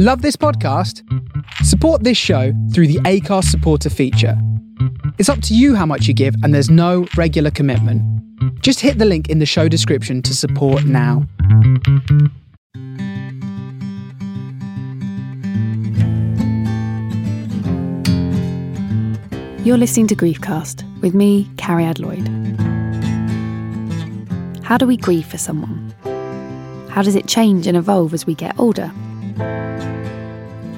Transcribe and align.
Love 0.00 0.22
this 0.22 0.36
podcast? 0.36 1.02
Support 1.64 2.04
this 2.04 2.16
show 2.16 2.52
through 2.72 2.86
the 2.86 3.00
Acast 3.00 3.46
supporter 3.46 3.90
feature. 3.90 4.40
It's 5.18 5.28
up 5.28 5.42
to 5.42 5.56
you 5.56 5.74
how 5.74 5.86
much 5.86 6.06
you 6.06 6.14
give, 6.14 6.36
and 6.44 6.54
there's 6.54 6.70
no 6.70 7.08
regular 7.16 7.50
commitment. 7.50 8.00
Just 8.62 8.78
hit 8.78 8.98
the 8.98 9.04
link 9.04 9.28
in 9.28 9.40
the 9.40 9.44
show 9.44 9.66
description 9.66 10.22
to 10.22 10.36
support 10.36 10.84
now. 10.84 11.26
You're 19.64 19.78
listening 19.78 20.06
to 20.06 20.14
Griefcast 20.14 20.84
with 21.00 21.12
me, 21.12 21.50
Cariad 21.56 21.98
Lloyd. 21.98 22.28
How 24.62 24.78
do 24.78 24.86
we 24.86 24.96
grieve 24.96 25.26
for 25.26 25.38
someone? 25.38 25.92
How 26.88 27.02
does 27.02 27.16
it 27.16 27.26
change 27.26 27.66
and 27.66 27.76
evolve 27.76 28.14
as 28.14 28.28
we 28.28 28.36
get 28.36 28.56
older? 28.60 28.92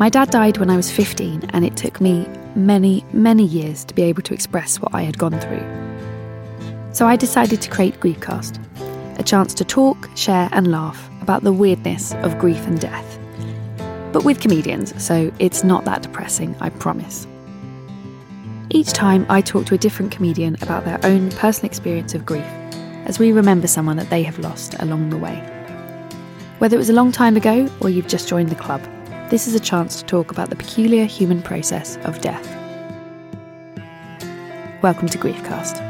My 0.00 0.08
dad 0.08 0.30
died 0.30 0.56
when 0.56 0.70
I 0.70 0.78
was 0.78 0.90
15, 0.90 1.50
and 1.52 1.62
it 1.62 1.76
took 1.76 2.00
me 2.00 2.26
many, 2.54 3.04
many 3.12 3.44
years 3.44 3.84
to 3.84 3.92
be 3.92 4.00
able 4.00 4.22
to 4.22 4.32
express 4.32 4.80
what 4.80 4.94
I 4.94 5.02
had 5.02 5.18
gone 5.18 5.38
through. 5.38 6.94
So 6.94 7.06
I 7.06 7.16
decided 7.16 7.60
to 7.60 7.68
create 7.68 8.00
Griefcast, 8.00 8.58
a 9.18 9.22
chance 9.22 9.52
to 9.52 9.62
talk, 9.62 10.08
share, 10.16 10.48
and 10.52 10.72
laugh 10.72 11.10
about 11.20 11.44
the 11.44 11.52
weirdness 11.52 12.14
of 12.22 12.38
grief 12.38 12.66
and 12.66 12.80
death. 12.80 13.18
But 14.10 14.24
with 14.24 14.40
comedians, 14.40 14.94
so 15.04 15.30
it's 15.38 15.64
not 15.64 15.84
that 15.84 16.00
depressing, 16.00 16.56
I 16.62 16.70
promise. 16.70 17.26
Each 18.70 18.94
time 18.94 19.26
I 19.28 19.42
talk 19.42 19.66
to 19.66 19.74
a 19.74 19.78
different 19.78 20.12
comedian 20.12 20.56
about 20.62 20.86
their 20.86 20.98
own 21.04 21.28
personal 21.32 21.66
experience 21.66 22.14
of 22.14 22.24
grief, 22.24 22.50
as 23.04 23.18
we 23.18 23.32
remember 23.32 23.66
someone 23.66 23.98
that 23.98 24.08
they 24.08 24.22
have 24.22 24.38
lost 24.38 24.76
along 24.78 25.10
the 25.10 25.18
way. 25.18 25.36
Whether 26.56 26.76
it 26.76 26.78
was 26.78 26.88
a 26.88 26.94
long 26.94 27.12
time 27.12 27.36
ago 27.36 27.68
or 27.82 27.90
you've 27.90 28.08
just 28.08 28.30
joined 28.30 28.48
the 28.48 28.54
club, 28.54 28.80
this 29.30 29.46
is 29.46 29.54
a 29.54 29.60
chance 29.60 29.96
to 29.96 30.04
talk 30.06 30.32
about 30.32 30.50
the 30.50 30.56
peculiar 30.56 31.04
human 31.04 31.40
process 31.40 31.96
of 31.98 32.20
death. 32.20 32.46
Welcome 34.82 35.08
to 35.08 35.18
Griefcast. 35.18 35.89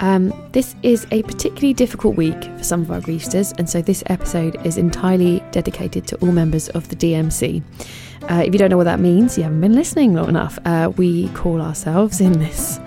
Um, 0.00 0.32
this 0.52 0.74
is 0.82 1.06
a 1.10 1.22
particularly 1.22 1.72
difficult 1.72 2.16
week 2.16 2.44
for 2.56 2.64
some 2.64 2.82
of 2.82 2.90
our 2.90 3.00
Griefsters, 3.00 3.58
and 3.58 3.68
so 3.68 3.80
this 3.80 4.02
episode 4.06 4.64
is 4.66 4.76
entirely 4.76 5.42
dedicated 5.52 6.06
to 6.08 6.16
all 6.16 6.32
members 6.32 6.68
of 6.70 6.88
the 6.88 6.96
DMC. 6.96 7.62
Uh, 8.28 8.42
if 8.44 8.52
you 8.52 8.58
don't 8.58 8.70
know 8.70 8.76
what 8.76 8.84
that 8.84 9.00
means, 9.00 9.36
you 9.36 9.44
haven't 9.44 9.60
been 9.60 9.74
listening 9.74 10.14
long 10.14 10.28
enough. 10.28 10.58
Uh, 10.64 10.92
we 10.96 11.28
call 11.30 11.60
ourselves 11.60 12.20
in 12.20 12.32
this 12.38 12.78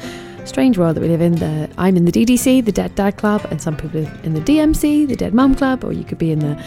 strange 0.46 0.78
world 0.78 0.96
that 0.96 1.02
we 1.02 1.08
live 1.08 1.22
in. 1.22 1.36
The, 1.36 1.70
I'm 1.78 1.96
in 1.98 2.06
the 2.06 2.12
DDC, 2.12 2.66
the 2.66 2.72
Dead 2.72 2.94
Dad 2.96 3.18
Club, 3.18 3.46
and 3.50 3.62
some 3.62 3.78
people 3.78 4.06
in 4.24 4.34
the 4.34 4.42
DMC, 4.42 5.08
the 5.08 5.16
Dead 5.16 5.34
Mum 5.34 5.56
Club, 5.56 5.84
or 5.84 5.94
you 5.94 6.04
could 6.04 6.18
be 6.18 6.32
in 6.32 6.40
the 6.40 6.64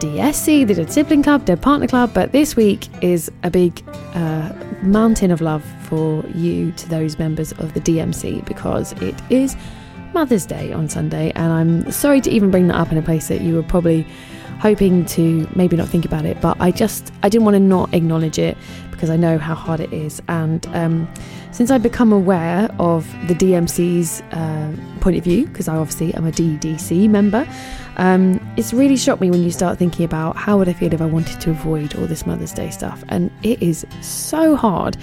DSC, 0.00 0.66
the 0.66 0.74
Dead 0.74 0.92
Sibling 0.92 1.22
Club, 1.22 1.44
Dead 1.44 1.60
Partner 1.60 1.86
Club. 1.86 2.12
But 2.12 2.32
this 2.32 2.56
week 2.56 2.88
is 3.02 3.30
a 3.42 3.50
big 3.50 3.82
uh, 4.14 4.52
mountain 4.82 5.30
of 5.30 5.40
love 5.40 5.64
for 5.82 6.24
you 6.34 6.72
to 6.72 6.88
those 6.88 7.18
members 7.18 7.52
of 7.52 7.74
the 7.74 7.80
DMC 7.80 8.44
because 8.44 8.92
it 9.02 9.14
is 9.30 9.56
Mother's 10.12 10.46
Day 10.46 10.72
on 10.72 10.88
Sunday, 10.88 11.32
and 11.34 11.52
I'm 11.52 11.92
sorry 11.92 12.20
to 12.22 12.30
even 12.30 12.50
bring 12.50 12.68
that 12.68 12.76
up 12.76 12.90
in 12.90 12.98
a 12.98 13.02
place 13.02 13.28
that 13.28 13.40
you 13.40 13.54
were 13.54 13.62
probably 13.62 14.06
hoping 14.58 15.04
to 15.04 15.46
maybe 15.54 15.76
not 15.76 15.88
think 15.88 16.04
about 16.04 16.24
it, 16.24 16.40
but 16.40 16.56
I 16.60 16.70
just 16.70 17.12
I 17.22 17.28
didn't 17.28 17.44
want 17.44 17.54
to 17.54 17.60
not 17.60 17.92
acknowledge 17.92 18.38
it 18.38 18.56
because 18.90 19.10
I 19.10 19.16
know 19.16 19.36
how 19.38 19.54
hard 19.54 19.80
it 19.80 19.92
is. 19.92 20.22
And 20.28 20.66
um, 20.68 21.08
since 21.52 21.70
I've 21.70 21.82
become 21.82 22.12
aware 22.12 22.70
of 22.78 23.06
the 23.28 23.34
DMC's 23.34 24.22
uh, 24.32 24.72
point 25.00 25.18
of 25.18 25.24
view, 25.24 25.46
because 25.46 25.68
I 25.68 25.76
obviously 25.76 26.14
am 26.14 26.26
a 26.26 26.32
DDC 26.32 27.08
member, 27.10 27.46
um, 27.96 28.40
it's 28.56 28.72
really 28.72 28.96
shocked 28.96 29.20
me 29.20 29.30
when 29.30 29.42
you 29.42 29.50
start 29.50 29.78
thinking 29.78 30.04
about 30.04 30.36
how 30.36 30.58
would 30.58 30.68
I 30.68 30.72
feel 30.72 30.92
if 30.92 31.00
I 31.00 31.06
wanted 31.06 31.40
to 31.40 31.50
avoid 31.50 31.94
all 31.96 32.06
this 32.06 32.26
Mother's 32.26 32.52
Day 32.52 32.70
stuff, 32.70 33.04
and 33.08 33.30
it 33.42 33.62
is 33.62 33.86
so 34.00 34.56
hard. 34.56 34.96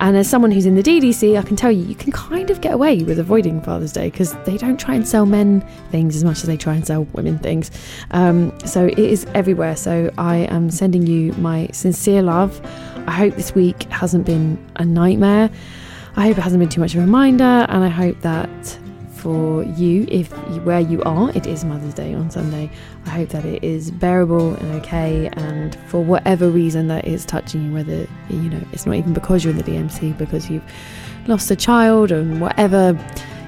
And 0.00 0.16
as 0.16 0.28
someone 0.28 0.50
who's 0.50 0.64
in 0.64 0.76
the 0.76 0.82
DDC, 0.82 1.38
I 1.38 1.42
can 1.42 1.56
tell 1.56 1.70
you, 1.70 1.84
you 1.84 1.94
can 1.94 2.10
kind 2.10 2.48
of 2.50 2.62
get 2.62 2.72
away 2.72 3.02
with 3.02 3.18
avoiding 3.18 3.60
Father's 3.60 3.92
Day 3.92 4.08
because 4.10 4.32
they 4.44 4.56
don't 4.56 4.80
try 4.80 4.94
and 4.94 5.06
sell 5.06 5.26
men 5.26 5.60
things 5.90 6.16
as 6.16 6.24
much 6.24 6.38
as 6.38 6.44
they 6.44 6.56
try 6.56 6.74
and 6.74 6.86
sell 6.86 7.04
women 7.12 7.38
things. 7.38 7.70
Um, 8.12 8.58
so 8.64 8.86
it 8.86 8.98
is 8.98 9.26
everywhere. 9.34 9.76
So 9.76 10.10
I 10.16 10.36
am 10.36 10.70
sending 10.70 11.06
you 11.06 11.34
my 11.34 11.68
sincere 11.72 12.22
love. 12.22 12.60
I 13.06 13.12
hope 13.12 13.34
this 13.34 13.54
week 13.54 13.82
hasn't 13.84 14.24
been 14.24 14.58
a 14.76 14.86
nightmare. 14.86 15.50
I 16.16 16.28
hope 16.28 16.38
it 16.38 16.40
hasn't 16.40 16.60
been 16.60 16.70
too 16.70 16.80
much 16.80 16.94
of 16.94 17.00
a 17.00 17.04
reminder, 17.04 17.66
and 17.68 17.84
I 17.84 17.88
hope 17.88 18.18
that 18.22 18.78
for 19.20 19.62
you, 19.64 20.06
if 20.08 20.32
where 20.64 20.80
you 20.80 21.02
are, 21.02 21.30
it 21.32 21.46
is 21.46 21.64
Mother's 21.64 21.94
Day 21.94 22.14
on 22.14 22.30
Sunday. 22.30 22.70
I 23.06 23.10
hope 23.10 23.28
that 23.30 23.44
it 23.44 23.62
is 23.62 23.90
bearable 23.90 24.54
and 24.54 24.72
okay, 24.80 25.28
and 25.34 25.76
for 25.88 26.02
whatever 26.02 26.48
reason 26.48 26.88
that 26.88 27.06
is 27.06 27.24
touching 27.24 27.66
you, 27.66 27.72
whether 27.72 28.06
you 28.30 28.48
know 28.48 28.60
it's 28.72 28.86
not 28.86 28.96
even 28.96 29.12
because 29.12 29.44
you're 29.44 29.52
in 29.52 29.58
the 29.58 29.62
DMC, 29.62 30.16
because 30.16 30.48
you've 30.48 30.64
lost 31.26 31.50
a 31.50 31.56
child 31.56 32.10
and 32.10 32.40
whatever 32.40 32.98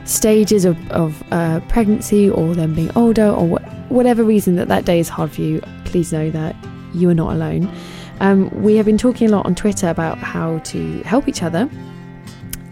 stages 0.05 0.65
of, 0.65 0.91
of 0.91 1.23
uh, 1.33 1.61
pregnancy 1.69 2.29
or 2.29 2.55
them 2.55 2.75
being 2.75 2.91
older 2.97 3.29
or 3.29 3.59
wh- 3.59 3.93
whatever 3.93 4.23
reason 4.23 4.57
that 4.57 4.69
that 4.69 4.85
day 4.85 4.99
is 4.99 5.09
hard 5.09 5.31
for 5.31 5.41
you, 5.41 5.61
please 5.85 6.13
know 6.13 6.31
that 6.31 6.55
you 6.93 7.09
are 7.09 7.15
not 7.15 7.33
alone. 7.33 7.73
Um, 8.21 8.51
we 8.63 8.77
have 8.77 8.87
been 8.87 8.99
talking 8.99 9.29
a 9.29 9.33
lot 9.33 9.47
on 9.47 9.55
Twitter 9.55 9.89
about 9.89 10.19
how 10.19 10.59
to 10.59 11.03
help 11.03 11.29
each 11.29 11.43
other 11.43 11.69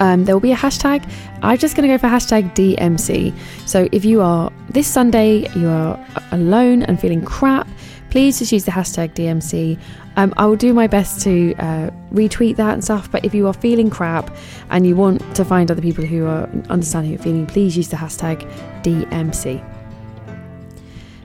um, 0.00 0.24
there 0.24 0.34
will 0.34 0.40
be 0.40 0.52
a 0.52 0.56
hashtag. 0.56 1.08
I'm 1.42 1.58
just 1.58 1.76
going 1.76 1.88
to 1.88 1.94
go 1.94 1.98
for 1.98 2.08
hashtag 2.08 2.54
DMC. 2.54 3.34
So 3.66 3.88
if 3.92 4.04
you 4.04 4.20
are 4.22 4.50
this 4.68 4.86
Sunday, 4.86 5.48
you 5.54 5.68
are 5.68 6.04
alone 6.32 6.82
and 6.82 7.00
feeling 7.00 7.24
crap, 7.24 7.68
please 8.10 8.38
just 8.38 8.50
use 8.52 8.64
the 8.64 8.72
hashtag 8.72 9.14
DMC. 9.14 9.78
Um, 10.16 10.34
I 10.36 10.47
will 10.47 10.56
do 10.56 10.74
my 10.74 10.86
best 10.86 11.20
to 11.22 11.54
uh, 11.56 11.91
retweet 12.12 12.56
that 12.56 12.74
and 12.74 12.84
stuff. 12.84 13.10
But 13.10 13.24
if 13.24 13.34
you 13.34 13.47
are 13.47 13.54
feeling 13.54 13.91
crap 13.91 14.34
and 14.70 14.86
you 14.86 14.97
want 14.97 15.20
to 15.36 15.44
find 15.44 15.70
other 15.70 15.82
people 15.82 16.04
who 16.04 16.26
are 16.26 16.48
understanding 16.68 17.12
your 17.12 17.20
feeling, 17.20 17.46
please 17.46 17.76
use 17.76 17.88
the 17.88 17.96
hashtag 17.96 18.41
DMC. 18.82 19.79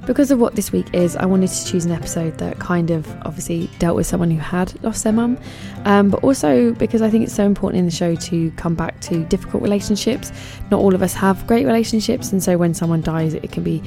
Because 0.05 0.29
of 0.29 0.39
what 0.39 0.55
this 0.55 0.71
week 0.71 0.93
is, 0.93 1.15
I 1.15 1.25
wanted 1.25 1.49
to 1.49 1.65
choose 1.65 1.85
an 1.85 1.91
episode 1.91 2.37
that 2.37 2.59
kind 2.59 2.91
of 2.91 3.07
obviously 3.23 3.69
dealt 3.79 3.95
with 3.95 4.05
someone 4.05 4.29
who 4.29 4.39
had 4.39 4.81
lost 4.83 5.03
their 5.03 5.13
mum, 5.13 5.39
um, 5.85 6.11
but 6.11 6.23
also 6.23 6.73
because 6.73 7.01
I 7.01 7.09
think 7.09 7.23
it's 7.23 7.33
so 7.33 7.43
important 7.43 7.79
in 7.79 7.85
the 7.85 7.91
show 7.91 8.13
to 8.13 8.51
come 8.51 8.75
back 8.75 8.99
to 9.01 9.25
difficult 9.25 9.63
relationships. 9.63 10.31
Not 10.69 10.79
all 10.79 10.93
of 10.93 11.01
us 11.01 11.13
have 11.15 11.47
great 11.47 11.65
relationships, 11.65 12.31
and 12.31 12.43
so 12.43 12.55
when 12.55 12.75
someone 12.75 13.01
dies, 13.01 13.33
it 13.33 13.51
can 13.51 13.63
be 13.63 13.81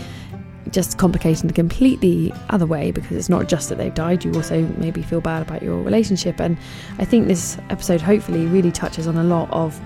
just 0.73 0.99
complicated 0.99 1.49
the 1.49 1.55
completely 1.55 2.33
other 2.51 2.67
way 2.67 2.91
because 2.91 3.17
it's 3.17 3.29
not 3.29 3.49
just 3.49 3.69
that 3.69 3.79
they've 3.79 3.95
died, 3.95 4.25
you 4.25 4.35
also 4.35 4.63
maybe 4.77 5.03
feel 5.03 5.21
bad 5.21 5.43
about 5.43 5.63
your 5.63 5.81
relationship. 5.83 6.41
And 6.41 6.59
I 6.99 7.05
think 7.05 7.29
this 7.29 7.59
episode 7.71 8.01
hopefully 8.01 8.45
really 8.47 8.73
touches 8.73 9.07
on 9.07 9.17
a 9.17 9.25
lot 9.25 9.49
of 9.53 9.79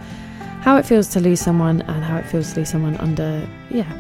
how 0.63 0.77
it 0.79 0.87
feels 0.87 1.09
to 1.09 1.21
lose 1.21 1.41
someone 1.41 1.83
and 1.83 2.03
how 2.03 2.17
it 2.17 2.25
feels 2.25 2.55
to 2.55 2.61
lose 2.61 2.71
someone 2.71 2.97
under, 2.97 3.47
yeah, 3.71 3.93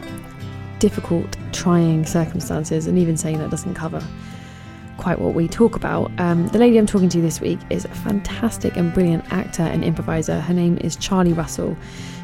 difficult, 0.82 1.36
trying 1.52 2.04
circumstances, 2.04 2.88
and 2.88 2.98
even 2.98 3.16
saying 3.16 3.38
that 3.38 3.50
doesn't 3.50 3.74
cover 3.74 4.02
quite 4.98 5.20
what 5.20 5.32
we 5.32 5.46
talk 5.46 5.76
about. 5.76 6.10
Um, 6.18 6.48
the 6.48 6.58
lady 6.58 6.76
I'm 6.76 6.86
talking 6.86 7.08
to 7.08 7.20
this 7.20 7.40
week 7.40 7.60
is 7.70 7.84
a 7.84 7.88
fantastic 7.88 8.76
and 8.76 8.92
brilliant 8.92 9.24
actor 9.32 9.62
and 9.62 9.84
improviser. 9.84 10.40
Her 10.40 10.52
name 10.52 10.78
is 10.78 10.96
Charlie 10.96 11.32
Russell. 11.32 11.76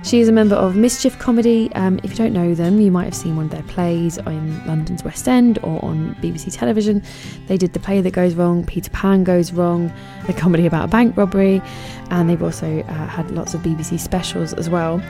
She 0.03 0.21
is 0.21 0.29
a 0.29 0.33
member 0.33 0.57
of 0.57 0.75
Mischief 0.75 1.17
Comedy. 1.21 1.71
Um, 1.75 2.01
if 2.03 2.11
you 2.11 2.17
don't 2.17 2.33
know 2.33 2.55
them, 2.55 2.81
you 2.81 2.91
might 2.91 3.05
have 3.05 3.15
seen 3.15 3.37
one 3.37 3.47
of 3.47 3.53
their 3.53 3.63
plays 3.65 4.19
in 4.19 4.67
London's 4.67 5.05
West 5.05 5.29
End 5.29 5.59
or 5.63 5.85
on 5.85 6.17
BBC 6.17 6.53
television. 6.53 7.01
They 7.47 7.57
did 7.57 7.75
The 7.75 7.81
Play 7.81 8.01
That 8.01 8.13
Goes 8.13 8.35
Wrong, 8.35 8.65
Peter 8.65 8.91
Pan 8.91 9.23
Goes 9.23 9.53
Wrong, 9.53 9.93
a 10.29 10.33
comedy 10.33 10.67
about 10.67 10.85
a 10.85 10.89
bank 10.89 11.17
robbery, 11.17 11.63
and 12.11 12.29
they've 12.29 12.43
also 12.43 12.81
uh, 12.81 13.07
had 13.07 13.31
lots 13.31 13.55
of 13.55 13.61
BBC 13.63 14.01
specials 14.01 14.53
as 14.53 14.69
well. 14.69 15.01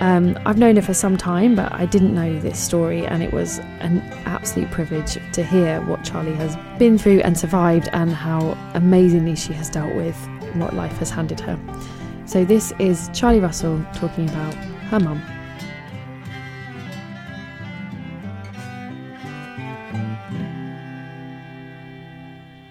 Um, 0.00 0.38
I've 0.44 0.58
known 0.58 0.76
her 0.76 0.82
for 0.82 0.94
some 0.94 1.16
time, 1.16 1.54
but 1.54 1.72
I 1.72 1.86
didn't 1.86 2.14
know 2.14 2.38
this 2.40 2.58
story, 2.58 3.06
and 3.06 3.22
it 3.22 3.32
was 3.32 3.58
an 3.80 4.00
absolute 4.26 4.70
privilege 4.70 5.18
to 5.32 5.42
hear 5.42 5.80
what 5.82 6.04
Charlie 6.04 6.34
has 6.34 6.56
been 6.78 6.98
through 6.98 7.20
and 7.20 7.38
survived, 7.38 7.88
and 7.92 8.12
how 8.12 8.56
amazingly 8.74 9.36
she 9.36 9.52
has 9.52 9.70
dealt 9.70 9.94
with 9.94 10.16
what 10.54 10.74
life 10.74 10.96
has 10.98 11.10
handed 11.10 11.40
her. 11.40 11.58
So, 12.26 12.44
this 12.44 12.72
is 12.78 13.08
Charlie 13.12 13.40
Russell 13.40 13.84
talking 13.94 14.28
about 14.28 14.54
her 14.90 15.00
mum. 15.00 15.22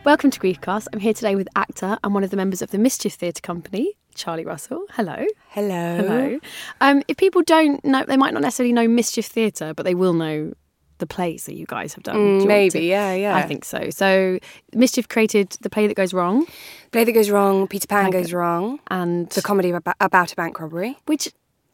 Welcome 0.06 0.32
to 0.32 0.40
Griefcast. 0.40 0.88
I'm 0.92 1.00
here 1.00 1.14
today 1.14 1.36
with 1.36 1.48
actor 1.56 1.98
and 2.04 2.14
one 2.14 2.24
of 2.26 2.30
the 2.30 2.36
members 2.36 2.62
of 2.62 2.72
the 2.72 2.78
Mischief 2.78 3.14
Theatre 3.14 3.40
Company, 3.42 3.94
Charlie 4.16 4.44
Russell. 4.44 4.84
Hello. 4.92 5.26
Hello. 5.50 5.96
Hello. 5.98 6.40
Um, 6.82 7.04
if 7.08 7.16
people 7.16 7.42
don't 7.42 7.84
know, 7.86 8.04
they 8.06 8.18
might 8.18 8.34
not 8.34 8.42
necessarily 8.42 8.74
know 8.74 8.88
Mischief 8.88 9.26
Theatre, 9.28 9.74
but 9.74 9.84
they 9.84 9.96
will 9.96 10.12
know 10.14 10.54
the 10.98 11.08
plays 11.08 11.46
that 11.46 11.56
you 11.56 11.66
guys 11.66 11.94
have 11.94 12.04
done. 12.04 12.40
Do 12.40 12.46
maybe, 12.46 12.70
to- 12.72 12.82
yeah, 12.84 13.14
yeah. 13.14 13.36
I 13.36 13.44
think 13.44 13.64
so. 13.64 13.90
So, 13.92 14.40
Mischief 14.74 15.08
created 15.08 15.52
the 15.62 15.70
play 15.70 15.88
that 15.88 15.96
goes 15.96 16.14
wrong, 16.14 16.42
The 16.42 16.90
Play 16.92 17.04
that 17.06 17.12
goes 17.14 17.30
wrong, 17.30 17.68
Peter 17.68 17.88
Pan 17.88 18.12
goes 18.12 18.34
wrong. 18.34 18.80
and 18.90 19.30
The 19.30 19.42
comedy 19.42 19.72
about, 19.72 19.96
about 20.02 20.34
a 20.34 20.36
bank 20.36 20.60
robbery. 20.60 20.98
which 21.06 21.30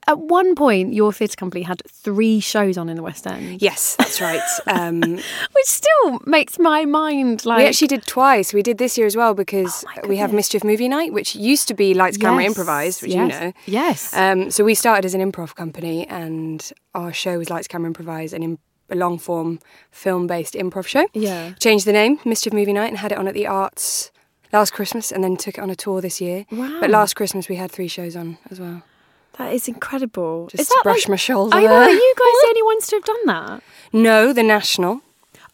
at 0.10 0.18
one 0.20 0.56
point 0.56 0.94
your 0.94 1.12
theatre 1.14 1.36
company 1.36 1.64
had 1.64 1.82
three 1.88 2.40
shows 2.40 2.78
on 2.78 2.90
in 2.90 2.96
the 2.96 3.04
West 3.04 3.26
End, 3.28 3.62
Yes, 3.62 3.96
that's 3.98 4.20
right. 4.22 4.42
Um, 4.68 5.02
which 5.02 5.66
still 5.66 6.20
makes 6.26 6.60
my 6.60 6.86
mind 6.86 7.46
like 7.46 7.60
we 7.60 7.66
actually 7.66 7.88
did 7.96 8.06
twice. 8.06 8.54
We 8.54 8.62
did 8.64 8.78
this 8.78 8.98
year 8.98 9.08
as 9.08 9.16
well 9.16 9.34
because 9.34 9.86
Oh 10.04 10.08
we 10.08 10.18
have. 10.18 10.34
Mischief 10.34 10.64
Movie 10.64 10.88
Night, 10.90 11.12
which 11.14 11.36
used 11.36 11.68
to 11.70 11.74
be 11.74 11.94
Lights, 11.94 12.18
Camera, 12.18 12.42
Yes, 12.44 12.50
Improvised, 12.52 13.02
which 13.02 13.12
yes, 13.12 13.34
you 13.34 13.40
know. 13.40 13.54
Yes. 13.66 14.14
Um, 14.16 14.52
so 14.52 14.64
we 14.64 14.76
started 14.76 15.06
as 15.06 15.14
an 15.14 15.22
improv 15.32 15.56
company, 15.56 16.08
and 16.08 16.72
our 16.94 17.12
show 17.14 17.38
was 17.38 17.50
Lights, 17.50 17.68
Camera, 17.68 17.88
Improvise, 17.88 18.32
an 18.34 18.44
im- 18.44 18.60
a 18.92 18.96
long 18.96 19.18
form 19.20 19.60
film 19.92 20.28
based 20.28 20.54
improv 20.56 20.88
show. 20.88 21.06
Yeah. 21.14 21.54
Changed 21.60 21.86
the 21.86 21.94
name, 21.94 22.20
Mischief 22.26 22.54
Movie 22.54 22.74
Night, 22.74 22.88
and 22.90 22.98
had 23.00 23.12
it 23.12 23.18
on 23.18 23.28
at 23.28 23.34
the 23.34 23.48
Arts 23.48 24.12
last 24.54 24.72
Christmas, 24.74 25.12
and 25.12 25.24
then 25.24 25.36
took 25.38 25.58
it 25.58 25.62
on 25.62 25.70
a 25.70 25.76
tour 25.76 26.00
this 26.02 26.20
year. 26.22 26.46
Wow. 26.52 26.78
But 26.80 26.90
last 26.90 27.16
Christmas 27.16 27.50
we 27.50 27.56
had 27.58 27.72
three 27.72 27.88
shows 27.88 28.16
on 28.16 28.38
as 28.50 28.60
well. 28.60 28.82
That 29.40 29.52
is 29.54 29.68
incredible. 29.68 30.48
Just 30.52 30.62
is 30.62 30.68
that 30.70 30.82
brush 30.84 31.06
like, 31.06 31.10
my 31.10 31.16
shoulder 31.16 31.58
I 31.58 31.64
know. 31.64 31.70
there. 31.70 31.82
Are 31.82 31.90
you 31.90 32.14
guys 32.16 32.28
the 32.42 32.48
only 32.50 32.62
ones 32.64 32.88
to 32.88 32.96
have 32.98 33.06
done 33.06 33.26
that? 33.26 33.64
No, 33.92 34.32
the 34.34 34.44
National. 34.44 35.02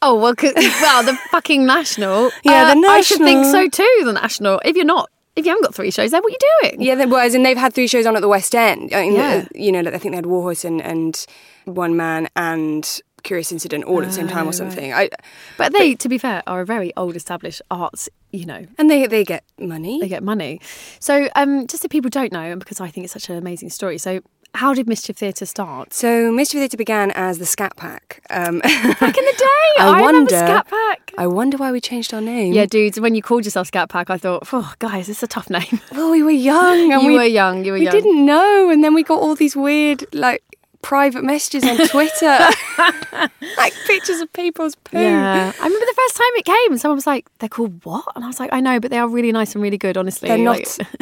Oh 0.02 0.16
well, 0.16 0.36
well, 0.44 1.04
the 1.04 1.18
fucking 1.32 1.66
national. 1.66 2.30
Yeah, 2.44 2.74
the 2.74 2.76
National. 2.76 2.92
I 2.92 3.02
should 3.02 3.20
think 3.20 3.46
so 3.46 3.70
too. 3.70 4.02
The 4.04 4.12
national. 4.14 4.60
If 4.66 4.76
you're 4.76 4.86
not, 4.86 5.10
if 5.38 5.46
you 5.46 5.52
haven't 5.52 5.64
got 5.64 5.74
three 5.74 5.90
shows, 5.90 6.12
then 6.12 6.22
what 6.22 6.32
are 6.32 6.36
you 6.36 6.70
doing? 6.70 6.82
Yeah, 6.82 6.96
they, 6.96 7.06
well, 7.06 7.22
as 7.22 7.34
in 7.34 7.44
they've 7.44 7.58
had 7.58 7.74
three 7.74 7.88
shows 7.88 8.06
on 8.06 8.16
at 8.16 8.22
the 8.22 8.28
West 8.28 8.54
End. 8.54 8.94
I 8.94 9.02
mean, 9.04 9.14
Yeah. 9.16 9.44
uh, 9.44 9.46
you 9.56 9.72
know, 9.72 9.80
like, 9.82 9.94
I 9.94 9.98
think 9.98 10.12
they 10.12 10.18
had 10.18 10.26
Warhorse 10.26 10.66
and, 10.66 10.82
and 10.82 11.26
One 11.64 11.96
Man 11.96 12.28
and 12.36 13.02
Curious 13.26 13.52
Incident 13.52 13.84
all 13.84 14.00
at 14.02 14.08
the 14.08 14.14
same 14.14 14.30
time 14.30 14.48
or 14.48 14.54
something. 14.54 14.94
I, 14.94 15.10
But 15.58 15.74
they, 15.74 15.96
to 15.96 16.08
be 16.08 16.18
fair, 16.18 16.42
are 16.48 16.62
a 16.62 16.66
very 16.66 16.94
old 16.96 17.16
established 17.18 17.62
arts. 17.70 18.08
You 18.32 18.46
know, 18.46 18.66
and 18.78 18.90
they 18.90 19.08
they 19.08 19.24
get 19.24 19.44
money. 19.60 20.00
they 20.00 20.08
get 20.10 20.22
money. 20.24 20.60
So, 21.00 21.30
um, 21.36 21.68
just 21.68 21.84
so 21.84 21.88
people 21.90 22.10
don't 22.10 22.32
know, 22.34 22.42
and 22.42 22.60
because 22.60 22.80
I 22.82 22.90
think 22.90 23.06
it's 23.06 23.14
such 23.14 23.30
an 23.30 23.38
amazing 23.38 23.70
story. 23.70 23.98
So, 23.98 24.20
how 24.56 24.74
did 24.74 24.88
Mischief 24.90 25.16
Theatre 25.18 25.46
start? 25.46 25.94
so 25.94 26.32
Mischief 26.34 26.60
Theatre 26.60 26.76
began 26.78 27.12
as 27.12 27.38
the 27.40 27.46
Scat 27.46 27.78
Pack. 27.78 28.22
Um, 28.30 28.60
Back 28.64 29.18
in 29.18 29.26
the 29.32 29.36
day, 29.38 29.70
I, 29.80 29.86
remember 29.86 30.02
wonder. 30.04 30.30
Scat 30.36 30.68
Pack. 30.68 31.14
I 31.18 31.28
wonder 31.28 31.56
why 31.58 31.72
we 31.72 31.80
changed 31.80 32.14
our 32.14 32.20
name. 32.22 32.52
Yeah, 32.54 32.66
dudes, 32.66 33.00
when 33.00 33.16
you 33.16 33.22
called 33.22 33.46
yourself 33.46 33.68
Scat 33.68 33.88
Pack, 33.90 34.10
I 34.10 34.18
thought, 34.18 34.48
oh, 34.52 34.74
guys, 34.80 35.08
it's 35.08 35.24
a 35.24 35.28
tough 35.28 35.50
name. 35.50 35.80
Well, 35.94 36.12
we 36.12 36.22
were 36.22 36.32
young 36.32 36.92
and 36.94 37.02
you 37.04 37.08
we 37.08 37.16
were 37.16 37.24
young. 37.24 37.64
You 37.64 37.72
were 37.72 37.78
young. 37.78 37.94
we 37.94 38.00
young. 38.00 38.04
didn't 38.04 38.26
know, 38.26 38.70
and 38.70 38.84
then 38.84 38.94
we 38.94 39.04
got 39.04 39.22
all 39.22 39.36
these 39.36 39.56
weird 39.56 40.04
like 40.14 40.44
private 40.86 41.24
messages 41.24 41.68
on 41.68 41.78
Twitter, 41.88 42.38
like 43.58 43.74
pictures 43.88 44.20
of 44.20 44.32
people's 44.34 44.76
poo. 44.76 45.00
Yeah, 45.00 45.52
I 45.52 45.64
remember 45.64 45.86
the 45.86 45.94
first 45.96 46.16
time 46.16 46.28
it 46.36 46.46
came, 46.46 46.72
and 46.72 46.80
someone 46.80 46.98
was 46.98 47.08
like, 47.08 47.26
"They're 47.40 47.50
called 47.50 47.84
what?" 47.84 48.06
And 48.16 48.24
I 48.24 48.28
was 48.28 48.40
like, 48.40 48.54
"I 48.54 48.60
know, 48.60 48.80
but 48.80 48.92
they 48.92 49.00
are 49.00 49.08
really 49.08 49.32
nice 49.32 49.56
and 49.56 49.64
really 49.64 49.80
good. 49.80 49.98
Honestly, 49.98 50.30
They're 50.30 50.38
not. 50.38 50.60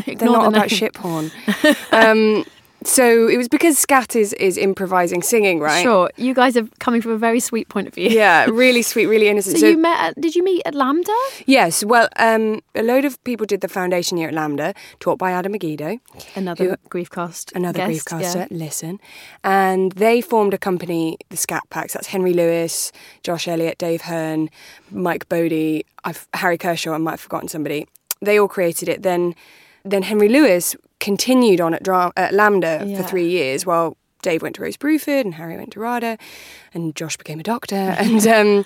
Like, 0.07 0.18
they're 0.19 0.30
not 0.30 0.47
about 0.47 0.62
name. 0.62 0.69
shit 0.69 0.94
porn. 0.94 1.31
um, 1.91 2.45
so 2.88 3.27
it 3.27 3.38
was 3.38 3.47
because 3.47 3.77
scat 3.77 4.15
is 4.15 4.33
is 4.33 4.57
improvising 4.57 5.21
singing, 5.21 5.59
right? 5.59 5.83
Sure, 5.83 6.09
you 6.18 6.33
guys 6.33 6.56
are 6.57 6.68
coming 6.80 7.01
from 7.01 7.12
a 7.12 7.18
very 7.18 7.39
sweet 7.39 7.69
point 7.69 7.88
of 7.88 7.94
view. 7.94 8.09
Yeah, 8.09 8.45
really 8.50 8.81
sweet, 8.81 9.06
really 9.07 9.27
innocent. 9.27 9.57
So, 9.59 9.68
you 9.68 9.77
met? 9.77 9.97
At, 10.00 10.21
did 10.21 10.35
you 10.35 10.44
meet 10.44 10.62
at 10.65 10.74
LAMDA? 10.74 11.44
yes, 11.45 11.83
well, 11.83 12.07
um, 12.18 12.62
a 12.75 12.83
load 12.83 13.06
of 13.06 13.24
people 13.24 13.45
did 13.45 13.62
the 13.62 13.68
foundation 13.68 14.18
year 14.18 14.30
at 14.30 14.33
LAMDA, 14.35 14.75
taught 15.00 15.18
by 15.19 15.31
Adam 15.31 15.53
Meggido, 15.53 16.00
Another 16.35 16.63
Who- 16.65 16.89
griefcast. 16.89 17.53
another 17.56 17.80
guest, 17.88 18.07
briefcaster. 18.07 18.35
yeah. 18.35 18.47
Listen, 18.51 19.00
and 19.44 19.91
they 19.94 20.21
formed 20.21 20.53
a 20.53 20.57
company, 20.57 21.18
the 21.29 21.38
Scat 21.38 21.63
Packs. 21.69 21.94
That's 21.94 22.07
Henry 22.07 22.33
Lewis, 22.33 22.91
Josh 23.24 23.47
Elliott, 23.47 23.77
Dave 23.77 24.01
Hearn, 24.01 24.50
Mike 24.91 25.27
Bodie, 25.29 25.86
I've 26.03 26.27
Harry 26.33 26.57
Kershaw. 26.57 26.94
I 26.94 26.97
might 26.97 27.12
have 27.12 27.19
forgotten 27.21 27.47
somebody. 27.47 27.88
They 28.21 28.39
all 28.39 28.47
created 28.47 28.88
it. 28.89 29.03
Then, 29.03 29.36
then 29.83 30.03
Henry 30.03 30.29
Lewis 30.29 30.75
continued 31.03 31.59
on 31.59 31.73
at, 31.73 31.83
Dra- 31.83 32.13
at 32.15 32.31
LAMDA 32.33 32.89
Yeah. 32.89 32.97
for 32.97 33.03
three 33.07 33.29
years 33.29 33.65
while 33.65 33.97
Dave 34.21 34.41
went 34.41 34.55
to 34.55 34.61
Rose 34.61 34.77
Bruford 34.77 35.21
and 35.25 35.33
Harry 35.35 35.57
went 35.57 35.73
to 35.73 35.79
RADA 35.81 36.17
and 36.73 36.95
Josh 36.95 37.17
became 37.17 37.39
a 37.41 37.44
doctor. 37.44 37.75
And 38.00 38.25
um, 38.25 38.65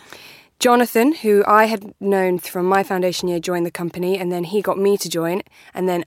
Jonathan, 0.59 1.13
who 1.15 1.43
I 1.47 1.65
had 1.65 1.93
known 1.99 2.37
from 2.37 2.65
my 2.67 2.83
foundation 2.83 3.27
year, 3.27 3.39
joined 3.39 3.65
the 3.65 3.71
company 3.71 4.19
and 4.19 4.31
then 4.31 4.43
he 4.43 4.61
got 4.61 4.77
me 4.77 4.97
to 4.97 5.09
join. 5.09 5.41
And 5.73 5.89
then 5.89 6.05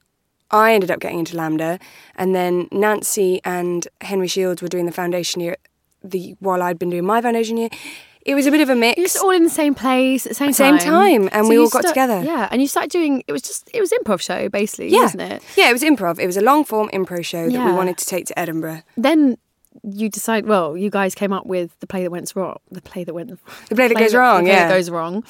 I 0.52 0.72
ended 0.72 0.90
up 0.90 1.00
getting 1.00 1.18
into 1.18 1.36
LAMDA. 1.36 1.80
And 2.14 2.32
then 2.34 2.68
Nancy 2.70 3.40
and 3.44 3.86
Henry 4.00 4.28
Shields 4.28 4.62
were 4.62 4.68
doing 4.68 4.86
the 4.86 4.92
foundation 4.92 5.40
year 5.40 5.56
the 6.02 6.34
while 6.38 6.62
I'd 6.62 6.78
been 6.78 6.90
doing 6.90 7.04
my 7.04 7.20
foundation 7.20 7.56
year. 7.56 7.70
It 8.26 8.34
was 8.34 8.46
a 8.46 8.50
bit 8.50 8.60
of 8.60 8.68
a 8.68 8.76
mix. 8.76 9.16
All 9.16 9.30
in 9.30 9.44
the 9.44 9.50
same 9.50 9.74
place 9.74 10.26
at 10.26 10.30
the 10.30 10.34
same 10.34 10.52
Same 10.52 10.78
time. 10.78 11.22
time, 11.22 11.28
and 11.32 11.48
we 11.48 11.58
all 11.58 11.70
got 11.70 11.86
together. 11.86 12.22
Yeah, 12.22 12.48
and 12.50 12.60
you 12.60 12.68
started 12.68 12.90
doing. 12.90 13.24
It 13.26 13.32
was 13.32 13.42
just. 13.42 13.70
It 13.72 13.80
was 13.80 13.92
improv 13.92 14.20
show 14.20 14.48
basically, 14.48 14.88
yeah. 14.88 15.00
wasn't 15.00 15.22
it? 15.22 15.42
Yeah, 15.56 15.70
it 15.70 15.72
was 15.72 15.82
improv. 15.82 16.18
It 16.18 16.26
was 16.26 16.36
a 16.36 16.42
long 16.42 16.64
form 16.64 16.90
improv 16.92 17.24
show 17.24 17.48
that 17.48 17.66
we 17.66 17.72
wanted 17.72 17.96
to 17.98 18.04
take 18.04 18.26
to 18.26 18.38
Edinburgh. 18.38 18.82
Then 18.96 19.38
you 19.82 20.08
decide. 20.08 20.46
Well, 20.46 20.76
you 20.76 20.90
guys 20.90 21.14
came 21.14 21.32
up 21.32 21.46
with 21.46 21.78
the 21.80 21.86
play 21.86 22.02
that 22.02 22.10
went 22.10 22.32
wrong. 22.36 22.58
The 22.70 22.82
play 22.82 23.04
that 23.04 23.14
went. 23.14 23.30
The 23.68 23.74
play 23.74 23.88
that 23.88 23.96
goes 23.96 24.14
wrong, 24.14 24.44
the 24.44 24.50
play 24.50 24.58
yeah. 24.58 24.68
that 24.68 24.74
goes 24.74 24.90
wrong. 24.90 25.24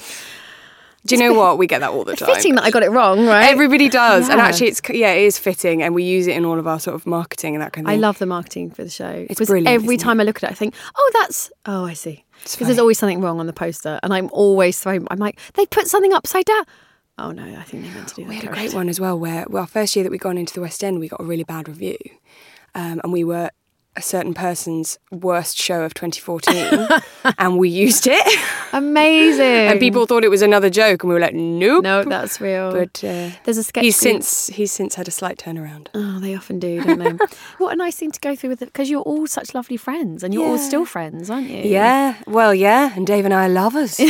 Do 1.05 1.15
you 1.15 1.21
know 1.21 1.33
what? 1.33 1.57
We 1.57 1.65
get 1.65 1.79
that 1.79 1.91
all 1.91 2.03
the 2.03 2.15
time. 2.15 2.33
Fitting 2.35 2.55
that 2.55 2.63
I 2.63 2.69
got 2.69 2.83
it 2.83 2.91
wrong, 2.91 3.25
right? 3.25 3.49
Everybody 3.49 3.89
does, 3.89 4.29
and 4.29 4.39
actually, 4.39 4.67
it's 4.67 4.81
yeah, 4.89 5.13
it 5.13 5.23
is 5.23 5.39
fitting, 5.39 5.81
and 5.81 5.95
we 5.95 6.03
use 6.03 6.27
it 6.27 6.35
in 6.35 6.45
all 6.45 6.59
of 6.59 6.67
our 6.67 6.79
sort 6.79 6.95
of 6.95 7.07
marketing 7.07 7.55
and 7.55 7.61
that 7.61 7.73
kind 7.73 7.87
of 7.87 7.91
thing. 7.91 7.97
I 7.97 8.01
love 8.01 8.19
the 8.19 8.27
marketing 8.27 8.69
for 8.71 8.83
the 8.83 8.89
show. 8.89 9.25
It's 9.29 9.43
brilliant, 9.45 9.67
Every 9.67 9.97
time 9.97 10.19
I 10.19 10.23
look 10.23 10.37
at 10.37 10.43
it, 10.43 10.51
I 10.51 10.55
think, 10.55 10.75
oh, 10.95 11.11
that's. 11.19 11.51
Oh, 11.65 11.85
I 11.85 11.93
see. 11.93 12.23
Because 12.43 12.67
there's 12.67 12.79
always 12.79 12.99
something 12.99 13.21
wrong 13.21 13.39
on 13.39 13.47
the 13.47 13.53
poster, 13.53 13.99
and 14.03 14.13
I'm 14.13 14.29
always 14.31 14.79
thrown. 14.79 15.07
I'm 15.09 15.19
like, 15.19 15.39
they 15.55 15.65
put 15.65 15.87
something 15.87 16.13
upside 16.13 16.45
down. 16.45 16.65
Oh 17.17 17.31
no, 17.31 17.43
I 17.43 17.63
think 17.63 17.83
they 17.83 17.89
meant 17.89 18.07
to 18.09 18.15
do 18.15 18.23
that. 18.23 18.29
We 18.29 18.35
had 18.35 18.45
a 18.45 18.53
great 18.53 18.73
one 18.73 18.89
as 18.89 18.99
well, 18.99 19.17
where 19.19 19.45
well, 19.49 19.61
our 19.61 19.67
first 19.67 19.95
year 19.95 20.03
that 20.03 20.11
we'd 20.11 20.21
gone 20.21 20.37
into 20.37 20.53
the 20.53 20.61
West 20.61 20.83
End, 20.83 20.99
we 20.99 21.07
got 21.07 21.21
a 21.21 21.23
really 21.23 21.43
bad 21.43 21.67
review, 21.67 21.97
um, 22.73 23.01
and 23.03 23.11
we 23.11 23.23
were 23.23 23.49
a 23.97 24.01
certain 24.01 24.33
person's 24.33 24.97
worst 25.11 25.57
show 25.57 25.83
of 25.83 25.93
2014, 25.93 26.87
and 27.37 27.57
we 27.57 27.67
used 27.67 28.07
it, 28.07 28.39
Amazing. 28.71 29.45
and 29.45 29.79
people 29.81 30.05
thought 30.05 30.23
it 30.23 30.29
was 30.29 30.41
another 30.41 30.69
joke, 30.69 31.03
and 31.03 31.09
we 31.09 31.13
were 31.13 31.19
like, 31.19 31.33
nope. 31.33 31.83
No, 31.83 32.03
that's 32.03 32.39
real. 32.39 32.71
But 32.71 33.03
uh, 33.03 33.31
There's 33.43 33.57
a 33.57 33.63
sketch. 33.63 33.83
he's 33.83 33.99
group- 33.99 34.23
since 34.23 34.47
he's 34.47 34.71
since 34.71 34.95
had 34.95 35.09
a 35.09 35.11
slight 35.11 35.37
turnaround. 35.37 35.87
Oh, 35.93 36.19
they 36.19 36.35
often 36.35 36.57
do, 36.57 36.81
don't 36.81 36.99
they? 36.99 37.25
what 37.57 37.73
a 37.73 37.75
nice 37.75 37.97
thing 37.97 38.11
to 38.11 38.19
go 38.21 38.33
through 38.35 38.51
with 38.51 38.61
it 38.61 38.67
because 38.67 38.89
you're 38.89 39.01
all 39.01 39.27
such 39.27 39.53
lovely 39.53 39.77
friends 39.77 40.23
and 40.23 40.33
you're 40.33 40.47
all 40.47 40.57
still 40.57 40.85
friends, 40.85 41.29
aren't 41.29 41.49
you? 41.49 41.63
Yeah, 41.63 42.15
well, 42.27 42.55
yeah, 42.55 42.93
and 42.95 43.05
Dave 43.05 43.25
and 43.25 43.33
I 43.33 43.47
are 43.47 43.49
lovers. 43.49 43.99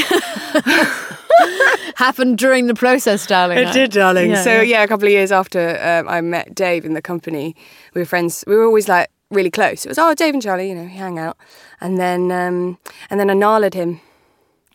Happened 1.96 2.38
during 2.38 2.68
the 2.68 2.74
process, 2.76 3.26
darling. 3.28 3.58
It 3.58 3.74
did, 3.74 3.92
darling. 3.92 4.32
Yeah, 4.32 4.44
so 4.44 4.52
yeah. 4.54 4.62
yeah. 4.62 4.84
a 4.84 4.88
couple 4.88 5.06
of 5.08 5.12
years 5.12 5.32
after 5.32 5.80
um, 5.82 6.08
I 6.08 6.22
met 6.22 6.54
Dave 6.56 6.86
in 6.86 6.94
the 6.94 7.02
company, 7.02 7.56
we 7.94 8.02
were 8.02 8.06
friends. 8.06 8.44
We 8.48 8.56
were 8.56 8.66
always 8.66 8.88
like 8.88 9.10
really 9.32 9.52
close. 9.52 9.86
It 9.86 9.90
was 9.90 9.98
oh 9.98 10.14
Dave 10.14 10.34
and 10.34 10.44
Charlie, 10.44 10.70
you 10.70 10.76
know, 10.76 10.84
we 10.84 10.90
hang 10.90 11.18
out, 11.18 11.38
and 11.80 11.98
then 11.98 12.32
um, 12.32 12.78
and 13.10 13.20
then 13.20 13.30
I 13.30 13.34
gnarled 13.34 13.74
him. 13.74 14.02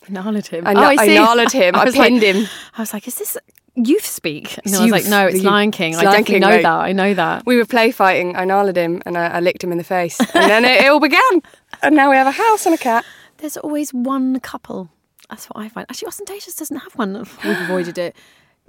Gnarled 0.09 0.47
him. 0.47 0.65
I, 0.65 0.73
oh, 0.73 0.77
I, 0.79 0.95
I 0.99 1.07
gnarled 1.07 1.51
him. 1.51 1.75
I, 1.75 1.83
like- 1.83 1.93
pinned 1.93 2.23
him. 2.23 2.47
I 2.77 2.81
was 2.81 2.93
like, 2.93 3.07
is 3.07 3.15
this 3.15 3.37
youth 3.77 4.05
speak. 4.05 4.57
And 4.57 4.67
It's 4.67 4.77
I 4.77 4.83
was 4.83 4.91
like, 4.91 5.05
no, 5.05 5.27
it's 5.27 5.43
Lion 5.43 5.71
King. 5.71 5.93
it's 5.93 6.01
I 6.01 6.05
Lion 6.05 6.21
definitely 6.23 6.33
King, 6.33 6.41
know 6.41 6.49
right. 6.49 6.63
that. 6.63 6.79
I 6.79 6.91
know 6.93 7.13
that. 7.13 7.45
We 7.45 7.57
were 7.57 7.65
play 7.65 7.91
fighting. 7.91 8.35
I 8.35 8.45
gnarled 8.45 8.75
him 8.75 9.01
and 9.05 9.17
I, 9.17 9.27
I 9.27 9.39
licked 9.39 9.63
him 9.63 9.71
in 9.71 9.77
the 9.77 9.83
face. 9.83 10.19
And 10.19 10.49
then 10.49 10.65
it, 10.65 10.81
it 10.81 10.87
all 10.87 10.99
began. 10.99 11.41
And 11.81 11.95
now 11.95 12.09
we 12.09 12.15
have 12.15 12.27
a 12.27 12.31
house 12.31 12.65
and 12.65 12.73
a 12.73 12.77
cat. 12.77 13.05
There's 13.37 13.57
always 13.57 13.93
one 13.93 14.39
couple. 14.39 14.89
That's 15.29 15.45
what 15.47 15.57
I 15.63 15.69
find. 15.69 15.85
Actually, 15.89 16.07
Austentatious 16.07 16.55
doesn't 16.55 16.77
have 16.77 16.93
one. 16.95 17.13
We've 17.43 17.61
avoided 17.61 17.97
it. 17.97 18.15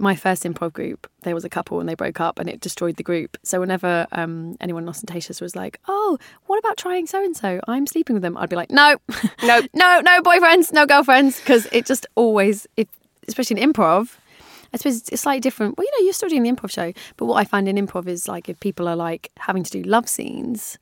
My 0.01 0.15
first 0.15 0.43
improv 0.43 0.71
group, 0.71 1.07
there 1.23 1.35
was 1.35 1.43
a 1.43 1.49
couple 1.49 1.79
and 1.81 1.89
they 1.89 1.93
broke 1.93 2.21
up 2.21 2.39
and 2.39 2.47
it 2.47 2.61
destroyed 2.61 2.95
the 2.95 3.03
group. 3.03 3.35
So 3.43 3.59
whenever 3.59 4.07
um, 4.13 4.55
anyone 4.61 4.87
Austentatious 4.87 5.41
was 5.41 5.57
like, 5.57 5.77
"Oh, 5.89 6.17
what 6.45 6.57
about 6.57 6.77
trying 6.77 7.05
so 7.05 7.21
and 7.23 7.35
so? 7.35 7.59
I'm 7.67 7.85
sleeping 7.85 8.13
with 8.13 8.23
them," 8.23 8.37
I'd 8.37 8.49
be 8.49 8.55
like, 8.55 8.71
"No, 8.71 8.95
Nope. 9.43 9.65
no, 9.73 9.99
no 9.99 10.21
boyfriends, 10.21 10.71
no 10.71 10.85
girlfriends," 10.85 11.39
because 11.41 11.67
it 11.73 11.85
just 11.85 12.05
always, 12.15 12.65
it, 12.77 12.87
especially 13.27 13.61
in 13.61 13.73
improv. 13.73 14.15
I 14.73 14.77
suppose 14.77 15.09
it's 15.09 15.21
slightly 15.21 15.41
different. 15.41 15.77
Well, 15.77 15.85
you 15.85 15.91
know, 15.99 16.05
you're 16.05 16.13
still 16.13 16.29
doing 16.29 16.43
the 16.43 16.51
improv 16.51 16.71
show, 16.71 16.93
but 17.17 17.25
what 17.25 17.35
I 17.35 17.43
find 17.43 17.67
in 17.67 17.75
improv 17.75 18.07
is 18.07 18.27
like 18.27 18.47
if 18.47 18.59
people 18.59 18.87
are 18.87 18.95
like 18.95 19.31
having 19.37 19.63
to 19.63 19.71
do 19.71 19.81
love 19.81 20.07
scenes, 20.07 20.77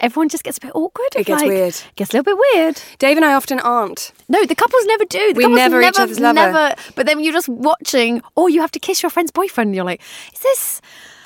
everyone 0.00 0.28
just 0.28 0.42
gets 0.44 0.58
a 0.58 0.60
bit 0.60 0.72
awkward. 0.74 1.08
It 1.16 1.26
gets 1.26 1.42
like, 1.42 1.48
weird. 1.48 1.76
Gets 1.96 2.12
a 2.12 2.16
little 2.16 2.34
bit 2.34 2.42
weird. 2.54 2.82
Dave 2.98 3.16
and 3.16 3.24
I 3.24 3.34
often 3.34 3.60
aren't. 3.60 4.12
No, 4.28 4.44
the 4.44 4.54
couples 4.54 4.84
never 4.86 5.04
do. 5.04 5.18
The 5.32 5.38
We 5.38 5.42
couples 5.44 5.56
never 5.58 5.80
each 5.80 5.84
never, 5.94 6.02
other's 6.02 6.20
lover. 6.20 6.34
never. 6.34 6.74
But 6.94 7.06
then 7.06 7.20
you're 7.22 7.32
just 7.32 7.48
watching, 7.48 8.22
or 8.34 8.50
you 8.50 8.60
have 8.60 8.72
to 8.72 8.78
kiss 8.80 9.02
your 9.02 9.10
friend's 9.10 9.30
boyfriend. 9.30 9.68
And 9.68 9.74
you're 9.76 9.84
like, 9.84 10.00
is 10.32 10.40
this? 10.40 10.80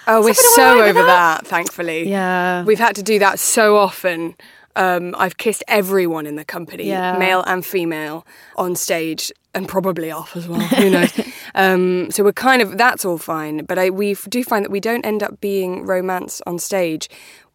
Oh, 0.06 0.22
we're 0.22 0.34
so 0.34 0.82
over 0.82 1.02
that? 1.02 1.40
that, 1.42 1.46
thankfully. 1.46 2.08
Yeah. 2.08 2.64
We've 2.64 2.78
had 2.78 2.94
to 2.96 3.02
do 3.02 3.18
that 3.20 3.38
so 3.38 3.76
often. 3.76 4.34
Um, 4.76 5.14
I've 5.16 5.36
kissed 5.38 5.62
everyone 5.68 6.26
in 6.26 6.34
the 6.34 6.44
company, 6.44 6.88
Yeah. 6.88 7.16
male 7.16 7.42
and 7.46 7.64
female, 7.64 8.26
on 8.56 8.74
stage 8.74 9.32
and 9.54 9.68
probably 9.68 10.10
off 10.10 10.36
as 10.36 10.48
well. 10.48 10.58
Who 10.60 10.90
knows? 10.90 11.12
um, 11.54 12.10
so 12.10 12.24
we're 12.24 12.32
kind 12.32 12.60
of 12.60 12.76
that's 12.76 13.04
all 13.04 13.16
fine, 13.18 13.64
but 13.66 13.78
I, 13.78 13.90
we 13.90 14.14
do 14.28 14.42
find 14.42 14.64
that 14.64 14.70
we 14.72 14.80
don't 14.80 15.06
end 15.06 15.22
up 15.22 15.40
being 15.40 15.86
romance 15.86 16.42
on 16.44 16.58
stage. 16.58 17.08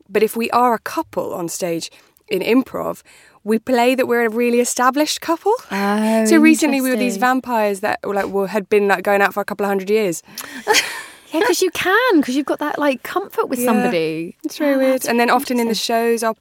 But 0.10 0.24
if 0.24 0.36
we 0.36 0.50
are 0.52 0.74
a 0.74 0.80
couple 0.80 1.34
on 1.34 1.48
stage 1.50 1.90
in 2.28 2.42
improv, 2.42 3.02
we 3.44 3.58
play 3.60 3.96
that 3.96 4.08
we're 4.08 4.26
a 4.26 4.30
really 4.30 4.60
established 4.60 5.22
couple. 5.22 5.54
Oh, 5.72 6.26
so 6.26 6.38
recently 6.38 6.82
we 6.82 6.90
were 6.90 6.98
these 6.98 7.18
vampires 7.18 7.80
that 7.80 8.00
were 8.04 8.14
like 8.16 8.26
were, 8.28 8.48
had 8.48 8.68
been 8.70 8.88
like 8.88 9.04
going 9.04 9.22
out 9.22 9.34
for 9.34 9.42
a 9.42 9.46
couple 9.46 9.66
of 9.66 9.70
hundred 9.70 9.90
years. 9.90 10.22
Yeah, 11.32 11.42
because 11.42 11.62
you 11.62 11.70
can, 11.70 12.22
because 12.22 12.36
you've 12.36 12.48
got 12.48 12.58
that 12.58 12.80
like 12.80 13.04
comfort 13.04 13.50
with 13.50 13.60
Yeah. 13.60 13.66
somebody. 13.68 14.36
It's 14.44 14.58
very 14.58 14.72
Yeah, 14.72 14.78
weird. 14.78 15.06
And 15.06 15.20
then 15.20 15.30
often 15.30 15.60
in 15.60 15.68
the 15.68 15.76
shows, 15.76 16.24
our 16.24 16.34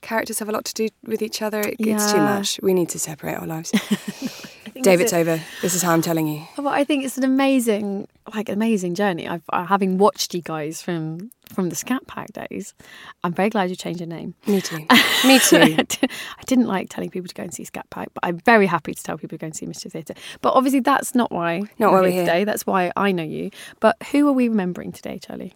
characters 0.00 0.40
have 0.40 0.48
a 0.48 0.52
lot 0.52 0.64
to 0.64 0.74
do 0.74 0.88
with 1.06 1.22
each 1.22 1.40
other. 1.40 1.60
It, 1.60 1.76
It's 1.78 2.10
too 2.10 2.18
much. 2.18 2.58
We 2.60 2.74
need 2.74 2.88
to 2.88 2.98
separate 2.98 3.36
our 3.36 3.46
lives. 3.46 3.70
Dave, 4.82 5.00
it's 5.00 5.12
over. 5.12 5.40
This 5.62 5.74
is 5.76 5.82
how 5.82 5.92
I'm 5.92 6.02
telling 6.02 6.26
you. 6.26 6.42
Well, 6.58 6.66
I 6.74 6.82
think 6.82 7.04
it's 7.04 7.16
an 7.16 7.22
amazing, 7.22 8.08
like, 8.32 8.48
amazing 8.48 8.94
journey. 8.94 9.28
I've 9.28 9.42
uh, 9.50 9.64
having 9.66 9.98
watched 9.98 10.34
you 10.34 10.42
guys 10.42 10.80
from 10.80 11.30
from 11.52 11.68
the 11.68 11.76
Scat 11.76 12.06
Pack 12.06 12.32
days. 12.32 12.74
I'm 13.22 13.32
very 13.34 13.50
glad 13.50 13.68
you 13.70 13.76
changed 13.76 14.00
your 14.00 14.08
name. 14.08 14.34
Me 14.46 14.60
too. 14.60 14.78
Me 15.26 15.38
too. 15.38 15.58
I 15.58 16.42
didn't 16.46 16.66
like 16.66 16.88
telling 16.88 17.10
people 17.10 17.28
to 17.28 17.34
go 17.34 17.42
and 17.42 17.52
see 17.52 17.64
Scat 17.64 17.88
Pack, 17.90 18.08
but 18.14 18.24
I'm 18.24 18.38
very 18.38 18.66
happy 18.66 18.94
to 18.94 19.02
tell 19.02 19.18
people 19.18 19.36
to 19.36 19.40
go 19.40 19.46
and 19.46 19.54
see 19.56 19.66
Mischief 19.66 19.92
Theatre. 19.92 20.14
But 20.40 20.54
obviously, 20.54 20.80
that's 20.80 21.14
not 21.14 21.30
why 21.30 21.62
Not 21.78 21.92
why 21.92 22.00
we're 22.00 22.10
here. 22.10 22.24
today. 22.24 22.44
That's 22.44 22.66
why 22.66 22.92
I 22.96 23.12
know 23.12 23.22
you. 23.22 23.50
But 23.80 23.96
who 24.10 24.26
are 24.28 24.32
we 24.32 24.48
remembering 24.48 24.92
today, 24.92 25.18
Charlie? 25.18 25.52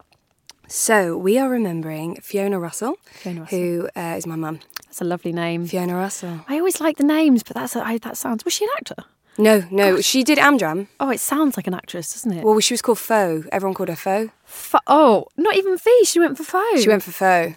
So 0.71 1.17
we 1.17 1.39
are 1.39 1.49
remembering 1.49 2.17
Fiona 2.17 2.61
Russell, 2.61 2.97
Fiona 3.07 3.41
Russell. 3.41 3.59
who 3.59 3.89
uh, 3.97 4.15
is 4.19 4.27
my 4.27 4.37
mum. 4.37 4.61
That's 4.85 5.01
a 5.01 5.05
lovely 5.05 5.33
name. 5.33 5.67
Fiona 5.67 5.97
Russell. 5.97 6.41
I 6.47 6.59
always 6.59 6.81
like 6.81 6.99
the 6.99 7.05
names, 7.05 7.43
but 7.43 7.55
that's 7.57 7.75
a, 7.75 7.85
I, 7.87 7.97
that 7.99 8.19
sounds. 8.19 8.45
Was 8.45 8.53
she 8.53 8.65
an 8.67 8.71
actor? 8.77 9.05
No, 9.39 9.65
no, 9.71 10.01
she 10.01 10.25
did 10.25 10.39
Amdram. 10.39 10.89
Oh, 10.99 11.11
it 11.11 11.21
sounds 11.21 11.57
like 11.57 11.67
an 11.69 11.75
actress, 11.75 12.13
doesn't 12.13 12.33
it? 12.33 12.45
Well, 12.45 12.59
she 12.61 12.75
was 12.75 12.83
called 12.83 12.99
Foe. 12.99 13.45
Everyone 13.53 13.75
called 13.75 13.89
her 13.89 13.97
Foe. 13.97 14.31
Fo- 14.45 14.81
oh, 14.89 15.27
not 15.37 15.57
even 15.57 15.79
Fee. 15.79 16.05
She 16.05 16.19
went 16.19 16.37
for 16.37 16.45
Foe. 16.45 16.77
She 16.77 16.89
went 16.89 17.03
for 17.05 17.13
Foe. 17.13 17.55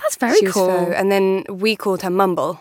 That's 0.00 0.16
very 0.16 0.36
she 0.38 0.46
was 0.46 0.54
cool. 0.54 0.66
Foe. 0.66 0.92
And 0.92 1.10
then 1.12 1.44
we 1.48 1.76
called 1.76 2.02
her 2.02 2.10
Mumble. 2.10 2.60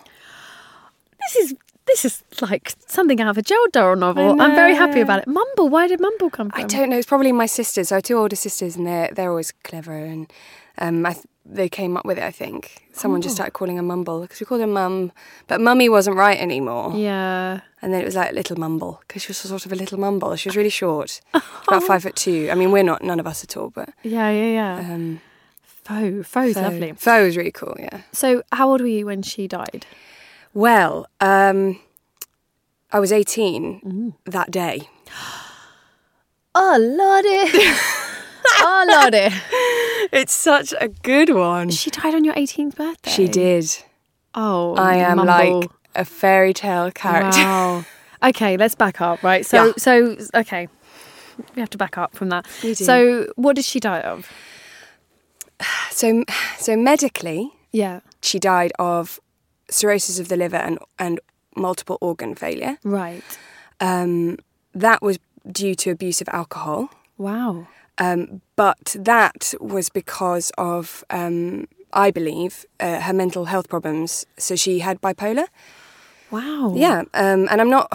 This 1.33 1.35
is 1.51 1.55
this 1.87 2.05
is 2.05 2.23
like 2.41 2.73
something 2.87 3.19
out 3.19 3.29
of 3.29 3.37
a 3.37 3.41
Gerald 3.41 3.71
Durrell 3.71 3.95
novel. 3.95 4.39
I'm 4.39 4.53
very 4.55 4.75
happy 4.75 4.99
about 5.01 5.23
it. 5.23 5.27
Mumble. 5.27 5.67
Why 5.69 5.87
did 5.87 5.99
Mumble 5.99 6.29
come 6.29 6.51
from? 6.51 6.61
I 6.61 6.65
don't 6.67 6.89
know. 6.89 6.97
It's 6.97 7.07
probably 7.07 7.31
my 7.31 7.47
sisters. 7.47 7.89
So 7.89 7.95
I 7.95 7.97
have 7.97 8.03
two 8.03 8.17
older 8.17 8.35
sisters, 8.35 8.75
and 8.75 8.85
they're 8.85 9.09
they're 9.11 9.29
always 9.31 9.51
clever, 9.63 9.97
and 9.97 10.31
um, 10.77 11.05
I 11.05 11.13
th- 11.13 11.25
they 11.51 11.67
came 11.69 11.97
up 11.97 12.05
with 12.05 12.17
it. 12.17 12.23
I 12.23 12.31
think 12.31 12.87
someone 12.93 13.21
just 13.21 13.35
started 13.35 13.51
calling 13.51 13.77
her 13.77 13.81
Mumble 13.83 14.21
because 14.21 14.39
we 14.39 14.45
called 14.45 14.61
her 14.61 14.67
Mum, 14.67 15.11
but 15.47 15.59
Mummy 15.59 15.89
wasn't 15.89 16.15
right 16.17 16.39
anymore. 16.39 16.93
Yeah. 16.95 17.61
And 17.81 17.93
then 17.93 18.01
it 18.01 18.05
was 18.05 18.15
like 18.15 18.33
Little 18.33 18.57
Mumble 18.57 19.01
because 19.07 19.23
she 19.23 19.29
was 19.29 19.37
sort 19.37 19.65
of 19.65 19.71
a 19.71 19.75
little 19.75 19.97
mumble. 19.99 20.35
She 20.35 20.49
was 20.49 20.55
really 20.57 20.69
short, 20.69 21.21
about 21.33 21.83
five 21.83 22.03
foot 22.03 22.15
two. 22.15 22.49
I 22.51 22.55
mean, 22.55 22.71
we're 22.71 22.83
not 22.83 23.01
none 23.03 23.19
of 23.19 23.25
us 23.27 23.43
at 23.43 23.57
all, 23.57 23.69
but 23.69 23.89
Yeah, 24.03 24.29
yeah, 24.29 24.51
yeah. 24.81 24.93
um, 24.93 25.21
Foe. 25.63 26.21
Foe's 26.23 26.53
Foe- 26.55 26.61
lovely. 26.61 26.91
Foe 26.93 27.25
was 27.25 27.35
really 27.37 27.51
cool. 27.51 27.75
Yeah. 27.79 28.01
So, 28.11 28.43
how 28.51 28.69
old 28.69 28.81
were 28.81 28.87
you 28.87 29.05
when 29.05 29.21
she 29.23 29.47
died? 29.47 29.85
Well, 30.53 31.07
um, 31.21 31.79
I 32.91 32.99
was 32.99 33.11
eighteen 33.11 34.13
that 34.25 34.51
day. 34.51 34.89
Oh, 36.55 36.77
lordy. 36.79 37.69
oh, 38.61 38.85
lordy. 38.89 39.35
It's 40.11 40.33
such 40.33 40.73
a 40.79 40.87
good 40.89 41.29
one. 41.33 41.69
She 41.69 41.89
died 41.89 42.13
on 42.15 42.23
your 42.23 42.33
18th 42.35 42.75
birthday. 42.75 43.11
She 43.11 43.27
did. 43.27 43.65
Oh, 44.35 44.75
I 44.75 44.95
am 44.97 45.17
Mumble. 45.17 45.59
like 45.61 45.69
a 45.95 46.05
fairy 46.05 46.53
tale 46.53 46.91
character. 46.91 47.41
Wow. 47.41 47.85
okay, 48.23 48.57
let's 48.57 48.75
back 48.75 49.01
up, 49.01 49.23
right? 49.23 49.45
So, 49.45 49.65
Yeah. 49.67 49.71
so 49.77 50.17
okay, 50.35 50.67
we 51.55 51.59
have 51.61 51.69
to 51.71 51.77
back 51.77 51.97
up 51.97 52.15
from 52.15 52.29
that. 52.29 52.45
So, 52.75 53.27
what 53.35 53.55
did 53.55 53.65
she 53.65 53.79
die 53.79 54.01
of? 54.01 54.29
So, 55.91 56.23
so 56.57 56.75
medically, 56.77 57.51
Yeah. 57.71 57.99
she 58.21 58.39
died 58.39 58.71
of 58.79 59.19
cirrhosis 59.69 60.19
of 60.19 60.27
the 60.29 60.37
liver 60.37 60.57
and 60.57 60.79
and 60.97 61.19
multiple 61.55 61.97
organ 62.01 62.35
failure. 62.35 62.77
Right. 62.83 63.23
Um, 63.79 64.37
that 64.73 65.01
was 65.01 65.19
due 65.51 65.75
to 65.75 65.91
abuse 65.91 66.21
of 66.21 66.29
alcohol. 66.29 66.89
Wow. 67.17 67.67
Um, 67.99 68.41
but 68.55 68.95
that 68.97 69.53
was 69.59 69.89
because 69.89 70.51
of, 70.57 71.03
um, 71.09 71.67
I 71.93 72.11
believe, 72.11 72.65
uh, 72.79 73.01
her 73.01 73.13
mental 73.13 73.45
health 73.45 73.67
problems. 73.67 74.25
So 74.37 74.55
she 74.55 74.79
had 74.79 75.01
bipolar. 75.01 75.47
Wow. 76.31 76.73
Yeah, 76.75 77.03
um, 77.13 77.47
and 77.49 77.59
I'm 77.61 77.69
not. 77.69 77.91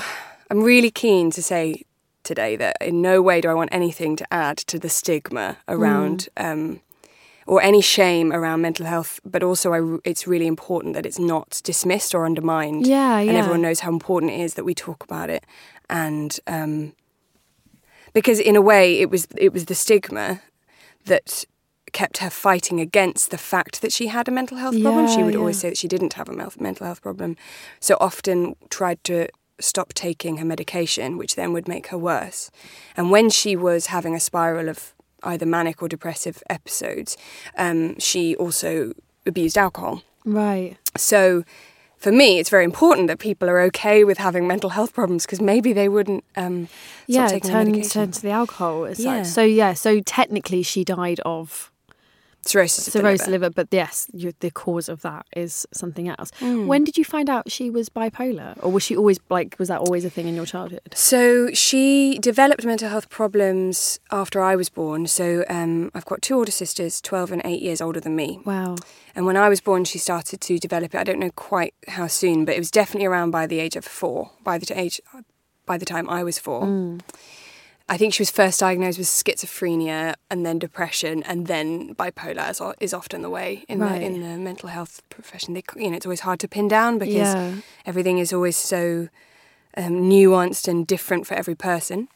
I'm 0.50 0.62
really 0.62 0.90
keen 0.90 1.30
to 1.30 1.42
say 1.42 1.84
today 2.22 2.56
that 2.56 2.76
in 2.80 3.00
no 3.00 3.22
way 3.22 3.40
do 3.40 3.48
I 3.48 3.54
want 3.54 3.70
anything 3.72 4.16
to 4.16 4.26
add 4.32 4.56
to 4.58 4.78
the 4.78 4.88
stigma 4.88 5.58
around 5.68 6.28
um, 6.36 6.80
or 7.46 7.62
any 7.62 7.80
shame 7.80 8.32
around 8.32 8.60
mental 8.60 8.86
health. 8.86 9.20
But 9.24 9.42
also, 9.42 9.72
I, 9.72 9.98
it's 10.04 10.26
really 10.26 10.46
important 10.46 10.94
that 10.94 11.06
it's 11.06 11.18
not 11.18 11.60
dismissed 11.64 12.14
or 12.14 12.26
undermined. 12.26 12.86
Yeah, 12.86 13.20
yeah. 13.20 13.28
and 13.28 13.36
everyone 13.36 13.62
knows 13.62 13.80
how 13.80 13.90
important 13.90 14.32
it 14.32 14.40
is 14.40 14.54
that 14.54 14.64
we 14.64 14.74
talk 14.74 15.04
about 15.04 15.30
it, 15.30 15.44
and 15.88 16.38
um, 16.46 16.94
because 18.14 18.40
in 18.40 18.56
a 18.56 18.62
way, 18.62 19.00
it 19.00 19.10
was 19.10 19.28
it 19.36 19.52
was 19.52 19.66
the 19.66 19.74
stigma 19.74 20.40
that 21.04 21.44
kept 21.92 22.18
her 22.18 22.30
fighting 22.30 22.80
against 22.80 23.30
the 23.30 23.38
fact 23.38 23.80
that 23.82 23.92
she 23.92 24.08
had 24.08 24.26
a 24.26 24.30
mental 24.30 24.56
health 24.56 24.80
problem. 24.82 25.06
She 25.06 25.20
Yeah, 25.20 25.26
would 25.26 25.36
always 25.36 25.58
say 25.58 25.68
that 25.68 25.78
she 25.78 25.88
didn't 25.88 26.14
have 26.14 26.28
a 26.28 26.32
mental 26.58 26.86
health 26.86 27.02
problem, 27.02 27.36
so 27.80 27.96
often 28.00 28.56
tried 28.68 29.02
to 29.04 29.28
stop 29.60 29.92
taking 29.92 30.38
her 30.38 30.44
medication, 30.44 31.16
which 31.16 31.36
then 31.36 31.52
would 31.52 31.68
make 31.68 31.88
her 31.88 31.98
worse. 31.98 32.50
And 32.96 33.10
when 33.10 33.30
she 33.30 33.54
was 33.54 33.86
having 33.86 34.14
a 34.14 34.20
spiral 34.20 34.68
of 34.68 34.94
either 35.22 35.46
manic 35.46 35.82
or 35.82 35.88
depressive 35.88 36.42
episodes, 36.50 37.16
um, 37.56 37.98
she 37.98 38.34
also 38.36 38.92
abused 39.26 39.56
alcohol. 39.56 40.02
Right. 40.24 40.76
So 40.96 41.44
for 42.04 42.12
me, 42.12 42.38
it's 42.38 42.50
very 42.50 42.64
important 42.64 43.08
that 43.08 43.18
people 43.18 43.48
are 43.48 43.60
okay 43.62 44.04
with 44.04 44.18
having 44.18 44.46
mental 44.46 44.70
health 44.70 44.92
problems 44.92 45.24
because 45.24 45.40
maybe 45.40 45.72
they 45.72 45.88
wouldn't 45.88 46.22
um, 46.36 46.68
Yeah, 47.06 47.38
turn, 47.38 47.80
turn 47.82 48.10
to 48.12 48.20
the 48.20 48.28
alcohol 48.30 48.84
as 48.84 49.00
Yeah. 49.00 49.22
such. 49.22 49.32
So 49.32 49.42
yeah, 49.42 49.72
so 49.72 50.00
technically 50.00 50.62
she 50.62 50.84
died 50.84 51.20
of 51.20 51.72
cirrhosis 52.46 52.88
of 52.88 52.92
the 52.92 53.02
liver. 53.02 53.30
liver, 53.30 53.50
but 53.50 53.68
yes, 53.70 54.06
you, 54.12 54.32
the 54.40 54.50
cause 54.50 54.88
of 54.88 55.02
that 55.02 55.26
is 55.34 55.66
something 55.72 56.08
else. 56.08 56.30
Hmm. 56.38 56.66
When 56.66 56.84
did 56.84 56.96
you 56.96 57.04
find 57.04 57.28
out 57.28 57.50
she 57.50 57.70
was 57.70 57.88
bipolar, 57.88 58.56
or 58.62 58.70
was 58.70 58.82
she 58.82 58.96
always 58.96 59.18
like? 59.30 59.56
Was 59.58 59.68
that 59.68 59.80
always 59.80 60.04
a 60.04 60.10
thing 60.10 60.28
in 60.28 60.34
your 60.34 60.46
childhood? 60.46 60.80
So 60.94 61.50
she 61.52 62.18
developed 62.18 62.64
mental 62.64 62.88
health 62.88 63.08
problems 63.08 63.98
after 64.10 64.40
I 64.40 64.56
was 64.56 64.68
born. 64.68 65.06
So 65.06 65.44
um, 65.48 65.90
I've 65.94 66.04
got 66.04 66.22
two 66.22 66.36
older 66.36 66.52
sisters, 66.52 67.00
12 67.00 67.32
and 67.32 67.42
8 67.44 67.62
years 67.62 67.80
older 67.80 68.00
than 68.00 68.16
me. 68.16 68.40
Wow. 68.44 68.76
And 69.14 69.26
when 69.26 69.36
I 69.36 69.48
was 69.48 69.60
born, 69.60 69.84
she 69.84 69.98
started 69.98 70.40
to 70.40 70.58
develop 70.58 70.94
it. 70.94 70.98
I 70.98 71.04
don't 71.04 71.20
know 71.20 71.30
quite 71.30 71.74
how 71.88 72.06
soon, 72.08 72.44
but 72.44 72.56
it 72.56 72.58
was 72.58 72.70
definitely 72.70 73.06
around 73.06 73.30
by 73.30 73.46
the 73.46 73.60
age 73.60 73.76
of 73.76 73.84
four. 73.84 74.30
By 74.42 74.58
the 74.58 74.78
age, 74.78 75.00
by 75.66 75.78
the 75.78 75.84
time 75.84 76.08
I 76.10 76.24
was 76.24 76.38
four, 76.38 76.98
I 77.86 77.98
think 77.98 78.14
she 78.14 78.22
was 78.22 78.30
first 78.30 78.60
diagnosed 78.60 78.98
with 78.98 79.06
schizophrenia 79.08 80.14
and 80.30 80.44
then 80.46 80.58
depression, 80.58 81.22
and 81.24 81.46
then 81.46 81.94
bipolar 81.94 82.50
is, 82.50 82.60
is 82.80 82.94
often 82.94 83.20
the 83.22 83.28
way 83.30 83.64
in 83.68 83.78
Right. 83.78 84.00
the 84.00 84.06
in 84.06 84.20
the 84.22 84.38
mental 84.38 84.70
health 84.70 85.02
profession. 85.10 85.52
They, 85.54 85.62
you 85.76 85.90
know, 85.90 85.96
it's 85.96 86.06
always 86.06 86.20
hard 86.20 86.40
to 86.40 86.48
pin 86.48 86.68
down 86.68 86.98
because 86.98 87.34
Yeah. 87.34 87.54
everything 87.84 88.18
is 88.18 88.32
always 88.32 88.56
so 88.56 89.08
um, 89.76 90.08
nuanced 90.10 90.66
and 90.68 90.86
different 90.86 91.26
for 91.26 91.34
every 91.34 91.54
person. 91.54 92.08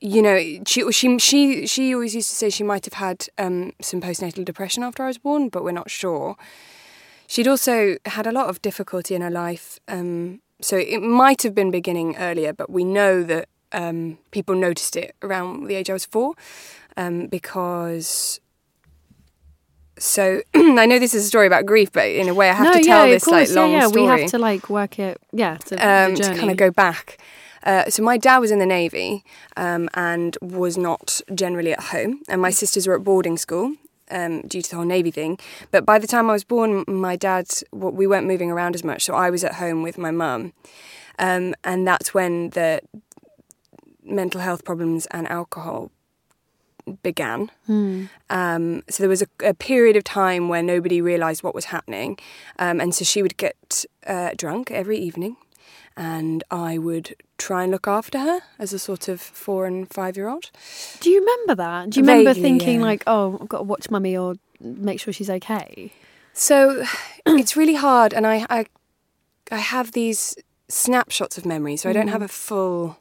you 0.00 0.20
know, 0.22 0.36
she 0.66 0.90
she 0.92 1.18
she 1.18 1.66
she 1.66 1.94
always 1.94 2.14
used 2.14 2.30
to 2.30 2.36
say 2.36 2.50
she 2.50 2.64
might 2.64 2.84
have 2.86 2.94
had 2.94 3.28
um, 3.38 3.72
some 3.80 4.00
postnatal 4.00 4.44
depression 4.44 4.82
after 4.82 5.04
I 5.04 5.06
was 5.08 5.18
born, 5.18 5.48
but 5.48 5.62
we're 5.62 5.72
not 5.82 5.90
sure. 5.90 6.36
She'd 7.28 7.46
also 7.48 7.96
had 8.06 8.26
a 8.26 8.32
lot 8.32 8.48
of 8.48 8.60
difficulty 8.62 9.14
in 9.14 9.22
her 9.22 9.30
life, 9.30 9.78
um, 9.88 10.40
so 10.60 10.76
it 10.76 11.00
might 11.02 11.42
have 11.42 11.54
been 11.54 11.70
beginning 11.70 12.16
earlier. 12.16 12.52
But 12.52 12.68
we 12.68 12.82
know 12.84 13.22
that 13.22 13.48
um, 13.72 14.18
people 14.30 14.54
noticed 14.54 14.96
it 14.96 15.14
around 15.22 15.66
the 15.66 15.74
age 15.74 15.90
I 15.90 15.92
was 15.92 16.04
four, 16.04 16.34
um, 16.96 17.26
because. 17.26 18.40
So 19.98 20.42
I 20.54 20.86
know 20.86 20.98
this 20.98 21.14
is 21.14 21.24
a 21.24 21.28
story 21.28 21.46
about 21.46 21.66
grief, 21.66 21.92
but 21.92 22.08
in 22.08 22.28
a 22.28 22.34
way 22.34 22.50
I 22.50 22.54
have 22.54 22.64
no, 22.64 22.72
to 22.72 22.84
tell 22.84 23.06
yeah, 23.06 23.12
this 23.12 23.24
course, 23.24 23.50
like 23.50 23.56
long 23.56 23.72
yeah, 23.72 23.80
yeah. 23.82 23.86
story 23.88 24.02
We 24.02 24.08
have 24.08 24.30
to 24.30 24.38
like 24.38 24.68
work 24.68 24.98
it. 24.98 25.20
Yeah, 25.32 25.58
to, 25.66 25.74
um, 25.76 26.14
to 26.16 26.34
kind 26.34 26.50
of 26.50 26.56
go 26.56 26.70
back. 26.70 27.18
Uh, 27.64 27.88
so 27.88 28.02
my 28.02 28.16
dad 28.18 28.38
was 28.38 28.50
in 28.50 28.58
the 28.58 28.66
navy 28.66 29.24
um, 29.56 29.88
and 29.94 30.36
was 30.42 30.76
not 30.76 31.20
generally 31.34 31.72
at 31.72 31.80
home, 31.80 32.22
and 32.28 32.40
my 32.40 32.50
sisters 32.50 32.86
were 32.86 32.96
at 32.96 33.04
boarding 33.04 33.36
school 33.36 33.76
um, 34.10 34.42
due 34.42 34.62
to 34.62 34.70
the 34.70 34.76
whole 34.76 34.84
navy 34.84 35.10
thing. 35.10 35.38
But 35.70 35.86
by 35.86 35.98
the 35.98 36.06
time 36.06 36.28
I 36.28 36.32
was 36.32 36.44
born, 36.44 36.84
my 36.86 37.16
dad 37.16 37.48
w- 37.72 37.94
we 37.94 38.06
weren't 38.06 38.26
moving 38.26 38.50
around 38.50 38.74
as 38.74 38.84
much, 38.84 39.04
so 39.04 39.14
I 39.14 39.30
was 39.30 39.44
at 39.44 39.54
home 39.54 39.82
with 39.82 39.98
my 39.98 40.10
mum, 40.10 40.52
um, 41.18 41.54
and 41.64 41.86
that's 41.86 42.12
when 42.12 42.50
the 42.50 42.80
mental 44.04 44.40
health 44.40 44.64
problems 44.64 45.06
and 45.06 45.28
alcohol 45.28 45.90
began. 47.02 47.50
Um, 48.30 48.82
so 48.88 49.02
there 49.02 49.08
was 49.08 49.22
a, 49.22 49.28
a 49.44 49.54
period 49.54 49.96
of 49.96 50.04
time 50.04 50.48
where 50.48 50.62
nobody 50.62 51.00
realised 51.00 51.42
what 51.42 51.54
was 51.54 51.66
happening, 51.66 52.18
um, 52.58 52.80
and 52.80 52.94
so 52.94 53.04
she 53.04 53.22
would 53.22 53.36
get 53.36 53.84
uh, 54.06 54.30
drunk 54.36 54.70
every 54.70 54.98
evening, 54.98 55.36
and 55.96 56.42
I 56.50 56.78
would 56.78 57.14
try 57.38 57.62
and 57.62 57.72
look 57.72 57.86
after 57.86 58.18
her 58.18 58.40
as 58.58 58.72
a 58.72 58.78
sort 58.78 59.08
of 59.08 59.20
four 59.20 59.66
and 59.66 59.88
five 59.92 60.16
year 60.16 60.28
old. 60.28 60.50
Do 61.00 61.10
you 61.10 61.20
remember 61.20 61.54
that? 61.56 61.90
Do 61.90 62.00
you 62.00 62.06
remember 62.06 62.34
thinking 62.34 62.80
yeah. 62.80 62.86
like, 62.86 63.04
oh, 63.06 63.38
I've 63.40 63.48
got 63.48 63.58
to 63.58 63.64
watch 63.64 63.90
mummy 63.90 64.16
or 64.16 64.34
make 64.60 65.00
sure 65.00 65.12
she's 65.12 65.30
okay? 65.30 65.92
So 66.32 66.84
it's 67.26 67.56
really 67.56 67.74
hard, 67.74 68.12
and 68.12 68.26
I, 68.26 68.46
I, 68.48 68.66
I 69.50 69.58
have 69.58 69.92
these 69.92 70.36
snapshots 70.68 71.36
of 71.38 71.44
memory, 71.44 71.76
so 71.76 71.90
I 71.90 71.92
don't 71.92 72.08
have 72.08 72.22
a 72.22 72.28
full. 72.28 72.98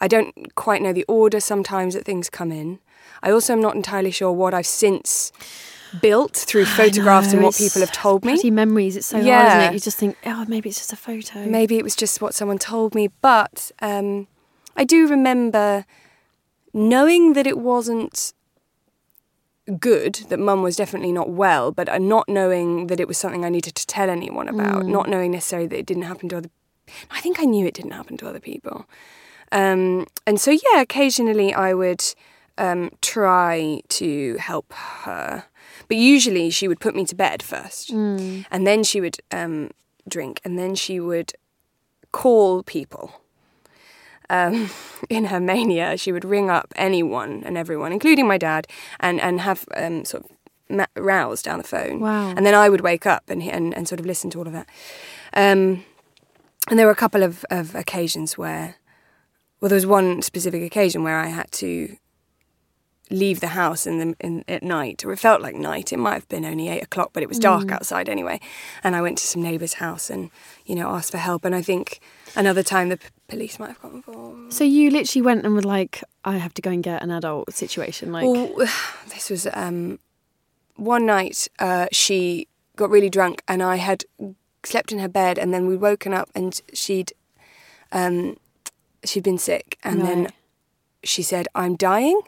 I 0.00 0.08
don't 0.08 0.54
quite 0.54 0.82
know 0.82 0.92
the 0.92 1.04
order 1.08 1.40
sometimes 1.40 1.94
that 1.94 2.04
things 2.04 2.28
come 2.28 2.52
in. 2.52 2.78
I 3.22 3.30
also 3.30 3.52
am 3.52 3.60
not 3.60 3.74
entirely 3.74 4.10
sure 4.10 4.32
what 4.32 4.54
I've 4.54 4.66
since 4.66 5.32
built 6.00 6.36
through 6.36 6.64
photographs 6.80 7.32
and 7.32 7.42
what 7.42 7.54
people 7.54 7.80
have 7.80 7.92
told 7.92 8.24
me. 8.24 8.50
Memories. 8.50 8.96
It's 8.96 9.06
so 9.06 9.16
hard, 9.16 9.48
isn't 9.48 9.60
it? 9.60 9.72
You 9.74 9.80
just 9.80 9.98
think, 9.98 10.16
oh, 10.26 10.44
maybe 10.48 10.68
it's 10.68 10.78
just 10.78 10.92
a 10.92 10.96
photo. 10.96 11.46
Maybe 11.46 11.78
it 11.78 11.84
was 11.84 11.96
just 11.96 12.20
what 12.20 12.34
someone 12.34 12.58
told 12.58 12.94
me, 12.94 13.08
but 13.22 13.70
um, 13.80 14.26
I 14.76 14.84
do 14.84 15.08
remember 15.08 15.86
knowing 16.72 17.34
that 17.34 17.46
it 17.46 17.58
wasn't 17.58 18.32
good, 19.78 20.16
that 20.28 20.38
mum 20.38 20.62
was 20.62 20.76
definitely 20.76 21.12
not 21.12 21.30
well, 21.30 21.72
but 21.72 21.88
uh, 21.88 21.98
not 21.98 22.28
knowing 22.28 22.88
that 22.88 23.00
it 23.00 23.08
was 23.08 23.16
something 23.16 23.44
I 23.44 23.48
needed 23.48 23.74
to 23.76 23.86
tell 23.86 24.10
anyone 24.10 24.48
about, 24.48 24.84
not 24.84 25.08
knowing 25.08 25.30
necessarily 25.30 25.68
that 25.68 25.78
it 25.78 25.86
didn't 25.86 26.02
happen 26.02 26.28
to 26.30 26.36
other 26.38 26.50
I 27.10 27.20
think 27.20 27.40
I 27.40 27.44
knew 27.44 27.66
it 27.66 27.72
didn't 27.72 27.92
happen 27.92 28.18
to 28.18 28.28
other 28.28 28.40
people. 28.40 28.86
Um, 29.54 30.06
and 30.26 30.38
so, 30.38 30.50
yeah, 30.50 30.80
occasionally 30.80 31.54
I 31.54 31.72
would 31.72 32.04
um, 32.58 32.90
try 33.00 33.80
to 33.88 34.36
help 34.38 34.72
her. 34.72 35.44
But 35.88 35.96
usually 35.96 36.50
she 36.50 36.68
would 36.68 36.80
put 36.80 36.94
me 36.94 37.04
to 37.06 37.14
bed 37.14 37.42
first. 37.42 37.90
And 38.50 38.66
then 38.66 38.82
she 38.84 39.00
would 39.00 39.18
um, 39.30 39.70
drink. 40.08 40.40
And 40.44 40.58
then 40.58 40.74
she 40.74 41.00
would 41.00 41.32
call 42.12 42.62
people. 42.62 43.20
Um, 44.28 44.70
in 45.08 45.26
her 45.26 45.40
mania, 45.40 45.96
she 45.96 46.10
would 46.10 46.24
ring 46.24 46.50
up 46.50 46.72
anyone 46.76 47.42
and 47.44 47.56
everyone, 47.56 47.92
including 47.92 48.26
my 48.26 48.38
dad, 48.38 48.66
and, 49.00 49.20
and 49.20 49.40
have 49.40 49.66
um, 49.76 50.04
sort 50.04 50.24
of 50.24 50.30
ma- 50.68 50.86
rows 50.96 51.42
down 51.42 51.58
the 51.58 51.64
phone. 51.64 52.00
Wow. 52.00 52.30
And 52.30 52.44
then 52.44 52.54
I 52.54 52.68
would 52.68 52.80
wake 52.80 53.06
up 53.06 53.24
and, 53.28 53.42
and, 53.42 53.74
and 53.74 53.86
sort 53.86 54.00
of 54.00 54.06
listen 54.06 54.30
to 54.30 54.38
all 54.38 54.46
of 54.46 54.52
that. 54.52 54.68
Um, 55.34 55.84
and 56.68 56.78
there 56.78 56.86
were 56.86 56.92
a 56.92 56.96
couple 56.96 57.22
of, 57.22 57.44
of 57.50 57.74
occasions 57.74 58.38
where, 58.38 58.76
well, 59.64 59.70
there 59.70 59.76
was 59.76 59.86
one 59.86 60.20
specific 60.20 60.62
occasion 60.62 61.04
where 61.04 61.18
I 61.18 61.28
had 61.28 61.50
to 61.52 61.96
leave 63.10 63.40
the 63.40 63.46
house 63.46 63.86
in 63.86 63.96
the 63.96 64.14
in, 64.20 64.44
at 64.46 64.62
night, 64.62 65.06
or 65.06 65.12
it 65.14 65.18
felt 65.18 65.40
like 65.40 65.54
night. 65.54 65.90
It 65.90 65.96
might 65.96 66.12
have 66.12 66.28
been 66.28 66.44
only 66.44 66.68
eight 66.68 66.82
o'clock, 66.82 67.12
but 67.14 67.22
it 67.22 67.30
was 67.30 67.38
dark 67.38 67.72
outside 67.72 68.10
anyway. 68.10 68.40
And 68.82 68.94
I 68.94 69.00
went 69.00 69.16
to 69.16 69.26
some 69.26 69.40
neighbour's 69.40 69.72
house 69.72 70.10
and 70.10 70.30
you 70.66 70.74
know 70.74 70.90
asked 70.90 71.12
for 71.12 71.16
help. 71.16 71.46
And 71.46 71.54
I 71.54 71.62
think 71.62 72.00
another 72.36 72.62
time 72.62 72.90
the 72.90 72.98
p- 72.98 73.06
police 73.26 73.58
might 73.58 73.68
have 73.68 73.80
got 73.80 73.92
involved. 73.92 74.52
So 74.52 74.64
you 74.64 74.90
literally 74.90 75.22
went 75.22 75.46
and 75.46 75.54
were 75.54 75.62
like, 75.62 76.04
I 76.26 76.36
have 76.36 76.52
to 76.52 76.60
go 76.60 76.70
and 76.70 76.82
get 76.82 77.02
an 77.02 77.10
adult 77.10 77.50
situation. 77.54 78.12
Like, 78.12 78.26
Well, 78.26 78.68
this 79.08 79.30
was 79.30 79.46
um, 79.54 79.98
one 80.76 81.06
night. 81.06 81.48
Uh, 81.58 81.86
she 81.90 82.48
got 82.76 82.90
really 82.90 83.08
drunk, 83.08 83.42
and 83.48 83.62
I 83.62 83.76
had 83.76 84.04
slept 84.62 84.92
in 84.92 84.98
her 84.98 85.08
bed, 85.08 85.38
and 85.38 85.54
then 85.54 85.66
we'd 85.66 85.80
woken 85.80 86.12
up, 86.12 86.28
and 86.34 86.60
she'd 86.74 87.14
um, 87.92 88.36
she'd 89.04 89.24
been 89.24 89.38
sick, 89.38 89.78
and 89.84 90.02
then 90.02 90.28
she 91.02 91.22
said, 91.22 91.48
"I'm 91.54 91.76
dying." 91.76 92.20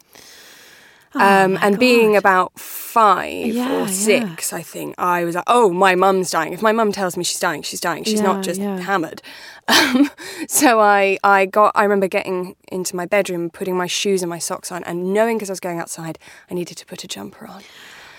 Oh 1.15 1.21
um, 1.21 1.57
and 1.63 1.79
being 1.79 2.15
about 2.15 2.59
five 2.59 3.47
Yeah, 3.47 3.73
or 3.73 3.81
yeah. 3.81 3.87
six, 3.87 4.53
I 4.53 4.61
think 4.61 4.95
I 4.99 5.25
was 5.25 5.35
like, 5.35 5.45
"Oh, 5.47 5.73
my 5.73 5.95
mum's 5.95 6.31
dying." 6.31 6.53
If 6.53 6.61
my 6.61 6.73
mum 6.73 6.93
tells 6.93 7.17
me 7.17 7.25
she's 7.25 7.41
dying, 7.41 7.63
she's 7.63 7.81
dying. 7.81 8.05
She's 8.05 8.21
Yeah, 8.21 8.33
not 8.33 8.43
just 8.45 8.61
yeah. 8.61 8.79
hammered. 8.79 9.23
Um, 9.69 10.11
so 10.47 10.79
I, 10.79 11.19
I 11.25 11.45
got. 11.47 11.73
I 11.75 11.83
remember 11.83 12.07
getting 12.07 12.55
into 12.71 12.95
my 12.95 13.05
bedroom, 13.05 13.51
putting 13.51 13.77
my 13.77 13.89
shoes 13.89 14.23
and 14.23 14.31
my 14.31 14.39
socks 14.39 14.71
on, 14.71 14.85
and 14.85 15.13
knowing 15.13 15.39
because 15.39 15.51
I 15.51 15.55
was 15.55 15.59
going 15.61 15.81
outside, 15.81 16.21
I 16.49 16.55
needed 16.55 16.77
to 16.77 16.87
put 16.87 17.03
a 17.03 17.09
jumper 17.09 17.49
on. 17.49 17.65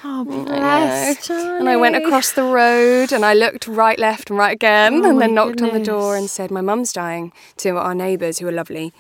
Oh, 0.04 0.26
I 0.50 0.60
know. 0.60 1.60
And 1.60 1.70
I 1.70 1.76
went 1.78 1.96
across 1.96 2.32
the 2.32 2.44
road 2.44 3.12
and 3.12 3.26
I 3.26 3.34
looked 3.34 3.68
right, 3.68 3.98
left, 4.00 4.30
and 4.30 4.38
right 4.40 4.54
again, 4.54 5.02
Oh 5.04 5.10
and 5.10 5.22
then 5.22 5.34
knocked 5.34 5.62
on 5.62 5.74
the 5.74 5.80
door 5.84 6.16
and 6.16 6.30
said, 6.30 6.52
"My 6.52 6.62
mum's 6.62 6.94
dying." 6.94 7.32
To 7.58 7.78
our 7.78 7.96
neighbours 7.96 8.40
who 8.40 8.48
are 8.48 8.52
lovely, 8.52 8.94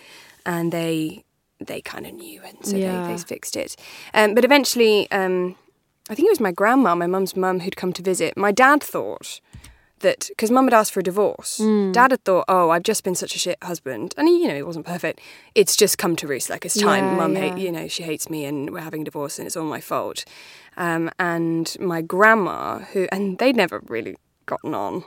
and 0.45 0.71
they 0.71 1.23
they 1.59 1.81
kind 1.81 2.05
of 2.05 2.13
knew, 2.13 2.41
and 2.45 2.57
so 2.65 2.77
Yeah. 2.77 3.07
they, 3.07 3.13
they 3.15 3.21
fixed 3.23 3.55
it. 3.55 3.75
Um, 4.13 4.35
but 4.35 4.45
eventually, 4.45 5.09
um, 5.11 5.55
I 6.09 6.15
think 6.15 6.27
it 6.27 6.31
was 6.31 6.39
my 6.39 6.51
grandma, 6.51 6.95
my 6.95 7.07
mum's 7.07 7.35
mum, 7.35 7.61
who'd 7.61 7.75
come 7.75 7.93
to 7.93 8.01
visit. 8.01 8.37
My 8.37 8.51
dad 8.51 8.81
thought 8.83 9.39
that 9.99 10.27
because 10.29 10.51
mum 10.51 10.65
had 10.65 10.73
asked 10.73 10.91
for 10.93 10.99
a 10.99 11.03
divorce, 11.03 11.57
Hmm. 11.57 11.91
dad 11.91 12.11
had 12.11 12.23
thought, 12.23 12.45
"Oh, 12.47 12.69
I've 12.69 12.83
just 12.83 13.03
been 13.03 13.15
such 13.15 13.35
a 13.35 13.39
shit 13.39 13.57
husband," 13.63 14.13
and 14.17 14.27
he, 14.27 14.41
you 14.41 14.47
know, 14.47 14.55
he 14.55 14.63
wasn't 14.63 14.85
perfect. 14.85 15.19
It's 15.55 15.75
just 15.75 15.97
come 15.97 16.15
to 16.17 16.27
roost. 16.27 16.49
Like 16.49 16.65
it's 16.65 16.77
time. 16.79 17.05
Yeah, 17.05 17.15
mum, 17.15 17.33
yeah. 17.33 17.39
hate, 17.39 17.57
you 17.57 17.71
know, 17.71 17.87
she 17.87 18.03
hates 18.03 18.29
me, 18.29 18.45
and 18.45 18.71
we're 18.71 18.81
having 18.81 19.01
a 19.01 19.05
divorce, 19.05 19.39
and 19.39 19.45
it's 19.47 19.57
all 19.57 19.65
my 19.65 19.81
fault. 19.81 20.25
Um, 20.77 21.09
and 21.19 21.75
my 21.79 22.01
grandma, 22.01 22.79
who, 22.93 23.07
and 23.11 23.37
they'd 23.39 23.55
never 23.55 23.81
really 23.87 24.15
gotten 24.45 24.73
on, 24.75 25.03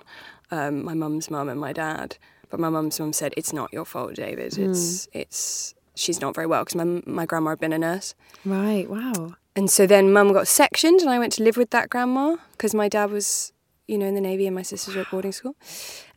um, 0.50 0.85
my 0.85 0.94
mum's 0.94 1.31
mum 1.31 1.48
and 1.48 1.61
my 1.61 1.72
dad. 1.72 2.16
But 2.50 2.59
my 2.59 2.68
mum's 2.68 2.98
mum 2.98 3.12
said, 3.12 3.33
"It's 3.37 3.53
not 3.53 3.72
your 3.72 3.85
fault, 3.85 4.14
David. 4.14 4.59
It's 4.59 5.07
it's 5.12 5.74
she's 5.94 6.20
not 6.20 6.35
very 6.35 6.46
well 6.48 6.62
because 6.64 6.74
my 6.74 7.03
my 7.07 7.24
grandma 7.26 7.50
had 7.50 7.61
been 7.61 7.72
a 7.72 7.79
nurse." 7.79 8.14
Right, 8.44 8.90
wow. 8.90 9.35
And 9.55 9.70
so 9.70 9.87
then 9.87 10.12
mum 10.12 10.33
got 10.33 10.48
sectioned, 10.48 11.00
and 11.00 11.11
I 11.11 11.18
went 11.20 11.33
to 11.35 11.42
live 11.44 11.57
with 11.57 11.70
that 11.70 11.90
grandma 11.90 12.37
because 12.53 12.74
my 12.74 12.88
dad 12.88 13.11
was, 13.12 13.53
you 13.90 13.98
know, 13.98 14.07
in 14.07 14.14
the 14.14 14.20
navy, 14.31 14.46
and 14.46 14.55
my 14.55 14.62
sisters 14.62 14.94
were 14.94 15.03
at 15.03 15.11
boarding 15.11 15.33
school. 15.33 15.55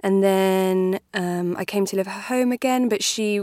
And 0.01 0.23
then 0.23 0.99
um, 1.13 1.55
I 1.57 1.65
came 1.65 1.85
to 1.87 1.95
live 1.95 2.07
at 2.07 2.21
home 2.33 2.51
again. 2.51 2.87
But 2.89 3.01
she, 3.03 3.41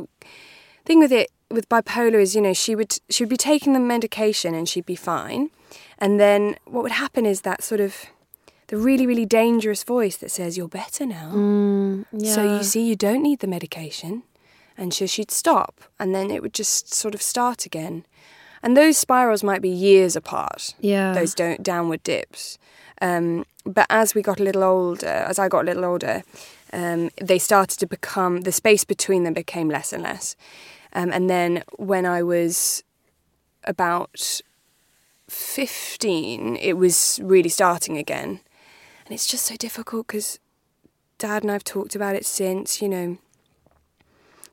thing 0.85 0.99
with 1.01 1.13
it 1.13 1.29
with 1.51 1.69
bipolar 1.69 2.21
is, 2.27 2.35
you 2.37 2.41
know, 2.41 2.53
she 2.55 2.75
would 2.75 2.93
she 3.09 3.25
would 3.25 3.31
be 3.31 3.37
taking 3.53 3.73
the 3.73 3.81
medication 3.81 4.55
and 4.55 4.69
she'd 4.69 4.87
be 4.87 4.97
fine, 4.97 5.51
and 5.99 6.19
then 6.21 6.57
what 6.65 6.83
would 6.85 6.93
happen 7.05 7.27
is 7.27 7.41
that 7.43 7.63
sort 7.63 7.81
of 7.81 7.93
the 8.69 8.77
really 8.77 9.07
really 9.07 9.27
dangerous 9.27 9.83
voice 9.85 10.17
that 10.19 10.31
says 10.31 10.57
you're 10.57 10.69
better 10.83 11.05
now. 11.07 11.33
Mm, 11.35 12.05
yeah. 12.13 12.35
So 12.35 12.43
you 12.57 12.63
see, 12.63 12.83
you 12.89 12.97
don't 12.97 13.23
need 13.23 13.41
the 13.41 13.49
medication. 13.49 14.23
And 14.79 14.95
so 14.95 15.05
she'd 15.07 15.31
stop, 15.31 15.75
and 15.99 16.15
then 16.15 16.31
it 16.31 16.41
would 16.43 16.55
just 16.55 16.95
sort 16.95 17.15
of 17.15 17.21
start 17.21 17.67
again. 17.67 18.07
And 18.63 18.77
those 18.77 18.97
spirals 18.97 19.43
might 19.43 19.61
be 19.61 19.69
years 19.69 20.17
apart, 20.17 20.75
Yeah. 20.81 21.13
those 21.13 21.35
don't, 21.35 21.63
downward 21.63 22.03
dips. 22.03 22.57
Um, 23.03 23.45
but 23.73 23.87
as 23.91 24.15
we 24.15 24.23
got 24.23 24.41
a 24.41 24.43
little 24.43 24.65
older, 24.65 25.07
as 25.07 25.39
I 25.39 25.49
got 25.49 25.63
a 25.63 25.67
little 25.67 25.85
older, 25.85 26.23
um, 26.73 27.11
they 27.21 27.39
started 27.39 27.79
to 27.79 27.87
become, 27.87 28.43
the 28.43 28.53
space 28.53 28.85
between 28.85 29.25
them 29.25 29.35
became 29.35 29.69
less 29.69 29.93
and 29.93 30.03
less. 30.03 30.37
Um, 30.93 31.13
and 31.13 31.29
then 31.29 31.63
when 31.77 32.07
I 32.07 32.23
was 32.23 32.83
about 33.65 34.41
15, 35.29 36.57
it 36.57 36.75
was 36.75 37.21
really 37.23 37.49
starting 37.49 37.97
again. 37.97 38.41
And 39.05 39.15
it's 39.15 39.27
just 39.27 39.47
so 39.47 39.57
difficult 39.57 40.07
because 40.09 40.39
Dad 41.19 41.43
and 41.43 41.51
I've 41.51 41.65
talked 41.65 41.95
about 41.95 42.17
it 42.17 42.27
since, 42.27 42.81
you 42.81 42.89
know. 42.89 43.19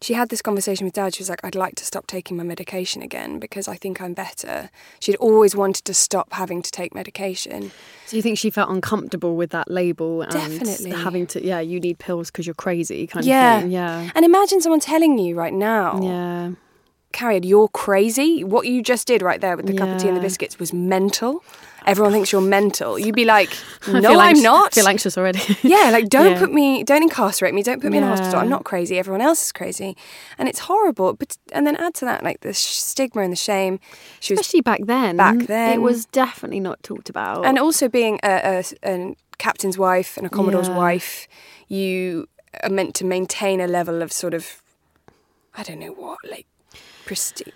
She 0.01 0.13
had 0.13 0.29
this 0.29 0.41
conversation 0.41 0.86
with 0.86 0.93
Dad. 0.93 1.15
She 1.15 1.21
was 1.21 1.29
like, 1.29 1.43
I'd 1.43 1.55
like 1.55 1.75
to 1.75 1.86
stop 1.86 2.05
taking 2.07 2.38
my 2.38 2.43
medication 2.43 3.01
again 3.01 3.39
because 3.39 3.67
I 3.67 3.75
think 3.75 3.99
I'm 4.01 4.13
better. 4.13 4.69
She'd 4.99 5.15
always 5.15 5.55
wanted 5.55 5.86
to 5.86 5.93
stop 5.93 6.33
having 6.33 6.62
to 6.62 6.71
take 6.71 6.93
medication. 6.93 7.71
So 8.05 8.15
you 8.15 8.21
think 8.21 8.38
she 8.38 8.49
felt 8.49 8.69
uncomfortable 8.69 9.36
with 9.36 9.49
that 9.51 9.69
label 9.71 10.21
and 10.21 10.31
Definitely. 10.31 10.91
having 10.91 11.25
to, 11.27 11.43
yeah, 11.43 11.60
you 11.60 11.79
need 11.79 11.97
pills 11.97 12.29
because 12.29 12.45
you're 12.45 12.53
crazy 12.53 13.07
kind 13.07 13.25
yeah. 13.25 13.55
of 13.55 13.62
thing. 13.63 13.71
Yeah. 13.71 14.10
And 14.13 14.23
imagine 14.23 14.62
someone 14.62 14.79
telling 14.79 15.17
you 15.17 15.36
right 15.36 15.53
now, 15.53 15.99
Yeah. 16.01 16.51
Cariad, 17.13 17.45
you're 17.45 17.69
crazy. 17.69 18.43
What 18.43 18.67
you 18.67 18.83
just 18.83 19.07
did 19.07 19.21
right 19.21 19.41
there 19.41 19.55
with 19.57 19.65
the 19.65 19.73
cup 19.73 19.89
of 19.89 19.99
tea 19.99 20.10
and 20.10 20.17
the 20.17 20.21
biscuits 20.21 20.60
was 20.60 20.73
mental. 20.73 21.43
Everyone 21.88 22.12
thinks 22.12 22.32
you're 22.32 22.41
mental. 22.41 23.00
You'd 23.00 23.15
be 23.15 23.26
like, 23.26 23.50
no, 23.88 24.19
I'm 24.19 24.30
anx- 24.30 24.41
not. 24.41 24.73
I 24.73 24.76
feel 24.82 24.88
anxious 24.88 25.17
already. 25.17 25.39
Yeah, 25.63 25.89
like 25.91 26.10
don't 26.10 26.34
Yeah. 26.34 26.39
put 26.39 26.52
me, 26.54 26.84
don't 26.84 27.02
incarcerate 27.02 27.54
me, 27.54 27.63
don't 27.63 27.82
put 27.82 27.91
me 27.91 27.97
in 27.97 28.04
a 28.04 28.08
hospital. 28.08 28.39
I'm 28.39 28.50
not 28.50 28.63
crazy. 28.65 29.00
Everyone 29.00 29.21
else 29.21 29.41
is 29.45 29.52
crazy, 29.52 29.95
and 30.38 30.47
it's 30.50 30.60
horrible. 30.60 31.13
But 31.13 31.38
and 31.54 31.65
then 31.65 31.76
add 31.78 31.93
to 31.95 32.06
that 32.06 32.23
like 32.23 32.41
the 32.41 32.54
stigma 32.54 33.21
and 33.23 33.32
the 33.32 33.38
shame. 33.38 33.80
She 34.19 34.34
was, 34.34 34.41
Especially 34.41 34.62
back 34.62 34.82
then. 34.86 35.17
Back 35.17 35.39
then. 35.47 35.73
It 35.73 35.82
was 35.82 36.06
definitely 36.06 36.60
not 36.60 36.84
talked 36.84 37.10
about. 37.10 37.45
and 37.45 37.58
also 37.58 37.88
being 37.89 38.19
a, 38.23 38.63
a, 38.84 38.89
a 38.93 39.15
captain's 39.38 39.78
wife 39.78 40.17
and 40.17 40.26
a 40.26 40.30
commodore's 40.30 40.67
Yeah. 40.67 40.78
wife, 40.78 41.28
you 41.67 42.28
are 42.63 42.69
meant 42.69 42.95
to 42.95 43.06
maintain 43.06 43.62
a 43.62 43.67
level 43.67 44.02
of 44.02 44.12
sort 44.12 44.34
of, 44.34 44.62
I 45.56 45.63
don't 45.63 45.80
know 45.80 45.91
what, 45.93 46.17
like 46.30 46.47
prestige. 47.06 47.54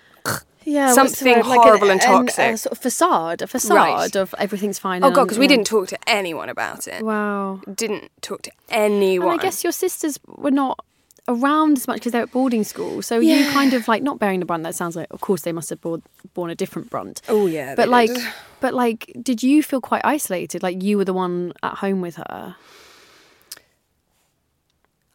Yeah, 0.64 0.94
something 0.94 1.38
word? 1.38 1.46
Like 1.48 1.60
horrible 1.62 1.90
an- 1.90 2.00
and 2.00 2.02
an- 2.04 2.26
toxic. 2.28 2.54
a 2.54 2.58
sort 2.58 2.72
of 2.72 2.78
facade, 2.78 3.42
a 3.42 3.48
facade 3.48 3.76
Right. 3.76 4.16
of 4.16 4.34
everything's 4.38 4.80
fine. 4.80 5.04
Oh 5.04 5.12
god, 5.12 5.26
because 5.26 5.40
we 5.40 5.48
didn't 5.48 5.66
talk 5.68 5.88
to 5.90 5.98
anyone 6.08 6.50
about 6.50 6.88
it. 6.88 7.04
Wow. 7.04 7.62
Didn't 7.74 8.12
talk 8.22 8.42
to 8.44 8.52
anyone. 8.70 9.32
And 9.32 9.40
I 9.40 9.44
guess 9.44 9.64
your 9.64 9.74
sisters 9.74 10.20
were 10.28 10.52
not 10.52 10.80
around 11.28 11.78
as 11.78 11.88
much 11.88 11.98
because 11.98 12.12
they 12.14 12.18
were 12.20 12.24
at 12.24 12.32
boarding 12.32 12.64
school. 12.64 13.02
So 13.02 13.20
you 13.20 13.50
kind 13.52 13.74
of 13.74 13.88
like 13.88 14.02
not 14.04 14.18
bearing 14.20 14.40
the 14.40 14.46
brunt. 14.46 14.64
That 14.64 14.76
sounds 14.76 14.96
like, 14.96 15.08
of 15.12 15.22
course, 15.22 15.42
they 15.44 15.52
must 15.52 15.70
have 15.70 15.80
borne, 15.82 16.02
borne 16.34 16.50
a 16.50 16.56
different 16.56 16.90
brunt. 16.90 17.22
Oh 17.30 17.46
yeah, 17.48 17.76
But 17.76 17.90
like, 17.90 18.14
did. 18.14 18.24
but 18.60 18.74
like, 18.74 19.12
did 19.22 19.42
you 19.44 19.62
feel 19.64 19.82
quite 19.82 20.02
isolated? 20.04 20.64
Like 20.64 20.82
you 20.84 20.98
were 20.98 21.06
the 21.06 21.14
one 21.14 21.54
at 21.64 21.76
home 21.76 22.02
with 22.02 22.16
her. 22.18 22.56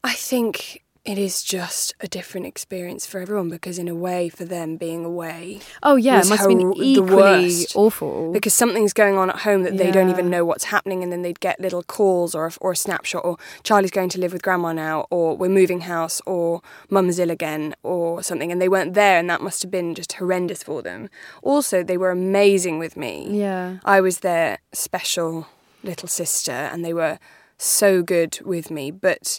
I 0.05 0.13
think 0.13 0.83
it 1.07 1.19
is 1.19 1.43
just 1.43 1.95
a 2.01 2.09
different 2.09 2.47
experience 2.47 3.07
for 3.07 3.21
everyone 3.21 3.49
because 3.49 3.79
in 3.79 3.89
a 3.89 3.95
way, 3.95 4.29
for 4.29 4.45
them 4.45 4.77
being 4.77 5.05
away, 5.05 5.61
Oh 5.83 5.97
yeah, 5.97 6.21
it 6.21 6.29
must 6.29 6.41
have 6.41 6.49
been 6.49 6.73
equally 6.75 7.67
awful. 7.75 8.33
because 8.33 8.53
something's 8.55 8.93
going 8.93 9.17
on 9.17 9.31
at 9.31 9.39
home 9.41 9.63
that 9.63 9.77
they 9.79 9.91
don't 9.91 10.11
even 10.11 10.29
know 10.31 10.45
what's 10.45 10.65
happening, 10.65 11.03
and 11.03 11.13
then 11.13 11.23
they'd 11.23 11.41
get 11.41 11.61
little 11.61 11.83
calls 11.83 12.35
or 12.35 12.47
a, 12.49 12.53
or 12.61 12.73
a 12.73 12.77
snapshot, 12.77 13.25
or 13.25 13.37
Charlie's 13.63 13.91
going 13.91 14.09
to 14.11 14.21
live 14.21 14.33
with 14.33 14.43
grandma 14.43 14.73
now, 14.73 15.07
or 15.11 15.37
we're 15.37 15.49
moving 15.49 15.81
house, 15.83 16.21
or 16.27 16.61
mum's 16.91 17.19
ill 17.19 17.31
again, 17.31 17.75
or 17.83 18.23
something, 18.23 18.51
and 18.51 18.61
they 18.61 18.69
weren't 18.69 18.95
there, 18.95 19.19
and 19.19 19.31
that 19.31 19.41
must 19.41 19.63
have 19.63 19.71
been 19.71 19.95
just 19.95 20.15
horrendous 20.15 20.63
for 20.63 20.83
them. 20.83 21.09
Also, 21.43 21.83
they 21.83 21.97
were 21.97 22.11
amazing 22.11 22.79
with 22.79 22.97
me. 22.97 23.29
yeah. 23.31 23.79
I 23.85 24.01
was 24.01 24.19
their 24.21 24.59
special 24.73 25.47
little 25.83 26.09
sister, 26.09 26.53
and 26.53 26.85
they 26.85 26.93
were 26.93 27.19
so 27.59 28.03
good 28.03 28.39
with 28.45 28.71
me. 28.71 28.91
But, 28.91 29.39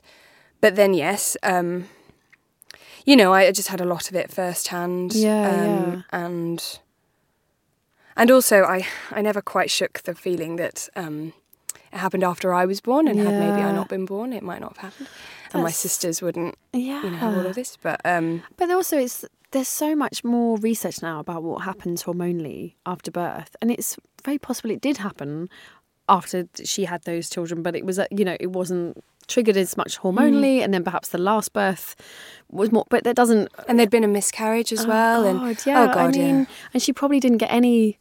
but 0.61 0.75
then 0.75 0.93
yes, 0.93 1.37
um, 1.43 1.85
you 3.05 3.15
know, 3.15 3.33
I 3.33 3.51
just 3.51 3.69
had 3.69 3.81
a 3.81 3.85
lot 3.85 4.09
of 4.09 4.15
it 4.15 4.31
firsthand. 4.31 5.13
Yeah, 5.15 5.49
um, 5.49 6.03
and 6.11 6.79
and 8.15 8.31
also 8.31 8.63
I 8.63 8.85
I 9.11 9.21
never 9.21 9.41
quite 9.41 9.69
shook 9.71 10.01
the 10.03 10.15
feeling 10.15 10.57
that 10.57 10.89
um, 10.95 11.33
it 11.93 11.97
happened 11.97 12.23
after 12.23 12.53
I 12.53 12.65
was 12.65 12.81
born, 12.81 13.07
and 13.07 13.19
had 13.19 13.35
maybe 13.39 13.61
I 13.61 13.71
not 13.71 13.87
been 13.87 14.05
born, 14.05 14.33
it 14.33 14.43
might 14.43 14.59
not 14.61 14.75
have 14.77 14.91
happened, 14.91 15.09
and 15.53 15.63
my 15.63 15.71
sisters 15.71 16.21
wouldn't, 16.21 16.55
Yeah. 16.73 17.03
you 17.03 17.11
know, 17.11 17.17
have 17.17 17.33
all 17.35 17.45
of 17.45 17.55
this. 17.55 17.77
But 17.81 18.01
um, 18.03 18.43
But 18.57 18.69
also, 18.71 18.97
it's 18.97 19.23
there's 19.51 19.69
so 19.69 19.95
much 19.95 20.23
more 20.25 20.57
research 20.57 21.01
now 21.01 21.19
about 21.19 21.41
what 21.43 21.63
happens 21.63 22.03
hormonally 22.03 22.73
after 22.85 23.11
birth, 23.11 23.55
and 23.61 23.71
it's 23.71 23.95
very 24.25 24.37
possible 24.37 24.71
it 24.71 24.81
did 24.81 24.97
happen 24.97 25.47
after 26.09 26.47
she 26.63 26.85
had 26.85 27.03
those 27.03 27.29
children, 27.29 27.61
but 27.63 27.75
it 27.75 27.85
was 27.85 27.99
you 28.11 28.25
know 28.25 28.35
it 28.39 28.51
wasn't 28.51 28.97
triggered 29.27 29.57
as 29.57 29.75
much 29.77 29.99
hormonally, 29.99 30.59
and 30.63 30.73
then 30.73 30.83
perhaps 30.83 31.09
the 31.09 31.17
last 31.17 31.53
birth 31.53 31.95
was 32.49 32.71
more. 32.71 32.85
But 32.89 33.03
that 33.03 33.15
doesn't. 33.15 33.49
and 33.67 33.77
there'd 33.77 33.89
been 33.89 34.03
a 34.03 34.07
miscarriage 34.07 34.71
as 34.71 34.85
well, 34.87 35.25
oh 35.25 35.29
and 35.29 35.39
God, 35.39 35.65
yeah, 35.65 35.83
oh 35.83 35.87
god, 35.87 35.97
I 35.97 36.11
mean, 36.19 36.39
yeah. 36.39 36.45
and 36.73 36.81
she 36.81 36.93
probably 36.93 37.19
didn't 37.19 37.39
get 37.39 37.51
any 37.51 37.97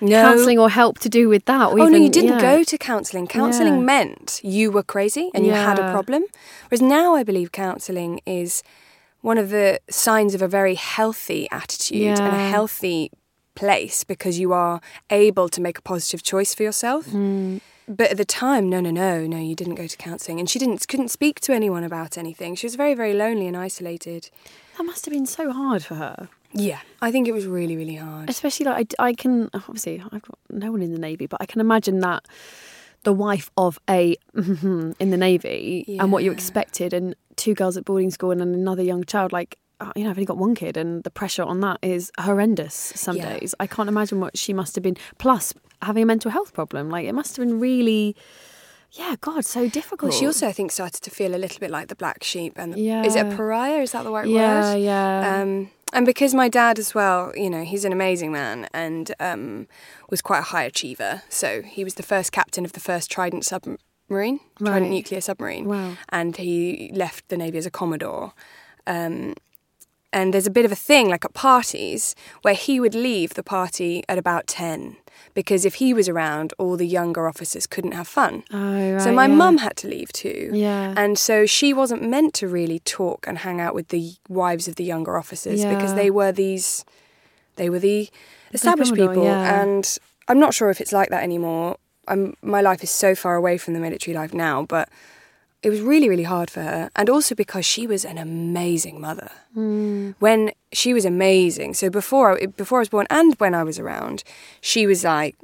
No. 0.00 0.22
counselling 0.22 0.58
or 0.58 0.70
help 0.70 0.98
to 1.00 1.08
do 1.08 1.28
with 1.28 1.44
that. 1.46 1.68
Or 1.72 1.80
oh 1.80 1.82
even, 1.82 1.92
no, 1.92 1.98
you 1.98 2.10
didn't 2.10 2.34
yeah. 2.38 2.40
go 2.40 2.64
to 2.64 2.78
counselling. 2.78 3.26
Counselling 3.26 3.78
Yeah. 3.78 3.80
meant 3.94 4.40
you 4.44 4.70
were 4.70 4.82
crazy 4.84 5.30
and 5.34 5.44
you 5.46 5.52
had 5.52 5.78
a 5.78 5.90
problem. 5.90 6.24
Whereas 6.68 6.82
now 6.82 7.14
I 7.16 7.22
believe 7.24 7.50
counselling 7.50 8.20
is 8.26 8.62
one 9.22 9.38
of 9.38 9.50
the 9.50 9.80
signs 9.90 10.34
of 10.34 10.42
a 10.42 10.48
very 10.48 10.76
healthy 10.76 11.48
attitude 11.50 12.18
and 12.18 12.36
a 12.36 12.50
healthy 12.50 13.10
place 13.56 14.04
because 14.04 14.38
you 14.38 14.52
are 14.52 14.80
able 15.10 15.48
to 15.48 15.60
make 15.60 15.76
a 15.78 15.82
positive 15.82 16.22
choice 16.22 16.54
for 16.54 16.62
yourself. 16.62 17.06
Mm. 17.06 17.60
But 17.88 18.10
at 18.10 18.16
the 18.18 18.24
time, 18.24 18.68
no, 18.68 18.80
no, 18.80 18.90
no, 18.90 19.26
no, 19.26 19.38
you 19.38 19.54
didn't 19.54 19.76
go 19.76 19.86
to 19.86 19.96
counselling, 19.96 20.38
and 20.38 20.48
she 20.48 20.58
didn't 20.58 20.86
couldn't 20.88 21.08
speak 21.08 21.40
to 21.40 21.52
anyone 21.54 21.84
about 21.84 22.18
anything. 22.18 22.54
She 22.54 22.66
was 22.66 22.74
very, 22.74 22.94
very 22.94 23.14
lonely 23.14 23.46
and 23.46 23.56
isolated. 23.56 24.30
That 24.76 24.84
must 24.84 25.04
have 25.06 25.12
been 25.12 25.26
so 25.26 25.50
hard 25.52 25.82
for 25.84 25.94
her. 25.94 26.28
Yeah, 26.52 26.80
I 27.02 27.10
think 27.10 27.28
it 27.28 27.32
was 27.32 27.46
really, 27.46 27.76
really 27.76 27.96
hard. 27.96 28.28
especially 28.30 28.66
like 28.66 28.94
I, 28.98 29.08
I 29.08 29.12
can 29.14 29.50
obviously 29.54 30.00
I've 30.12 30.22
got 30.22 30.38
no 30.50 30.70
one 30.72 30.82
in 30.82 30.92
the 30.92 30.98
navy, 30.98 31.26
but 31.26 31.40
I 31.40 31.46
can 31.46 31.60
imagine 31.60 32.00
that 32.00 32.24
the 33.04 33.12
wife 33.12 33.50
of 33.56 33.78
a 33.88 34.16
in 34.34 35.10
the 35.10 35.16
navy 35.16 35.84
and 36.00 36.10
what 36.12 36.24
you 36.24 36.30
expected, 36.32 36.92
and 36.92 37.14
two 37.36 37.54
girls 37.54 37.76
at 37.76 37.84
boarding 37.84 38.10
school 38.10 38.30
and 38.30 38.40
then 38.40 38.54
another 38.54 38.82
young 38.82 39.04
child. 39.04 39.32
Like 39.32 39.58
uh, 39.80 39.92
you 39.94 40.04
know, 40.04 40.10
I've 40.10 40.16
only 40.18 40.26
got 40.26 40.38
one 40.38 40.54
kid, 40.54 40.76
and 40.76 41.04
the 41.04 41.10
pressure 41.10 41.42
on 41.42 41.60
that 41.60 41.78
is 41.82 42.10
horrendous. 42.18 42.74
Some 42.96 43.16
Yeah. 43.16 43.38
days 43.38 43.54
I 43.60 43.66
can't 43.66 43.88
imagine 43.88 44.18
what 44.20 44.36
she 44.36 44.52
must 44.52 44.74
have 44.74 44.82
been. 44.82 44.96
Plus 45.18 45.54
having 45.82 46.02
a 46.02 46.06
mental 46.06 46.30
health 46.30 46.52
problem, 46.52 46.90
like 46.90 47.06
it 47.06 47.12
must 47.14 47.36
have 47.36 47.46
been 47.46 47.58
really. 47.60 48.16
Yeah, 48.92 49.16
God, 49.20 49.44
so 49.44 49.68
difficult. 49.68 50.10
Well, 50.12 50.18
she 50.18 50.26
also, 50.26 50.48
I 50.48 50.52
think, 50.52 50.72
started 50.72 51.02
to 51.02 51.10
feel 51.10 51.34
a 51.34 51.36
little 51.36 51.58
bit 51.60 51.70
like 51.70 51.88
the 51.88 51.94
black 51.94 52.24
sheep. 52.24 52.54
And 52.56 52.72
the, 52.72 52.78
is 53.04 53.14
it 53.16 53.26
a 53.26 53.28
Yeah. 53.28 53.36
pariah? 53.36 53.82
Is 53.82 53.92
that 53.92 54.02
the 54.04 54.10
right 54.10 54.26
Yeah, 54.26 54.72
word? 54.74 54.78
yeah. 54.78 55.40
Um, 55.42 55.70
and 55.92 56.06
because 56.06 56.32
my 56.34 56.48
dad 56.48 56.78
as 56.78 56.94
well, 56.94 57.30
you 57.36 57.50
know, 57.50 57.64
he's 57.64 57.84
an 57.84 57.92
amazing 57.92 58.32
man 58.32 58.66
and 58.72 59.12
um, 59.20 59.66
was 60.08 60.22
quite 60.22 60.38
a 60.38 60.42
high 60.42 60.62
achiever. 60.64 61.20
So 61.28 61.60
he 61.60 61.84
was 61.84 61.94
the 61.94 62.02
first 62.02 62.32
captain 62.32 62.64
of 62.64 62.72
the 62.72 62.80
first 62.80 63.10
Trident 63.10 63.44
submarine, 63.44 63.78
Right. 64.58 64.70
Trident 64.70 64.90
nuclear 64.90 65.20
submarine. 65.20 65.66
Wow. 65.66 65.98
And 66.08 66.34
he 66.38 66.90
left 66.94 67.28
the 67.28 67.36
Navy 67.36 67.58
as 67.58 67.66
a 67.66 67.70
Commodore. 67.70 68.32
Um, 68.86 69.34
and 70.12 70.32
there's 70.32 70.46
a 70.46 70.50
bit 70.50 70.64
of 70.64 70.72
a 70.72 70.76
thing, 70.76 71.08
like 71.08 71.24
at 71.24 71.34
parties, 71.34 72.14
where 72.42 72.54
he 72.54 72.80
would 72.80 72.94
leave 72.94 73.34
the 73.34 73.42
party 73.42 74.02
at 74.08 74.18
about 74.18 74.46
10 74.46 74.96
because 75.34 75.64
if 75.64 75.76
he 75.76 75.92
was 75.92 76.08
around, 76.08 76.52
all 76.58 76.76
the 76.76 76.86
younger 76.86 77.28
officers 77.28 77.66
couldn't 77.66 77.92
have 77.92 78.08
fun. 78.08 78.44
Oh, 78.52 78.92
right, 78.92 79.00
so 79.00 79.12
my 79.12 79.26
yeah. 79.26 79.34
mum 79.34 79.58
had 79.58 79.76
to 79.78 79.88
leave 79.88 80.12
too. 80.12 80.50
Yeah. 80.52 80.94
And 80.96 81.18
so 81.18 81.46
she 81.46 81.72
wasn't 81.72 82.02
meant 82.02 82.34
to 82.34 82.48
really 82.48 82.78
talk 82.80 83.26
and 83.26 83.38
hang 83.38 83.60
out 83.60 83.74
with 83.74 83.88
the 83.88 84.12
wives 84.28 84.68
of 84.68 84.76
the 84.76 84.84
younger 84.84 85.16
officers 85.16 85.64
because 85.64 85.94
they 85.94 86.10
were 86.10 86.32
these, 86.32 86.84
they 87.56 87.68
were 87.70 87.78
the 87.78 88.08
established 88.52 88.92
Commodore, 88.92 89.14
people. 89.14 89.24
yeah. 89.24 89.62
And 89.62 89.98
I'm 90.28 90.38
not 90.38 90.54
sure 90.54 90.70
if 90.70 90.80
it's 90.80 90.92
like 90.92 91.10
that 91.10 91.22
anymore. 91.22 91.76
I'm, 92.06 92.36
my 92.42 92.60
life 92.60 92.82
is 92.82 92.90
so 92.90 93.14
far 93.14 93.36
away 93.36 93.58
from 93.58 93.74
the 93.74 93.80
military 93.80 94.16
life 94.16 94.32
now, 94.32 94.62
but 94.62 94.88
it 95.62 95.70
was 95.70 95.80
really, 95.80 96.08
really 96.08 96.24
hard 96.24 96.50
for 96.50 96.62
her. 96.62 96.90
And 96.94 97.10
also 97.10 97.34
because 97.34 97.66
she 97.66 97.86
was 97.86 98.04
an 98.04 98.18
amazing 98.18 99.00
mother. 99.00 99.30
Hmm. 99.54 100.12
When 100.18 100.52
she 100.72 100.94
was 100.94 101.04
amazing. 101.04 101.74
So 101.74 101.90
before 101.90 102.38
I, 102.40 102.46
before 102.46 102.78
I 102.78 102.82
was 102.82 102.88
born 102.88 103.06
and 103.10 103.34
when 103.38 103.54
I 103.54 103.64
was 103.64 103.78
around, 103.78 104.22
she 104.60 104.86
was 104.86 105.04
like, 105.04 105.36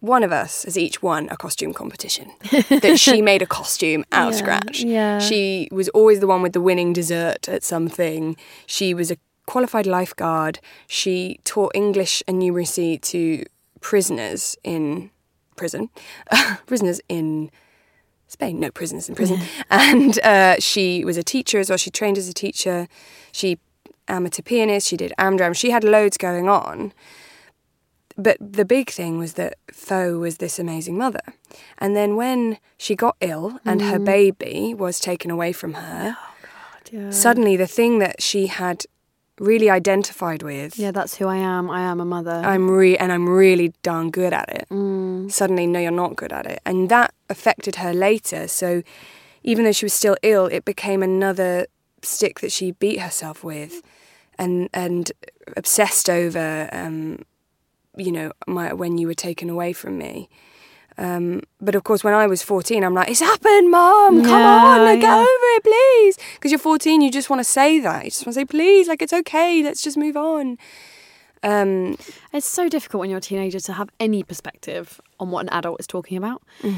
one 0.00 0.22
of 0.22 0.30
us 0.30 0.64
has 0.64 0.76
each 0.76 1.02
won 1.02 1.28
a 1.30 1.36
costume 1.36 1.72
competition. 1.72 2.30
that 2.68 2.98
she 2.98 3.22
made 3.22 3.40
a 3.40 3.46
costume 3.46 4.04
out 4.12 4.28
of 4.28 4.34
scratch. 4.34 4.80
yeah. 4.82 5.18
She 5.18 5.68
was 5.72 5.88
always 5.90 6.20
the 6.20 6.26
one 6.26 6.42
with 6.42 6.52
the 6.52 6.60
winning 6.60 6.92
dessert 6.92 7.48
at 7.48 7.64
something. 7.64 8.36
She 8.66 8.92
was 8.92 9.10
a 9.10 9.16
qualified 9.46 9.86
lifeguard. 9.86 10.60
She 10.86 11.40
taught 11.44 11.72
English 11.74 12.22
and 12.28 12.42
numeracy 12.42 13.00
to 13.02 13.44
prisoners 13.80 14.56
in 14.62 15.10
prison, 15.56 15.88
prisoners 16.66 17.00
in 17.08 17.50
Spain, 18.28 18.58
no 18.60 18.70
prisoners 18.70 19.08
in 19.08 19.14
prison. 19.14 19.40
And 19.70 20.18
uh, 20.24 20.56
she 20.58 21.04
was 21.04 21.16
a 21.16 21.22
teacher 21.22 21.58
as 21.60 21.68
well. 21.70 21.78
She 21.78 21.90
trained 21.90 22.18
as 22.18 22.28
a 22.28 22.34
teacher. 22.34 22.88
She 23.32 23.58
amateur 24.08 24.42
pianist. 24.42 24.88
She 24.88 24.96
did 24.96 25.12
Amdram. 25.18 25.54
She 25.54 25.70
had 25.70 25.84
loads 25.84 26.16
going 26.16 26.48
on. 26.48 26.92
But 28.18 28.38
the 28.40 28.64
big 28.64 28.90
thing 28.90 29.18
was 29.18 29.34
that 29.34 29.58
Fo 29.72 30.18
was 30.18 30.38
this 30.38 30.58
amazing 30.58 30.96
mother. 30.96 31.20
And 31.78 31.94
then 31.94 32.16
when 32.16 32.58
she 32.78 32.96
got 32.96 33.16
ill 33.20 33.60
and 33.64 33.82
her 33.82 33.98
baby 33.98 34.74
was 34.74 34.98
taken 34.98 35.30
away 35.30 35.52
from 35.52 35.74
her, 35.74 36.16
Yeah. 36.90 37.10
suddenly 37.10 37.56
the 37.56 37.66
thing 37.66 37.98
that 37.98 38.22
she 38.22 38.46
had 38.46 38.84
really 39.38 39.68
identified 39.68 40.42
with 40.42 40.78
yeah, 40.78 40.92
that's 40.92 41.16
who 41.16 41.26
I 41.26 41.36
am. 41.36 41.68
I 41.70 41.80
am 41.80 42.00
a 42.00 42.04
mother. 42.06 42.40
I'm 42.44 42.70
re 42.70 42.96
and 42.96 43.12
I'm 43.12 43.28
really 43.28 43.74
darn 43.82 44.10
good 44.10 44.32
at 44.32 44.48
it. 44.48 44.66
Mm. 44.70 45.30
Suddenly, 45.30 45.66
no, 45.66 45.78
you're 45.78 45.90
not 45.90 46.16
good 46.16 46.32
at 46.32 46.46
it, 46.46 46.60
and 46.64 46.88
that 46.88 47.12
affected 47.28 47.76
her 47.76 47.92
later. 47.92 48.48
So, 48.48 48.82
even 49.42 49.64
though 49.64 49.72
she 49.72 49.84
was 49.84 49.92
still 49.92 50.16
ill, 50.22 50.46
it 50.46 50.64
became 50.64 51.02
another 51.02 51.66
stick 52.02 52.40
that 52.40 52.52
she 52.52 52.72
beat 52.72 53.00
herself 53.00 53.42
with, 53.44 53.82
and 54.38 54.68
and 54.72 55.12
obsessed 55.56 56.08
over. 56.10 56.68
Um, 56.72 57.24
you 57.96 58.12
know, 58.12 58.32
my 58.46 58.72
when 58.72 58.98
you 58.98 59.06
were 59.06 59.14
taken 59.14 59.48
away 59.50 59.72
from 59.72 59.96
me. 59.98 60.28
Um, 60.98 61.42
but 61.60 61.74
of 61.74 61.84
course, 61.84 62.02
when 62.02 62.14
I 62.14 62.26
was 62.26 62.42
14, 62.42 62.82
I'm 62.82 62.94
like, 62.94 63.10
it's 63.10 63.20
happened, 63.20 63.70
mom. 63.70 64.22
Come 64.22 64.30
Yeah, 64.42 64.64
on, 64.64 64.84
like, 64.86 65.00
get 65.00 65.12
over 65.12 65.26
it, 65.56 65.62
please. 65.62 66.18
Because 66.34 66.50
you're 66.50 66.58
14, 66.58 67.02
you 67.02 67.10
just 67.10 67.28
want 67.28 67.40
to 67.40 67.44
say 67.44 67.78
that. 67.80 68.04
You 68.04 68.10
just 68.10 68.24
want 68.24 68.32
to 68.32 68.40
say, 68.40 68.44
please, 68.46 68.88
like, 68.88 69.02
it's 69.02 69.12
okay. 69.12 69.62
Let's 69.62 69.82
just 69.82 69.98
move 69.98 70.16
on. 70.16 70.56
Um, 71.42 71.96
It's 72.32 72.46
so 72.46 72.70
difficult 72.70 73.00
when 73.00 73.10
you're 73.10 73.18
a 73.18 73.22
teenager 73.22 73.60
to 73.60 73.72
have 73.74 73.90
any 74.00 74.22
perspective 74.22 74.98
on 75.20 75.30
what 75.30 75.40
an 75.40 75.50
adult 75.50 75.80
is 75.80 75.86
talking 75.86 76.16
about. 76.16 76.42
Mm. 76.62 76.76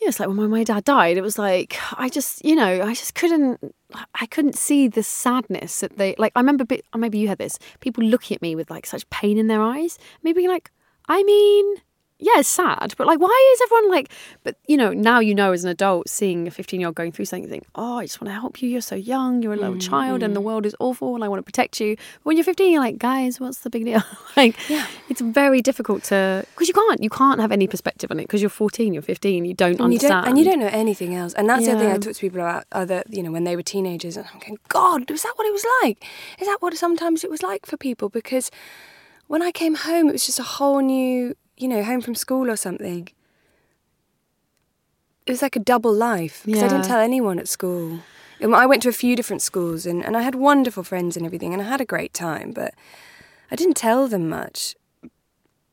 Yeah, 0.00 0.08
it's 0.08 0.20
like 0.20 0.28
when 0.28 0.50
my, 0.50 0.62
dad 0.62 0.84
died, 0.84 1.16
it 1.16 1.22
was 1.22 1.38
like 1.38 1.76
I 1.98 2.08
just, 2.08 2.44
you 2.44 2.54
know, 2.54 2.82
I 2.82 2.94
just 2.94 3.14
couldn't, 3.16 3.74
I 4.14 4.26
couldn't 4.26 4.56
see 4.56 4.86
the 4.86 5.02
sadness 5.02 5.80
that 5.80 5.96
they 5.96 6.14
like. 6.18 6.32
I 6.36 6.40
remember, 6.40 6.64
bit, 6.64 6.84
maybe 6.96 7.18
you 7.18 7.26
had 7.26 7.38
this, 7.38 7.58
people 7.80 8.04
looking 8.04 8.36
at 8.36 8.42
me 8.42 8.54
with 8.54 8.70
like 8.70 8.86
such 8.86 9.08
pain 9.10 9.38
in 9.38 9.48
their 9.48 9.60
eyes, 9.60 9.98
maybe 10.22 10.46
like, 10.46 10.70
I 11.08 11.24
mean, 11.24 11.76
yeah, 12.20 12.38
it's 12.38 12.48
sad, 12.48 12.94
but 12.96 13.06
like, 13.06 13.20
why 13.20 13.52
is 13.54 13.60
everyone 13.62 13.90
like? 13.90 14.10
But 14.42 14.56
you 14.66 14.76
know, 14.76 14.92
now 14.92 15.20
you 15.20 15.34
know 15.34 15.52
as 15.52 15.62
an 15.62 15.70
adult, 15.70 16.08
seeing 16.08 16.48
a 16.48 16.50
fifteen-year-old 16.50 16.96
going 16.96 17.12
through 17.12 17.26
something, 17.26 17.44
you 17.44 17.48
think, 17.48 17.66
oh, 17.76 17.98
I 17.98 18.06
just 18.06 18.20
want 18.20 18.28
to 18.28 18.34
help 18.34 18.60
you. 18.60 18.68
You're 18.68 18.80
so 18.80 18.96
young. 18.96 19.42
You're 19.42 19.52
a 19.52 19.56
little 19.56 19.76
mm, 19.76 19.88
child, 19.88 20.22
and 20.22 20.34
the 20.34 20.40
mm. 20.40 20.44
world 20.44 20.66
is 20.66 20.74
awful, 20.80 21.14
and 21.14 21.22
I 21.22 21.28
want 21.28 21.38
to 21.38 21.44
protect 21.44 21.80
you. 21.80 21.94
But 21.96 22.24
when 22.24 22.36
you're 22.36 22.44
fifteen, 22.44 22.72
you're 22.72 22.82
like, 22.82 22.98
guys, 22.98 23.38
what's 23.38 23.58
the 23.58 23.70
big 23.70 23.84
deal? 23.84 24.02
like, 24.36 24.56
yeah. 24.68 24.86
it's 25.08 25.20
very 25.20 25.62
difficult 25.62 26.02
to 26.04 26.44
because 26.54 26.66
you 26.66 26.74
can't, 26.74 27.02
you 27.02 27.10
can't 27.10 27.40
have 27.40 27.52
any 27.52 27.68
perspective 27.68 28.10
on 28.10 28.18
it 28.18 28.24
because 28.24 28.42
you're 28.42 28.50
fourteen, 28.50 28.92
you're 28.92 29.02
fifteen, 29.02 29.44
you 29.44 29.54
don't 29.54 29.70
and 29.70 29.78
you 29.78 29.84
understand, 29.84 30.24
don't, 30.24 30.28
and 30.28 30.38
you 30.38 30.44
don't 30.44 30.58
know 30.58 30.70
anything 30.72 31.14
else. 31.14 31.34
And 31.34 31.48
that's 31.48 31.66
the 31.66 31.72
other 31.72 31.80
thing 31.80 31.88
I 31.90 31.92
Yeah. 31.92 31.98
talk 31.98 32.14
to 32.14 32.20
people 32.20 32.40
about, 32.40 32.64
other, 32.72 33.02
you 33.08 33.22
know, 33.22 33.30
when 33.30 33.44
they 33.44 33.54
were 33.54 33.62
teenagers. 33.62 34.16
And 34.16 34.26
I'm 34.32 34.40
going, 34.40 34.58
God, 34.68 35.08
was 35.10 35.22
that 35.22 35.34
what 35.36 35.46
it 35.46 35.52
was 35.52 35.64
like? 35.82 36.04
Is 36.40 36.48
that 36.48 36.58
what 36.60 36.76
sometimes 36.76 37.22
it 37.22 37.30
was 37.30 37.42
like 37.42 37.64
for 37.64 37.76
people? 37.76 38.08
Because 38.08 38.50
when 39.28 39.42
I 39.42 39.52
came 39.52 39.74
home, 39.74 40.08
it 40.08 40.12
was 40.12 40.26
just 40.26 40.38
a 40.38 40.42
whole 40.44 40.80
new, 40.80 41.34
you 41.58 41.68
know, 41.68 41.82
home 41.82 42.00
from 42.00 42.14
school 42.14 42.50
or 42.50 42.56
something. 42.56 43.08
It 45.26 45.30
was 45.30 45.42
like 45.42 45.56
a 45.56 45.60
double 45.60 45.92
life 45.92 46.42
because 46.46 46.62
I 46.62 46.68
didn't 46.68 46.86
tell 46.86 47.00
anyone 47.00 47.38
at 47.38 47.48
school. 47.48 48.00
Um, 48.42 48.54
I 48.54 48.64
went 48.66 48.82
to 48.84 48.88
a 48.88 48.92
few 48.92 49.16
different 49.16 49.42
schools 49.42 49.84
and, 49.84 50.04
and 50.04 50.16
I 50.16 50.22
had 50.22 50.34
wonderful 50.36 50.84
friends 50.84 51.16
and 51.16 51.26
everything, 51.26 51.52
and 51.52 51.60
I 51.60 51.66
had 51.66 51.80
a 51.80 51.84
great 51.84 52.14
time, 52.14 52.52
but 52.52 52.72
I 53.50 53.56
didn't 53.56 53.76
tell 53.76 54.08
them 54.08 54.28
much. 54.28 54.74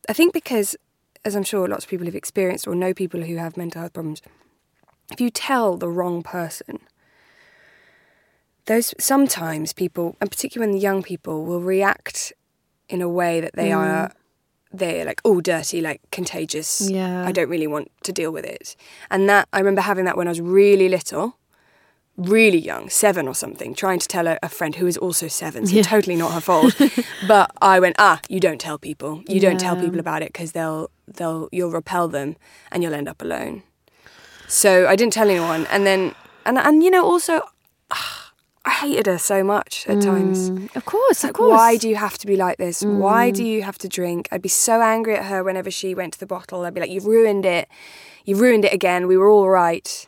I 0.10 0.14
think 0.14 0.34
because, 0.34 0.76
as 1.24 1.36
I'm 1.36 1.44
sure 1.44 1.68
lots 1.68 1.86
of 1.86 1.90
people 1.90 2.06
have 2.06 2.16
experienced 2.16 2.68
or 2.68 2.76
know 2.76 2.94
people 2.94 3.22
who 3.22 3.38
have 3.38 3.56
mental 3.56 3.82
health 3.82 3.94
problems, 3.94 4.22
if 5.12 5.22
you 5.22 5.30
tell 5.30 5.78
the 5.78 5.90
wrong 5.90 6.24
person, 6.24 6.80
those 8.66 8.94
sometimes 9.00 9.74
people, 9.74 10.18
and 10.20 10.30
particularly 10.30 10.70
when 10.70 10.76
the 10.76 10.82
young 10.82 11.04
people, 11.04 11.46
will 11.46 11.62
react 11.62 12.34
in 12.90 13.02
a 13.02 13.10
way 13.10 13.40
that 13.40 13.54
they 13.54 13.72
are 13.72 14.12
they're 14.78 15.06
like 15.06 15.22
all 15.24 15.42
dirty 15.42 15.82
like 15.82 16.02
contagious. 16.12 16.90
Yeah. 16.90 17.26
i 17.26 17.32
don't 17.32 17.50
really 17.50 17.68
want 17.68 17.92
to 18.04 18.12
deal 18.12 18.32
with 18.32 18.46
it. 18.46 18.76
And 19.12 19.28
that 19.30 19.48
i 19.54 19.60
remember 19.60 19.82
having 19.82 20.06
that 20.06 20.18
when 20.18 20.28
i 20.28 20.32
was 20.32 20.42
really 20.42 20.90
little 20.90 21.38
really 22.18 22.58
young 22.58 22.90
seven 22.90 23.28
or 23.28 23.36
something 23.36 23.76
trying 23.76 24.00
to 24.00 24.08
tell 24.08 24.26
a, 24.26 24.40
a 24.42 24.48
friend 24.48 24.76
who 24.76 24.88
is 24.88 24.98
also 24.98 25.28
seven 25.28 25.68
so 25.68 25.76
Yeah. 25.76 25.82
totally 25.82 26.16
not 26.16 26.32
her 26.34 26.40
fault. 26.42 26.74
But 27.28 27.52
i 27.62 27.80
went 27.80 27.96
ah 28.00 28.20
you 28.30 28.40
don't 28.40 28.60
tell 28.62 28.78
people. 28.78 29.22
You 29.28 29.40
don't 29.42 29.60
tell 29.60 29.76
people 29.76 30.00
about 30.00 30.22
it 30.22 30.30
because 30.34 30.52
they'll 30.54 30.90
they'll 31.08 31.50
you'll 31.52 31.72
repel 31.72 32.08
them 32.08 32.36
and 32.72 32.82
you'll 32.84 32.94
end 32.94 33.10
up 33.10 33.22
alone. 33.22 33.64
So 34.48 34.88
i 34.88 34.96
didn't 34.96 35.14
tell 35.14 35.30
anyone. 35.30 35.66
And 35.68 35.86
then 35.86 36.14
and 36.46 36.58
and 36.58 36.84
you 36.84 36.90
know 36.92 37.04
also 37.04 37.42
ah, 37.92 38.25
i 38.66 38.72
hated 38.72 39.06
her 39.06 39.18
so 39.18 39.44
much 39.44 39.86
at 39.88 40.02
times 40.02 40.50
Mm, 40.50 40.76
of 40.76 40.84
course, 40.86 41.24
of 41.24 41.34
course. 41.34 41.52
why 41.52 41.78
do 41.78 41.88
you 41.88 41.96
have 41.96 42.18
to 42.18 42.28
be 42.28 42.36
like 42.36 42.58
this? 42.58 42.84
Why 42.84 43.32
do 43.32 43.44
you 43.44 43.62
have 43.64 43.78
to 43.80 43.88
drink? 43.88 44.28
I'd 44.32 44.42
be 44.42 44.50
so 44.50 44.82
angry 44.82 45.16
at 45.16 45.26
her 45.26 45.44
whenever 45.44 45.72
she 45.72 45.94
went 45.96 46.14
to 46.14 46.20
the 46.20 46.26
bottle. 46.36 46.66
I'd 46.66 46.74
be 46.74 46.82
like, 46.82 46.90
you've 46.90 47.06
ruined 47.06 47.46
it. 47.46 47.68
You've 48.26 48.42
ruined 48.42 48.66
it 48.66 48.74
again. 48.74 49.08
We 49.08 49.18
were 49.18 49.30
all 49.30 49.50
right. 49.50 50.08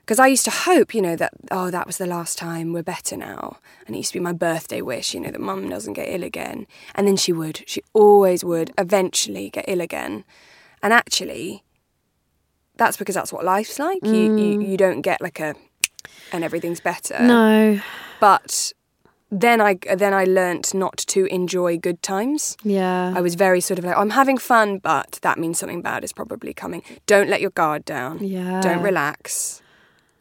Because 0.00 0.18
I 0.18 0.26
used 0.28 0.44
to 0.44 0.50
hope, 0.50 0.94
you 0.94 1.02
know, 1.02 1.16
that, 1.16 1.32
oh, 1.50 1.70
that 1.70 1.86
was 1.86 1.96
the 1.98 2.06
last 2.06 2.38
time. 2.38 2.72
We're 2.72 2.82
better 2.82 3.16
now. 3.16 3.58
And 3.86 3.96
it 3.96 3.98
used 3.98 4.12
to 4.12 4.18
be 4.18 4.22
my 4.30 4.32
birthday 4.34 4.80
wish, 4.82 5.14
you 5.14 5.20
know, 5.20 5.30
that 5.30 5.40
mum 5.40 5.68
doesn't 5.68 5.94
get 5.94 6.08
ill 6.14 6.22
again. 6.22 6.66
And 6.94 7.06
then 7.08 7.16
she 7.16 7.32
would. 7.32 7.64
She 7.66 7.80
always 7.92 8.44
would 8.44 8.72
eventually 8.78 9.50
get 9.50 9.64
ill 9.66 9.80
again. 9.80 10.24
And 10.82 10.92
actually, 10.92 11.64
that's 12.76 12.96
because 12.96 13.14
that's 13.14 13.32
what 13.32 13.44
life's 13.44 13.78
like. 13.78 14.04
You, 14.04 14.36
you, 14.36 14.60
you 14.60 14.76
don't 14.76 15.00
get 15.00 15.20
like 15.22 15.40
a, 15.40 15.54
and 16.34 16.44
everything's 16.44 16.80
better 16.80 17.18
no, 17.20 17.80
but 18.20 18.72
then 19.30 19.60
I 19.60 19.72
then 19.96 20.14
I 20.14 20.24
learnt 20.24 20.74
not 20.74 20.96
to 21.14 21.20
enjoy 21.26 21.78
good 21.78 22.00
times. 22.02 22.56
yeah, 22.62 23.12
I 23.16 23.20
was 23.20 23.34
very 23.46 23.60
sort 23.60 23.78
of 23.80 23.84
like 23.84 23.96
I'm 23.96 24.10
having 24.10 24.38
fun, 24.38 24.78
but 24.78 25.18
that 25.22 25.38
means 25.38 25.58
something 25.58 25.82
bad 25.82 26.04
is 26.04 26.12
probably 26.12 26.52
coming. 26.54 26.82
Don't 27.06 27.28
let 27.28 27.40
your 27.40 27.50
guard 27.50 27.84
down. 27.84 28.12
Yeah. 28.22 28.60
Don't 28.60 28.82
relax. 28.82 29.60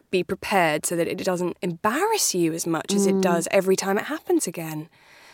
Be 0.10 0.24
prepared 0.24 0.86
so 0.86 0.96
that 0.96 1.08
it 1.08 1.18
doesn't 1.24 1.58
embarrass 1.62 2.34
you 2.34 2.54
as 2.54 2.66
much 2.66 2.94
as 2.94 3.06
it 3.06 3.20
does 3.22 3.48
every 3.52 3.76
time 3.76 3.98
it 3.98 4.06
happens 4.06 4.48
again, 4.48 4.90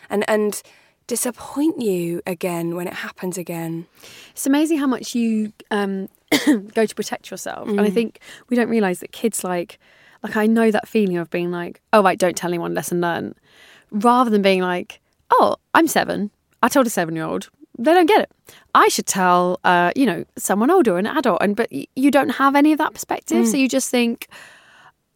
and 0.09 0.21
and 0.27 0.61
disappoint 1.07 1.81
you 1.81 2.21
again 2.25 2.75
when 2.75 2.87
it 2.87 2.93
happens 2.95 3.37
again. 3.37 3.87
It's 4.31 4.45
amazing 4.45 4.77
how 4.79 4.87
much 4.87 5.15
you 5.15 5.53
um, 5.71 6.07
go 6.73 6.85
to 6.85 6.95
protect 6.95 7.31
yourself, 7.31 7.67
and 7.67 7.79
Mm. 7.79 7.87
I 7.87 7.89
think 7.89 8.19
we 8.49 8.55
don't 8.57 8.69
realize 8.69 8.99
that 8.99 9.11
kids 9.11 9.43
like, 9.43 9.79
like 10.23 10.35
I 10.35 10.45
know 10.47 10.71
that 10.71 10.87
feeling 10.87 11.17
of 11.17 11.29
being 11.29 11.51
like, 11.51 11.81
oh 11.93 12.03
right, 12.03 12.17
don't 12.19 12.35
tell 12.35 12.49
anyone, 12.49 12.73
lesson 12.73 13.01
learned, 13.01 13.35
rather 13.91 14.29
than 14.29 14.41
being 14.41 14.61
like, 14.61 14.99
oh, 15.31 15.55
I'm 15.73 15.87
seven, 15.87 16.31
I 16.63 16.67
told 16.69 16.87
a 16.87 16.89
seven-year-old, 16.89 17.49
they 17.77 17.93
don't 17.93 18.05
get 18.07 18.21
it. 18.21 18.31
I 18.75 18.87
should 18.89 19.05
tell, 19.05 19.59
uh, 19.63 19.91
you 19.95 20.05
know, 20.05 20.25
someone 20.37 20.69
older, 20.71 20.97
an 20.97 21.07
adult, 21.07 21.37
and 21.41 21.55
but 21.55 21.69
y- 21.71 21.87
you 21.95 22.11
don't 22.11 22.29
have 22.29 22.55
any 22.55 22.71
of 22.73 22.77
that 22.79 22.93
perspective, 22.93 23.45
Mm. 23.45 23.51
so 23.51 23.57
you 23.57 23.69
just 23.69 23.89
think, 23.89 24.27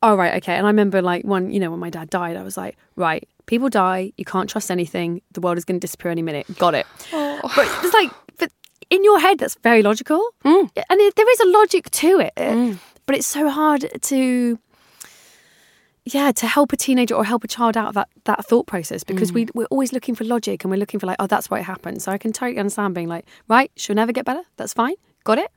oh 0.01 0.15
right, 0.15 0.35
okay. 0.35 0.55
And 0.55 0.65
I 0.65 0.69
remember 0.69 1.01
like 1.01 1.25
one, 1.25 1.51
you 1.51 1.59
know, 1.59 1.71
when 1.71 1.79
my 1.79 1.89
dad 1.89 2.09
died, 2.09 2.37
I 2.37 2.43
was 2.43 2.55
like, 2.57 2.77
right, 2.95 3.27
people 3.45 3.69
die, 3.69 4.13
you 4.17 4.25
can't 4.25 4.49
trust 4.49 4.71
anything, 4.71 5.21
the 5.33 5.41
world 5.41 5.57
is 5.57 5.65
going 5.65 5.79
to 5.79 5.83
disappear 5.85 6.11
any 6.11 6.21
minute. 6.21 6.45
Got 6.57 6.75
it. 6.75 6.85
Oh. 7.11 7.39
But 7.55 7.67
it's 7.83 7.93
like, 7.93 8.11
but 8.37 8.51
in 8.89 9.03
your 9.03 9.19
head, 9.19 9.39
that's 9.39 9.55
very 9.63 9.81
logical, 9.81 10.21
Mm. 10.45 10.69
and 10.89 11.01
it, 11.01 11.15
there 11.15 11.29
is 11.31 11.39
a 11.41 11.47
logic 11.47 11.89
to 11.91 12.19
it. 12.19 12.77
But 13.05 13.15
it's 13.17 13.27
so 13.27 13.49
hard 13.49 13.89
to, 14.03 14.57
yeah, 16.05 16.31
to 16.33 16.47
help 16.47 16.73
a 16.73 16.77
teenager 16.77 17.15
or 17.15 17.23
help 17.23 17.43
a 17.43 17.47
child 17.47 17.77
out 17.77 17.87
of 17.87 17.93
that 17.95 18.09
that 18.25 18.45
thought 18.45 18.67
process 18.67 19.03
because 19.03 19.31
we 19.31 19.45
mm. 19.45 19.51
we're 19.53 19.65
always 19.65 19.93
looking 19.93 20.15
for 20.15 20.23
logic 20.25 20.63
and 20.63 20.71
we're 20.71 20.77
looking 20.77 20.99
for 20.99 21.07
like, 21.07 21.17
oh, 21.19 21.27
that's 21.27 21.49
why 21.49 21.59
it 21.59 21.63
happened. 21.63 22.01
So 22.01 22.11
I 22.11 22.17
can 22.17 22.33
totally 22.33 22.59
understand 22.59 22.93
being 22.93 23.07
like, 23.07 23.25
right, 23.47 23.71
she'll 23.75 23.95
never 23.95 24.11
get 24.11 24.25
better. 24.25 24.43
That's 24.57 24.73
fine. 24.73 24.95
Got 25.23 25.39
it. 25.39 25.51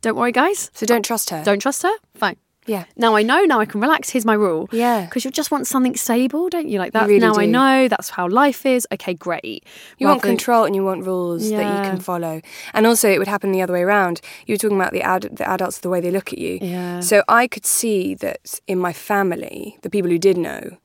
Don't 0.00 0.16
worry, 0.16 0.32
guys. 0.32 0.70
So 0.72 0.86
don't 0.86 1.04
trust 1.04 1.30
her. 1.30 1.44
Don't 1.44 1.60
trust 1.60 1.82
her. 1.82 1.92
Fine. 2.14 2.36
Yeah. 2.66 2.84
Now 2.96 3.16
I 3.16 3.22
know. 3.22 3.42
Now 3.44 3.58
I 3.58 3.64
can 3.64 3.80
relax. 3.80 4.10
Here's 4.10 4.26
my 4.26 4.34
rule. 4.34 4.68
Yeah. 4.70 5.06
Because 5.06 5.24
you 5.24 5.30
just 5.30 5.50
want 5.50 5.66
something 5.66 5.96
stable, 5.96 6.48
don't 6.50 6.68
you? 6.68 6.78
Like 6.78 6.92
that. 6.92 7.06
really 7.08 7.18
now 7.18 7.34
I 7.36 7.46
know. 7.46 7.88
That's 7.88 8.10
how 8.10 8.28
life 8.28 8.66
is. 8.66 8.86
Okay, 8.92 9.14
great. 9.14 9.64
You 9.98 10.06
want 10.06 10.18
Rather 10.18 10.28
than- 10.28 10.36
control 10.36 10.64
and 10.64 10.76
you 10.76 10.84
want 10.84 11.04
rules 11.06 11.48
that 11.50 11.56
you 11.84 11.90
can 11.90 12.00
follow. 12.00 12.40
And 12.74 12.86
also, 12.86 13.08
it 13.10 13.18
would 13.18 13.28
happen 13.28 13.50
the 13.52 13.62
other 13.62 13.72
way 13.72 13.82
around. 13.82 14.20
You 14.46 14.52
were 14.54 14.58
talking 14.58 14.76
about 14.76 14.92
the, 14.92 15.02
ad- 15.02 15.30
the 15.32 15.48
adults, 15.48 15.78
the 15.80 15.88
way 15.88 16.00
they 16.00 16.10
look 16.10 16.32
at 16.32 16.38
you. 16.38 16.58
Yeah. 16.60 17.00
So 17.00 17.22
I 17.28 17.46
could 17.48 17.64
see 17.66 18.14
that 18.16 18.60
in 18.66 18.78
my 18.78 18.92
family, 18.92 19.78
the 19.82 19.90
people 19.90 20.10
who 20.10 20.18
did 20.18 20.36
know, 20.36 20.76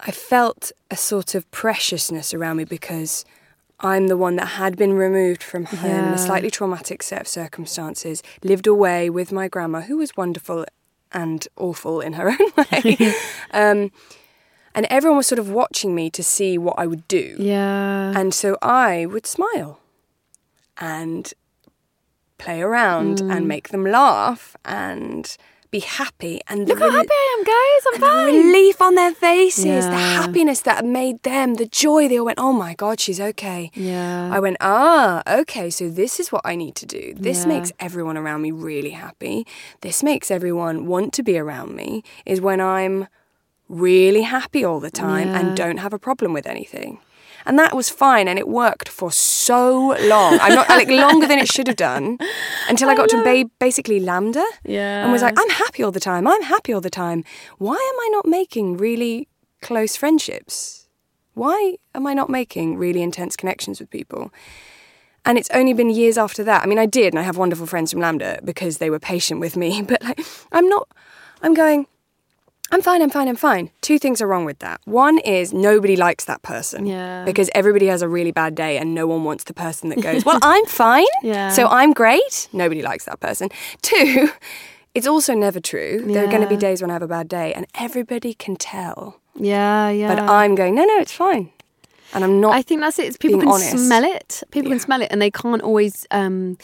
I 0.00 0.10
felt 0.10 0.72
a 0.90 0.96
sort 0.96 1.34
of 1.34 1.48
preciousness 1.50 2.34
around 2.34 2.56
me 2.58 2.64
because 2.64 3.24
I'm 3.80 4.08
the 4.08 4.16
one 4.16 4.36
that 4.36 4.46
had 4.46 4.76
been 4.76 4.92
removed 4.94 5.42
from 5.42 5.64
home 5.66 5.84
in 5.90 6.04
Yeah. 6.06 6.14
a 6.14 6.18
slightly 6.18 6.50
traumatic 6.50 7.02
set 7.02 7.20
of 7.20 7.28
circumstances, 7.28 8.22
lived 8.42 8.66
away 8.66 9.08
with 9.08 9.30
my 9.32 9.46
grandma, 9.48 9.82
who 9.82 9.98
was 9.98 10.16
wonderful 10.16 10.64
and 11.12 11.46
awful 11.56 12.00
in 12.00 12.14
her 12.14 12.28
own 12.40 12.52
way. 12.72 13.14
um, 13.52 13.90
and 14.74 14.86
everyone 14.90 15.16
was 15.16 15.26
sort 15.26 15.38
of 15.38 15.48
watching 15.50 15.94
me 15.94 16.10
to 16.10 16.22
see 16.22 16.58
what 16.58 16.74
I 16.78 16.86
would 16.86 17.06
do. 17.08 17.36
Yeah. 17.38 18.12
And 18.16 18.34
so 18.34 18.56
I 18.62 19.06
would 19.06 19.26
smile 19.26 19.80
and 20.76 21.32
play 22.36 22.60
around 22.62 23.18
Mm. 23.18 23.36
and 23.36 23.48
make 23.48 23.68
them 23.70 23.84
laugh 23.84 24.56
and 24.64 25.36
be 25.70 25.80
happy. 25.80 26.40
And 26.48 26.66
the 26.66 26.74
Look 26.74 26.80
how 26.80 26.90
happy 26.90 27.08
I 27.10 27.36
am, 27.38 27.44
guys. 27.44 27.82
I'm 27.86 27.94
and 27.94 28.02
the 28.02 28.38
relief 28.38 28.80
on 28.80 28.94
their 28.94 29.12
faces, 29.12 29.84
the 29.86 29.92
happiness 29.92 30.60
that 30.62 30.84
made 30.84 31.22
them, 31.22 31.54
the 31.54 31.66
joy. 31.66 32.08
They 32.08 32.18
all 32.18 32.24
went, 32.26 32.38
"Oh 32.40 32.52
my 32.52 32.74
God, 32.74 33.00
she's 33.00 33.20
okay." 33.20 33.70
Yeah. 33.74 34.30
I 34.32 34.40
went, 34.40 34.56
"Ah, 34.60 35.22
okay. 35.40 35.70
So 35.70 35.88
this 35.88 36.18
is 36.20 36.32
what 36.32 36.42
I 36.44 36.54
need 36.56 36.74
to 36.76 36.86
do. 36.86 37.14
This 37.14 37.40
Yeah. 37.42 37.48
makes 37.54 37.72
everyone 37.80 38.16
around 38.16 38.42
me 38.42 38.50
really 38.50 38.90
happy. 38.90 39.46
This 39.82 40.02
makes 40.02 40.30
everyone 40.30 40.86
want 40.86 41.12
to 41.14 41.22
be 41.22 41.38
around 41.38 41.74
me. 41.74 42.02
Is 42.24 42.40
when 42.40 42.60
I'm 42.60 43.08
really 43.68 44.22
happy 44.22 44.64
all 44.64 44.80
the 44.80 44.90
time 44.90 45.28
Yeah. 45.28 45.38
and 45.38 45.56
don't 45.56 45.78
have 45.78 45.92
a 45.92 45.98
problem 45.98 46.32
with 46.32 46.46
anything." 46.46 46.98
And 47.48 47.58
that 47.58 47.74
was 47.74 47.88
fine, 47.88 48.28
and 48.28 48.38
it 48.38 48.46
worked 48.46 48.88
for 48.90 49.10
so 49.10 49.96
long. 50.12 50.38
I'm 50.42 50.54
not 50.54 50.68
like 50.68 50.88
longer 50.88 51.26
than 51.26 51.38
it 51.38 51.48
should 51.48 51.66
have 51.66 51.76
done, 51.76 52.18
until 52.68 52.90
I, 52.90 52.94
got 52.94 53.08
to 53.08 53.24
ba- 53.24 53.50
basically 53.58 53.98
LAMDA 54.00 54.44
Yeah. 54.64 55.02
and 55.02 55.10
was 55.10 55.22
like, 55.22 55.34
I'm 55.42 55.50
happy 55.64 55.82
all 55.82 55.90
the 55.90 55.98
time. 56.10 56.26
I'm 56.28 56.42
happy 56.42 56.74
all 56.74 56.82
the 56.82 56.90
time. 57.04 57.24
Why 57.56 57.74
am 57.76 57.98
I 58.04 58.08
not 58.12 58.26
making 58.26 58.76
really 58.76 59.28
close 59.62 59.96
friendships? 59.96 60.88
Why 61.32 61.76
am 61.94 62.06
I 62.06 62.12
not 62.12 62.28
making 62.28 62.76
really 62.76 63.00
intense 63.00 63.34
connections 63.34 63.80
with 63.80 63.88
people? 63.90 64.30
And 65.24 65.38
it's 65.38 65.50
only 65.54 65.72
been 65.72 65.88
years 65.88 66.18
after 66.18 66.44
that. 66.44 66.62
I 66.62 66.66
mean, 66.66 66.78
I 66.78 66.86
did, 66.86 67.12
and 67.14 67.18
I 67.18 67.22
have 67.22 67.38
wonderful 67.38 67.66
friends 67.66 67.92
from 67.92 68.00
LAMDA 68.02 68.44
because 68.44 68.76
they 68.78 68.90
were 68.90 68.98
patient 69.00 69.40
with 69.40 69.56
me. 69.56 69.80
But 69.88 70.02
like, 70.04 70.20
I'm 70.52 70.68
not. 70.68 70.86
I'm 71.42 71.54
going. 71.54 71.86
I'm 72.70 72.82
fine. 72.82 73.00
I'm 73.02 73.10
fine. 73.10 73.28
I'm 73.28 73.36
fine. 73.36 73.70
Two 73.80 73.98
things 73.98 74.20
are 74.20 74.26
wrong 74.26 74.44
with 74.44 74.58
that. 74.58 74.80
One 74.84 75.18
is 75.18 75.52
nobody 75.52 75.96
likes 75.96 76.26
that 76.26 76.42
person. 76.42 76.86
Yeah. 76.86 77.24
Because 77.24 77.48
everybody 77.54 77.86
has 77.86 78.02
a 78.02 78.08
really 78.08 78.30
bad 78.32 78.54
day, 78.54 78.76
and 78.78 78.94
no 78.94 79.06
one 79.06 79.24
wants 79.24 79.44
the 79.44 79.54
person 79.54 79.88
that 79.90 80.00
goes, 80.02 80.24
"Well, 80.24 80.38
I'm 80.42 80.66
fine. 80.66 81.06
Yeah. 81.22 81.50
So 81.50 81.66
I'm 81.68 81.92
great." 81.92 82.48
Nobody 82.52 82.82
likes 82.82 83.04
that 83.06 83.20
person. 83.20 83.48
Two. 83.82 84.30
It's 84.94 85.06
also 85.06 85.34
never 85.34 85.60
true. 85.60 86.02
There 86.04 86.24
are 86.24 86.30
going 86.30 86.42
to 86.42 86.48
be 86.48 86.56
days 86.56 86.80
when 86.82 86.90
I 86.90 86.94
have 86.94 87.02
a 87.02 87.08
bad 87.08 87.28
day, 87.28 87.54
and 87.54 87.66
everybody 87.74 88.34
can 88.34 88.56
tell. 88.56 89.20
Yeah, 89.38 89.90
yeah. 89.90 90.12
But 90.12 90.24
I'm 90.28 90.54
going, 90.54 90.74
no, 90.74 90.84
no, 90.84 90.98
it's 90.98 91.12
fine. 91.12 91.50
And 92.14 92.24
I'm 92.24 92.40
not. 92.40 92.54
I 92.54 92.62
think 92.62 92.80
that's 92.80 92.98
it. 92.98 93.06
It's 93.06 93.16
people 93.16 93.38
can 93.40 93.48
honest. 93.48 93.78
smell 93.86 94.04
it. 94.04 94.42
People 94.50 94.70
can 94.70 94.80
smell 94.80 95.02
it, 95.02 95.08
and 95.10 95.20
they 95.20 95.30
can't 95.30 95.60
always 95.62 96.06
um, 96.10 96.56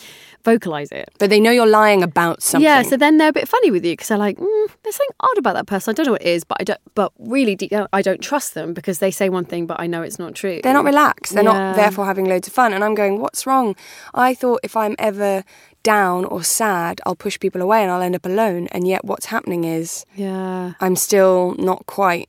vocalize 0.44 0.90
it. 0.92 1.08
but 1.18 1.30
they 1.30 1.40
know 1.40 1.50
you're 1.50 1.66
lying 1.66 2.02
about 2.02 2.42
something. 2.42 2.64
Yeah, 2.64 2.82
so 2.82 2.96
then 2.96 3.18
they're 3.18 3.28
a 3.28 3.32
bit 3.32 3.48
funny 3.48 3.70
with 3.70 3.84
you 3.84 3.92
because 3.92 4.08
they're 4.08 4.18
like, 4.18 4.38
mm, 4.38 4.66
"There's 4.82 4.96
something 4.96 5.16
odd 5.20 5.38
about 5.38 5.54
that 5.54 5.66
person. 5.66 5.90
I 5.90 5.94
don't 5.94 6.06
know 6.06 6.12
what 6.12 6.22
it 6.22 6.28
is, 6.28 6.44
but 6.44 6.56
I 6.60 6.64
don't. 6.64 6.80
But 6.94 7.12
really, 7.18 7.54
deep 7.56 7.70
down, 7.70 7.88
I 7.92 8.00
don't 8.02 8.20
trust 8.22 8.54
them 8.54 8.72
because 8.72 9.00
they 9.00 9.10
say 9.10 9.28
one 9.28 9.44
thing, 9.44 9.66
but 9.66 9.78
I 9.80 9.86
know 9.86 10.02
it's 10.02 10.18
not 10.18 10.34
true. 10.34 10.60
They're 10.62 10.72
not 10.72 10.84
relaxed. 10.84 11.34
They're 11.34 11.44
Yeah. 11.44 11.52
not 11.52 11.76
therefore 11.76 12.06
having 12.06 12.26
loads 12.26 12.48
of 12.48 12.54
fun. 12.54 12.72
And 12.72 12.82
I'm 12.82 12.94
going, 12.94 13.20
what's 13.20 13.46
wrong? 13.46 13.76
I 14.14 14.34
thought 14.34 14.60
if 14.62 14.76
I'm 14.76 14.94
ever 14.98 15.44
down 15.82 16.24
or 16.24 16.42
sad, 16.42 17.00
I'll 17.04 17.14
push 17.16 17.38
people 17.38 17.60
away 17.60 17.82
and 17.82 17.90
I'll 17.90 18.00
end 18.00 18.14
up 18.16 18.24
alone. 18.24 18.68
And 18.72 18.88
yet 18.88 19.04
what's 19.04 19.26
happening 19.26 19.64
is 19.64 20.06
Yeah, 20.14 20.72
I'm 20.80 20.96
still 20.96 21.54
not 21.58 21.84
quite. 21.86 22.28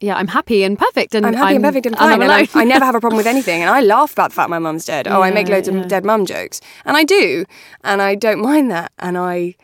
Yeah. 0.00 0.16
I'm 0.16 0.28
happy 0.28 0.62
and 0.62 0.78
perfect, 0.78 1.14
and 1.14 1.26
I'm 1.26 1.34
happy 1.34 1.56
and 1.56 1.64
perfect 1.64 1.86
and 1.86 1.96
I'm 1.96 2.20
fine. 2.20 2.22
And 2.22 2.32
I. 2.32 2.48
I 2.54 2.64
never 2.64 2.84
have 2.88 2.94
a 2.94 3.00
problem 3.00 3.16
with 3.16 3.26
anything. 3.26 3.62
And 3.62 3.70
I 3.70 3.80
laugh 3.80 4.12
about 4.12 4.30
the 4.30 4.36
fact 4.36 4.50
my 4.50 4.58
mum's 4.58 4.84
dead. 4.84 5.08
Oh, 5.08 5.22
I 5.22 5.30
make 5.30 5.48
loads 5.48 5.68
yeah. 5.68 5.76
of 5.76 5.88
dead 5.88 6.04
mum 6.04 6.26
jokes. 6.26 6.60
And 6.84 6.96
I 6.96 7.04
do. 7.04 7.44
And 7.84 8.02
I 8.02 8.14
don't 8.14 8.40
mind 8.40 8.70
that. 8.70 8.92
And 8.98 9.16
I, 9.16 9.54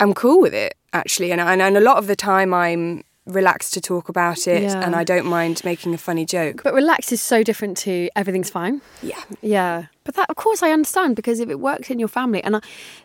I'm 0.00 0.14
cool 0.14 0.40
with 0.40 0.54
it, 0.54 0.74
actually. 0.92 1.32
And, 1.32 1.40
and, 1.40 1.60
and 1.60 1.76
a 1.76 1.80
lot 1.80 1.96
of 1.96 2.06
the 2.06 2.16
time 2.16 2.54
I'm 2.54 3.02
relaxed 3.26 3.74
to 3.74 3.80
talk 3.80 4.08
about 4.08 4.46
it. 4.46 4.62
Yeah. 4.62 4.80
And 4.84 4.94
I 4.94 5.04
don't 5.04 5.26
mind 5.26 5.62
making 5.64 5.92
a 5.94 5.98
funny 5.98 6.24
joke. 6.24 6.62
But 6.62 6.74
relax 6.74 7.12
is 7.12 7.20
so 7.20 7.42
different 7.42 7.76
to 7.78 8.08
everything's 8.16 8.50
fine. 8.50 8.80
yeah. 9.02 9.20
Yeah, 9.42 9.86
but 10.04 10.14
that 10.14 10.30
of 10.30 10.36
course 10.36 10.62
I 10.62 10.70
understand 10.70 11.16
because 11.16 11.40
if 11.40 11.50
it 11.50 11.60
works 11.60 11.90
in 11.90 11.98
your 11.98 12.08
family, 12.08 12.42
and 12.42 12.56
I, 12.56 12.60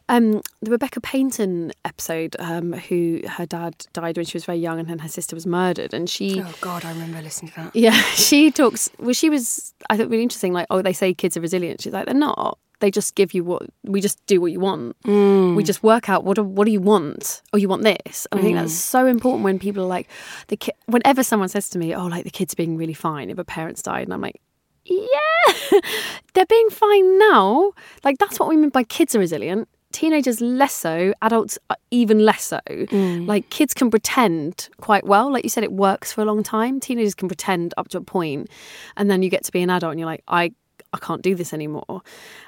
um, 0.09 0.41
the 0.61 0.71
Rebecca 0.71 1.01
Peyton 1.01 1.71
episode, 1.83 2.35
um, 2.39 2.73
who 2.73 3.21
her 3.27 3.45
dad 3.45 3.87
died 3.93 4.17
when 4.17 4.25
she 4.25 4.35
was 4.35 4.45
very 4.45 4.59
young, 4.59 4.79
and 4.79 4.87
then 4.87 4.99
her 4.99 5.09
sister 5.09 5.35
was 5.35 5.45
murdered, 5.45 5.93
and 5.93 6.09
she. 6.09 6.41
Oh, 6.41 6.53
God, 6.61 6.85
I 6.85 6.91
remember 6.91 7.21
listening 7.21 7.51
to 7.53 7.61
that. 7.61 7.75
Yeah, 7.75 7.91
she 8.13 8.51
talks. 8.51 8.89
Well, 8.99 9.13
she 9.13 9.29
was. 9.29 9.73
I 9.89 9.97
thought 9.97 10.09
really 10.09 10.23
interesting. 10.23 10.53
Like, 10.53 10.67
oh, 10.69 10.81
they 10.81 10.93
say 10.93 11.13
kids 11.13 11.35
are 11.35 11.41
resilient. 11.41 11.81
She's 11.81 11.93
like, 11.93 12.05
they're 12.05 12.13
not. 12.13 12.57
They 12.81 12.91
just 12.91 13.15
give 13.15 13.33
you 13.33 13.43
what 13.43 13.63
we 13.83 14.01
just 14.01 14.23
do 14.25 14.41
what 14.41 14.51
you 14.51 14.59
want. 14.59 15.01
Mm. 15.03 15.55
We 15.55 15.63
just 15.63 15.81
work 15.81 16.09
out 16.09 16.23
what 16.23 16.35
do, 16.35 16.43
what 16.43 16.65
do 16.65 16.71
you 16.71 16.81
want, 16.81 17.41
Oh, 17.53 17.57
you 17.57 17.69
want 17.69 17.83
this. 17.83 18.27
And 18.31 18.39
I 18.39 18.43
think 18.43 18.57
that's 18.57 18.73
mm. 18.73 18.75
so 18.75 19.05
important 19.05 19.43
when 19.43 19.57
people 19.57 19.83
are 19.83 19.87
like 19.87 20.07
the 20.47 20.57
ki- 20.57 20.73
whenever 20.87 21.23
someone 21.23 21.49
says 21.49 21.69
to 21.69 21.79
me, 21.79 21.95
oh, 21.95 22.07
like 22.07 22.25
the 22.25 22.29
kid's 22.29 22.53
being 22.53 22.77
really 22.77 22.93
fine 22.93 23.29
if 23.29 23.37
a 23.37 23.45
parent's 23.45 23.81
died, 23.81 24.03
and 24.03 24.13
I'm 24.13 24.21
like, 24.21 24.41
yeah, 24.85 25.79
they're 26.33 26.45
being 26.45 26.69
fine 26.69 27.19
now. 27.19 27.71
Like 28.03 28.17
that's 28.17 28.39
what 28.39 28.49
we 28.49 28.57
mean 28.57 28.69
by 28.69 28.83
kids 28.83 29.15
are 29.15 29.19
resilient. 29.19 29.67
Teenagers 29.91 30.39
less 30.39 30.73
so, 30.73 31.13
adults 31.21 31.59
are 31.69 31.75
even 31.91 32.19
less 32.19 32.43
so. 32.43 32.61
Mm. 32.67 33.27
Like 33.27 33.49
kids 33.49 33.73
can 33.73 33.89
pretend 33.89 34.69
quite 34.79 35.05
well. 35.05 35.31
Like 35.31 35.43
you 35.43 35.49
said, 35.49 35.65
it 35.65 35.73
works 35.73 36.13
for 36.13 36.21
a 36.21 36.25
long 36.25 36.43
time. 36.43 36.79
Teenagers 36.79 37.13
can 37.13 37.27
pretend 37.27 37.73
up 37.77 37.89
to 37.89 37.97
a 37.97 38.01
point, 38.01 38.49
and 38.95 39.11
then 39.11 39.21
you 39.21 39.29
get 39.29 39.43
to 39.45 39.51
be 39.51 39.61
an 39.61 39.69
adult, 39.69 39.91
and 39.91 39.99
you're 39.99 40.09
like, 40.09 40.23
I. 40.27 40.53
I 40.93 40.97
can't 40.97 41.21
do 41.21 41.35
this 41.35 41.53
anymore. 41.53 42.01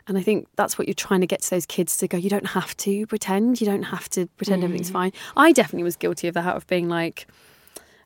And 0.07 0.17
I 0.17 0.21
think 0.21 0.47
that's 0.55 0.77
what 0.77 0.87
you're 0.87 0.93
trying 0.95 1.21
to 1.21 1.27
get 1.27 1.41
to 1.43 1.49
those 1.49 1.65
kids 1.65 1.95
to 1.97 2.07
go, 2.07 2.17
you 2.17 2.29
don't 2.29 2.47
have 2.47 2.75
to 2.77 3.07
pretend. 3.07 3.61
You 3.61 3.67
don't 3.67 3.83
have 3.83 4.09
to 4.09 4.27
pretend 4.37 4.63
everything's 4.63 4.89
fine. 4.89 5.13
I 5.37 5.53
definitely 5.53 5.83
was 5.83 5.95
guilty 5.95 6.27
of 6.27 6.33
that, 6.33 6.55
of 6.55 6.67
being 6.67 6.89
like, 6.89 7.27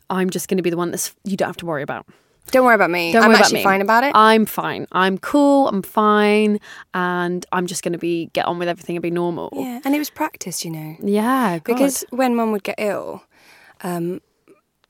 I'm 0.10 0.30
just 0.30 0.48
going 0.48 0.58
to 0.58 0.64
be 0.64 0.70
the 0.70 0.78
one 0.78 0.92
that's 0.92 1.16
you 1.24 1.36
don't 1.38 1.48
have 1.48 1.58
to 1.58 1.66
worry 1.66 1.82
about. 1.84 2.06
Don't 2.52 2.64
worry 2.66 2.76
about 2.76 2.92
me. 2.92 3.12
Don't 3.12 3.24
I'm 3.24 3.30
worry 3.30 3.40
actually 3.40 3.62
about 3.62 3.70
me. 3.72 3.74
fine 3.74 3.82
about 3.82 4.04
it. 4.06 4.12
I'm 4.16 4.46
fine. 4.46 4.88
I'm 4.94 5.18
cool. 5.18 5.68
I'm 5.68 5.82
fine, 5.82 6.60
and 6.94 7.46
I'm 7.52 7.68
just 7.68 7.84
going 7.84 7.92
to 7.92 7.98
be 8.00 8.28
get 8.32 8.46
on 8.46 8.58
with 8.58 8.70
everything 8.70 8.96
and 8.96 9.04
be 9.04 9.12
normal. 9.12 9.50
yeah, 9.54 9.82
and 9.84 9.94
it 9.94 10.00
was 10.00 10.10
practice, 10.10 10.64
you 10.64 10.72
know. 10.72 10.96
Yeah, 11.02 11.60
God. 11.60 11.74
Because 11.74 12.06
when 12.12 12.36
mum 12.36 12.54
would 12.54 12.64
get 12.64 12.76
ill, 12.78 13.24
um, 13.82 14.22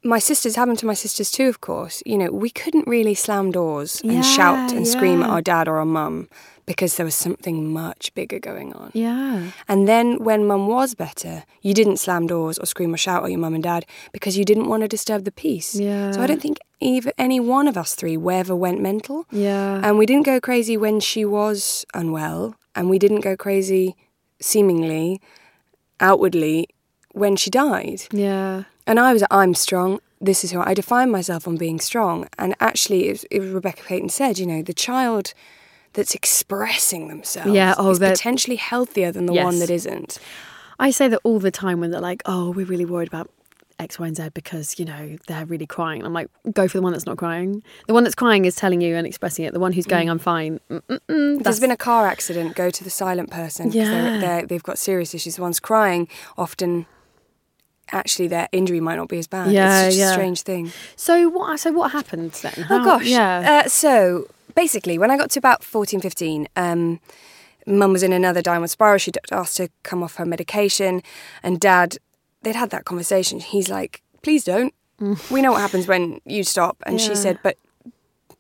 my 0.08 0.20
sisters 0.20 0.56
happened 0.56 0.80
to 0.80 0.86
my 0.86 0.94
sisters 0.96 1.30
too, 1.32 1.48
of 1.50 1.60
course. 1.62 2.02
You 2.06 2.18
know, 2.18 2.30
we 2.32 2.50
couldn't 2.50 2.88
really 2.88 3.14
slam 3.16 3.52
doors 3.52 4.02
and 4.04 4.24
shout 4.26 4.72
Yeah, 4.72 4.78
and 4.78 4.88
scream 4.88 5.22
at 5.24 5.30
our 5.30 5.42
dad 5.42 5.68
or 5.68 5.78
our 5.78 5.86
mum 5.86 6.28
because 6.66 6.98
there 6.98 7.06
was 7.06 7.16
something 7.16 7.72
much 7.72 8.14
bigger 8.14 8.40
going 8.40 8.74
on. 8.74 8.92
yeah, 8.94 9.52
And 9.70 9.88
then 9.88 10.06
when 10.28 10.46
mum 10.48 10.68
was 10.68 10.96
better, 10.96 11.44
you 11.62 11.74
didn't 11.74 11.98
slam 11.98 12.28
doors 12.28 12.58
or 12.60 12.66
scream 12.66 12.94
or 12.94 12.98
shout 12.98 13.24
at 13.24 13.32
your 13.32 13.40
mum 13.40 13.54
and 13.54 13.64
dad 13.64 13.86
because 14.12 14.38
you 14.38 14.44
didn't 14.44 14.68
want 14.68 14.82
to 14.84 14.88
disturb 14.88 15.24
the 15.24 15.32
peace. 15.32 15.76
Yeah. 15.76 16.12
So 16.12 16.22
I 16.22 16.28
don't 16.28 16.42
think 16.42 16.58
either 16.82 17.12
any 17.18 17.40
one 17.40 17.68
of 17.70 17.78
us 17.78 17.96
three 17.96 18.18
ever 18.42 18.56
went 18.56 18.82
mental. 18.82 19.26
yeah, 19.32 19.80
And 19.84 19.98
we 19.98 20.06
didn't 20.06 20.26
go 20.26 20.40
crazy 20.42 20.76
when 20.76 21.00
she 21.00 21.24
was 21.24 21.86
unwell, 21.94 22.56
and 22.76 22.90
we 22.90 23.00
didn't 23.00 23.22
go 23.22 23.36
crazy, 23.38 23.96
seemingly, 24.42 25.22
outwardly, 26.00 26.68
when 27.14 27.36
she 27.36 27.50
died. 27.50 28.02
yeah, 28.12 28.64
And 28.88 29.00
I 29.00 29.14
was, 29.14 29.24
I'm 29.30 29.54
strong. 29.54 30.00
This 30.20 30.44
is 30.44 30.52
who 30.52 30.62
I 30.62 30.74
define 30.74 31.12
myself 31.12 31.48
on 31.48 31.58
being 31.58 31.80
strong. 31.80 32.28
And 32.40 32.56
actually, 32.60 33.08
it 33.08 33.12
was, 33.12 33.24
it 33.30 33.40
Rebecca 33.42 33.84
Peyton 33.84 34.10
said, 34.10 34.40
you 34.40 34.46
know, 34.48 34.62
the 34.64 34.74
child 34.74 35.34
that's 35.94 36.16
expressing 36.16 37.08
themselves 37.08 37.52
Yeah, 37.52 37.76
oh, 37.78 37.92
is 37.92 38.00
potentially 38.00 38.56
healthier 38.56 39.12
than 39.12 39.26
the 39.26 39.34
one 39.34 39.60
that 39.60 39.70
isn't. 39.70 40.18
I 40.80 40.92
say 40.92 41.08
that 41.08 41.20
all 41.24 41.40
the 41.40 41.52
time 41.52 41.80
when 41.80 41.90
they're 41.90 42.00
like, 42.02 42.22
"Oh, 42.26 42.52
we're 42.52 42.68
really 42.68 42.86
worried 42.86 43.08
about 43.08 43.32
X, 43.80 43.98
Y, 43.98 44.06
and 44.06 44.16
Z 44.16 44.30
because 44.36 44.78
you 44.78 44.86
know 44.86 45.18
they're 45.28 45.46
really 45.48 45.66
crying." 45.66 46.04
I'm 46.06 46.14
like, 46.14 46.30
"Go 46.54 46.68
for 46.68 46.78
the 46.78 46.84
one 46.84 46.92
that's 46.92 47.08
not 47.08 47.18
crying. 47.18 47.64
The 47.88 47.96
one 47.96 48.04
that's 48.04 48.14
crying 48.16 48.46
is 48.46 48.56
telling 48.56 48.82
you 48.82 48.96
and 48.96 49.08
expressing 49.08 49.44
it. 49.46 49.54
The 49.54 49.60
one 49.60 49.74
who's 49.74 49.88
going, 49.88 50.08
mm. 50.08 50.12
I'm 50.12 50.20
fine." 50.20 50.60
Mm-mm-mm, 50.70 51.00
There's 51.08 51.38
that's- 51.40 51.60
been 51.60 51.72
a 51.72 51.78
car 51.78 52.06
accident, 52.06 52.56
go 52.56 52.70
to 52.70 52.84
the 52.84 52.92
silent 52.92 53.32
person. 53.32 53.72
Yeah. 53.72 54.20
They're, 54.20 54.46
they've 54.46 54.62
got 54.62 54.78
serious 54.78 55.16
issues. 55.16 55.38
The 55.38 55.42
one's 55.42 55.60
crying, 55.60 56.08
often, 56.38 56.86
actually, 57.92 58.28
their 58.28 58.48
injury 58.52 58.80
might 58.80 58.96
not 58.96 59.08
be 59.10 59.18
as 59.20 59.28
bad. 59.28 59.52
Yeah, 59.52 59.84
it's 59.86 59.96
just 59.96 60.00
yeah. 60.00 60.10
a 60.12 60.14
strange 60.14 60.42
thing. 60.42 60.72
So 60.96 61.30
what? 61.30 61.60
So 61.60 61.72
what 61.72 61.92
happened 61.92 62.32
then? 62.34 62.66
Oh 62.70 62.84
gosh. 62.84 63.06
yeah, 63.06 63.62
Uh, 63.66 63.70
so 63.70 64.28
basically, 64.56 64.98
when 64.98 65.12
I 65.12 65.18
got 65.18 65.30
to 65.32 65.40
about 65.40 65.64
14, 65.64 66.00
15, 66.02 66.48
um, 66.56 67.00
mum 67.66 67.94
was 67.94 68.04
in 68.04 68.14
another 68.14 68.42
downward 68.42 68.70
spiral. 68.70 68.98
She'd 68.98 69.18
asked 69.32 69.58
to 69.58 69.70
come 69.84 70.04
off 70.04 70.16
her 70.16 70.26
medication, 70.26 71.02
and 71.44 71.60
dad, 71.60 71.98
they'd 72.44 72.56
had 72.56 72.70
that 72.72 72.86
conversation. 72.86 73.40
He's 73.40 73.70
like, 73.70 74.02
please 74.22 74.44
don't. 74.44 74.74
We 75.30 75.44
know 75.44 75.52
what 75.52 75.62
happens 75.62 75.88
when 75.88 76.22
you 76.26 76.44
stop. 76.44 76.78
And 76.88 77.00
she 77.00 77.12
Mm. 77.12 77.18
Said, 77.18 77.40
but 77.44 77.58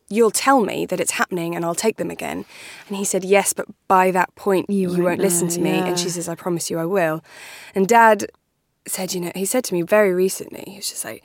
you'll 0.09 0.31
tell 0.31 0.61
me 0.61 0.87
that 0.87 0.99
it's 0.99 1.11
happening 1.11 1.55
and 1.55 1.63
I'll 1.63 1.75
take 1.75 1.97
them 1.97 2.09
again. 2.09 2.45
And 2.87 2.97
he 2.97 3.03
said, 3.03 3.23
yes, 3.23 3.53
but 3.53 3.67
by 3.87 4.09
that 4.11 4.33
point, 4.35 4.67
You 4.69 4.75
you, 4.81 4.87
won't 4.89 5.03
won't 5.03 5.19
listen 5.21 5.49
to 5.49 5.59
me. 5.61 5.69
And 5.69 5.99
she 5.99 6.09
says, 6.09 6.27
I 6.27 6.33
promise 6.33 6.71
you 6.71 6.79
I 6.79 6.85
will. 6.85 7.21
And 7.75 7.87
dad 7.87 8.25
said, 8.87 9.13
you 9.13 9.21
know, 9.21 9.31
he 9.35 9.45
said 9.45 9.63
to 9.65 9.73
me 9.73 9.81
very 9.81 10.13
recently, 10.13 10.63
he 10.67 10.77
was 10.77 10.89
just 10.89 11.05
like, 11.05 11.23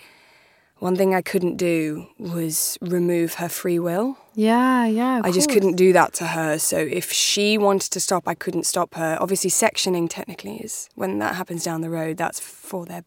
one 0.79 0.97
thing 0.97 1.15
I 1.15 1.23
couldn't 1.23 1.59
do 1.59 2.09
was 2.19 2.77
remove 2.81 3.35
her 3.35 3.49
free 3.49 3.79
will. 3.79 4.19
yeah, 4.35 4.85
yeah. 4.85 5.21
I 5.23 5.31
just 5.31 5.49
course. 5.49 5.55
couldn't 5.55 5.77
do 5.77 5.93
that 5.93 6.13
to 6.15 6.27
her. 6.27 6.59
So 6.59 6.77
if 6.77 7.13
she 7.13 7.57
wanted 7.57 7.93
to 7.93 8.01
stop, 8.01 8.27
I 8.27 8.35
couldn't 8.35 8.67
stop 8.67 8.95
her. 8.95 9.17
Obviously, 9.21 9.49
sectioning 9.49 10.09
technically 10.11 10.57
is 10.57 10.89
when 10.97 11.21
that 11.21 11.37
happens 11.37 11.63
down 11.63 11.83
the 11.83 11.91
road. 11.91 12.17
That's 12.17 12.41
for 12.41 12.85
their 12.85 13.05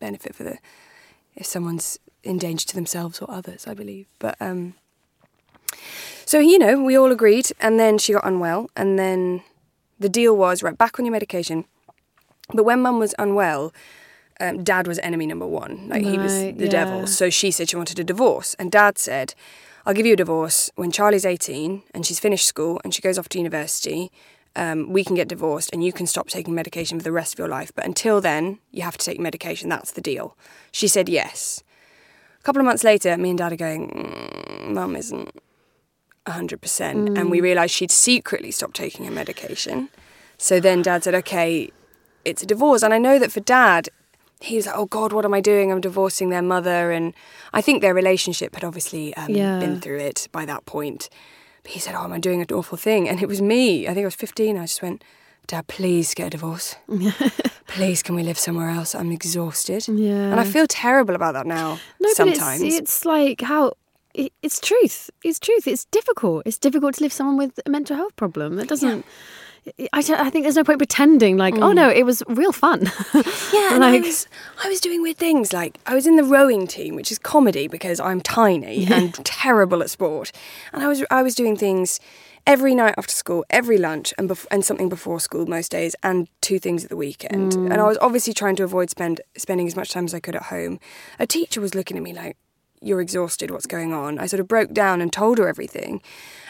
benefit 0.00 0.34
for 0.34 0.42
the 0.42 0.58
if 1.34 1.44
someone's 1.44 1.98
in 2.22 2.38
danger 2.38 2.66
to 2.68 2.74
themselves 2.74 3.20
or 3.20 3.30
others, 3.30 3.66
I 3.66 3.74
believe. 3.74 4.06
But 4.18 4.36
um, 4.40 4.72
so 6.24 6.38
you 6.38 6.58
know, 6.58 6.82
we 6.82 6.96
all 6.96 7.12
agreed, 7.12 7.50
and 7.60 7.78
then 7.78 7.98
she 7.98 8.14
got 8.14 8.24
unwell, 8.24 8.70
and 8.74 8.98
then 8.98 9.42
the 9.98 10.08
deal 10.08 10.34
was 10.34 10.62
right 10.62 10.78
back 10.78 10.98
on 10.98 11.04
your 11.04 11.12
medication. 11.12 11.66
But 12.52 12.64
when 12.64 12.80
Mum 12.82 12.98
was 12.98 13.14
unwell, 13.18 13.72
um, 14.40 14.64
Dad 14.64 14.86
was 14.86 14.98
enemy 15.00 15.26
number 15.26 15.46
one. 15.46 15.88
Like 15.88 16.02
he 16.02 16.18
was 16.18 16.32
the 16.32 16.54
yeah. 16.64 16.68
devil. 16.68 17.06
So 17.06 17.30
she 17.30 17.50
said 17.50 17.70
she 17.70 17.76
wanted 17.76 17.98
a 17.98 18.04
divorce, 18.04 18.54
and 18.54 18.70
Dad 18.70 18.98
said, 18.98 19.34
"I'll 19.86 19.94
give 19.94 20.06
you 20.06 20.14
a 20.14 20.16
divorce 20.16 20.70
when 20.74 20.90
Charlie's 20.90 21.24
eighteen 21.24 21.82
and 21.94 22.04
she's 22.06 22.20
finished 22.20 22.46
school 22.46 22.80
and 22.84 22.94
she 22.94 23.02
goes 23.02 23.18
off 23.18 23.28
to 23.30 23.38
university. 23.38 24.10
Um, 24.54 24.92
we 24.92 25.02
can 25.02 25.16
get 25.16 25.28
divorced, 25.28 25.70
and 25.72 25.82
you 25.82 25.94
can 25.94 26.06
stop 26.06 26.28
taking 26.28 26.54
medication 26.54 26.98
for 26.98 27.04
the 27.04 27.12
rest 27.12 27.32
of 27.32 27.38
your 27.38 27.48
life. 27.48 27.72
But 27.74 27.86
until 27.86 28.20
then, 28.20 28.58
you 28.70 28.82
have 28.82 28.98
to 28.98 29.04
take 29.04 29.18
medication. 29.18 29.68
That's 29.68 29.92
the 29.92 30.02
deal." 30.02 30.36
She 30.72 30.88
said 30.88 31.08
yes. 31.08 31.62
A 32.42 32.44
couple 32.44 32.60
of 32.60 32.66
months 32.66 32.82
later, 32.82 33.16
me 33.16 33.30
and 33.30 33.38
Dad 33.38 33.52
are 33.52 33.56
going, 33.56 33.88
mm, 33.88 34.72
Mum 34.72 34.96
isn't 34.96 35.30
100%. 36.26 37.16
And 37.16 37.30
we 37.30 37.40
realised 37.40 37.72
she'd 37.72 37.92
secretly 37.92 38.50
stopped 38.50 38.74
taking 38.74 39.06
her 39.06 39.12
medication. 39.12 39.90
So 40.38 40.58
then 40.58 40.82
Dad 40.82 41.04
said, 41.04 41.14
okay, 41.14 41.70
it's 42.24 42.42
a 42.42 42.46
divorce. 42.46 42.82
And 42.82 42.92
I 42.94 42.98
know 42.98 43.18
that 43.18 43.32
for 43.32 43.40
Dad, 43.40 43.88
he 44.40 44.56
was 44.56 44.66
like, 44.66 44.76
oh 44.76 44.86
God, 44.86 45.12
what 45.12 45.24
am 45.24 45.34
I 45.34 45.40
doing? 45.40 45.70
I'm 45.70 45.80
divorcing 45.80 46.30
their 46.30 46.42
mother. 46.42 46.90
And 46.90 47.14
I 47.52 47.60
think 47.60 47.80
their 47.80 47.94
relationship 47.94 48.54
had 48.54 48.64
obviously 48.64 49.14
um, 49.16 49.30
Yeah. 49.30 49.58
been 49.60 49.80
through 49.80 49.98
it 50.00 50.28
by 50.32 50.44
that 50.46 50.64
point. 50.66 51.08
But 51.62 51.72
he 51.72 51.78
said, 51.78 51.94
"Oh, 51.94 52.02
am 52.02 52.12
I 52.12 52.18
doing 52.18 52.40
an 52.40 52.48
awful 52.52 52.76
thing?" 52.76 53.08
And 53.08 53.22
it 53.22 53.28
was 53.28 53.40
me. 53.40 53.86
I 53.86 53.94
think 53.94 54.02
I 54.02 54.06
was 54.06 54.16
15. 54.16 54.58
I 54.58 54.62
just 54.62 54.82
went, 54.82 55.04
"Dad, 55.46 55.68
please 55.68 56.12
get 56.12 56.26
a 56.26 56.30
divorce. 56.30 56.74
please, 57.68 58.02
can 58.02 58.14
we 58.16 58.22
live 58.24 58.36
somewhere 58.38 58.68
else? 58.70 58.94
I'm 58.96 59.12
exhausted." 59.12 59.86
Yeah. 59.88 60.30
And 60.32 60.40
I 60.40 60.44
feel 60.44 60.66
terrible 60.66 61.14
about 61.14 61.34
that 61.34 61.46
now. 61.46 61.78
No, 62.00 62.12
sometimes. 62.14 62.60
but 62.60 62.66
it's, 62.66 62.76
it's 62.78 63.04
like 63.04 63.42
how 63.42 63.74
it's 64.14 64.60
truth. 64.60 65.08
It's 65.24 65.38
truth. 65.38 65.66
It's 65.68 65.84
difficult. 65.86 66.42
It's 66.46 66.58
difficult 66.58 66.96
to 66.96 67.02
live 67.04 67.12
someone 67.12 67.36
with 67.36 67.60
a 67.64 67.70
mental 67.70 67.96
health 67.96 68.16
problem. 68.16 68.58
It 68.58 68.68
doesn't. 68.68 69.04
I, 69.92 69.98
I 69.98 70.30
think 70.30 70.44
there's 70.44 70.56
no 70.56 70.64
point 70.64 70.78
pretending 70.78 71.36
like, 71.36 71.54
oh 71.56 71.72
no, 71.72 71.88
it 71.88 72.04
was 72.04 72.22
real 72.28 72.52
fun. 72.52 72.80
Mm. 72.80 73.52
Yeah, 73.52 73.74
and 73.74 73.84
I 73.84 74.00
was 74.00 74.26
I 74.64 74.68
was 74.68 74.80
doing 74.80 75.02
weird 75.02 75.18
things. 75.18 75.52
Like 75.52 75.78
I 75.86 75.94
was 75.94 76.06
in 76.06 76.16
the 76.16 76.24
rowing 76.24 76.66
team, 76.66 76.96
which 76.96 77.12
is 77.12 77.18
comedy 77.18 77.68
because 77.68 78.00
I'm 78.00 78.20
tiny 78.20 78.86
and 78.86 79.14
terrible 79.24 79.82
at 79.82 79.90
sport. 79.90 80.32
And 80.72 80.82
I 80.82 80.88
was 80.88 81.04
I 81.10 81.22
was 81.22 81.34
doing 81.34 81.56
things 81.56 82.00
every 82.44 82.74
night 82.74 82.94
after 82.98 83.12
school, 83.14 83.44
every 83.50 83.78
lunch, 83.78 84.12
and 84.18 84.28
bef- 84.28 84.46
and 84.50 84.64
something 84.64 84.88
before 84.88 85.20
school 85.20 85.46
most 85.46 85.70
days, 85.70 85.94
and 86.02 86.28
two 86.40 86.58
things 86.58 86.82
at 86.84 86.90
the 86.90 86.96
weekend. 86.96 87.52
And 87.54 87.74
I 87.74 87.84
was 87.84 87.98
obviously 88.00 88.32
trying 88.32 88.56
to 88.56 88.64
avoid 88.64 88.90
spend 88.90 89.20
spending 89.36 89.66
as 89.68 89.76
much 89.76 89.90
time 89.92 90.06
as 90.06 90.14
I 90.14 90.18
could 90.20 90.34
at 90.34 90.44
home. 90.44 90.80
A 91.20 91.26
teacher 91.26 91.60
was 91.60 91.74
looking 91.74 91.96
at 91.96 92.02
me 92.02 92.12
like. 92.12 92.36
You're 92.84 93.00
exhausted. 93.00 93.52
What's 93.52 93.66
going 93.66 93.92
on? 93.92 94.18
I 94.18 94.26
sort 94.26 94.40
of 94.40 94.48
broke 94.48 94.72
down 94.72 95.00
and 95.00 95.12
told 95.12 95.38
her 95.38 95.46
everything. 95.46 96.02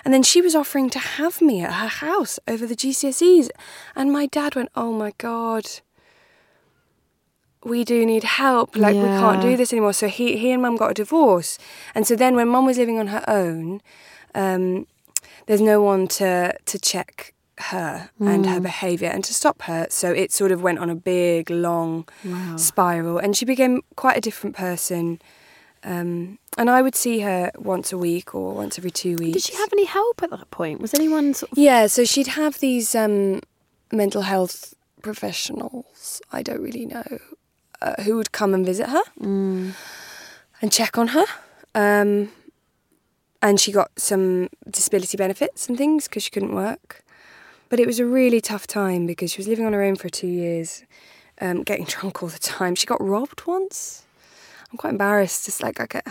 And 0.04 0.12
then 0.12 0.22
she 0.22 0.40
was 0.40 0.54
offering 0.54 0.90
to 0.90 0.98
have 0.98 1.40
me 1.40 1.62
at 1.62 1.74
her 1.74 1.86
house 1.86 2.38
over 2.48 2.66
the 2.66 2.74
GCSEs. 2.74 3.50
And 3.94 4.12
my 4.12 4.26
dad 4.26 4.56
went, 4.56 4.70
Oh 4.74 4.92
my 4.92 5.12
God, 5.18 5.66
we 7.64 7.84
do 7.84 8.04
need 8.04 8.24
help. 8.24 8.76
Like 8.76 8.94
we 8.96 9.02
can't 9.02 9.40
do 9.40 9.56
this 9.56 9.72
anymore. 9.72 9.92
So 9.92 10.08
he 10.08 10.36
he 10.36 10.50
and 10.50 10.62
mum 10.62 10.76
got 10.76 10.90
a 10.90 10.94
divorce, 10.94 11.58
and 11.94 12.06
so 12.06 12.16
then 12.16 12.34
when 12.34 12.48
mum 12.48 12.66
was 12.66 12.78
living 12.78 12.98
on 12.98 13.08
her 13.08 13.24
own, 13.28 13.80
um, 14.34 14.86
there's 15.46 15.60
no 15.60 15.80
one 15.82 16.08
to 16.08 16.56
to 16.64 16.78
check 16.78 17.34
her 17.58 18.10
and 18.18 18.46
her 18.46 18.60
behaviour 18.60 19.08
and 19.08 19.22
to 19.22 19.32
stop 19.32 19.62
her. 19.62 19.86
So 19.90 20.10
it 20.10 20.32
sort 20.32 20.50
of 20.50 20.62
went 20.62 20.78
on 20.80 20.90
a 20.90 20.96
big 20.96 21.50
long 21.50 22.08
spiral, 22.56 23.18
and 23.18 23.36
she 23.36 23.44
became 23.44 23.82
quite 23.96 24.16
a 24.16 24.20
different 24.20 24.56
person. 24.56 25.20
Um, 25.84 26.38
and 26.58 26.68
I 26.68 26.82
would 26.82 26.94
see 26.94 27.20
her 27.20 27.50
once 27.56 27.92
a 27.92 27.98
week 27.98 28.34
or 28.34 28.54
once 28.54 28.78
every 28.78 28.90
two 28.90 29.16
weeks. 29.16 29.32
Did 29.32 29.42
she 29.42 29.56
have 29.56 29.72
any 29.72 29.84
help 29.84 30.22
at 30.22 30.30
that 30.30 30.50
point? 30.50 30.80
Was 30.80 30.94
anyone 30.94 31.34
sort 31.34 31.52
of 31.52 31.58
Yeah, 31.58 31.86
so 31.86 32.04
she'd 32.04 32.28
have 32.28 32.60
these 32.60 32.94
um, 32.94 33.40
mental 33.90 34.22
health 34.22 34.74
professionals, 35.02 36.20
I 36.32 36.42
don't 36.42 36.60
really 36.60 36.86
know, 36.86 37.18
uh, 37.80 38.02
who 38.02 38.16
would 38.16 38.32
come 38.32 38.54
and 38.54 38.64
visit 38.64 38.88
her 38.88 39.02
and 39.18 39.74
check 40.70 40.98
on 40.98 41.08
her. 41.08 41.24
Um, 41.74 42.30
and 43.40 43.58
she 43.58 43.72
got 43.72 43.90
some 43.98 44.48
disability 44.70 45.16
benefits 45.16 45.68
and 45.68 45.76
things 45.76 46.06
because 46.06 46.22
she 46.22 46.30
couldn't 46.30 46.54
work. 46.54 47.02
But 47.68 47.80
it 47.80 47.86
was 47.86 47.98
a 47.98 48.06
really 48.06 48.40
tough 48.40 48.66
time 48.66 49.06
because 49.06 49.32
she 49.32 49.38
was 49.38 49.48
living 49.48 49.64
on 49.66 49.72
her 49.72 49.82
own 49.82 49.96
for 49.96 50.08
two 50.08 50.28
years, 50.28 50.84
um, 51.40 51.62
getting 51.62 51.84
drunk 51.88 52.22
all 52.22 52.28
the 52.28 52.38
time. 52.38 52.74
She 52.74 52.86
got 52.86 53.02
robbed 53.02 53.46
once. 53.46 54.04
I'm 54.70 54.78
quite 54.78 54.90
embarrassed. 54.90 55.46
Just 55.46 55.62
like 55.62 55.80
I 55.80 55.86
get 55.86 56.06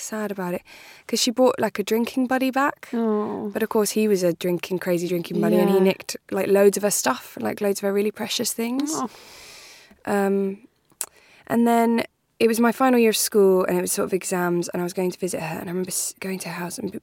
sad 0.00 0.30
about 0.30 0.54
it 0.54 0.62
because 1.06 1.20
she 1.20 1.30
brought 1.30 1.58
like 1.58 1.78
a 1.78 1.82
drinking 1.82 2.26
buddy 2.26 2.50
back. 2.50 2.88
Oh. 2.92 3.50
But 3.52 3.62
of 3.62 3.68
course, 3.68 3.90
he 3.90 4.08
was 4.08 4.22
a 4.22 4.32
drinking, 4.32 4.78
crazy 4.78 5.08
drinking 5.08 5.40
buddy, 5.40 5.56
and 5.56 5.70
he 5.70 5.80
nicked 5.80 6.16
like 6.30 6.48
loads 6.48 6.76
of 6.76 6.82
her 6.82 6.90
stuff, 6.90 7.36
like 7.40 7.60
loads 7.60 7.80
of 7.80 7.82
her 7.82 7.92
really 7.92 8.10
precious 8.10 8.52
things. 8.52 8.90
Oh. 8.92 9.10
Um, 10.06 10.66
and 11.46 11.66
then 11.66 12.04
it 12.38 12.48
was 12.48 12.60
my 12.60 12.72
final 12.72 12.98
year 12.98 13.10
of 13.10 13.16
school, 13.16 13.64
and 13.64 13.78
it 13.78 13.80
was 13.80 13.92
sort 13.92 14.06
of 14.06 14.12
exams, 14.12 14.68
and 14.68 14.80
I 14.80 14.84
was 14.84 14.92
going 14.92 15.10
to 15.10 15.18
visit 15.18 15.40
her, 15.40 15.58
and 15.58 15.68
I 15.68 15.72
remember 15.72 15.90
going 16.20 16.38
to 16.40 16.48
her 16.48 16.54
house, 16.54 16.78
and 16.78 17.00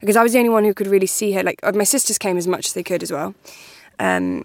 because 0.00 0.16
I 0.16 0.22
was 0.22 0.32
the 0.32 0.38
only 0.38 0.50
one 0.50 0.64
who 0.64 0.74
could 0.74 0.88
really 0.88 1.06
see 1.06 1.32
her. 1.32 1.42
Like 1.42 1.60
uh, 1.62 1.72
my 1.72 1.84
sisters 1.84 2.18
came 2.18 2.36
as 2.36 2.46
much 2.46 2.66
as 2.66 2.72
they 2.74 2.82
could 2.82 3.02
as 3.02 3.12
well. 3.12 3.34
Um, 3.98 4.44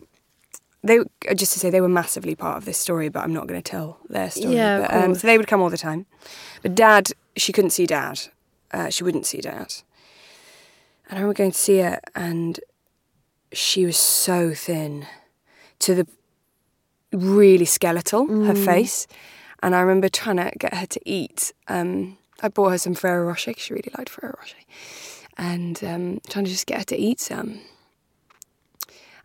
they 0.83 0.99
uh, 0.99 1.33
just 1.33 1.53
to 1.53 1.59
say 1.59 1.69
they 1.69 1.81
were 1.81 1.89
massively 1.89 2.35
part 2.35 2.57
of 2.57 2.65
this 2.65 2.77
story, 2.77 3.09
but 3.09 3.23
I'm 3.23 3.33
not 3.33 3.47
going 3.47 3.61
to 3.61 3.71
tell 3.71 3.97
their 4.09 4.29
story. 4.29 4.55
Yeah, 4.55 4.81
but, 4.81 4.93
um, 4.93 5.15
so 5.15 5.27
they 5.27 5.37
would 5.37 5.47
come 5.47 5.61
all 5.61 5.69
the 5.69 5.77
time. 5.77 6.05
But 6.61 6.75
dad, 6.75 7.11
she 7.37 7.51
couldn't 7.53 7.71
see 7.71 7.85
dad. 7.85 8.19
Uh, 8.71 8.89
she 8.89 9.03
wouldn't 9.03 9.25
see 9.25 9.39
dad. 9.41 9.73
And 11.09 11.17
I 11.17 11.21
remember 11.21 11.33
going 11.37 11.51
to 11.51 11.57
see 11.57 11.77
her, 11.79 11.99
and 12.15 12.59
she 13.53 13.85
was 13.85 13.97
so 13.97 14.53
thin, 14.53 15.05
to 15.79 15.95
the 15.95 16.07
really 17.13 17.65
skeletal, 17.65 18.27
her 18.27 18.53
Mm. 18.53 18.65
face. 18.65 19.07
And 19.63 19.73
I 19.73 19.79
remember 19.79 20.09
trying 20.09 20.37
to 20.37 20.51
get 20.57 20.73
her 20.73 20.85
to 20.85 20.99
eat. 21.05 21.53
Um, 21.67 22.17
I 22.41 22.49
bought 22.49 22.71
her 22.71 22.77
some 22.77 22.93
Ferrero 22.93 23.25
Rocher. 23.27 23.53
She 23.57 23.73
really 23.73 23.91
liked 23.97 24.09
Ferrero 24.09 24.35
Rocher, 24.37 24.57
and 25.37 25.81
um, 25.83 26.19
trying 26.29 26.45
to 26.45 26.51
just 26.51 26.67
get 26.67 26.79
her 26.79 26.85
to 26.85 26.97
eat 26.97 27.19
some. 27.19 27.61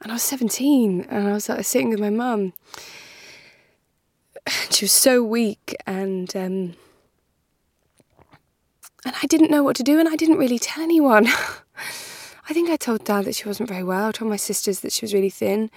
And 0.01 0.11
I 0.11 0.15
was 0.17 0.23
17 0.23 1.07
and 1.11 1.29
I 1.29 1.33
was 1.33 1.49
like, 1.49 1.65
sitting 1.65 1.91
with 1.91 2.01
my 2.01 2.11
mum. 2.11 2.53
She 4.71 4.85
was 4.87 4.93
so 4.93 5.23
weak 5.23 5.77
and 5.87 6.35
um, 6.35 6.75
and 9.05 9.15
I 9.23 9.27
didn't 9.27 9.51
know 9.51 9.63
what 9.63 9.77
to 9.77 9.83
do 9.83 9.99
and 9.99 10.09
I 10.09 10.17
didn't 10.17 10.39
really 10.39 10.59
tell 10.59 10.83
anyone. 10.83 11.27
I 12.49 12.53
think 12.53 12.71
I 12.71 12.77
told 12.77 13.05
dad 13.05 13.25
that 13.25 13.35
she 13.35 13.47
wasn't 13.47 13.69
very 13.69 13.85
well. 13.85 14.09
I 14.09 14.13
told 14.13 14.31
my 14.31 14.37
sisters 14.37 14.81
that 14.81 14.93
she 14.93 15.05
was 15.05 15.15
really 15.15 15.31
thin. 15.31 15.71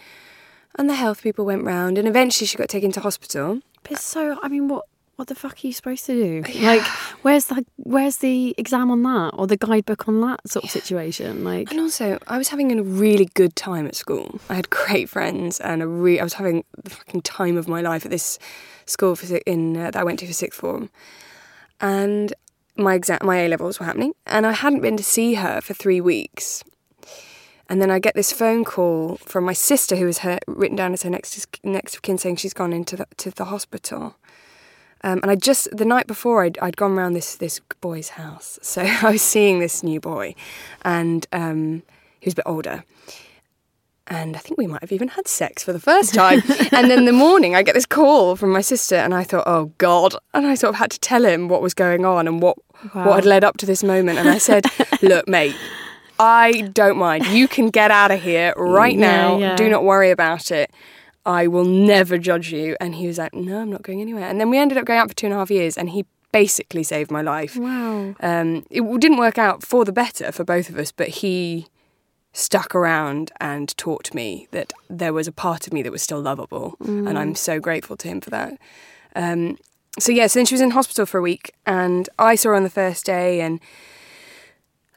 And 0.78 0.90
the 0.90 0.96
health 0.96 1.22
people 1.22 1.46
went 1.46 1.64
round 1.64 1.98
and 1.98 2.08
eventually 2.08 2.48
she 2.48 2.58
got 2.58 2.70
taken 2.70 2.92
to 2.94 3.00
hospital. 3.00 3.62
But 3.84 4.00
so 4.00 4.38
I 4.42 4.48
mean, 4.50 4.68
what 4.68 4.86
what 5.16 5.30
the 5.30 5.36
fuck 5.36 5.54
are 5.54 5.68
you 5.68 5.72
supposed 5.72 6.06
to 6.08 6.14
do? 6.44 6.62
Like, 6.62 6.82
where's 7.22 7.46
the 7.46 7.66
where's 7.78 8.18
the 8.18 8.54
exam 8.58 8.92
on 8.92 9.04
that 9.04 9.30
or 9.34 9.48
the 9.48 9.56
guidebook 9.56 10.08
on 10.10 10.20
that 10.22 10.48
sort 10.50 10.66
of 10.66 10.72
situation? 10.72 11.44
Like, 11.44 11.72
And 11.72 11.80
also, 11.80 12.20
I 12.28 12.38
was 12.38 12.50
having 12.50 12.78
a 12.78 12.84
really 12.84 13.30
good 13.34 13.56
time 13.56 13.88
at 13.88 13.96
school. 13.96 14.40
I 14.50 14.56
had 14.56 14.70
great 14.70 15.08
friends, 15.08 15.62
and 15.62 15.82
a 15.82 15.88
re- 15.88 16.20
I 16.20 16.24
was 16.24 16.34
having 16.34 16.66
the 16.84 16.90
fucking 16.90 17.22
time 17.22 17.56
of 17.56 17.68
my 17.68 17.80
life 17.80 18.04
at 18.04 18.12
this 18.12 18.38
school 18.86 19.16
for, 19.16 19.34
in 19.46 19.78
uh, 19.78 19.92
that 19.92 19.96
I 19.96 20.04
went 20.04 20.20
to 20.20 20.28
for 20.28 20.34
sixth 20.34 20.60
form. 20.60 20.90
And 21.80 22.34
my 22.78 22.94
exam, 22.96 23.20
my 23.24 23.38
A 23.38 23.48
levels 23.48 23.80
were 23.80 23.86
happening, 23.86 24.14
and 24.26 24.46
I 24.46 24.52
hadn't 24.52 24.82
been 24.82 24.98
to 24.98 25.04
see 25.04 25.36
her 25.36 25.62
for 25.62 25.74
three 25.74 26.02
weeks. 26.02 26.64
And 27.68 27.82
then 27.82 27.90
I 27.90 28.00
get 28.00 28.14
this 28.14 28.32
phone 28.32 28.64
call 28.64 29.18
from 29.26 29.44
my 29.44 29.54
sister, 29.54 29.96
who 29.96 30.06
was 30.06 30.20
her 30.20 30.40
written 30.48 30.76
down 30.76 30.94
as 30.94 31.04
her 31.04 31.10
next 31.10 31.58
next 31.64 31.96
of 31.96 32.02
kin, 32.02 32.18
saying 32.18 32.36
she's 32.36 32.54
gone 32.54 32.74
into 32.74 32.96
the, 32.96 33.08
to 33.18 33.32
the 33.32 33.46
hospital. 33.46 34.16
Um, 35.04 35.20
and 35.22 35.32
I 35.32 35.36
just 35.36 35.76
the 35.76 35.86
night 35.86 36.08
before 36.08 36.44
I'd, 36.44 36.58
I'd 36.60 36.78
gone 36.78 36.96
round 36.96 37.16
this 37.16 37.36
this 37.36 37.60
boy's 37.82 38.10
house, 38.10 38.60
so 38.62 38.82
I 39.02 39.12
was 39.12 39.22
seeing 39.22 39.60
this 39.60 39.84
new 39.84 40.00
boy, 40.00 40.36
and 40.84 41.26
um, 41.32 41.84
he 42.20 42.28
was 42.28 42.34
a 42.34 42.38
bit 42.38 42.46
older, 42.46 42.84
and 44.08 44.36
I 44.36 44.40
think 44.40 44.58
we 44.58 44.68
might 44.68 44.82
have 44.82 44.92
even 44.92 45.08
had 45.10 45.28
sex 45.28 45.64
for 45.64 45.74
the 45.74 45.80
first 45.80 46.14
time. 46.14 46.42
and 46.72 46.90
then 46.92 47.06
the 47.06 47.12
morning 47.14 47.56
I 47.56 47.64
get 47.64 47.74
this 47.76 47.86
call 47.86 48.36
from 48.36 48.52
my 48.52 48.62
sister, 48.62 48.96
and 48.96 49.14
I 49.14 49.24
thought, 49.24 49.44
oh 49.48 49.72
god, 49.78 50.16
and 50.34 50.46
I 50.46 50.56
sort 50.56 50.70
of 50.74 50.80
had 50.80 50.92
to 50.92 51.00
tell 51.00 51.26
him 51.26 51.48
what 51.48 51.62
was 51.62 51.74
going 51.74 52.06
on 52.06 52.28
and 52.28 52.42
what 52.42 52.58
what 52.94 53.16
had 53.16 53.26
led 53.26 53.44
up 53.44 53.58
to 53.58 53.66
this 53.66 53.84
moment, 53.84 54.20
and 54.20 54.30
I 54.30 54.38
said, 54.38 54.66
look, 55.02 55.28
mate. 55.28 55.56
I 56.18 56.62
don't 56.74 56.98
mind. 56.98 57.26
You 57.28 57.46
can 57.50 57.70
get 57.70 57.92
out 57.92 58.10
of 58.10 58.22
here 58.22 58.54
right 58.56 58.94
Yeah, 58.98 59.00
now. 59.12 59.38
yeah. 59.38 59.56
Do 59.58 59.68
not 59.70 59.84
worry 59.84 60.12
about 60.12 60.50
it. 60.50 60.72
I 61.26 61.48
will 61.48 61.66
never 61.66 62.18
judge 62.18 62.54
you. 62.54 62.78
And 62.80 62.96
he 62.96 63.06
was 63.08 63.18
like, 63.18 63.34
No, 63.34 63.60
I'm 63.60 63.70
not 63.70 63.82
going 63.82 64.00
anywhere. 64.00 64.24
And 64.24 64.40
then 64.40 64.50
we 64.50 64.58
ended 64.58 64.78
up 64.78 64.86
going 64.86 64.98
out 65.00 65.10
for 65.10 65.14
two 65.16 65.26
and 65.28 65.34
a 65.34 65.38
half 65.38 65.52
years, 65.52 65.78
and 65.78 65.90
he 65.90 66.06
basically 66.32 66.84
saved 66.84 67.12
my 67.12 67.22
life. 67.22 67.58
wow. 67.58 68.16
Um, 68.22 68.66
it 68.70 68.82
didn't 69.02 69.18
work 69.18 69.38
out 69.38 69.62
for 69.64 69.84
the 69.84 69.92
better 69.92 70.32
for 70.32 70.46
both 70.46 70.70
of 70.70 70.78
us, 70.78 70.94
but 70.94 71.10
he 71.10 71.68
stuck 72.36 72.76
around 72.76 73.32
and 73.40 73.76
taught 73.78 74.14
me 74.14 74.46
that 74.52 74.74
there 74.90 75.14
was 75.14 75.26
a 75.26 75.32
part 75.32 75.68
of 75.68 75.74
me 75.74 75.82
that 75.82 75.92
was 75.92 76.02
still 76.02 76.22
lovable, 76.22 76.76
and 77.08 77.18
I'm 77.18 77.34
so 77.34 77.60
grateful 77.62 77.96
to 77.96 78.08
him 78.10 78.20
for 78.20 78.30
that. 78.30 78.60
Um, 79.16 79.58
so 79.98 80.12
yeah, 80.12 80.28
so 80.28 80.40
then 80.40 80.46
she 80.46 80.54
was 80.54 80.62
in 80.62 80.72
hospital 80.72 81.06
for 81.06 81.18
a 81.18 81.22
week, 81.22 81.54
and 81.66 82.10
I 82.20 82.36
saw 82.36 82.50
her 82.50 82.56
on 82.56 82.64
the 82.64 82.70
first 82.70 83.06
day, 83.06 83.40
and 83.40 83.62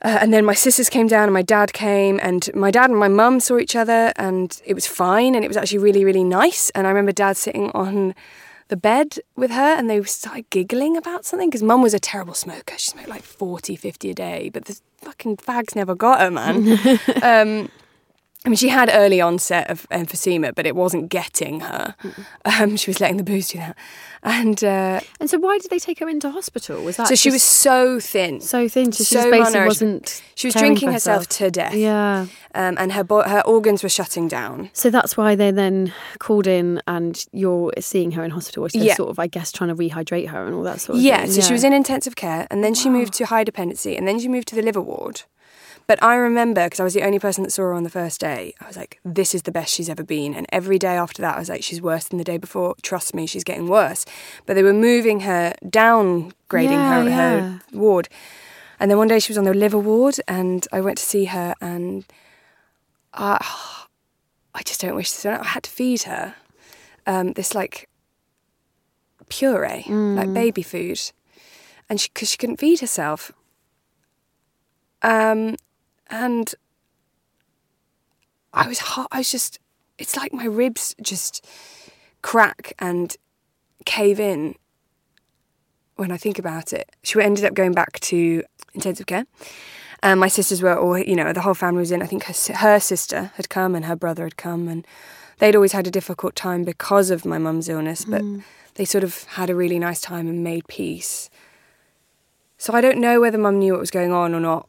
uh, 0.03 0.19
and 0.21 0.33
then 0.33 0.45
my 0.45 0.55
sisters 0.55 0.89
came 0.89 1.07
down, 1.07 1.25
and 1.25 1.33
my 1.33 1.43
dad 1.43 1.73
came, 1.73 2.19
and 2.23 2.51
my 2.55 2.73
dad 2.73 2.91
and 2.91 2.99
my 2.99 3.09
mum 3.09 3.39
saw 3.39 3.59
each 3.59 3.77
other, 3.77 4.13
and 4.17 4.61
it 4.65 4.75
was 4.75 4.87
fine, 4.87 5.37
and 5.37 5.45
it 5.45 5.49
was 5.49 5.57
actually 5.57 5.79
really, 5.79 6.05
really 6.05 6.25
nice. 6.25 6.71
And 6.71 6.87
I 6.87 6.91
remember 6.91 7.13
dad 7.13 7.37
sitting 7.37 7.71
on 7.71 8.15
the 8.69 8.77
bed 8.77 9.19
with 9.37 9.51
her, 9.51 9.75
and 9.77 9.89
they 9.91 10.03
started 10.05 10.49
giggling 10.51 10.97
about 10.97 11.25
something 11.25 11.49
because 11.49 11.63
mum 11.63 11.83
was 11.83 11.95
a 11.95 11.99
terrible 11.99 12.35
smoker. 12.35 12.75
She 12.77 12.91
smoked 12.91 13.09
like 13.09 13.23
40, 13.23 13.77
50 13.77 14.11
a 14.11 14.15
day, 14.15 14.51
but 14.53 14.67
the 14.67 14.79
fucking 14.99 15.39
fags 15.39 15.75
never 15.75 15.95
got 15.95 16.21
her, 16.21 16.31
man. 16.31 16.79
um, 17.23 17.71
I 18.45 18.51
mean, 18.51 18.57
she 18.57 18.69
had 18.69 18.89
early 18.93 19.21
onset 19.21 19.69
of 19.69 19.87
emphysema, 19.91 20.55
but 20.55 20.65
it 20.65 20.77
wasn't 20.77 21.09
getting 21.11 21.61
her. 21.61 21.95
Um, 22.45 22.77
she 22.77 22.89
was 22.89 23.01
letting 23.01 23.17
the 23.17 23.25
booze 23.25 23.49
do 23.49 23.59
that. 23.59 23.77
And 24.23 24.63
uh, 24.63 25.01
And 25.21 25.29
so, 25.29 25.39
why 25.39 25.59
did 25.59 25.71
they 25.73 25.79
take 25.81 25.99
her 25.99 26.09
into 26.09 26.31
hospital? 26.31 26.83
Was 26.85 26.97
that 26.99 27.09
so 27.09 27.15
she 27.17 27.31
was 27.31 27.43
so 27.43 27.99
thin. 27.99 28.41
so 28.41 28.69
thin? 28.69 28.93
So 28.93 28.99
she 29.05 29.15
so 29.17 29.23
just 29.23 29.31
basically 29.31 29.67
wasn't. 29.67 30.23
She 30.37 30.47
was 30.47 30.55
drinking 30.55 30.89
for 30.89 30.93
herself 30.93 31.27
to 31.31 31.51
death. 31.51 31.75
Yeah. 31.75 32.27
Um, 32.55 32.77
and 32.79 32.93
her, 32.93 33.03
bo- 33.05 33.23
her 33.29 33.41
organs 33.45 33.83
were 33.83 33.89
shutting 33.89 34.29
down. 34.29 34.71
So 34.73 34.89
that's 34.89 35.17
why 35.17 35.35
they 35.35 35.51
then 35.51 35.93
called 36.21 36.47
in, 36.47 36.81
and 36.87 37.23
you're 37.33 37.73
seeing 37.81 38.13
her 38.13 38.23
in 38.25 38.31
hospital. 38.31 38.69
They're 38.73 38.83
Yeah. 38.83 38.95
sort 38.95 39.11
of, 39.11 39.19
I 39.19 39.27
guess, 39.27 39.51
trying 39.51 39.69
to 39.71 39.77
rehydrate 39.77 40.29
her 40.29 40.47
and 40.47 40.55
all 40.55 40.63
that 40.63 40.81
sort 40.81 40.99
of 40.99 41.03
Yeah, 41.05 41.23
thing. 41.23 41.33
so 41.33 41.41
she 41.41 41.53
was 41.53 41.65
in 41.65 41.73
intensive 41.73 42.15
care, 42.15 42.47
and 42.51 42.63
then 42.65 42.75
she 42.75 42.89
moved 42.89 43.15
to 43.15 43.27
high 43.27 43.45
dependency, 43.45 43.97
and 43.97 44.07
then 44.07 44.19
she 44.21 44.29
moved 44.29 44.47
to 44.49 44.55
the 44.55 44.63
liver 44.63 44.81
ward. 44.81 45.23
But 45.89 46.03
I 46.03 46.17
remember 46.17 46.65
because 46.65 46.81
I 46.81 46.85
was 46.85 46.93
the 46.93 47.03
only 47.03 47.19
person 47.19 47.43
that 47.45 47.51
saw 47.51 47.63
her 47.63 47.73
on 47.73 47.83
the 47.83 47.91
first 47.91 48.21
day. 48.21 48.53
I 48.61 48.67
was 48.67 48.77
like, 48.77 49.01
"This 49.07 49.35
is 49.35 49.43
the 49.43 49.51
best 49.51 49.73
she's 49.75 49.89
ever 49.89 50.05
been." 50.05 50.35
And 50.35 50.47
every 50.53 50.79
day 50.79 50.97
after 50.97 51.23
that, 51.23 51.37
I 51.37 51.39
was 51.39 51.49
like, 51.49 51.63
"She's 51.65 51.81
worse 51.81 52.05
than 52.05 52.19
the 52.19 52.25
day 52.25 52.37
before. 52.37 52.75
Trust 52.83 53.15
me, 53.15 53.27
she's 53.27 53.43
getting 53.43 53.67
worse." 53.67 54.05
But 54.45 54.53
they 54.55 54.63
were 54.63 54.75
moving 54.75 55.21
her, 55.21 55.55
downgrading 55.65 56.83
Yeah, 56.83 57.03
her, 57.03 57.09
yeah. 57.09 57.17
her 57.17 57.61
ward. 57.73 58.11
And 58.79 58.91
then 58.91 58.99
one 58.99 59.09
day 59.09 59.19
she 59.19 59.33
was 59.33 59.39
on 59.39 59.45
the 59.45 59.55
liver 59.55 59.79
ward, 59.79 60.17
and 60.29 60.69
I 60.71 60.83
went 60.83 60.99
to 60.99 61.05
see 61.05 61.25
her, 61.25 61.55
and 61.61 62.05
I, 63.15 63.39
I 64.55 64.63
just 64.63 64.83
don't 64.83 64.95
wish 64.95 65.11
this. 65.11 65.25
I 65.25 65.43
had 65.43 65.63
to 65.63 65.71
feed 65.71 66.03
her 66.03 66.35
um, 67.07 67.33
this 67.33 67.55
like 67.55 67.89
puree, 69.31 69.85
like 69.89 70.35
baby 70.35 70.63
food, 70.63 71.01
and 71.89 71.99
she 71.99 72.11
because 72.13 72.31
she 72.31 72.37
couldn't 72.37 72.59
feed 72.59 72.81
herself. 72.81 73.33
Um, 75.01 75.57
and 76.11 76.55
I 78.53 78.67
was 78.69 78.79
hot. 78.79 79.09
I 79.13 79.19
was 79.19 79.31
just. 79.31 79.59
It's 79.99 80.17
like 80.17 80.33
my 80.33 80.45
ribs 80.45 80.95
just 81.03 81.45
crack 82.23 82.73
and 82.79 83.17
cave 83.85 84.21
in 84.21 84.55
when 85.97 86.13
I 86.13 86.17
think 86.17 86.39
about 86.39 86.73
it. 86.73 86.95
She 87.03 87.21
ended 87.21 87.45
up 87.45 87.55
going 87.55 87.73
back 87.73 87.99
to 88.01 88.45
intensive 88.75 89.07
care. 89.07 89.27
And 90.01 90.21
my 90.21 90.29
sisters 90.29 90.63
were 90.63 90.79
all, 90.79 90.97
you 90.97 91.17
know, 91.17 91.33
the 91.33 91.41
whole 91.41 91.55
family 91.55 91.81
was 91.81 91.91
in. 91.91 92.03
I 92.03 92.07
think 92.07 92.25
her, 92.25 92.55
her 92.55 92.79
sister 92.79 93.33
had 93.35 93.49
come 93.49 93.75
and 93.75 93.85
her 93.87 93.97
brother 93.97 94.23
had 94.23 94.37
come, 94.37 94.69
and 94.69 94.87
they'd 95.39 95.57
always 95.57 95.73
had 95.73 95.89
a 95.89 95.91
difficult 95.91 96.37
time 96.37 96.63
because 96.63 97.11
of 97.11 97.25
my 97.25 97.39
mum's 97.39 97.69
illness, 97.69 98.05
but 98.05 98.23
mm. 98.23 98.45
they 98.75 98.85
sort 98.85 99.03
of 99.03 99.25
had 99.25 99.51
a 99.51 99.57
really 99.57 99.79
nice 99.79 100.01
time 100.01 100.29
and 100.29 100.45
made 100.45 100.69
peace. 100.69 101.31
So 102.59 102.73
I 102.75 102.81
don't 102.81 102.99
know 102.99 103.21
whether 103.21 103.39
mum 103.39 103.59
knew 103.59 103.73
what 103.73 103.81
was 103.81 103.91
going 103.91 104.13
on 104.13 104.35
or 104.35 104.41
not. 104.41 104.69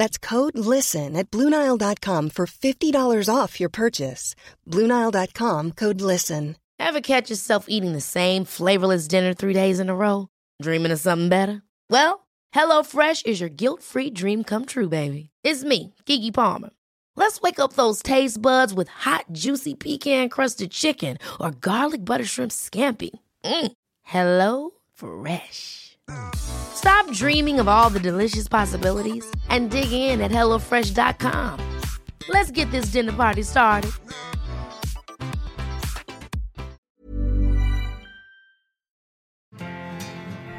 That's 0.00 0.16
code 0.16 0.56
LISTEN 0.56 1.14
at 1.14 1.30
Bluenile.com 1.30 2.30
for 2.30 2.46
$50 2.46 3.28
off 3.28 3.60
your 3.60 3.68
purchase. 3.68 4.34
Bluenile.com 4.66 5.72
code 5.72 6.00
LISTEN. 6.00 6.56
Ever 6.78 7.02
catch 7.02 7.28
yourself 7.28 7.66
eating 7.68 7.92
the 7.92 8.00
same 8.00 8.46
flavorless 8.46 9.06
dinner 9.06 9.34
three 9.34 9.52
days 9.52 9.78
in 9.78 9.90
a 9.90 9.94
row? 9.94 10.28
Dreaming 10.62 10.92
of 10.92 11.00
something 11.00 11.28
better? 11.28 11.60
Well, 11.90 12.26
HelloFresh 12.54 13.26
is 13.26 13.40
your 13.40 13.50
guilt 13.50 13.82
free 13.82 14.08
dream 14.08 14.42
come 14.42 14.64
true, 14.64 14.88
baby. 14.88 15.28
It's 15.44 15.64
me, 15.64 15.92
Keke 16.06 16.32
Palmer. 16.32 16.70
Let's 17.16 17.42
wake 17.42 17.60
up 17.60 17.74
those 17.74 18.02
taste 18.02 18.40
buds 18.40 18.72
with 18.72 18.88
hot, 18.88 19.26
juicy 19.32 19.74
pecan 19.74 20.30
crusted 20.30 20.70
chicken 20.70 21.18
or 21.38 21.50
garlic 21.50 22.06
butter 22.06 22.24
shrimp 22.24 22.52
scampi. 22.52 23.10
Mm. 23.44 23.72
Hello 24.02 24.70
Fresh. 24.94 25.89
Stop 26.34 27.10
dreaming 27.12 27.60
of 27.60 27.68
all 27.68 27.90
the 27.90 28.00
delicious 28.00 28.48
possibilities 28.48 29.24
and 29.48 29.70
dig 29.70 29.92
in 29.92 30.20
at 30.20 30.30
HelloFresh.com. 30.30 31.80
Let's 32.28 32.50
get 32.50 32.70
this 32.70 32.86
dinner 32.86 33.12
party 33.12 33.42
started. 33.42 33.92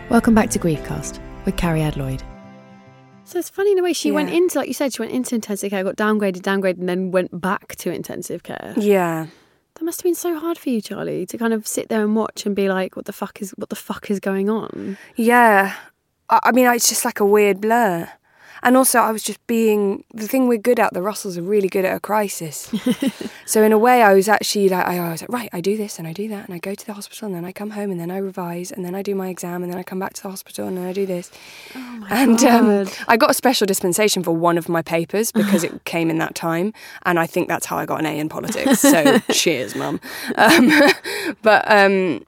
Welcome 0.10 0.36
back 0.36 0.50
to 0.50 0.60
Griefcast 0.60 1.20
with 1.46 1.56
Cariad 1.56 1.96
Lloyd. 1.96 2.22
So 3.24 3.40
it's 3.40 3.50
funny 3.50 3.72
in 3.72 3.78
the 3.78 3.84
way 3.84 3.94
she 3.94 4.12
went 4.12 4.30
into, 4.30 4.60
like 4.60 4.68
you 4.68 4.74
said, 4.74 4.92
she 4.92 5.02
went 5.02 5.14
into 5.14 5.36
intensive 5.36 5.70
care, 5.70 5.86
got 5.86 5.96
downgraded, 5.96 6.42
downgraded, 6.42 6.80
and 6.80 6.90
then 6.90 7.12
went 7.12 7.40
back 7.40 7.78
to 7.78 7.90
intensive 7.90 8.44
care. 8.44 8.74
Yeah. 8.76 9.28
That 9.82 9.86
must 9.86 10.02
have 10.02 10.04
been 10.04 10.14
so 10.14 10.38
hard 10.38 10.60
for 10.60 10.70
you, 10.70 10.80
Charlie, 10.80 11.26
to 11.26 11.40
kind 11.40 11.54
of 11.54 11.66
sit 11.66 11.90
there 11.90 12.04
and 12.04 12.16
watch 12.16 12.46
and 12.46 12.56
be 12.56 12.70
like, 12.70 12.96
"What 12.96 13.06
the 13.06 13.12
fuck 13.12 13.42
is 13.42 13.50
what 13.58 13.70
the 13.70 13.76
fuck 13.76 14.12
is 14.12 14.20
going 14.20 14.48
on?" 14.48 14.96
Yeah. 15.16 15.74
I, 16.30 16.40
I 16.44 16.52
mean, 16.52 16.68
it's 16.68 16.88
just 16.88 17.04
like 17.04 17.20
a 17.20 17.26
weird 17.26 17.60
blur. 17.60 18.08
And 18.64 18.78
also, 18.78 19.00
I 19.00 19.12
was 19.12 19.24
just 19.24 19.46
being 19.48 20.04
the 20.14 20.28
thing 20.28 20.48
we're 20.48 20.58
good 20.58 20.80
at. 20.80 20.94
The 20.94 21.02
Russells 21.02 21.38
are 21.38 21.42
really 21.42 21.68
good 21.68 21.86
at 21.86 21.96
a 21.96 22.00
crisis. 22.00 22.72
so 23.46 23.64
in 23.64 23.72
a 23.72 23.78
way, 23.78 24.04
I 24.04 24.14
was 24.14 24.28
actually 24.28 24.70
like, 24.70 24.86
I 24.86 25.12
was 25.12 25.22
like, 25.22 25.32
right, 25.32 25.50
I 25.52 25.62
do 25.62 25.78
this 25.78 25.98
and 25.98 26.08
I 26.08 26.14
do 26.14 26.28
that, 26.30 26.46
and 26.46 26.54
I 26.54 26.60
go 26.60 26.76
to 26.76 26.86
the 26.86 26.94
hospital, 26.94 27.28
and 27.28 27.36
then 27.36 27.46
I 27.46 27.52
come 27.52 27.72
home, 27.72 27.92
and 27.92 28.00
then 28.00 28.12
I 28.12 28.18
revise, 28.18 28.72
and 28.72 28.86
then 28.86 28.96
I 28.96 29.02
do 29.02 29.16
my 29.16 29.30
exam, 29.30 29.64
and 29.64 29.72
then 29.72 29.80
I 29.80 29.84
come 29.84 30.00
back 30.00 30.14
to 30.14 30.24
the 30.24 30.30
hospital, 30.30 30.68
and 30.68 30.78
then 30.78 30.86
I 30.86 30.94
do 30.94 31.06
this. 31.06 31.32
and 31.76 32.44
um. 32.44 32.88
I 33.08 33.18
got 33.18 33.32
a 33.32 33.34
special 33.34 33.66
dispensation 33.66 34.24
for 34.24 34.32
one 34.32 34.58
of 34.58 34.70
my 34.70 34.82
papers 34.82 35.32
because 35.32 35.64
it 35.64 35.84
came 35.86 36.10
in 36.10 36.18
that 36.20 36.36
time, 36.36 36.74
and 37.04 37.20
I 37.20 37.26
think 37.28 37.48
that's 37.48 37.66
how 37.66 37.78
I 37.78 37.86
got 37.86 38.00
an 38.00 38.06
A 38.06 38.20
in 38.20 38.30
politics. 38.30 38.80
So 38.80 39.20
cheers, 39.32 39.76
mum. 39.76 40.00
Um, 40.36 40.72
but 41.42 41.70
um, 41.70 42.26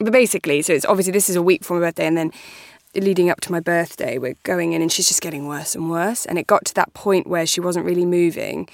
but 0.00 0.12
basically, 0.12 0.62
so 0.62 0.72
it's 0.72 0.84
obviously 0.84 1.12
this 1.12 1.28
is 1.28 1.36
a 1.36 1.42
week 1.42 1.60
before 1.60 1.78
my 1.78 1.86
birthday, 1.86 2.06
and 2.06 2.16
then 2.16 2.32
leading 2.94 3.30
up 3.30 3.40
to 3.42 3.52
my 3.52 3.60
birthday, 3.60 4.18
we're 4.18 4.36
going 4.42 4.72
in, 4.72 4.82
and 4.82 4.90
she's 4.90 5.08
just 5.08 5.20
getting 5.20 5.46
worse 5.46 5.74
and 5.74 5.90
worse. 5.90 6.26
And 6.26 6.38
it 6.38 6.46
got 6.46 6.64
to 6.66 6.74
that 6.74 6.94
point 6.94 7.26
where 7.26 7.46
she 7.46 7.60
wasn't 7.60 7.86
really 7.86 8.06
moving, 8.06 8.68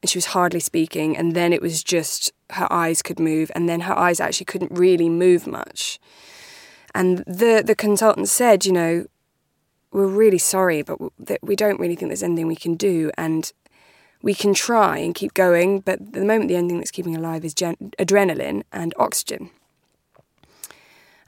and 0.00 0.10
she 0.10 0.18
was 0.18 0.26
hardly 0.26 0.60
speaking, 0.60 1.16
and 1.16 1.34
then 1.34 1.52
it 1.52 1.62
was 1.62 1.82
just 1.82 2.32
her 2.50 2.70
eyes 2.72 3.02
could 3.02 3.20
move, 3.20 3.50
and 3.54 3.68
then 3.68 3.80
her 3.80 3.96
eyes 3.96 4.20
actually 4.20 4.46
couldn't 4.46 4.72
really 4.72 5.08
move 5.08 5.46
much. 5.46 5.98
And 6.94 7.18
the 7.20 7.62
the 7.64 7.74
consultant 7.74 8.28
said, 8.28 8.66
you 8.66 8.72
know, 8.72 9.06
we're 9.92 10.06
really 10.06 10.38
sorry, 10.38 10.82
but 10.82 10.98
we 11.42 11.56
don't 11.56 11.80
really 11.80 11.96
think 11.96 12.08
there's 12.08 12.22
anything 12.22 12.46
we 12.46 12.56
can 12.56 12.74
do, 12.74 13.10
and 13.16 13.52
we 14.22 14.34
can 14.34 14.54
try 14.54 14.98
and 14.98 15.14
keep 15.14 15.34
going, 15.34 15.80
but 15.80 16.00
at 16.00 16.12
the 16.12 16.24
moment 16.24 16.48
the 16.48 16.56
only 16.56 16.68
thing 16.68 16.78
that's 16.78 16.90
keeping 16.90 17.16
alive 17.16 17.44
is 17.44 17.54
gen- 17.54 17.92
adrenaline 17.98 18.62
and 18.72 18.94
oxygen. 18.98 19.50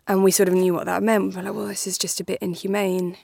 And 0.07 0.23
we 0.23 0.31
sort 0.31 0.49
of 0.49 0.55
knew 0.55 0.75
what 0.75 0.87
that 0.87 1.03
meant. 1.03 1.31
We 1.31 1.37
were 1.37 1.43
like, 1.43 1.55
well, 1.55 1.67
this 1.67 1.87
is 1.87 1.97
just 1.97 2.21
a 2.21 2.25
bit 2.25 2.39
inhumane. 2.43 3.17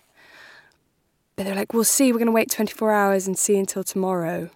But 1.37 1.45
they're 1.45 1.55
like, 1.55 1.73
we'll 1.73 1.85
see. 1.85 2.13
We're 2.13 2.19
going 2.19 2.27
to 2.27 2.33
wait 2.33 2.51
24 2.51 2.93
hours 2.93 3.27
and 3.27 3.37
see 3.39 3.59
until 3.59 3.85
tomorrow. 3.85 4.51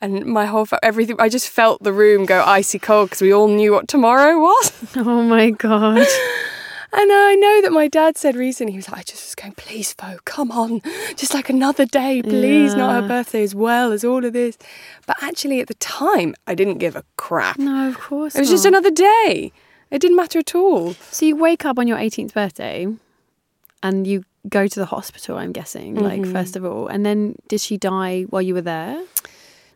And 0.00 0.24
my 0.26 0.46
whole, 0.46 0.66
everything, 0.82 1.16
I 1.18 1.28
just 1.28 1.48
felt 1.48 1.82
the 1.82 1.92
room 1.92 2.24
go 2.24 2.44
icy 2.44 2.78
cold 2.78 3.10
because 3.10 3.20
we 3.20 3.32
all 3.32 3.48
knew 3.48 3.72
what 3.72 3.88
tomorrow 3.88 4.38
was. 4.38 4.72
Oh 4.96 5.22
my 5.22 5.50
god! 5.50 6.06
And 6.90 7.12
I 7.12 7.34
know 7.34 7.62
that 7.62 7.72
my 7.72 7.86
dad 7.86 8.16
said 8.16 8.34
recently, 8.34 8.72
he 8.72 8.78
was 8.78 8.88
like, 8.88 9.00
I 9.00 9.02
just 9.02 9.26
was 9.26 9.34
going, 9.34 9.52
please, 9.52 9.92
Fo, 9.92 10.16
come 10.24 10.50
on. 10.50 10.80
Just 11.16 11.34
like 11.34 11.50
another 11.50 11.84
day, 11.84 12.22
please. 12.22 12.74
Not 12.74 13.02
her 13.02 13.06
birthday 13.06 13.42
as 13.42 13.54
well 13.54 13.92
as 13.92 14.04
all 14.04 14.24
of 14.24 14.32
this. 14.32 14.56
But 15.06 15.16
actually, 15.20 15.60
at 15.60 15.66
the 15.68 15.74
time, 15.74 16.34
I 16.46 16.54
didn't 16.54 16.78
give 16.78 16.96
a 16.96 17.04
crap. 17.16 17.58
No, 17.58 17.88
of 17.88 17.98
course. 17.98 18.34
It 18.34 18.40
was 18.40 18.48
just 18.48 18.64
another 18.64 18.90
day. 18.90 19.52
It 19.90 20.00
didn't 20.00 20.16
matter 20.16 20.38
at 20.38 20.54
all. 20.54 20.94
So 21.10 21.26
you 21.26 21.36
wake 21.36 21.64
up 21.64 21.78
on 21.78 21.86
your 21.88 21.96
18th 21.98 22.34
birthday, 22.34 22.86
and 23.82 24.06
you 24.06 24.24
go 24.48 24.66
to 24.66 24.80
the 24.80 24.86
hospital. 24.86 25.36
I'm 25.38 25.52
guessing, 25.52 25.94
like 25.96 26.20
Mm-hmm. 26.22 26.32
first 26.32 26.56
of 26.56 26.64
all, 26.64 26.86
and 26.88 27.04
then 27.06 27.36
did 27.48 27.60
she 27.60 27.76
die 27.76 28.22
while 28.30 28.42
you 28.42 28.54
were 28.54 28.60
there? 28.62 29.02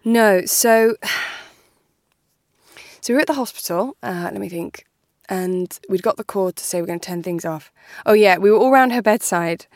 No, 0.04 0.44
so 0.44 0.96
so 3.00 3.12
we 3.12 3.14
were 3.14 3.20
at 3.20 3.26
the 3.26 3.34
hospital. 3.34 3.96
Uh, 4.02 4.30
let 4.32 4.38
me 4.40 4.48
think, 4.48 4.84
and 5.28 5.78
we'd 5.88 6.02
got 6.02 6.16
the 6.16 6.24
call 6.24 6.52
to 6.52 6.64
say 6.64 6.80
we're 6.80 6.86
going 6.86 7.00
to 7.00 7.06
turn 7.06 7.22
things 7.22 7.44
off. 7.44 7.72
Oh 8.06 8.12
yeah, 8.12 8.38
we 8.38 8.50
were 8.50 8.56
all 8.58 8.70
round 8.70 8.92
her 8.92 9.02
bedside, 9.02 9.66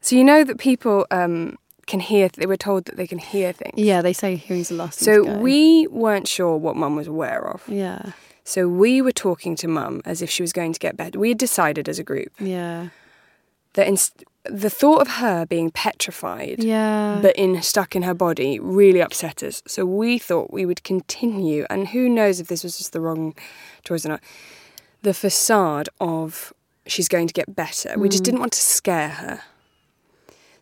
So 0.00 0.16
you 0.16 0.24
know 0.24 0.44
that 0.44 0.58
people 0.58 1.06
um, 1.10 1.58
can 1.86 2.00
hear. 2.00 2.28
They 2.28 2.46
were 2.46 2.56
told 2.56 2.84
that 2.86 2.96
they 2.96 3.06
can 3.06 3.18
hear 3.18 3.52
things. 3.52 3.74
Yeah, 3.78 4.02
they 4.02 4.12
say 4.12 4.36
hearing's 4.36 4.68
the 4.68 4.74
last 4.74 4.98
So 5.00 5.38
we 5.38 5.86
weren't 5.88 6.28
sure 6.28 6.56
what 6.56 6.76
Mum 6.76 6.96
was 6.96 7.06
aware 7.06 7.46
of. 7.48 7.62
Yeah. 7.68 8.12
So 8.48 8.68
we 8.68 9.02
were 9.02 9.10
talking 9.12 9.56
to 9.56 9.66
Mum 9.66 10.02
as 10.04 10.22
if 10.22 10.30
she 10.30 10.40
was 10.42 10.52
going 10.52 10.72
to 10.72 10.78
get 10.78 10.96
better. 10.96 11.18
We 11.18 11.30
had 11.30 11.38
decided 11.38 11.88
as 11.88 11.98
a 11.98 12.04
group 12.04 12.32
Yeah. 12.38 12.90
that 13.74 13.88
inst- 13.88 14.22
the 14.44 14.70
thought 14.70 15.00
of 15.00 15.08
her 15.24 15.44
being 15.44 15.72
petrified, 15.72 16.62
Yeah. 16.62 17.18
but 17.20 17.34
in 17.34 17.60
stuck 17.62 17.96
in 17.96 18.02
her 18.02 18.14
body, 18.14 18.60
really 18.60 19.00
upset 19.02 19.42
us. 19.42 19.64
So 19.66 19.84
we 19.84 20.18
thought 20.18 20.52
we 20.52 20.64
would 20.64 20.84
continue, 20.84 21.66
and 21.68 21.88
who 21.88 22.08
knows 22.08 22.38
if 22.38 22.46
this 22.46 22.62
was 22.62 22.78
just 22.78 22.92
the 22.92 23.00
wrong 23.00 23.34
choice 23.82 24.06
or 24.06 24.10
not. 24.10 24.22
The 25.02 25.12
facade 25.12 25.88
of 26.00 26.52
she's 26.86 27.08
going 27.08 27.26
to 27.26 27.34
get 27.34 27.56
better. 27.56 27.98
We 27.98 28.08
just 28.08 28.22
Mm. 28.22 28.26
didn't 28.26 28.40
want 28.40 28.52
to 28.52 28.62
scare 28.62 29.08
her. 29.08 29.40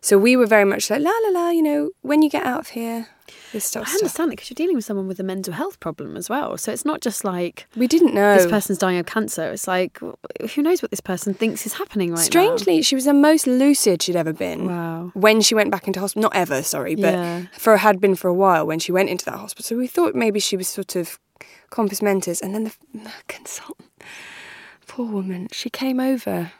So 0.01 0.17
we 0.17 0.35
were 0.35 0.47
very 0.47 0.65
much 0.65 0.89
like 0.89 1.01
la 1.01 1.11
la 1.25 1.29
la. 1.39 1.49
You 1.51 1.61
know, 1.61 1.89
when 2.01 2.23
you 2.23 2.29
get 2.31 2.43
out 2.43 2.61
of 2.61 2.67
here, 2.69 3.09
this 3.51 3.55
I 3.55 3.59
stuff. 3.59 3.87
stuff. 3.87 4.01
understand 4.01 4.31
it 4.31 4.35
because 4.37 4.49
you're 4.49 4.55
dealing 4.55 4.75
with 4.75 4.85
someone 4.85 5.07
with 5.07 5.19
a 5.19 5.23
mental 5.23 5.53
health 5.53 5.79
problem 5.79 6.15
as 6.15 6.29
well. 6.29 6.57
So 6.57 6.71
it's 6.71 6.85
not 6.85 7.01
just 7.01 7.23
like 7.23 7.67
We 7.75 7.87
didn't 7.87 8.13
know. 8.13 8.35
this 8.35 8.45
person's 8.45 8.77
dying 8.77 8.99
of 8.99 9.05
cancer. 9.05 9.51
It's 9.51 9.67
like 9.67 9.99
who 9.99 10.61
knows 10.61 10.81
what 10.81 10.91
this 10.91 10.99
person 11.01 11.33
thinks 11.33 11.65
is 11.65 11.73
happening 11.73 12.11
right 12.11 12.19
Strangely, 12.19 12.81
she 12.81 12.95
was 12.95 13.05
the 13.05 13.13
most 13.13 13.47
lucid 13.47 14.01
she'd 14.03 14.15
ever 14.15 14.33
been. 14.33 14.67
Wow. 14.67 15.11
When 15.13 15.41
she 15.41 15.55
went 15.55 15.71
back 15.71 15.87
into 15.87 15.99
hospital, 15.99 16.23
not 16.23 16.35
ever, 16.35 16.61
sorry, 16.63 16.95
but 16.95 17.13
Yeah. 17.13 17.45
for 17.57 17.77
had 17.77 17.99
been 17.99 18.15
for 18.15 18.27
a 18.27 18.33
while 18.33 18.65
when 18.67 18.79
she 18.79 18.91
went 18.91 19.09
into 19.09 19.25
that 19.25 19.35
hospital. 19.37 19.63
So 19.65 19.77
we 19.77 19.87
thought 19.87 20.15
maybe 20.15 20.39
she 20.39 20.55
was 20.57 20.67
sort 20.67 20.95
of 20.95 21.19
compos 21.71 22.01
mentis, 22.01 22.41
and 22.41 22.53
then 22.53 22.63
the, 22.65 22.73
the 22.93 23.11
consultant, 23.27 23.91
poor 24.87 25.05
woman, 25.07 25.47
she 25.51 25.69
came 25.69 25.99
over, 25.99 26.51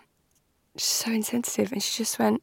so 0.78 1.12
insensitive, 1.12 1.72
and 1.72 1.82
she 1.82 1.98
just 2.04 2.20
went. 2.20 2.42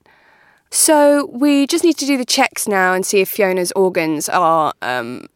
So 0.72 1.26
we 1.26 1.66
just 1.66 1.84
need 1.84 1.98
to 1.98 2.06
do 2.06 2.16
the 2.16 2.24
checks 2.24 2.66
now 2.66 2.94
and 2.94 3.04
see 3.04 3.20
if 3.20 3.28
Fiona's 3.28 3.72
organs 3.72 4.30
are 4.30 4.72
um, 4.80 5.26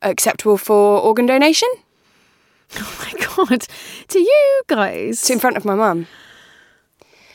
acceptable 0.00 0.56
for 0.56 1.00
organ 1.00 1.26
donation. 1.26 1.68
Oh 2.76 3.04
my 3.04 3.48
god! 3.48 3.66
To 4.06 4.20
you 4.20 4.62
guys. 4.68 5.22
It's 5.22 5.30
in 5.30 5.40
front 5.40 5.56
of 5.56 5.64
my 5.64 5.74
mum, 5.74 6.06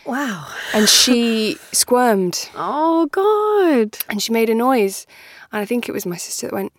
wow. 0.06 0.48
and 0.74 0.88
she 0.88 1.58
squirmed. 1.74 2.50
Oh 2.56 3.08
god. 3.08 3.98
and 4.10 4.24
she 4.24 4.32
made 4.32 4.50
a 4.50 4.56
noise. 4.56 5.06
And 5.52 5.62
I 5.62 5.66
think 5.66 5.90
it 5.90 5.92
was 5.92 6.06
my 6.06 6.16
sister 6.16 6.48
that 6.48 6.56
went, 6.56 6.72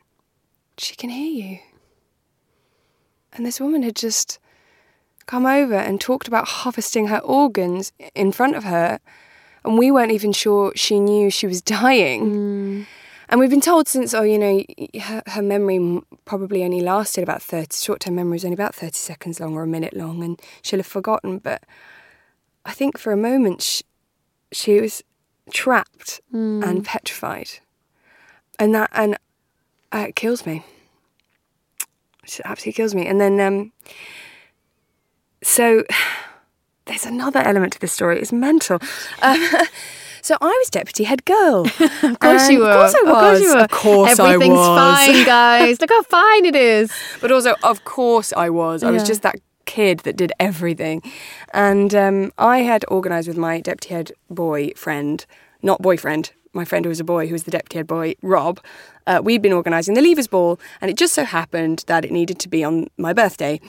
She 0.79 0.97
can 0.97 1.11
hear 1.11 1.49
you. 1.49 1.59
And 3.35 3.45
this 3.45 3.61
woman 3.61 3.83
had 3.83 3.95
just 3.95 4.39
come 5.27 5.45
over 5.45 5.75
and 5.77 6.01
talked 6.01 6.29
about 6.29 6.49
harvesting 6.49 7.09
her 7.09 7.19
organs 7.19 7.93
in 8.15 8.33
front 8.33 8.57
of 8.57 8.65
her. 8.65 9.01
And 9.67 9.77
we 9.77 9.91
weren't 9.91 10.13
even 10.13 10.33
sure 10.33 10.73
she 10.77 11.01
knew 11.01 11.29
she 11.31 11.47
was 11.47 11.61
dying. 11.81 12.87
And 13.29 13.41
we've 13.41 13.51
been 13.51 13.61
told 13.61 13.89
since, 13.89 14.15
oh, 14.15 14.23
you 14.23 14.39
know, 14.39 14.63
her, 15.03 15.23
her 15.27 15.43
memory 15.43 16.01
probably 16.25 16.63
only 16.63 16.81
lasted 16.81 17.23
about 17.23 17.43
30, 17.43 17.77
short 17.77 18.01
term 18.01 18.15
memory 18.15 18.35
was 18.35 18.45
only 18.45 18.55
about 18.55 18.75
30 18.75 18.93
seconds 18.93 19.41
long 19.41 19.55
or 19.55 19.65
a 19.65 19.67
minute 19.67 19.95
long, 19.95 20.23
and 20.23 20.41
she'll 20.63 20.79
have 20.79 20.87
forgotten. 20.87 21.39
But 21.39 21.65
I 22.65 22.73
think 22.73 22.99
for 22.99 23.13
a 23.13 23.17
moment 23.17 23.63
she, 23.63 23.83
she 24.53 24.81
was 24.81 25.03
trapped 25.51 26.21
and 26.63 26.85
petrified. 26.85 27.51
And 28.59 28.75
that, 28.75 28.91
and 28.93 29.19
uh, 29.93 30.07
it 30.09 30.17
kills 30.17 30.47
me. 30.47 30.65
It 32.23 32.41
absolutely 32.45 32.73
kills 32.75 32.95
me. 32.95 33.07
And 33.07 33.21
then, 33.21 33.41
um, 33.41 33.73
so 35.43 35.85
there's 36.87 37.05
another 37.05 37.41
element 37.41 37.73
to 37.75 37.81
this 37.81 37.93
story. 37.93 38.19
It's 38.21 38.33
mental. 38.33 38.79
Um, 39.23 39.47
so 40.23 40.37
I 40.41 40.47
was 40.47 40.71
deputy 40.71 41.05
head 41.05 41.25
girl. 41.25 41.67
Of 42.03 42.19
course 42.21 42.49
you 42.49 42.61
were. 42.61 42.71
Of 42.71 42.93
course 42.93 42.95
I 42.95 43.03
was. 43.03 43.05
Of 43.07 43.11
course 43.11 43.41
you 43.41 43.55
were. 43.55 43.61
Of 43.61 43.71
course 43.71 44.21
I 44.21 44.33
Everything's 44.33 44.59
fine, 44.59 45.27
guys. 45.27 45.81
Look 45.81 45.91
how 45.91 46.03
fine 46.03 46.45
it 46.47 46.57
is. 46.57 46.93
But 47.21 47.33
also, 47.33 47.55
of 47.63 47.85
course, 47.85 48.33
I 48.37 48.51
was. 48.51 48.83
I 48.83 48.91
was 48.91 49.03
just 49.03 49.23
that 49.23 49.37
kid 49.65 50.01
that 50.01 50.17
did 50.17 50.33
everything. 50.39 51.03
And 51.53 51.95
um, 51.95 52.33
I 52.39 52.59
had 52.59 52.85
organised 52.87 53.29
with 53.29 53.37
my 53.37 53.61
deputy 53.61 53.95
head 53.95 54.13
boy 54.31 54.71
friend, 54.77 55.25
not 55.63 55.83
boyfriend, 55.83 56.33
my 56.53 56.65
friend 56.65 56.85
who 56.85 56.89
was 56.89 57.01
a 57.01 57.05
boy, 57.05 57.27
who 57.27 57.33
was 57.33 57.45
the 57.45 57.51
deputy 57.51 57.79
head 57.79 57.87
boy, 57.87 58.15
Rob. 58.23 58.61
Uh, 59.07 59.21
we'd 59.23 59.43
been 59.43 59.53
organising 59.53 59.95
the 59.95 60.01
Leavers 60.01 60.29
Ball, 60.31 60.59
and 60.81 60.91
it 60.91 60.97
just 60.97 61.15
so 61.15 61.25
happened 61.25 61.85
that 61.87 62.05
it 62.05 62.11
needed 62.13 62.39
to 62.41 62.49
be 62.49 62.65
on 62.65 62.89
my 62.97 63.13
birthday. 63.13 63.61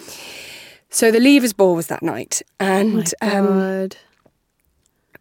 So 0.89 1.11
the 1.11 1.19
Leavers 1.19 1.55
Ball 1.55 1.75
was 1.75 1.87
that 1.87 2.01
night. 2.01 2.41
And 2.59 3.13
um, 3.21 3.45
God. 3.45 3.97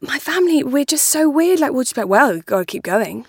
my 0.00 0.18
family, 0.18 0.62
we're 0.62 0.84
just 0.84 1.06
so 1.06 1.28
weird. 1.28 1.60
Like, 1.60 1.72
we'll 1.72 1.82
just 1.82 1.94
be 1.94 2.02
like, 2.02 2.08
well, 2.08 2.32
we've 2.32 2.46
got 2.46 2.60
to 2.60 2.64
keep 2.64 2.82
going. 2.82 3.26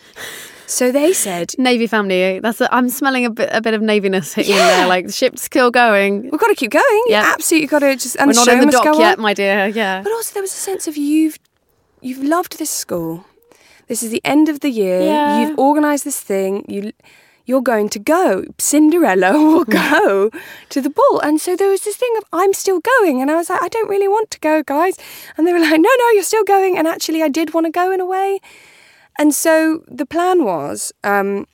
So 0.68 0.92
they 0.92 1.14
said, 1.14 1.54
Navy 1.58 1.88
family. 1.88 2.40
That's. 2.40 2.62
A, 2.62 2.74
I'm 2.74 2.90
smelling 2.90 3.26
a 3.26 3.30
bit, 3.30 3.50
a 3.52 3.62
bit 3.62 3.74
of 3.74 3.82
naviness 3.82 4.34
hitting 4.34 4.54
in 4.54 4.60
there. 4.60 4.88
Like 4.88 5.08
the 5.08 5.12
ship's 5.14 5.42
still 5.42 5.72
going. 5.72 6.24
we've 6.24 6.40
got 6.40 6.48
to 6.48 6.56
keep 6.56 6.72
going. 6.72 7.04
Yeah. 7.08 7.32
Absolutely 7.34 7.68
got 7.68 7.80
to 7.80 7.96
just, 7.96 8.18
and 8.18 8.28
We're 8.28 8.34
not 8.34 8.48
in 8.50 8.60
the 8.66 8.72
dock 8.72 9.00
yet, 9.00 9.18
on. 9.18 9.24
my 9.24 9.34
dear. 9.34 9.68
Yeah. 9.68 10.02
But 10.04 10.12
also 10.12 10.34
there 10.34 10.44
was 10.44 10.52
a 10.52 10.58
sense 10.58 10.88
of 10.88 10.98
you've 10.98 11.40
you've 12.02 12.22
loved 12.24 12.60
this 12.60 12.70
school. 12.70 13.26
This 13.88 14.04
is 14.04 14.12
the 14.12 14.22
end 14.26 14.50
of 14.50 14.60
the 14.60 14.70
year. 14.70 15.02
Yeah. 15.02 15.48
You've 15.48 15.58
organised 15.58 16.04
this 16.04 16.20
thing. 16.20 16.66
You 16.68 16.92
you're 17.48 17.62
going 17.62 17.90
to 17.90 17.98
go. 17.98 18.44
Cinderella 18.60 19.32
will 19.44 19.66
go 19.66 20.30
to 20.70 20.82
the 20.82 20.92
ball. 20.92 21.20
And 21.24 21.42
so 21.42 21.56
there 21.56 21.72
was 21.72 21.82
this 21.82 21.96
thing 21.96 22.14
of 22.18 22.26
I'm 22.32 22.54
still 22.54 22.80
going. 22.80 23.22
And 23.22 23.32
I 23.32 23.36
was 23.36 23.50
like, 23.50 23.62
I 23.62 23.70
don't 23.70 23.90
really 23.90 24.08
want 24.08 24.30
to 24.32 24.40
go, 24.40 24.62
guys. 24.62 24.98
And 25.36 25.48
they 25.48 25.54
were 25.54 25.60
like, 25.60 25.72
No, 25.72 25.90
no, 25.98 26.10
you're 26.14 26.24
still 26.24 26.44
going. 26.44 26.78
And 26.78 26.88
actually 26.88 27.24
I 27.24 27.30
did 27.30 27.56
want 27.56 27.66
to 27.66 27.72
go 27.72 27.92
in 27.92 28.00
a 28.00 28.06
way. 28.06 28.40
And 29.18 29.34
so 29.34 29.84
the 29.88 30.06
plan 30.06 30.44
was 30.44 30.94
um, 31.04 31.48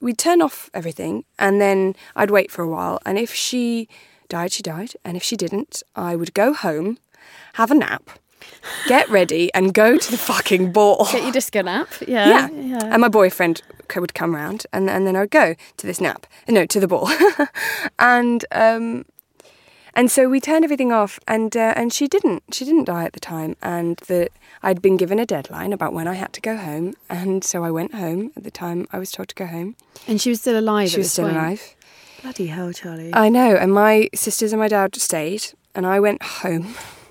we'd 0.00 0.18
turn 0.18 0.40
off 0.40 0.70
everything 0.72 1.24
and 1.38 1.60
then 1.60 1.96
I'd 2.14 2.30
wait 2.30 2.50
for 2.50 2.62
a 2.62 2.68
while. 2.68 3.00
And 3.04 3.18
if 3.18 3.34
she 3.34 3.88
died, 4.28 4.52
she 4.52 4.62
died. 4.62 4.92
And 5.04 5.16
if 5.16 5.22
she 5.22 5.36
didn't, 5.36 5.82
I 5.96 6.14
would 6.14 6.34
go 6.34 6.52
home, 6.52 6.98
have 7.54 7.70
a 7.70 7.74
nap, 7.74 8.10
get 8.86 9.08
ready, 9.08 9.52
and 9.54 9.74
go 9.74 9.96
to 9.96 10.10
the 10.10 10.18
fucking 10.18 10.72
ball. 10.72 11.08
Get 11.10 11.22
your 11.22 11.32
disco 11.32 11.62
nap. 11.62 11.88
Yeah. 12.06 12.48
Yeah. 12.50 12.84
And 12.84 13.00
my 13.00 13.08
boyfriend 13.08 13.62
would 14.00 14.14
come 14.14 14.34
round 14.34 14.66
and, 14.72 14.88
and 14.88 15.06
then 15.06 15.16
I 15.16 15.20
would 15.20 15.30
go 15.30 15.54
to 15.76 15.86
this 15.86 16.00
nap. 16.00 16.26
No, 16.48 16.66
to 16.66 16.80
the 16.80 16.88
ball. 16.88 17.10
and 17.98 18.44
um, 18.52 19.04
and 19.94 20.10
so 20.10 20.28
we 20.28 20.40
turned 20.40 20.64
everything 20.64 20.92
off 20.92 21.18
and 21.28 21.54
uh, 21.56 21.74
and 21.76 21.92
she 21.92 22.08
didn't. 22.08 22.42
She 22.52 22.64
didn't 22.64 22.84
die 22.84 23.04
at 23.04 23.12
the 23.12 23.20
time. 23.20 23.56
And 23.62 23.96
the 24.06 24.28
I'd 24.62 24.80
been 24.80 24.96
given 24.96 25.18
a 25.18 25.26
deadline 25.26 25.72
about 25.72 25.92
when 25.92 26.08
I 26.08 26.14
had 26.14 26.32
to 26.34 26.40
go 26.40 26.56
home. 26.56 26.94
And 27.10 27.44
so 27.44 27.64
I 27.64 27.70
went 27.70 27.94
home 27.94 28.32
at 28.36 28.44
the 28.44 28.50
time 28.50 28.86
I 28.92 28.98
was 28.98 29.10
told 29.10 29.28
to 29.28 29.34
go 29.34 29.46
home. 29.46 29.76
And 30.08 30.20
she 30.20 30.30
was 30.30 30.40
still 30.40 30.58
alive. 30.58 30.90
she 30.90 30.98
was 30.98 31.12
still 31.12 31.26
point. 31.26 31.36
alive. 31.36 31.74
Bloody 32.22 32.46
hell, 32.46 32.72
Charlie. 32.72 33.12
I 33.12 33.28
know. 33.28 33.56
And 33.56 33.74
my 33.74 34.08
sisters 34.14 34.52
and 34.52 34.60
my 34.60 34.68
dad 34.68 34.94
stayed, 34.94 35.46
and 35.74 35.84
I 35.84 35.98
went 35.98 36.22
home 36.22 36.74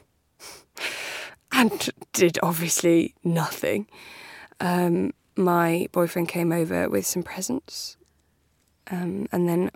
and 1.51 1.89
did 2.13 2.39
obviously 2.41 3.13
nothing. 3.23 3.87
Um, 4.59 5.13
my 5.35 5.87
boyfriend 5.91 6.27
came 6.29 6.51
over 6.51 6.89
with 6.89 7.05
some 7.05 7.23
presents, 7.23 7.97
um, 8.89 9.27
and 9.31 9.47
then, 9.47 9.71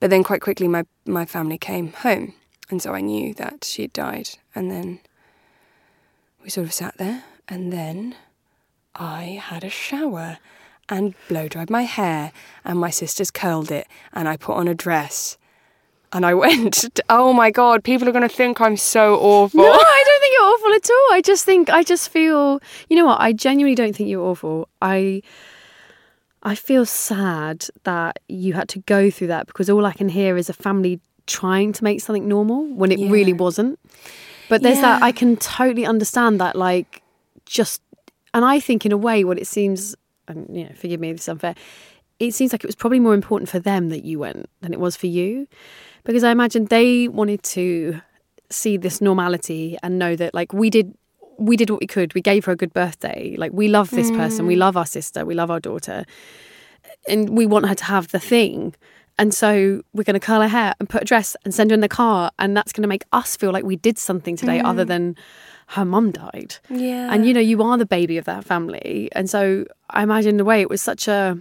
but 0.00 0.10
then 0.10 0.22
quite 0.22 0.40
quickly, 0.40 0.68
my 0.68 0.84
my 1.06 1.24
family 1.24 1.58
came 1.58 1.92
home, 1.92 2.34
and 2.70 2.80
so 2.82 2.92
I 2.92 3.00
knew 3.00 3.34
that 3.34 3.64
she 3.64 3.82
had 3.82 3.92
died. 3.92 4.30
And 4.54 4.70
then 4.70 5.00
we 6.42 6.50
sort 6.50 6.66
of 6.66 6.72
sat 6.72 6.98
there, 6.98 7.24
and 7.48 7.72
then 7.72 8.14
I 8.94 9.40
had 9.42 9.64
a 9.64 9.70
shower 9.70 10.38
and 10.88 11.14
blow 11.28 11.48
dried 11.48 11.70
my 11.70 11.82
hair, 11.82 12.32
and 12.64 12.78
my 12.78 12.90
sisters 12.90 13.30
curled 13.30 13.70
it, 13.70 13.86
and 14.12 14.28
I 14.28 14.36
put 14.36 14.56
on 14.56 14.68
a 14.68 14.74
dress. 14.74 15.38
And 16.12 16.26
I 16.26 16.34
went, 16.44 17.00
oh 17.08 17.32
my 17.32 17.50
God, 17.50 17.84
people 17.84 18.08
are 18.08 18.12
going 18.12 18.28
to 18.28 18.34
think 18.34 18.60
I'm 18.60 18.76
so 18.76 19.16
awful. 19.16 19.60
No, 19.60 19.70
I 19.70 20.04
don't 20.06 20.20
think 20.20 20.34
you're 20.34 20.44
awful 20.44 20.72
at 20.74 20.90
all. 20.90 21.16
I 21.16 21.20
just 21.24 21.44
think 21.44 21.70
I 21.70 21.82
just 21.82 22.08
feel 22.08 22.60
you 22.88 22.96
know 22.96 23.06
what, 23.06 23.20
I 23.20 23.32
genuinely 23.32 23.74
don't 23.74 23.94
think 23.94 24.08
you're 24.08 24.24
awful. 24.24 24.68
I 24.80 25.22
I 26.42 26.54
feel 26.54 26.84
sad 26.84 27.66
that 27.84 28.18
you 28.28 28.52
had 28.54 28.68
to 28.70 28.80
go 28.80 29.10
through 29.10 29.28
that 29.28 29.46
because 29.46 29.70
all 29.70 29.86
I 29.86 29.92
can 29.92 30.08
hear 30.08 30.36
is 30.36 30.48
a 30.48 30.52
family 30.52 31.00
trying 31.26 31.72
to 31.72 31.84
make 31.84 32.00
something 32.00 32.26
normal 32.26 32.66
when 32.74 32.90
it 32.90 32.98
really 33.10 33.32
wasn't. 33.32 33.78
But 34.48 34.62
there's 34.62 34.80
that 34.80 35.02
I 35.02 35.12
can 35.12 35.36
totally 35.36 35.86
understand 35.86 36.40
that 36.40 36.56
like 36.56 37.00
just 37.46 37.80
and 38.34 38.44
I 38.44 38.60
think 38.60 38.84
in 38.84 38.92
a 38.92 38.96
way 38.96 39.24
what 39.24 39.38
it 39.38 39.46
seems 39.46 39.94
and 40.28 40.46
you 40.56 40.64
know, 40.64 40.72
forgive 40.74 41.00
me 41.00 41.10
if 41.10 41.16
it's 41.16 41.28
unfair, 41.28 41.54
it 42.18 42.32
seems 42.32 42.52
like 42.52 42.64
it 42.64 42.66
was 42.66 42.74
probably 42.74 43.00
more 43.00 43.14
important 43.14 43.48
for 43.48 43.58
them 43.58 43.88
that 43.90 44.04
you 44.04 44.18
went 44.18 44.48
than 44.60 44.72
it 44.72 44.80
was 44.80 44.96
for 44.96 45.06
you. 45.06 45.46
Because 46.04 46.24
I 46.24 46.30
imagine 46.30 46.66
they 46.66 47.08
wanted 47.08 47.42
to 47.44 48.00
see 48.50 48.76
this 48.76 49.00
normality 49.00 49.76
and 49.82 49.98
know 49.98 50.16
that 50.16 50.34
like 50.34 50.52
we 50.52 50.70
did 50.70 50.94
we 51.38 51.56
did 51.56 51.70
what 51.70 51.80
we 51.80 51.86
could. 51.86 52.14
We 52.14 52.20
gave 52.20 52.44
her 52.44 52.52
a 52.52 52.56
good 52.56 52.72
birthday. 52.72 53.34
Like 53.36 53.52
we 53.52 53.68
love 53.68 53.90
this 53.90 54.10
person. 54.10 54.46
We 54.46 54.54
mm. 54.54 54.58
love 54.58 54.76
our 54.76 54.86
sister. 54.86 55.24
We 55.24 55.34
love 55.34 55.50
our 55.50 55.60
daughter. 55.60 56.04
And 57.08 57.30
we 57.36 57.46
want 57.46 57.66
her 57.66 57.74
to 57.74 57.84
have 57.84 58.08
the 58.08 58.20
thing. 58.20 58.74
And 59.18 59.34
so 59.34 59.82
we're 59.92 60.04
going 60.04 60.14
to 60.14 60.20
curl 60.20 60.40
her 60.40 60.48
hair 60.48 60.74
and 60.78 60.88
put 60.88 61.02
a 61.02 61.04
dress 61.04 61.36
and 61.44 61.54
send 61.54 61.70
her 61.70 61.74
in 61.74 61.80
the 61.80 61.88
car. 61.88 62.30
And 62.38 62.56
that's 62.56 62.72
going 62.72 62.82
to 62.82 62.88
make 62.88 63.04
us 63.12 63.36
feel 63.36 63.50
like 63.50 63.64
we 63.64 63.76
did 63.76 63.98
something 63.98 64.36
today 64.36 64.60
other 64.60 64.84
mm. 64.84 64.88
than 64.88 65.16
her 65.68 65.84
mum 65.84 66.12
died. 66.12 66.56
Yeah. 66.68 67.12
And 67.12 67.26
you 67.26 67.34
know, 67.34 67.40
you 67.40 67.62
are 67.62 67.76
the 67.76 67.86
baby 67.86 68.18
of 68.18 68.24
that 68.26 68.44
family. 68.44 69.08
And 69.12 69.28
so 69.28 69.64
I 69.90 70.02
imagine 70.02 70.36
the 70.36 70.44
way 70.44 70.60
it 70.60 70.70
was 70.70 70.82
such 70.82 71.08
a 71.08 71.38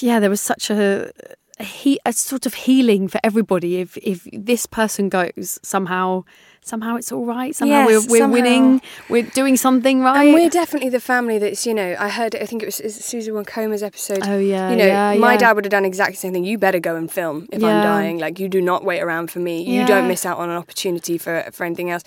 yeah, 0.00 0.20
there 0.20 0.30
was 0.30 0.40
such 0.40 0.70
a 0.70 1.10
a, 1.58 1.64
he, 1.64 2.00
a 2.04 2.12
sort 2.12 2.46
of 2.46 2.54
healing 2.54 3.06
for 3.08 3.20
everybody 3.22 3.76
if 3.76 3.96
if 3.98 4.26
this 4.32 4.66
person 4.66 5.08
goes 5.08 5.58
somehow 5.62 6.24
somehow 6.62 6.96
it's 6.96 7.12
all 7.12 7.26
right 7.26 7.54
somehow 7.54 7.86
Yes, 7.86 8.06
we're, 8.06 8.12
we're 8.12 8.18
somehow. 8.20 8.32
winning 8.32 8.82
we're 9.08 9.22
doing 9.22 9.56
something 9.56 10.00
right 10.00 10.24
And 10.26 10.34
we're 10.34 10.48
definitely 10.50 10.88
the 10.88 11.00
family 11.00 11.38
that's, 11.38 11.66
you 11.66 11.74
know, 11.74 11.94
I 11.98 12.08
heard, 12.08 12.34
I 12.34 12.46
think 12.46 12.62
it 12.62 12.66
was 12.66 12.76
Susan 12.76 13.34
Wokoma's 13.34 13.82
episode. 13.82 14.20
Oh, 14.24 14.38
yeah, 14.38 14.70
You 14.70 14.76
know, 14.76 14.86
yeah, 14.86 15.14
my 15.18 15.32
yeah. 15.32 15.38
dad 15.38 15.52
would 15.56 15.64
have 15.66 15.70
done 15.70 15.84
exactly 15.84 16.14
the 16.14 16.18
same 16.20 16.32
thing. 16.32 16.44
You 16.44 16.56
better 16.58 16.80
go 16.80 16.96
and 16.96 17.10
film 17.10 17.46
if 17.52 17.60
Yeah. 17.60 17.68
I'm 17.68 17.82
dying. 17.82 18.18
Like, 18.18 18.40
you 18.40 18.48
do 18.48 18.60
not 18.62 18.82
wait 18.84 19.00
around 19.02 19.30
for 19.30 19.40
me. 19.40 19.62
You 19.62 19.86
don't 19.86 20.08
miss 20.08 20.24
out 20.24 20.38
on 20.38 20.48
an 20.48 20.56
opportunity 20.56 21.18
for, 21.18 21.44
for 21.52 21.64
anything 21.64 21.90
else. 21.90 22.02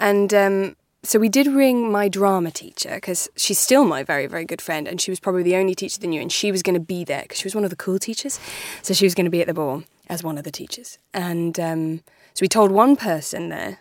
And 0.00 0.32
um, 0.32 0.76
so 1.04 1.18
we 1.18 1.28
did 1.28 1.46
ring 1.46 1.90
my 1.90 2.08
drama 2.08 2.50
teacher 2.50 2.96
because 2.96 3.28
she's 3.36 3.58
still 3.58 3.84
my 3.84 4.02
very, 4.02 4.26
very 4.26 4.44
good 4.44 4.60
friend. 4.60 4.88
And 4.88 5.00
she 5.00 5.10
was 5.10 5.20
probably 5.20 5.42
the 5.42 5.56
only 5.56 5.74
teacher 5.74 6.00
that 6.00 6.06
knew. 6.06 6.20
And 6.20 6.32
she 6.32 6.50
was 6.50 6.62
going 6.62 6.74
to 6.74 6.80
be 6.80 7.04
there 7.04 7.22
because 7.22 7.38
she 7.38 7.46
was 7.46 7.54
one 7.54 7.64
of 7.64 7.70
the 7.70 7.76
cool 7.76 7.98
teachers. 7.98 8.40
So 8.82 8.94
she 8.94 9.06
was 9.06 9.14
going 9.14 9.26
to 9.26 9.30
be 9.30 9.40
at 9.40 9.46
the 9.46 9.54
ball 9.54 9.84
as 10.08 10.24
one 10.24 10.38
of 10.38 10.44
the 10.44 10.50
teachers. 10.50 10.98
And 11.14 11.58
um, 11.60 12.00
so 12.34 12.42
we 12.42 12.48
told 12.48 12.72
one 12.72 12.96
person 12.96 13.48
there 13.48 13.78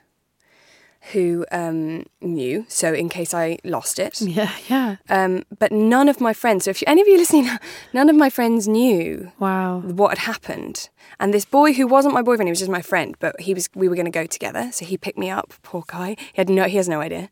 who 1.13 1.45
um, 1.51 2.05
knew, 2.21 2.65
so 2.67 2.93
in 2.93 3.09
case 3.09 3.33
I 3.33 3.57
lost 3.63 3.99
it. 3.99 4.21
yeah 4.21 4.51
yeah 4.69 4.95
Um, 5.09 5.43
but 5.57 5.71
none 5.71 6.09
of 6.09 6.19
my 6.19 6.33
friends, 6.33 6.65
so 6.65 6.71
if 6.71 6.81
you, 6.81 6.85
any 6.87 7.01
of 7.01 7.07
you 7.07 7.17
listening, 7.23 7.49
none 7.93 8.09
of 8.09 8.15
my 8.15 8.29
friends 8.29 8.67
knew 8.67 9.31
wow 9.39 9.79
what 9.79 10.17
had 10.17 10.19
happened. 10.33 10.89
And 11.19 11.33
this 11.33 11.45
boy 11.45 11.73
who 11.73 11.87
wasn't 11.87 12.13
my 12.13 12.21
boyfriend, 12.21 12.47
he 12.47 12.51
was 12.51 12.59
just 12.59 12.71
my 12.71 12.81
friend, 12.81 13.15
but 13.19 13.39
he 13.39 13.53
was 13.53 13.69
we 13.75 13.87
were 13.87 13.95
going 13.95 14.11
to 14.11 14.11
go 14.11 14.25
together. 14.25 14.69
So 14.71 14.85
he 14.85 14.97
picked 14.97 15.17
me 15.17 15.29
up, 15.29 15.53
poor 15.63 15.83
guy. 15.87 16.15
He 16.33 16.37
had 16.41 16.49
no 16.49 16.63
he 16.65 16.77
has 16.77 16.89
no 16.89 16.99
idea. 17.01 17.29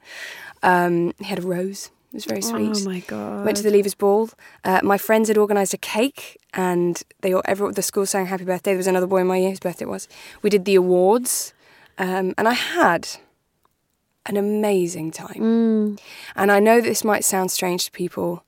Um, 0.64 1.14
he 1.20 1.26
had 1.26 1.40
a 1.40 1.48
rose. 1.48 1.92
It 2.12 2.20
was 2.24 2.26
very 2.26 2.42
sweet. 2.42 2.78
oh 2.78 2.90
my 2.90 3.00
god 3.02 3.44
Went 3.46 3.58
to 3.58 3.64
the 3.64 3.70
Leavers 3.72 3.98
Ball. 3.98 4.30
Uh, 4.64 4.80
my 4.84 4.98
friends 4.98 5.28
had 5.28 5.38
organised 5.38 5.74
a 5.74 5.78
cake, 5.78 6.40
and 6.54 7.04
they 7.22 7.34
all, 7.34 7.42
everyone, 7.44 7.74
the 7.74 7.82
school 7.82 8.06
sang 8.06 8.28
Happy 8.28 8.46
Birthday. 8.46 8.72
There 8.72 8.78
was 8.78 8.88
another 8.88 9.06
boy 9.08 9.18
in 9.20 9.28
my 9.28 9.36
year 9.38 9.50
whose 9.50 9.60
birthday 9.60 9.84
it 9.84 9.90
was. 9.90 10.08
We 10.42 10.50
did 10.50 10.64
the 10.64 10.76
awards, 10.76 11.54
um, 11.98 12.34
and 12.38 12.48
I 12.48 12.54
had 12.54 13.10
an 14.26 14.38
amazing 14.38 15.12
time. 15.12 15.36
Mm. 15.36 16.00
And 16.36 16.52
I 16.52 16.60
know 16.60 16.82
this 16.82 17.04
might 17.04 17.24
sound 17.24 17.52
strange 17.52 17.86
to 17.86 17.92
people, 17.92 18.44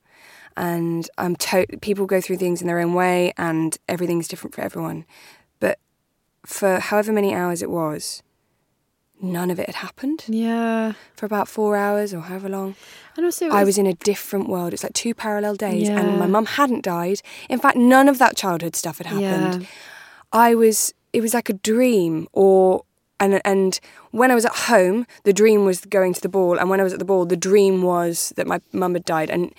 and 0.56 1.10
I'm 1.18 1.36
to- 1.36 1.68
people 1.82 2.06
go 2.06 2.20
through 2.22 2.38
things 2.38 2.62
in 2.62 2.68
their 2.68 2.80
own 2.80 2.94
way, 2.94 3.34
and 3.38 3.78
everything's 3.88 4.28
different 4.28 4.56
for 4.56 4.62
everyone. 4.62 5.06
But 5.60 5.80
for 6.46 6.80
however 6.80 7.12
many 7.12 7.34
hours 7.34 7.62
it 7.62 7.70
was, 7.70 8.24
none 9.20 9.50
of 9.50 9.60
it 9.60 9.66
had 9.66 9.76
happened 9.78 10.24
yeah 10.28 10.94
for 11.16 11.26
about 11.26 11.48
four 11.48 11.76
hours 11.76 12.14
or 12.14 12.20
however 12.22 12.48
long. 12.48 12.76
and 13.16 13.26
also 13.26 13.48
it 13.48 13.52
I 13.52 13.64
was 13.64 13.80
in 13.80 13.88
a 13.88 13.94
different 13.94 14.48
world. 14.48 14.74
It's 14.74 14.84
like 14.84 14.94
two 14.94 15.14
parallel 15.16 15.56
days, 15.56 15.88
Yeah. 15.90 16.00
and 16.00 16.20
my 16.20 16.28
mum 16.28 16.46
hadn't 16.46 16.84
died. 16.84 17.22
In 17.50 17.60
fact, 17.60 17.78
none 17.78 18.08
of 18.10 18.20
that 18.20 18.36
childhood 18.38 18.76
stuff 18.76 18.98
had 19.00 19.08
happened. 19.08 19.62
Yeah. 19.64 19.68
I 20.32 20.56
was. 20.56 20.94
It 21.14 21.22
was 21.22 21.34
like 21.34 21.50
a 21.50 21.54
dream, 21.54 22.28
or 22.34 22.84
and 23.20 23.42
and 23.46 23.80
when 24.12 24.32
I 24.32 24.36
was 24.36 24.46
at 24.46 24.56
home, 24.56 25.06
the 25.24 25.34
dream 25.34 25.66
was 25.66 25.82
going 25.86 26.14
to 26.14 26.22
the 26.22 26.30
ball, 26.30 26.58
and 26.58 26.70
when 26.70 26.80
I 26.80 26.84
was 26.84 26.94
at 26.94 27.00
the 27.00 27.06
ball, 27.06 27.26
the 27.26 27.38
dream 27.38 27.82
was 27.82 28.34
that 28.36 28.48
my 28.48 28.62
mum 28.72 28.94
had 28.94 29.06
died, 29.06 29.30
and 29.30 29.54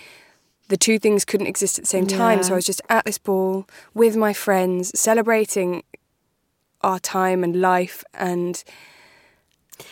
the 0.68 0.76
two 0.76 0.98
things 0.98 1.24
couldn't 1.24 1.46
exist 1.46 1.78
at 1.78 1.84
the 1.84 1.88
same 1.88 2.06
time. 2.06 2.42
So 2.42 2.52
I 2.52 2.56
was 2.56 2.66
just 2.66 2.82
at 2.88 3.04
this 3.04 3.18
ball 3.18 3.66
with 3.94 4.16
my 4.16 4.32
friends, 4.32 4.98
celebrating 4.98 5.82
our 6.82 6.98
time 6.98 7.42
and 7.42 7.60
life, 7.60 8.04
and 8.14 8.62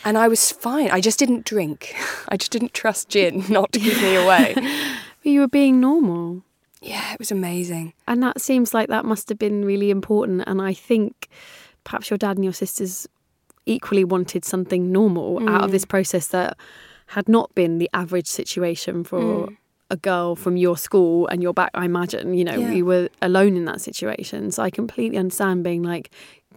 and 0.05 0.17
I 0.19 0.29
was 0.29 0.53
fine. 0.53 0.91
I 0.91 1.01
just 1.01 1.19
didn't 1.19 1.45
drink. 1.45 1.95
I 2.29 2.37
just 2.37 2.53
didn't 2.53 2.75
trust 2.75 3.09
gin 3.09 3.45
not 3.51 3.73
to 3.73 3.81
give 3.81 4.01
me 4.01 4.17
away. 4.17 4.53
but 5.23 5.31
you 5.31 5.41
were 5.41 5.49
being 5.49 5.81
normal 5.81 6.43
yeah, 6.87 7.13
it 7.13 7.19
was 7.19 7.33
amazing. 7.33 7.95
And 8.07 8.23
that 8.23 8.41
seems 8.41 8.73
like 8.73 8.89
that 8.89 9.05
must 9.05 9.29
have 9.29 9.39
been 9.39 9.65
really 9.65 9.91
important. 9.91 10.45
And 10.47 10.63
I 10.63 10.73
think 10.73 11.29
perhaps 11.85 12.11
your 12.11 12.19
dad 12.19 12.37
and 12.37 12.45
your 12.45 12.53
sisters 12.53 13.09
equally 13.67 14.05
wanted 14.05 14.45
something 14.45 14.91
normal 14.93 15.47
out 15.49 15.65
of 15.65 15.71
mm. 15.71 15.73
this 15.73 15.85
process 15.85 16.29
that 16.29 16.57
had 17.09 17.29
not 17.29 17.55
been 17.55 17.79
the 17.79 17.91
average 17.93 18.27
situation 18.27 19.05
for 19.05 19.21
mm. 19.49 19.57
a 19.91 19.97
girl 19.97 20.35
from 20.35 20.57
your 20.57 20.77
school 20.77 21.27
and 21.29 21.43
your 21.43 21.53
back. 21.53 21.71
I 21.75 21.85
imagine, 21.85 22.35
you 22.35 22.45
know, 22.45 22.59
Yeah. 22.59 22.73
you 22.73 22.85
were 22.85 23.09
alone 23.21 23.57
in 23.57 23.65
that 23.67 23.81
situation. 23.81 24.51
So 24.51 24.63
I 24.63 24.71
completely 24.71 25.19
understand 25.19 25.63
being 25.63 25.83
like, 25.83 26.11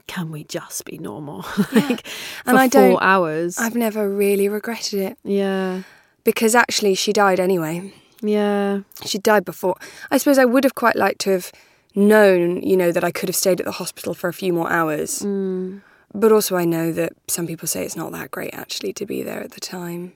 can 0.07 0.31
we 0.31 0.43
just 0.43 0.85
be 0.85 0.97
normal? 0.97 1.45
like, 1.73 2.07
And 2.45 2.55
for 2.55 2.57
I 2.57 2.69
4 2.69 2.81
don't- 2.81 3.01
hours. 3.01 3.57
I've 3.59 3.75
never 3.75 4.09
really 4.09 4.49
regretted 4.49 4.99
it 4.99 5.17
yeah. 5.23 5.83
because 6.23 6.55
actually 6.55 6.95
she 6.95 7.13
died 7.13 7.39
anyway. 7.39 7.93
Yeah. 8.21 8.81
She 9.05 9.17
died 9.19 9.45
before. 9.45 9.75
I 10.11 10.17
suppose 10.17 10.37
I 10.37 10.45
would 10.45 10.63
have 10.63 10.75
quite 10.75 10.95
liked 10.95 11.19
to 11.21 11.31
have 11.31 11.51
known, 11.95 12.61
you 12.63 12.75
know, 12.75 12.91
that 12.91 13.03
I 13.03 13.11
could 13.11 13.29
have 13.29 13.35
stayed 13.35 13.59
at 13.59 13.65
the 13.65 13.71
hospital 13.73 14.13
for 14.13 14.27
a 14.27 14.33
few 14.33 14.51
more 14.53 14.71
hours. 14.71 15.19
Mm. 15.19 15.81
But 16.13 16.31
also, 16.31 16.55
I 16.55 16.65
know 16.65 16.91
that 16.91 17.13
some 17.27 17.45
people 17.45 17.67
say 17.67 17.85
it's 17.85 17.95
not 17.95 18.11
that 18.13 18.31
great 18.31 18.53
actually 18.53 18.93
to 18.93 19.05
be 19.05 19.21
there 19.21 19.41
at 19.41 19.51
the 19.51 19.59
time. 19.59 20.13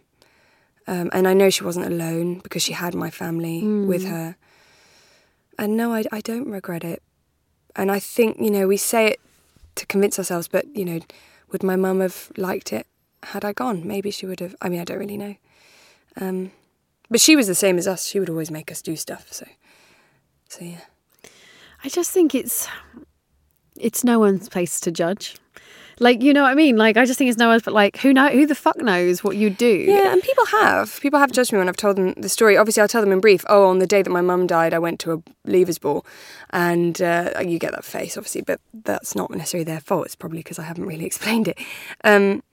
Um, 0.88 1.10
and 1.14 1.28
I 1.28 1.34
know 1.34 1.50
she 1.50 1.64
wasn't 1.64 1.86
alone 1.86 2.40
because 2.40 2.64
she 2.64 2.74
had 2.74 2.96
my 2.96 3.10
family 3.10 3.64
with 3.64 4.06
her. 4.06 4.36
And 5.58 5.78
no, 5.78 5.94
I, 5.94 6.04
I 6.12 6.20
don't 6.22 6.50
regret 6.50 6.84
it. 6.84 7.02
And 7.76 7.92
I 7.92 8.00
think, 8.00 8.40
you 8.40 8.52
know, 8.52 8.68
we 8.68 8.78
say 8.78 9.08
it 9.08 9.20
to 9.76 9.86
convince 9.86 10.18
ourselves, 10.18 10.48
but, 10.48 10.66
you 10.76 10.84
know, 10.84 11.00
would 11.52 11.64
my 11.64 11.76
mum 11.76 12.00
have 12.02 12.32
liked 12.38 12.74
it 12.74 12.88
had 13.22 13.46
I 13.46 13.54
gone? 13.54 13.88
Maybe 13.88 14.12
she 14.12 14.26
would 14.26 14.40
have. 14.40 14.56
I 14.62 14.70
mean, 14.70 14.82
I 14.82 14.84
don't 14.84 15.00
really 15.00 15.18
know. 15.18 15.36
Um, 16.20 16.52
but 17.10 17.22
she 17.22 17.36
was 17.36 17.48
the 17.48 17.56
same 17.56 17.78
as 17.78 17.88
us. 17.88 18.06
She 18.06 18.20
would 18.20 18.30
always 18.30 18.52
make 18.52 18.72
us 18.72 18.82
do 18.82 18.96
stuff. 18.96 19.32
So, 19.32 19.46
so 20.50 20.66
yeah. 20.66 20.82
I 21.84 21.90
just 21.90 22.12
think 22.12 22.34
it's 22.34 22.68
it's 23.76 24.04
no 24.04 24.20
one's 24.20 24.50
place 24.50 24.80
to 24.82 24.92
judge. 24.92 25.36
Like, 26.00 26.22
you 26.22 26.34
know 26.34 26.44
what 26.44 26.52
I 26.52 26.56
mean? 26.56 26.76
Like, 26.78 26.98
I 26.98 27.06
just 27.06 27.18
think 27.18 27.30
it's 27.30 27.38
no 27.38 27.48
one's, 27.50 27.62
but 27.64 27.74
like, 27.74 27.98
who 27.98 28.14
know? 28.14 28.30
Who 28.30 28.46
the 28.46 28.56
fuck 28.56 28.78
knows 28.82 29.24
what 29.24 29.38
you 29.38 29.50
do? 29.50 29.68
Yeah, 29.68 30.12
and 30.14 30.22
people 30.22 30.46
have. 30.48 31.00
People 31.02 31.20
have 31.20 31.32
judged 31.32 31.52
me 31.54 31.60
when 31.60 31.70
I've 31.70 31.78
told 31.78 31.96
them 31.98 32.14
the 32.18 32.30
story. 32.30 32.58
Obviously, 32.58 32.82
I'll 32.82 32.88
tell 32.88 33.02
them 33.02 33.12
in 33.12 33.20
brief. 33.20 33.44
Oh, 33.48 33.68
on 33.68 33.80
the 33.80 33.88
day 33.88 34.02
that 34.02 34.10
my 34.10 34.22
mum 34.22 34.48
died, 34.48 34.74
I 34.74 34.80
went 34.80 35.00
to 35.02 35.12
a 35.14 35.18
leavers 35.50 35.80
ball, 35.80 36.06
and 36.52 37.02
uh, 37.02 37.32
you 37.46 37.60
get 37.60 37.72
that 37.72 37.86
face, 37.86 38.18
obviously, 38.18 38.42
but 38.42 38.60
that's 38.74 39.16
not 39.16 39.30
necessarily 39.32 39.66
their 39.66 39.80
fault. 39.80 40.06
It's 40.06 40.16
probably 40.16 40.40
because 40.40 40.60
I 40.60 40.64
haven't 40.64 40.86
really 40.86 41.06
explained 41.12 41.48
it. 41.48 41.58
Um, 42.04 42.44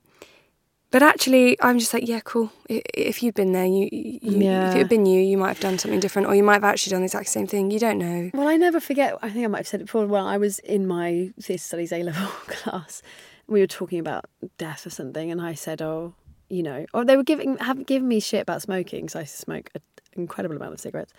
but 0.93 1.05
actually, 1.05 1.57
I'm 1.62 1.78
just 1.78 1.95
like, 1.95 2.09
yeah, 2.09 2.18
cool. 2.24 2.51
If 2.68 3.22
you'd 3.22 3.34
been 3.36 3.53
there, 3.53 3.64
you, 3.64 3.88
you 3.93 4.20
Yeah. 4.22 4.70
if 4.70 4.74
it 4.74 4.78
had 4.78 4.88
been 4.88 5.07
you, 5.07 5.20
you 5.20 5.38
might 5.38 5.49
have 5.51 5.61
done 5.61 5.78
something 5.78 6.01
different, 6.01 6.26
or 6.26 6.34
you 6.34 6.43
might 6.43 6.55
have 6.55 6.64
actually 6.64 6.91
done 6.91 7.03
the 7.03 7.07
exact 7.07 7.28
same 7.28 7.47
thing. 7.47 7.70
You 7.70 7.78
don't 7.78 7.99
know. 7.99 8.30
Well, 8.34 8.49
I 8.49 8.57
never 8.57 8.80
forget. 8.80 9.16
I 9.22 9.30
think 9.30 9.45
I 9.45 9.47
might 9.49 9.59
have 9.59 9.68
said 9.68 9.80
it 9.80 9.84
before. 9.84 10.05
Well, 10.07 10.26
I 10.26 10.36
was 10.36 10.59
in 10.59 10.88
my 10.88 11.30
theatre 11.41 11.62
studies 11.62 11.93
A 11.93 12.03
level 12.03 12.26
class, 12.49 13.03
we 13.51 13.61
were 13.61 13.66
talking 13.66 13.98
about 13.98 14.24
death 14.57 14.86
or 14.86 14.90
something, 14.90 15.30
and 15.30 15.40
I 15.42 15.55
said, 15.55 15.82
"Oh, 15.82 16.14
you 16.48 16.62
know," 16.62 16.86
or 16.94 17.05
they 17.05 17.16
were 17.16 17.24
giving 17.24 17.59
have 17.59 17.84
given 17.84 18.09
me 18.09 18.20
shit 18.20 18.42
about 18.42 18.62
smoking 18.62 19.07
because 19.07 19.16
I 19.16 19.24
smoke 19.24 19.70
an 19.74 19.82
incredible 20.14 20.57
amount 20.57 20.72
of 20.74 20.80
cigarettes, 20.80 21.12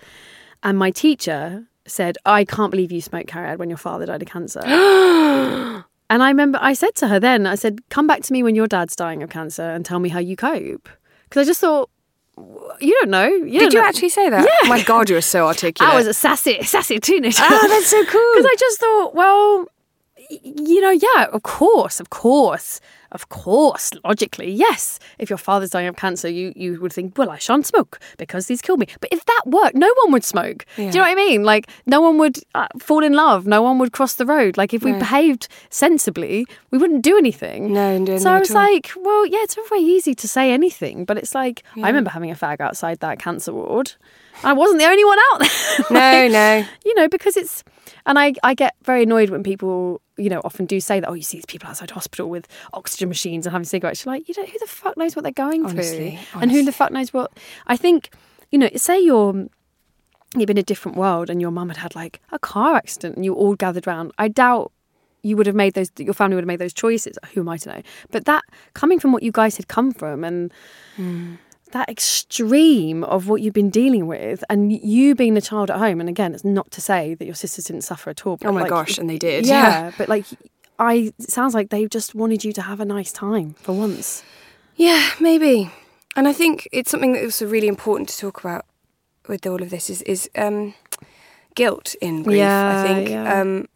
and 0.64 0.78
my 0.78 0.90
teacher 0.92 1.66
said, 1.86 2.18
"I 2.26 2.46
can't 2.46 2.72
believe 2.72 2.92
you 2.92 3.02
smoked 3.02 3.28
Cariad 3.28 3.58
when 3.60 3.70
your 3.70 3.78
father 3.78 4.06
died 4.06 4.22
of 4.22 4.28
cancer." 4.30 4.62
and 4.66 6.24
I 6.24 6.30
remember 6.30 6.58
I 6.62 6.74
said 6.74 6.96
to 6.96 7.10
her 7.10 7.20
then, 7.20 7.46
I 7.46 7.56
said, 7.56 7.80
"Come 7.90 8.08
back 8.08 8.22
to 8.24 8.34
me 8.34 8.42
when 8.44 8.56
your 8.56 8.68
dad's 8.68 8.96
dying 8.96 9.22
of 9.22 9.30
cancer 9.30 9.64
and 9.64 9.86
tell 9.86 10.00
me 10.00 10.10
how 10.10 10.20
you 10.20 10.36
cope," 10.36 10.90
because 11.26 11.46
I 11.46 11.50
just 11.50 11.62
thought. 11.62 11.90
You 12.80 12.98
don't 13.02 13.12
know. 13.12 13.28
You 13.28 13.60
Did 13.60 13.60
don't 13.60 13.74
you 13.74 13.82
know. 13.82 13.88
actually 13.88 14.10
say 14.10 14.28
that? 14.30 14.48
Yeah. 14.64 14.70
My 14.70 14.82
God, 14.82 15.10
you 15.10 15.16
were 15.16 15.22
so 15.22 15.46
articulate. 15.46 15.94
I 15.94 15.96
was 15.96 16.08
a 16.08 16.14
sassy, 16.14 16.64
sassy 16.64 16.98
teenager. 17.00 17.44
Oh, 17.46 17.68
that's 17.68 17.88
so 17.88 18.04
cool. 18.06 18.22
Because 18.34 18.46
I 18.52 18.56
just 18.58 18.80
thought, 18.80 19.14
well, 19.14 19.68
you 20.44 20.82
know, 20.82 20.92
yeah, 20.92 21.26
of 21.32 21.44
course, 21.44 22.00
of 22.00 22.10
course, 22.10 22.80
of 23.12 23.28
course, 23.30 23.92
logically, 24.06 24.50
yes. 24.50 25.00
If 25.20 25.30
your 25.30 25.38
father's 25.38 25.72
dying 25.72 25.88
of 25.88 25.96
cancer, 25.98 26.30
you 26.30 26.54
you 26.56 26.80
would 26.80 26.94
think, 26.94 27.18
well, 27.18 27.30
I 27.30 27.38
shan't 27.38 27.66
smoke 27.66 28.00
because 28.18 28.48
these 28.48 28.62
kill 28.62 28.78
me. 28.78 28.88
But 29.02 29.10
if 29.12 29.26
that 29.26 29.42
worked, 29.46 29.76
no 29.76 29.92
one 30.04 30.14
would 30.14 30.24
smoke. 30.24 30.66
Do 30.76 30.84
you 30.84 30.92
know 30.92 31.02
what 31.02 31.10
I 31.10 31.16
mean? 31.16 31.44
Like, 31.44 31.70
no 31.86 32.00
one 32.02 32.18
would 32.20 32.38
uh, 32.56 32.68
fall 32.80 33.04
in 33.04 33.14
love. 33.14 33.46
No 33.46 33.62
one 33.62 33.80
would 33.80 33.92
cross 33.92 34.16
the 34.16 34.26
road. 34.26 34.58
Like, 34.58 34.74
if 34.74 34.84
we 34.84 34.94
behaved 34.94 35.48
sensibly, 35.70 36.48
we 36.72 36.78
wouldn't 36.78 37.04
do 37.04 37.18
anything. 37.18 37.74
No, 37.74 37.98
do 38.00 38.06
So 38.06 38.12
anything 38.14 38.28
I 38.28 38.40
was 38.40 38.52
like, 38.52 38.92
well, 38.96 39.26
yeah, 39.26 39.40
it's 39.42 39.56
very 39.70 39.82
easy 39.82 40.16
to 40.16 40.28
say 40.28 40.52
anything, 40.52 41.04
but 41.06 41.18
it's 41.18 41.36
like 41.36 41.64
I 41.76 41.88
remember 41.88 42.12
having 42.12 42.32
a 42.32 42.36
fag 42.36 42.62
outside 42.62 43.00
that 43.00 43.20
cancer 43.20 43.54
ward. 43.54 43.94
I 44.44 44.54
wasn't 44.54 44.80
the 44.80 44.86
only 44.86 45.06
one 45.06 45.18
out 45.32 45.40
there. 45.40 45.86
No, 45.92 46.28
no. 46.32 46.66
you 46.86 46.96
know, 46.96 47.08
because 47.08 47.38
it's, 47.38 47.64
and 48.06 48.18
I, 48.18 48.34
I 48.44 48.54
get 48.54 48.76
very 48.84 49.04
annoyed 49.04 49.30
when 49.30 49.44
people, 49.44 50.02
you 50.18 50.30
know, 50.30 50.42
often 50.44 50.66
do 50.66 50.80
say 50.80 51.00
that, 51.00 51.10
oh, 51.10 51.14
you 51.14 51.24
see 51.24 51.38
these 51.38 51.46
people 51.46 51.70
outside 51.70 51.92
hospital 51.92 52.30
with 52.30 52.48
oxygen 52.74 53.10
machines 53.10 53.46
and 53.46 53.52
having 53.52 53.66
cigarettes. 53.66 54.06
You're 54.06 54.16
like, 54.16 54.28
you 54.28 54.36
know, 54.38 54.46
who 54.46 54.60
the 54.60 54.68
fuck 54.68 54.98
knows 54.98 55.16
what 55.16 55.24
they're 55.24 55.32
going 55.32 55.66
Honestly, 55.66 56.20
through? 56.32 56.42
And 56.42 56.52
who 56.52 56.64
the 56.64 56.72
fuck 56.72 56.92
knows 56.92 57.14
what? 57.14 57.32
I 57.68 57.78
think, 57.78 58.10
you 58.52 58.58
know, 58.58 58.70
say 58.76 59.00
you're, 59.00 59.48
you've 60.36 60.48
been 60.48 60.58
a 60.58 60.64
different 60.64 60.98
world 60.98 61.30
and 61.30 61.42
your 61.42 61.52
mum 61.52 61.70
had 61.70 61.78
had 61.78 61.96
like 61.96 62.20
a 62.32 62.40
car 62.40 62.76
accident 62.76 63.16
and 63.16 63.26
you 63.26 63.34
all 63.34 63.56
gathered 63.56 63.86
round. 63.86 64.12
I 64.18 64.28
doubt 64.28 64.72
you 65.24 65.38
would 65.38 65.46
have 65.46 65.56
made 65.56 65.74
those 65.74 65.92
your 65.98 66.14
family 66.14 66.36
would 66.36 66.44
have 66.44 66.48
made 66.48 66.60
those 66.60 66.74
choices 66.74 67.18
who 67.34 67.42
am 67.42 67.50
i 67.50 67.58
to 67.58 67.70
know 67.70 67.82
but 68.10 68.26
that 68.26 68.44
coming 68.74 69.00
from 69.00 69.12
what 69.12 69.22
you 69.24 69.32
guys 69.32 69.56
had 69.56 69.68
come 69.68 69.92
from 69.92 70.24
and 70.24 70.52
mm. 70.98 71.38
That 71.72 71.90
extreme 71.90 73.04
of 73.04 73.28
what 73.28 73.42
you've 73.42 73.54
been 73.54 73.70
dealing 73.70 74.08
with 74.08 74.44
and 74.50 74.72
you 74.72 75.16
being 75.16 75.34
the 75.34 75.42
child 75.42 75.70
at 75.72 75.78
home 75.78 76.00
and 76.00 76.10
again 76.10 76.34
it's 76.34 76.44
not 76.46 76.70
to 76.72 76.82
say 76.82 77.14
that 77.16 77.26
your 77.26 77.36
sisters 77.36 77.66
didn't 77.66 77.82
suffer 77.84 78.10
at 78.10 78.26
all 78.26 78.38
but 78.38 78.48
Oh 78.48 78.52
my 78.52 78.62
like, 78.62 78.70
gosh, 78.70 78.98
and 78.98 79.10
they 79.10 79.18
did. 79.18 79.46
yeah, 79.46 79.92
but 79.98 80.08
like 80.10 80.26
i 80.80 81.14
it 81.20 81.30
sounds 81.32 81.54
like 81.54 81.70
they 81.70 81.86
just 81.88 82.16
wanted 82.16 82.44
you 82.44 82.52
to 82.54 82.62
have 82.62 82.80
a 82.80 82.86
nice 82.86 83.12
time 83.12 83.54
for 83.56 83.74
once 83.74 84.24
Yeah, 84.76 85.10
maybe. 85.20 85.70
And 86.16 86.28
I 86.28 86.34
think 86.34 86.68
it's 86.72 86.90
something 86.92 87.14
that 87.14 87.24
was 87.24 87.42
really 87.42 87.68
important 87.68 88.10
to 88.10 88.18
talk 88.18 88.40
about 88.44 88.66
with 89.28 89.46
all 89.46 89.62
of 89.62 89.70
this 89.70 89.90
is 89.90 90.02
is 90.02 90.30
um, 90.36 90.74
guilt 91.56 91.96
in 92.02 92.24
grief. 92.24 92.38
Yeah, 92.38 92.80
I 92.80 92.88
think 92.88 93.10
yeah. 93.10 93.42
um, 93.42 93.68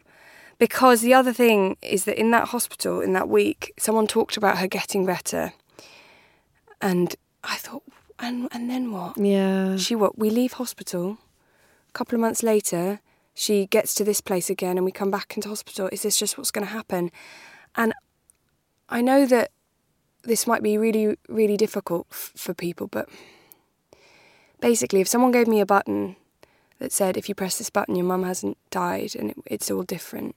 because 0.58 1.02
the 1.02 1.14
other 1.14 1.32
thing 1.34 1.78
is 1.82 2.04
that 2.06 2.20
in 2.20 2.32
that 2.32 2.50
hospital 2.50 3.02
in 3.02 3.14
that 3.14 3.30
week, 3.30 3.72
someone 3.78 4.08
talked 4.08 4.36
about 4.38 4.58
her 4.58 4.68
getting 4.68 5.06
better, 5.06 5.54
and 6.82 7.16
I 7.46 7.56
thought, 7.56 7.84
and 8.20 8.48
and 8.52 8.70
then 8.70 8.92
what? 8.92 9.18
yeah 9.18 9.78
She 9.78 9.96
what? 9.96 10.18
We 10.18 10.30
leave 10.30 10.54
hospital. 10.54 11.18
A 11.90 11.92
couple 11.94 12.16
of 12.16 12.22
months 12.22 12.44
later, 12.44 13.00
she 13.34 13.68
gets 13.68 13.94
to 13.96 14.04
this 14.04 14.22
place 14.22 14.50
again, 14.50 14.78
and 14.78 14.86
we 14.86 14.92
come 14.92 15.12
back 15.12 15.36
into 15.36 15.50
hospital. 15.50 15.90
Is 15.92 16.02
this 16.02 16.18
just 16.18 16.38
what's 16.38 16.52
going 16.52 16.66
to 16.66 16.74
happen? 16.74 17.12
And 17.76 17.94
I 18.90 19.02
know 19.02 19.26
that 19.26 19.52
this 20.24 20.48
might 20.48 20.64
be 20.64 20.78
really, 20.78 21.18
really 21.28 21.58
difficult 21.58 22.08
f- 22.12 22.34
for 22.36 22.54
people, 22.54 22.88
but 22.88 23.08
basically, 24.60 25.02
if 25.02 25.08
someone 25.08 25.32
gave 25.32 25.48
me 25.48 25.60
a 25.60 25.66
button 25.66 26.16
that 26.80 26.92
said, 26.92 27.18
if 27.18 27.30
you 27.30 27.36
press 27.36 27.58
this 27.58 27.70
button, 27.70 27.96
your 27.96 28.06
mum 28.06 28.24
hasn't 28.24 28.58
died 28.70 29.16
and 29.16 29.32
it, 29.32 29.38
it's 29.46 29.72
all 29.72 29.84
different, 29.84 30.36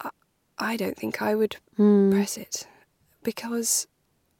I, 0.00 0.10
I 0.58 0.76
don't 0.76 0.96
think 0.96 1.22
I 1.22 1.34
would 1.34 1.56
hmm. 1.76 2.10
press 2.10 2.36
it 2.36 2.66
because 3.22 3.86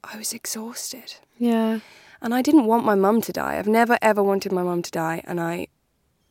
I 0.04 0.16
was 0.16 0.32
exhausted. 0.32 1.14
Yeah 1.38 1.80
And 2.20 2.34
I 2.34 2.42
didn't 2.42 2.66
want 2.66 2.84
my 2.84 2.94
mum 2.94 3.20
to 3.22 3.32
die. 3.32 3.58
I've 3.58 3.68
never 3.68 3.98
ever 4.00 4.22
wanted 4.22 4.52
my 4.52 4.62
mum 4.62 4.82
to 4.82 4.90
die, 4.90 5.22
and 5.24 5.40
I 5.40 5.68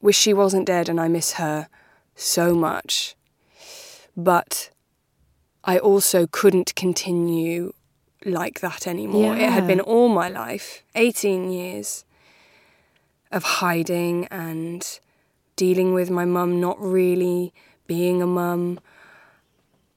wish 0.01 0.17
she 0.17 0.33
wasn't 0.33 0.65
dead, 0.65 0.89
and 0.89 0.99
I 0.99 1.07
miss 1.07 1.33
her 1.33 1.67
so 2.15 2.55
much. 2.55 3.15
But 4.17 4.71
I 5.63 5.77
also 5.77 6.27
couldn't 6.27 6.75
continue 6.75 7.73
like 8.25 8.59
that 8.61 8.87
anymore. 8.87 9.35
It 9.35 9.49
had 9.49 9.67
been 9.67 9.79
all 9.79 10.09
my 10.09 10.29
life 10.29 10.83
18 10.95 11.51
years 11.51 12.05
of 13.31 13.43
hiding 13.43 14.25
and 14.27 14.99
dealing 15.55 15.93
with 15.93 16.09
my 16.09 16.25
mum 16.25 16.59
not 16.59 16.79
really 16.81 17.53
being 17.87 18.21
a 18.21 18.27
mum. 18.27 18.79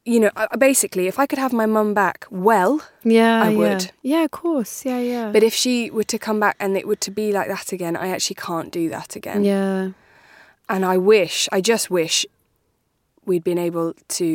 You 0.09 0.21
know, 0.21 0.31
basically, 0.59 1.07
if 1.07 1.19
I 1.19 1.27
could 1.27 1.39
have 1.39 1.53
my 1.53 1.67
mum 1.67 1.93
back, 1.93 2.27
well, 2.31 2.81
yeah 3.05 3.43
I 3.43 3.51
yeah. 3.51 3.59
would. 3.59 3.91
yeah 4.03 4.25
of 4.25 4.31
course 4.31 4.87
yeah 4.87 5.01
yeah 5.01 5.33
but 5.33 5.43
if 5.43 5.53
she 5.53 5.91
were 5.91 6.09
to 6.15 6.19
come 6.19 6.41
back 6.41 6.57
and 6.59 6.77
it 6.79 6.87
were 6.89 6.97
to 7.07 7.11
be 7.11 7.31
like 7.31 7.49
that 7.49 7.73
again, 7.73 7.95
I 7.95 8.09
actually 8.09 8.37
can't 8.37 8.73
do 8.73 8.89
that 8.89 9.17
again. 9.17 9.45
yeah 9.45 9.91
And 10.69 10.85
I 10.85 10.97
wish, 10.97 11.49
I 11.53 11.61
just 11.61 11.91
wish 11.91 12.25
we'd 13.27 13.45
been 13.45 13.59
able 13.59 13.93
to 14.19 14.27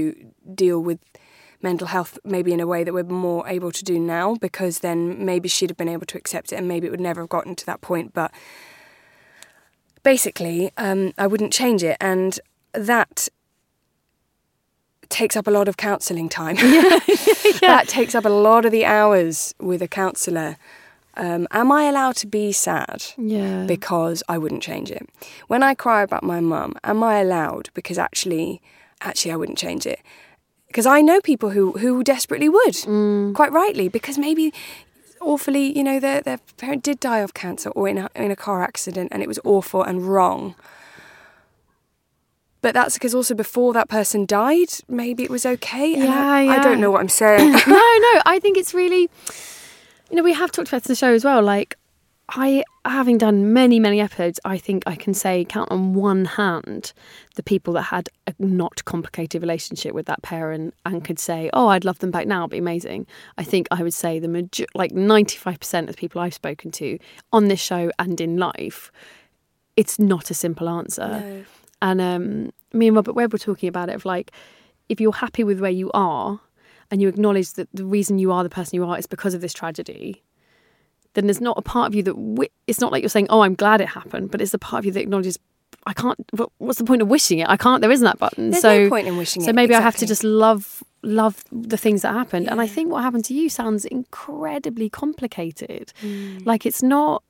deal 0.54 0.80
with 0.80 1.00
mental 1.62 1.88
health 1.88 2.20
maybe 2.24 2.52
in 2.54 2.60
a 2.60 2.68
way 2.68 2.84
that 2.84 2.94
we're 2.94 3.04
more 3.04 3.48
able 3.48 3.72
to 3.72 3.84
do 3.84 3.98
now 3.98 4.36
because 4.36 4.80
then 4.80 5.26
maybe 5.26 5.50
she'd 5.50 5.72
have 5.72 5.78
been 5.78 5.96
able 5.98 6.06
to 6.06 6.18
accept 6.18 6.54
it 6.54 6.58
and 6.58 6.68
maybe 6.68 6.86
it 6.86 6.92
would 6.92 7.08
never 7.10 7.22
have 7.22 7.30
gotten 7.30 7.56
to 7.56 7.66
that 7.66 7.82
point. 7.82 8.14
But 8.14 8.32
basically, 10.04 10.72
um, 10.78 11.14
I 11.18 11.26
wouldn't 11.26 11.54
change 11.54 11.84
it. 11.84 11.98
And 12.00 12.40
that 12.74 13.30
takes 15.14 15.36
up 15.38 15.48
a 15.48 15.52
lot 15.52 15.68
of 15.68 15.78
counselling 15.78 16.30
time. 16.30 16.58
That 17.62 17.88
takes 17.88 18.14
up 18.14 18.26
a 18.26 18.30
lot 18.30 18.66
of 18.66 18.72
the 18.72 18.84
hours 18.84 19.54
with 19.60 19.82
a 19.82 19.88
counsellor. 19.88 20.58
Um, 21.16 21.48
am 21.52 21.72
I 21.72 21.84
allowed 21.84 22.16
to 22.18 22.28
be 22.28 22.52
sad? 22.52 23.04
yeah 23.18 23.66
because 23.68 24.24
I 24.28 24.38
wouldn't 24.38 24.64
change 24.64 24.92
it. 24.92 25.08
When 25.48 25.64
I 25.64 25.76
cry 25.76 26.02
about 26.02 26.24
my 26.24 26.40
mum, 26.42 26.74
am 26.84 27.04
I 27.04 27.20
allowed? 27.22 27.70
Because 27.74 27.98
actually, 27.98 28.62
actually, 29.00 29.32
I 29.32 29.36
wouldn't 29.38 29.58
change 29.58 29.86
it. 29.86 30.00
Because 30.68 30.88
I 30.98 31.02
know 31.02 31.22
people 31.22 31.52
who 31.52 31.74
who 31.74 32.04
desperately 32.04 32.50
would, 32.50 32.76
quite 33.36 33.52
rightly, 33.52 33.88
because 33.90 34.18
maybe 34.18 34.52
awfully, 35.22 35.66
you 35.78 35.84
know, 35.84 36.00
their 36.00 36.22
their 36.22 36.40
parent 36.58 36.84
did 36.84 37.00
die 37.00 37.20
of 37.24 37.34
cancer 37.34 37.70
or 37.78 37.88
in 37.88 37.98
a, 37.98 38.10
in 38.16 38.32
a 38.32 38.36
car 38.36 38.64
accident, 38.64 39.08
and 39.12 39.22
it 39.22 39.28
was 39.28 39.40
awful 39.46 39.84
and 39.84 39.98
wrong. 40.08 40.56
But 42.64 42.74
that's 42.74 42.94
because 42.94 43.14
also 43.14 43.36
before 43.36 43.74
that 43.74 43.90
person 43.90 44.26
died, 44.26 44.70
maybe 44.88 45.22
it 45.24 45.30
was 45.30 45.46
okay. 45.46 45.96
and 45.96 46.06
I, 46.06 46.44
Yeah, 46.44 46.54
I 46.54 46.64
don't 46.64 46.80
know 46.80 46.90
what 46.90 47.02
I'm 47.02 47.10
saying. 47.10 47.52
no, 47.52 47.60
no. 47.68 48.22
I 48.26 48.40
think 48.42 48.58
it's 48.58 48.74
really, 48.74 49.10
you 50.10 50.16
know, 50.16 50.24
we 50.24 50.32
have 50.32 50.50
talked 50.50 50.70
about 50.70 50.84
the 50.86 50.96
show 50.96 51.14
as 51.14 51.26
well. 51.26 51.42
Like, 51.44 51.78
I, 52.30 52.64
having 52.86 53.18
done 53.18 53.52
many, 53.52 53.82
many 53.82 54.00
episodes, 54.00 54.40
I 54.46 54.58
think 54.58 54.84
I 54.86 54.96
can 54.96 55.14
say, 55.14 55.44
count 55.44 55.72
on 55.72 55.94
one 55.94 56.24
hand, 56.24 56.94
the 57.36 57.44
people 57.44 57.74
that 57.74 57.82
had 57.82 58.08
a 58.28 58.34
not 58.40 58.86
complicated 58.86 59.42
relationship 59.42 59.94
with 59.94 60.06
that 60.06 60.22
parent 60.22 60.74
and 60.86 61.04
could 61.04 61.20
say, 61.20 61.50
oh, 61.52 61.68
I'd 61.68 61.84
love 61.84 62.00
them 62.00 62.12
back 62.12 62.28
now, 62.28 62.44
it'd 62.44 62.52
be 62.52 62.60
amazing. 62.60 63.08
I 63.38 63.44
think 63.44 63.68
I 63.72 63.84
would 63.84 63.94
say 63.94 64.20
the 64.20 64.30
major, 64.30 64.68
like 64.74 64.94
95% 64.94 65.82
of 65.82 65.88
the 65.88 65.94
people 65.96 66.22
I've 66.22 66.34
spoken 66.34 66.72
to 66.72 66.98
on 67.34 67.50
this 67.50 67.60
show 67.60 67.92
and 68.00 68.22
in 68.22 68.38
life, 68.38 68.90
it's 69.76 70.00
not 70.00 70.32
a 70.32 70.34
simple 70.34 70.70
answer. 70.70 71.46
And 71.84 72.00
um, 72.00 72.52
me 72.72 72.88
and 72.88 72.96
Robert 72.96 73.14
Webb 73.14 73.34
were 73.34 73.38
talking 73.38 73.68
about 73.68 73.90
it 73.90 73.96
of 73.96 74.06
like, 74.06 74.32
if 74.88 75.02
you're 75.02 75.12
happy 75.12 75.44
with 75.44 75.60
where 75.60 75.70
you 75.70 75.92
are 75.94 76.40
and 76.90 77.02
you 77.02 77.10
acknowledge 77.10 77.54
that 77.54 77.68
the 77.74 77.84
reason 77.84 78.18
you 78.18 78.32
are 78.32 78.42
the 78.42 78.50
person 78.50 78.78
you 78.78 78.86
are 78.86 78.98
is 78.98 79.06
because 79.06 79.34
of 79.34 79.42
this 79.42 79.54
tragedy, 79.54 80.24
then 81.14 81.28
there's 81.28 81.42
not 81.42 81.58
a 81.58 81.62
part 81.62 81.88
of 81.88 81.96
you 81.96 82.02
that 82.04 82.50
it's 82.68 82.80
not 82.80 82.92
like 82.92 83.04
you're 83.04 83.10
saying, 83.10 83.28
"Oh, 83.30 83.42
I'm 83.42 83.54
glad 83.54 83.82
it 83.82 83.90
happened," 83.90 84.32
but 84.32 84.42
it's 84.42 84.52
the 84.52 84.60
part 84.60 84.80
of 84.80 84.86
you 84.86 84.92
that 84.94 85.02
acknowledges, 85.02 85.38
"I 85.86 85.94
can't." 85.94 86.18
What's 86.58 86.80
the 86.80 86.86
point 86.86 87.02
of 87.02 87.10
wishing 87.10 87.40
it? 87.40 87.50
I 87.50 87.58
can't. 87.58 87.82
There 87.82 87.92
isn't 87.92 88.06
that 88.06 88.18
button. 88.18 88.52
There's 88.52 88.62
so 88.62 88.84
no 88.86 88.90
point 88.90 89.08
in 89.08 89.18
wishing 89.18 89.42
so 89.42 89.50
it, 89.50 89.52
So 89.52 89.54
maybe 89.54 89.76
I 89.76 89.82
have 89.82 89.98
to 89.98 90.06
just 90.06 90.24
love 90.24 90.84
love 91.04 91.44
the 91.52 91.78
things 91.78 92.02
that 92.04 92.14
happened. 92.14 92.50
And 92.50 92.62
I 92.62 92.68
think 92.68 92.92
what 92.92 93.04
happened 93.04 93.26
to 93.26 93.34
you 93.34 93.50
sounds 93.50 93.84
incredibly 93.86 94.90
complicated. 94.90 95.92
Mm. 96.02 96.46
Like 96.46 96.66
it's 96.66 96.82
not 96.82 97.24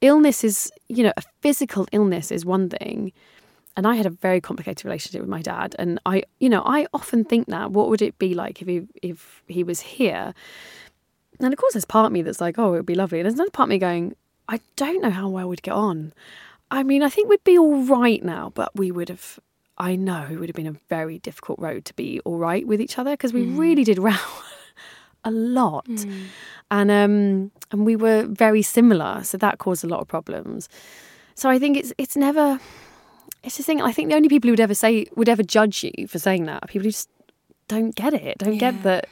illness 0.00 0.42
is 0.42 0.72
you 0.88 1.04
know 1.04 1.12
a 1.16 1.22
physical 1.40 1.86
illness 1.92 2.32
is 2.32 2.44
one 2.44 2.68
thing 2.68 3.12
and 3.76 3.86
I 3.86 3.94
had 3.94 4.06
a 4.06 4.10
very 4.10 4.40
complicated 4.40 4.84
relationship 4.84 5.20
with 5.20 5.30
my 5.30 5.42
dad. 5.42 5.74
And 5.78 5.98
I, 6.04 6.24
you 6.40 6.48
know, 6.48 6.62
I 6.64 6.86
often 6.92 7.24
think 7.24 7.48
that 7.48 7.70
what 7.70 7.88
would 7.88 8.02
it 8.02 8.18
be 8.18 8.34
like 8.34 8.60
if 8.60 8.68
he 8.68 8.86
if 9.02 9.42
he 9.46 9.64
was 9.64 9.80
here? 9.80 10.34
And 11.40 11.52
of 11.52 11.58
course, 11.58 11.72
there's 11.72 11.84
part 11.84 12.06
of 12.06 12.12
me 12.12 12.22
that's 12.22 12.40
like, 12.40 12.58
oh, 12.58 12.74
it 12.74 12.76
would 12.78 12.86
be 12.86 12.94
lovely. 12.94 13.18
And 13.18 13.24
there's 13.24 13.34
another 13.34 13.50
part 13.50 13.66
of 13.66 13.70
me 13.70 13.78
going, 13.78 14.14
I 14.48 14.60
don't 14.76 15.02
know 15.02 15.10
how 15.10 15.28
well 15.28 15.48
we'd 15.48 15.62
get 15.62 15.74
on. 15.74 16.12
I 16.70 16.82
mean, 16.82 17.02
I 17.02 17.08
think 17.08 17.28
we'd 17.28 17.44
be 17.44 17.58
all 17.58 17.82
right 17.84 18.22
now, 18.22 18.52
but 18.54 18.74
we 18.76 18.90
would 18.90 19.08
have. 19.08 19.38
I 19.78 19.96
know 19.96 20.28
it 20.30 20.36
would 20.36 20.48
have 20.50 20.56
been 20.56 20.66
a 20.66 20.76
very 20.88 21.18
difficult 21.18 21.58
road 21.58 21.86
to 21.86 21.94
be 21.94 22.20
all 22.20 22.36
right 22.36 22.66
with 22.66 22.80
each 22.80 22.98
other 22.98 23.12
because 23.12 23.32
we 23.32 23.42
really 23.42 23.84
did 23.84 23.98
row 24.10 24.14
a 25.24 25.30
lot, 25.30 25.88
and 26.70 26.90
um, 26.90 27.50
and 27.70 27.86
we 27.86 27.96
were 27.96 28.24
very 28.24 28.62
similar, 28.62 29.24
so 29.24 29.38
that 29.38 29.58
caused 29.58 29.82
a 29.82 29.88
lot 29.88 30.00
of 30.00 30.08
problems. 30.08 30.68
So 31.34 31.48
I 31.48 31.58
think 31.58 31.76
it's 31.78 31.92
it's 31.96 32.16
never 32.16 32.60
it's 33.44 33.56
the 33.56 33.62
thing. 33.62 33.80
I 33.82 33.92
think 33.92 34.08
the 34.10 34.16
only 34.16 34.28
people 34.28 34.48
who 34.48 34.52
would 34.52 34.60
ever 34.60 34.74
say 34.74 35.06
would 35.16 35.28
ever 35.28 35.42
judge 35.42 35.84
you 35.84 36.06
for 36.06 36.18
saying 36.18 36.44
that 36.46 36.62
are 36.62 36.66
people 36.66 36.84
who 36.84 36.90
just 36.90 37.08
don't 37.68 37.94
get 37.94 38.14
it, 38.14 38.38
don't 38.38 38.54
Yeah. 38.54 38.72
get 38.72 38.82
that 38.82 39.08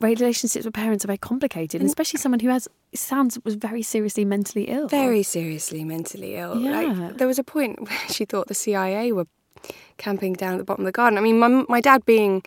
relationships 0.00 0.64
with 0.64 0.74
parents 0.74 1.04
are 1.04 1.08
very 1.08 1.18
complicated, 1.18 1.80
and 1.80 1.88
especially 1.88 2.18
someone 2.18 2.40
who 2.40 2.48
has 2.48 2.66
sounds 2.94 3.38
was 3.44 3.54
very 3.54 3.82
seriously 3.82 4.24
mentally 4.24 4.64
ill. 4.64 4.88
very 4.88 5.22
seriously 5.22 5.84
mentally 5.84 6.34
ill. 6.36 6.58
Yeah. 6.60 6.80
Like, 6.82 7.18
there 7.18 7.26
was 7.28 7.38
a 7.38 7.44
point 7.44 7.80
where 7.88 7.98
she 8.10 8.24
thought 8.24 8.48
the 8.48 8.54
CIA 8.54 9.12
were 9.12 9.26
camping 9.98 10.32
down 10.34 10.54
at 10.54 10.58
the 10.58 10.64
bottom 10.64 10.84
of 10.84 10.86
the 10.86 10.92
garden. 10.92 11.18
I 11.18 11.22
mean, 11.22 11.38
my, 11.38 11.48
my 11.68 11.80
dad 11.80 12.04
being, 12.04 12.42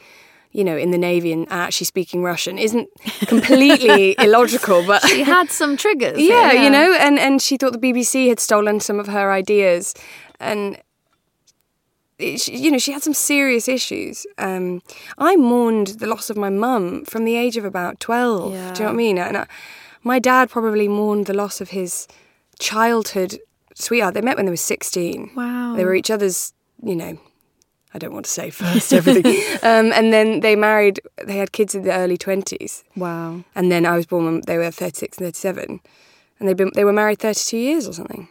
you 0.52 0.64
know, 0.64 0.76
in 0.78 0.92
the 0.92 0.98
Navy 0.98 1.32
and 1.32 1.48
actually 1.50 1.86
speaking 1.86 2.24
Russian 2.24 2.58
isn't 2.58 2.90
completely 3.28 4.16
illogical, 4.20 4.86
but. 4.86 5.02
She 5.08 5.24
had 5.24 5.50
some 5.62 5.78
triggers. 5.78 6.20
yeah, 6.20 6.52
you 6.52 6.70
know, 6.70 6.94
and, 6.94 7.18
and 7.20 7.42
she 7.42 7.56
thought 7.58 7.72
the 7.74 7.80
BBC 7.80 8.28
had 8.30 8.40
stolen 8.40 8.80
some 8.80 9.00
of 9.00 9.08
her 9.08 9.32
ideas. 9.32 9.94
And, 10.40 10.78
she, 12.20 12.58
you 12.58 12.72
know, 12.72 12.78
she 12.78 12.92
had 12.92 13.04
some 13.04 13.14
serious 13.14 13.68
issues. 13.68 14.26
Um, 14.38 14.82
I 15.18 15.36
mourned 15.36 15.88
the 16.00 16.08
loss 16.08 16.30
of 16.30 16.38
my 16.38 16.50
mum 16.50 17.06
from 17.06 17.26
the 17.26 17.36
age 17.36 17.58
of 17.58 17.66
about 17.66 18.00
12. 18.00 18.52
Do 18.52 18.58
you 18.58 18.62
know 18.62 18.70
what 18.70 18.82
I 18.82 18.92
mean? 18.94 19.18
And 19.18 19.38
I, 19.38 19.48
my 20.04 20.20
dad 20.20 20.50
probably 20.50 20.88
mourned 20.88 21.26
the 21.26 21.34
loss 21.34 21.62
of 21.62 21.70
his 21.70 22.08
childhood 22.60 23.40
sweetheart. 23.76 24.14
They 24.14 24.22
met 24.22 24.38
when 24.38 24.46
they 24.46 24.52
were 24.52 24.58
16. 24.58 25.32
Wow. 25.36 25.76
They 25.76 25.86
were 25.86 25.96
each 25.96 26.12
other's, 26.12 26.54
you 26.84 26.96
know, 26.96 27.18
I 27.94 27.98
don't 27.98 28.14
want 28.14 28.26
to 28.26 28.32
say 28.32 28.50
first 28.50 28.94
everything. 29.00 29.42
um, 29.64 29.92
and 29.94 30.14
then 30.14 30.42
they 30.42 30.56
married, 30.56 31.00
they 31.26 31.38
had 31.38 31.52
kids 31.52 31.74
in 31.74 31.84
the 31.84 31.94
early 31.94 32.18
20s. 32.18 32.84
Wow. 32.96 33.44
And 33.56 33.72
then 33.72 33.86
I 33.86 33.96
was 33.96 34.06
born 34.06 34.26
when 34.26 34.42
they 34.42 34.58
were 34.58 34.72
36 34.72 35.18
and 35.18 35.26
37. 35.26 35.80
And 36.40 36.48
they'd 36.48 36.58
been, 36.58 36.72
they 36.76 36.86
were 36.86 36.94
married 36.94 37.20
32 37.20 37.58
years 37.58 37.88
or 37.88 37.94
something. 37.94 38.28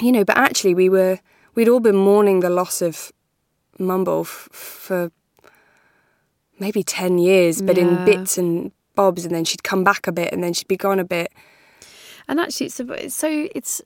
You 0.00 0.12
know, 0.12 0.24
but 0.24 0.38
actually 0.38 0.74
we 0.74 0.88
were, 0.88 1.18
we'd 1.54 1.68
all 1.68 1.80
been 1.80 1.96
mourning 1.96 2.40
the 2.40 2.50
loss 2.50 2.82
of 2.82 3.12
Mumble 3.78 4.22
f- 4.22 4.48
for 4.52 5.10
maybe 6.58 6.82
10 6.82 7.18
years, 7.18 7.62
but 7.62 7.78
in 7.78 8.04
bits 8.04 8.36
and 8.36 8.72
bobs, 8.94 9.24
and 9.24 9.34
then 9.34 9.44
she'd 9.44 9.62
come 9.62 9.82
back 9.82 10.06
a 10.06 10.12
bit, 10.12 10.32
and 10.32 10.44
then 10.44 10.52
she'd 10.52 10.68
be 10.68 10.76
gone 10.76 10.98
a 10.98 11.04
bit. 11.04 11.32
And 12.28 12.38
actually, 12.38 12.66
it's 12.66 12.80
a, 12.80 13.08
so 13.08 13.48
it's 13.54 13.82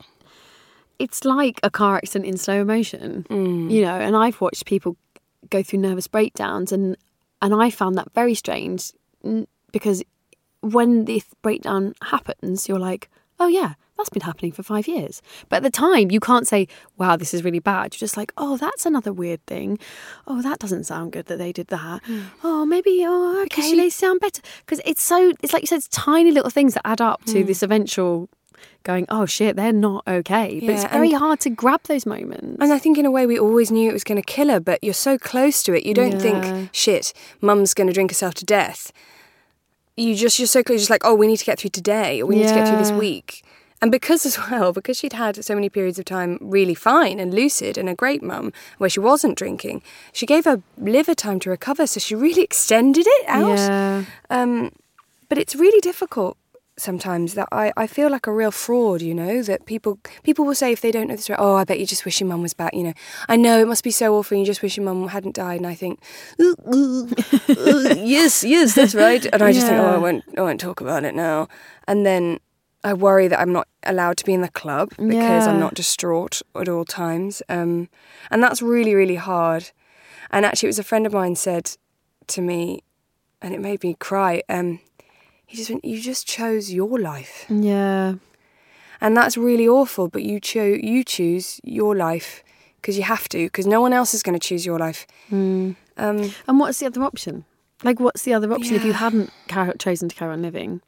it's 0.99 1.25
like 1.25 1.59
a 1.63 1.69
car 1.69 1.97
accident 1.97 2.25
in 2.29 2.37
slow 2.37 2.63
motion, 2.63 3.25
mm. 3.29 3.71
you 3.71 3.81
know. 3.81 3.95
And 3.95 4.15
I've 4.15 4.39
watched 4.41 4.65
people 4.65 4.97
go 5.49 5.63
through 5.63 5.79
nervous 5.79 6.07
breakdowns, 6.07 6.71
and 6.71 6.97
and 7.41 7.53
I 7.53 7.69
found 7.69 7.97
that 7.97 8.11
very 8.13 8.35
strange 8.35 8.91
because 9.71 10.03
when 10.61 11.05
the 11.05 11.23
breakdown 11.41 11.95
happens, 12.01 12.67
you're 12.67 12.79
like, 12.79 13.09
oh 13.39 13.47
yeah, 13.47 13.73
that's 13.97 14.09
been 14.09 14.21
happening 14.21 14.51
for 14.51 14.63
five 14.63 14.87
years. 14.87 15.21
But 15.49 15.57
at 15.57 15.63
the 15.63 15.69
time, 15.69 16.11
you 16.11 16.19
can't 16.19 16.47
say, 16.47 16.67
wow, 16.97 17.15
this 17.15 17.33
is 17.33 17.43
really 17.43 17.59
bad. 17.59 17.93
You're 17.93 17.99
just 17.99 18.17
like, 18.17 18.33
oh, 18.37 18.57
that's 18.57 18.85
another 18.85 19.13
weird 19.13 19.45
thing. 19.45 19.79
Oh, 20.27 20.41
that 20.41 20.59
doesn't 20.59 20.83
sound 20.85 21.13
good 21.13 21.27
that 21.27 21.37
they 21.37 21.51
did 21.51 21.67
that. 21.67 22.03
Hmm. 22.05 22.21
Oh, 22.43 22.65
maybe, 22.65 23.03
oh, 23.07 23.43
okay, 23.43 23.75
they 23.75 23.89
sound 23.89 24.19
better. 24.19 24.41
Because 24.59 24.81
it's 24.85 25.01
so, 25.01 25.31
it's 25.41 25.53
like 25.53 25.63
you 25.63 25.67
said, 25.67 25.77
it's 25.77 25.87
tiny 25.87 26.31
little 26.31 26.49
things 26.49 26.73
that 26.73 26.85
add 26.85 27.01
up 27.01 27.23
to 27.25 27.41
hmm. 27.41 27.47
this 27.47 27.63
eventual 27.63 28.29
going, 28.83 29.05
oh 29.09 29.25
shit, 29.25 29.55
they're 29.55 29.73
not 29.73 30.03
okay. 30.07 30.59
But 30.59 30.69
it's 30.69 30.85
very 30.85 31.11
hard 31.11 31.39
to 31.41 31.49
grab 31.49 31.83
those 31.83 32.05
moments. 32.05 32.57
And 32.61 32.71
I 32.71 32.79
think 32.79 32.97
in 32.97 33.05
a 33.05 33.11
way 33.11 33.25
we 33.25 33.37
always 33.39 33.71
knew 33.71 33.89
it 33.89 33.93
was 33.93 34.03
going 34.03 34.21
to 34.21 34.25
kill 34.25 34.49
her, 34.49 34.59
but 34.59 34.83
you're 34.83 34.93
so 34.93 35.17
close 35.17 35.63
to 35.63 35.73
it. 35.73 35.85
You 35.85 35.93
don't 35.93 36.13
Yeah. 36.13 36.19
think, 36.19 36.69
shit, 36.71 37.13
mum's 37.41 37.73
going 37.73 37.87
to 37.87 37.93
drink 37.93 38.11
herself 38.11 38.33
to 38.35 38.45
death. 38.45 38.91
You 39.97 40.13
just, 40.15 40.39
you're 40.39 40.47
so 40.47 40.61
close, 40.63 40.81
just 40.81 40.89
like, 40.89 41.03
oh, 41.03 41.15
we 41.15 41.27
need 41.27 41.37
to 41.37 41.45
get 41.45 41.59
through 41.59 41.71
today, 41.71 42.21
or 42.21 42.25
we 42.25 42.35
need 42.35 42.47
to 42.47 42.53
get 42.53 42.67
through 42.67 42.77
this 42.77 42.91
week. 42.91 43.43
And 43.85 43.91
because 43.91 44.25
as 44.25 44.39
well, 44.49 44.73
because 44.73 44.97
she'd 44.97 45.13
had 45.13 45.45
so 45.45 45.53
many 45.53 45.69
periods 45.69 45.99
of 45.99 46.05
time 46.05 46.39
really 46.41 46.73
fine 46.73 47.19
and 47.19 47.31
lucid 47.31 47.77
and 47.77 47.87
a 47.87 47.93
great 47.93 48.23
mum 48.23 48.51
where 48.79 48.89
she 48.89 48.99
wasn't 48.99 49.37
drinking, 49.37 49.83
she 50.11 50.25
gave 50.25 50.45
her 50.45 50.63
liver 50.75 51.13
time 51.13 51.39
to 51.41 51.51
recover. 51.51 51.85
So 51.85 51.99
she 51.99 52.15
really 52.15 52.41
extended 52.41 53.05
it 53.07 53.25
out. 53.27 53.59
Yeah. 53.59 54.05
Um, 54.31 54.71
but 55.29 55.37
it's 55.37 55.55
really 55.55 55.79
difficult 55.81 56.35
sometimes 56.77 57.35
that 57.35 57.47
I, 57.51 57.73
I 57.77 57.85
feel 57.85 58.09
like 58.09 58.25
a 58.25 58.33
real 58.33 58.49
fraud, 58.49 59.03
you 59.03 59.13
know, 59.13 59.43
that 59.43 59.67
people 59.67 59.99
people 60.23 60.45
will 60.45 60.55
say 60.55 60.71
if 60.71 60.81
they 60.81 60.91
don't 60.91 61.07
know 61.07 61.15
the 61.15 61.21
story, 61.21 61.37
oh, 61.39 61.53
I 61.53 61.63
bet 61.63 61.79
you 61.79 61.85
just 61.85 62.05
wish 62.05 62.19
your 62.19 62.27
mum 62.27 62.41
was 62.41 62.55
back, 62.55 62.73
you 62.73 62.81
know. 62.85 62.93
I 63.29 63.35
know 63.35 63.59
it 63.59 63.67
must 63.67 63.83
be 63.83 63.91
so 63.91 64.15
awful 64.15 64.35
you 64.35 64.45
just 64.45 64.63
wish 64.63 64.77
your 64.77 64.85
mum 64.85 65.09
hadn't 65.09 65.35
died. 65.35 65.57
And 65.57 65.67
I 65.67 65.75
think, 65.75 65.99
"Ooh, 66.41 66.55
ooh, 66.73 67.07
ooh, 67.51 67.93
yes, 68.03 68.43
yes, 68.43 68.73
that's 68.73 68.95
right. 68.95 69.23
And 69.31 69.43
I 69.43 69.53
just 69.53 69.67
think, 69.67 69.79
oh, 69.79 69.93
I 69.93 69.97
won't, 69.97 70.23
I 70.35 70.41
won't 70.41 70.59
talk 70.59 70.81
about 70.81 71.03
it 71.03 71.13
now. 71.13 71.49
And 71.87 72.03
then 72.03 72.39
I 72.89 72.93
worry 72.93 73.27
that 73.27 73.39
I'm 73.39 73.51
not 73.51 73.67
allowed 73.83 74.17
to 74.17 74.25
be 74.25 74.33
in 74.33 74.41
the 74.41 74.49
club 74.61 74.87
because 74.97 75.47
I'm 75.47 75.59
not 75.59 75.73
distraught 75.73 76.41
at 76.61 76.69
all 76.69 76.85
times. 76.85 77.41
Um, 77.49 77.89
and 78.31 78.43
that's 78.43 78.61
really, 78.61 78.93
really 78.93 79.15
hard. 79.31 79.71
And 80.31 80.45
actually, 80.45 80.67
it 80.67 80.75
was 80.75 80.79
a 80.79 80.83
friend 80.91 81.05
of 81.07 81.13
mine 81.13 81.35
said 81.35 81.65
to 82.27 82.41
me, 82.41 82.83
and 83.41 83.53
it 83.55 83.59
made 83.59 83.83
me 83.83 83.95
cry. 83.99 84.41
Um, 84.49 84.79
he 85.47 85.57
just 85.57 85.69
went, 85.69 85.83
"You 85.85 85.99
just 85.99 86.27
chose 86.27 86.71
your 86.79 86.99
life, 86.99 87.45
Yeah. 87.49 88.15
and 89.01 89.15
that's 89.17 89.35
really 89.37 89.67
awful. 89.67 90.07
But 90.07 90.23
you 90.23 90.39
chose, 90.39 90.79
you 90.83 91.03
choose 91.03 91.59
your 91.63 91.95
life 91.95 92.43
because 92.81 92.97
you 92.97 93.03
have 93.03 93.27
to, 93.29 93.45
because 93.47 93.67
no 93.67 93.81
one 93.81 93.93
else 93.93 94.13
is 94.13 94.23
going 94.23 94.37
to 94.39 94.47
choose 94.47 94.65
your 94.65 94.79
life." 94.79 95.05
Um, 95.31 95.75
And 96.47 96.59
what's 96.59 96.79
the 96.79 96.85
other 96.87 97.03
option? 97.03 97.45
Like, 97.83 97.99
what's 97.99 98.23
the 98.23 98.33
other 98.33 98.51
option 98.53 98.75
if 98.75 98.83
you 98.83 98.91
Yeah. 98.91 98.97
hadn't 99.05 99.29
car- 99.47 99.73
chosen 99.77 100.09
to 100.09 100.15
carry 100.15 100.33
on 100.33 100.41
living? 100.41 100.81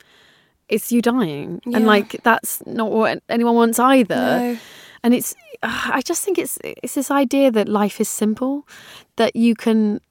It's 0.70 0.92
you 0.92 1.02
dying, 1.02 1.62
Yeah. 1.66 1.78
and 1.78 1.86
like 1.86 2.18
that's 2.24 2.66
not 2.66 2.92
what 2.92 3.24
anyone 3.30 3.56
wants 3.56 3.80
either. 3.80 4.16
No. 4.16 4.58
And 5.04 5.14
it's, 5.14 5.34
uh, 5.64 5.92
I 5.94 6.02
just 6.02 6.24
think 6.24 6.38
it's 6.38 6.58
it's 6.64 6.96
this 6.96 7.10
idea 7.12 7.52
that 7.52 7.70
life 7.70 8.02
is 8.02 8.10
simple, 8.10 8.68
that 9.16 9.36
you 9.36 9.56
can, 9.56 10.02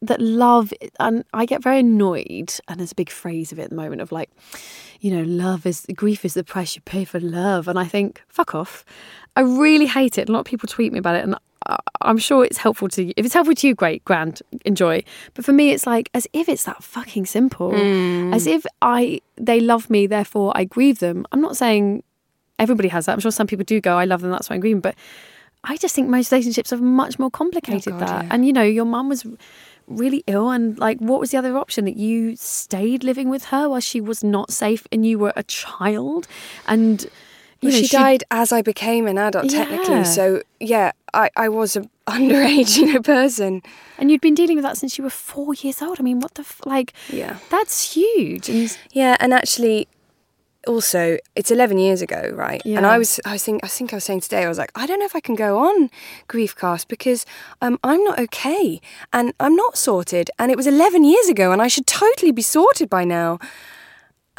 that 0.00 0.20
love, 0.20 0.72
and 0.98 1.24
I 1.34 1.44
get 1.44 1.62
very 1.62 1.80
annoyed. 1.80 2.54
And 2.68 2.78
there's 2.80 2.92
a 2.92 2.94
big 2.94 3.10
phrase 3.10 3.52
of 3.52 3.58
it 3.58 3.64
at 3.64 3.70
the 3.70 3.76
moment 3.76 4.00
of 4.00 4.12
like, 4.12 4.30
you 5.00 5.10
know, 5.14 5.22
love 5.24 5.66
is 5.66 5.84
grief 5.94 6.24
is 6.24 6.34
the 6.34 6.44
price 6.44 6.76
you 6.76 6.82
pay 6.82 7.04
for 7.04 7.20
love, 7.20 7.68
and 7.68 7.78
I 7.78 7.84
think 7.84 8.22
fuck 8.28 8.54
off. 8.54 8.84
I 9.36 9.40
really 9.42 9.86
hate 9.86 10.16
it. 10.16 10.28
A 10.28 10.32
lot 10.32 10.40
of 10.40 10.46
people 10.46 10.68
tweet 10.68 10.92
me 10.92 10.98
about 11.00 11.16
it, 11.16 11.24
and 11.24 11.36
I'm 12.00 12.18
sure 12.18 12.44
it's 12.44 12.58
helpful 12.58 12.88
to 12.88 13.02
you. 13.04 13.12
If 13.16 13.24
it's 13.26 13.34
helpful 13.34 13.54
to 13.54 13.66
you, 13.68 13.74
great, 13.74 14.04
grand, 14.04 14.42
enjoy. 14.64 15.04
But 15.34 15.44
for 15.44 15.52
me, 15.52 15.70
it's 15.70 15.86
like 15.86 16.08
as 16.14 16.26
if 16.32 16.48
it's 16.48 16.64
that 16.64 16.82
fucking 16.82 17.26
simple. 17.26 17.72
Hmm. 17.72 18.32
As 18.32 18.46
if 18.46 18.64
I 18.82 19.20
they 19.36 19.60
love 19.60 19.90
me, 19.90 20.06
therefore 20.06 20.52
I 20.56 20.64
grieve 20.64 20.98
them. 21.00 21.26
I'm 21.32 21.40
not 21.40 21.56
saying 21.56 22.02
everybody 22.58 22.88
has 22.88 23.06
that. 23.06 23.12
I'm 23.12 23.20
sure 23.20 23.30
some 23.30 23.46
people 23.46 23.64
do 23.64 23.80
go, 23.80 23.96
I 23.96 24.04
love 24.04 24.20
them, 24.22 24.30
that's 24.30 24.48
why 24.50 24.54
I'm 24.54 24.60
grieving. 24.60 24.80
But 24.80 24.94
I 25.64 25.76
just 25.76 25.94
think 25.94 26.08
most 26.08 26.32
relationships 26.32 26.72
are 26.72 26.78
much 26.78 27.18
more 27.18 27.30
complicated. 27.30 27.92
Oh, 27.92 27.98
God, 27.98 28.08
that 28.08 28.24
yeah. 28.24 28.30
and 28.34 28.46
you 28.46 28.52
know, 28.52 28.62
your 28.62 28.86
mum 28.86 29.08
was 29.10 29.26
really 29.86 30.24
ill, 30.26 30.50
and 30.50 30.78
like, 30.78 30.98
what 30.98 31.20
was 31.20 31.30
the 31.32 31.36
other 31.36 31.56
option? 31.58 31.84
That 31.84 31.96
you 31.96 32.36
stayed 32.36 33.04
living 33.04 33.28
with 33.28 33.46
her 33.46 33.68
while 33.68 33.80
she 33.80 34.00
was 34.00 34.24
not 34.24 34.50
safe, 34.50 34.86
and 34.90 35.04
you 35.06 35.18
were 35.18 35.34
a 35.36 35.42
child, 35.42 36.26
and. 36.66 37.06
You 37.62 37.68
Well, 37.68 37.76
know, 37.76 37.82
she, 37.82 37.94
died 37.94 38.24
as 38.30 38.52
I 38.52 38.62
became 38.62 39.06
an 39.06 39.18
adult, 39.18 39.52
Yeah. 39.52 39.66
technically. 39.66 40.04
So 40.04 40.40
yeah, 40.60 40.92
I, 41.14 41.30
I 41.36 41.48
was 41.48 41.76
an 41.76 41.90
underage, 42.06 42.76
you 42.76 42.92
know, 42.92 43.00
person. 43.00 43.62
And 43.98 44.10
you'd 44.10 44.20
been 44.20 44.34
dealing 44.34 44.56
with 44.56 44.64
that 44.64 44.76
since 44.76 44.98
you 44.98 45.04
were 45.04 45.10
four 45.10 45.54
years 45.54 45.82
old. 45.82 46.00
I 46.00 46.02
mean, 46.02 46.20
what 46.20 46.34
the 46.34 46.42
f- 46.42 46.60
like? 46.64 46.92
Yeah. 47.08 47.38
that's 47.50 47.94
huge. 47.94 48.48
And 48.48 48.76
Yeah, 48.92 49.16
and 49.20 49.32
actually, 49.34 49.88
also, 50.66 51.16
it's 51.34 51.50
eleven 51.50 51.78
years 51.78 52.02
ago, 52.02 52.30
right? 52.34 52.60
Yeah. 52.64 52.76
And 52.76 52.86
I 52.86 52.98
was, 52.98 53.18
I 53.24 53.32
was 53.32 53.42
think, 53.42 53.64
I 53.64 53.68
think 53.68 53.92
I 53.92 53.96
was 53.96 54.04
saying 54.04 54.20
today, 54.20 54.44
I 54.44 54.48
was 54.48 54.58
like, 54.58 54.72
I 54.74 54.86
don't 54.86 54.98
know 54.98 55.06
if 55.06 55.16
I 55.16 55.20
can 55.20 55.34
go 55.34 55.58
on 55.58 55.90
Griefcast 56.28 56.86
because 56.88 57.24
um, 57.62 57.78
I'm 57.82 58.04
not 58.04 58.18
okay 58.20 58.80
and 59.12 59.32
I'm 59.40 59.56
not 59.56 59.78
sorted, 59.78 60.30
and 60.38 60.50
it 60.50 60.56
was 60.56 60.66
eleven 60.66 61.04
years 61.04 61.28
ago, 61.28 61.52
and 61.52 61.62
I 61.62 61.68
should 61.68 61.86
totally 61.86 62.32
be 62.32 62.42
sorted 62.42 62.90
by 62.90 63.04
now. 63.04 63.38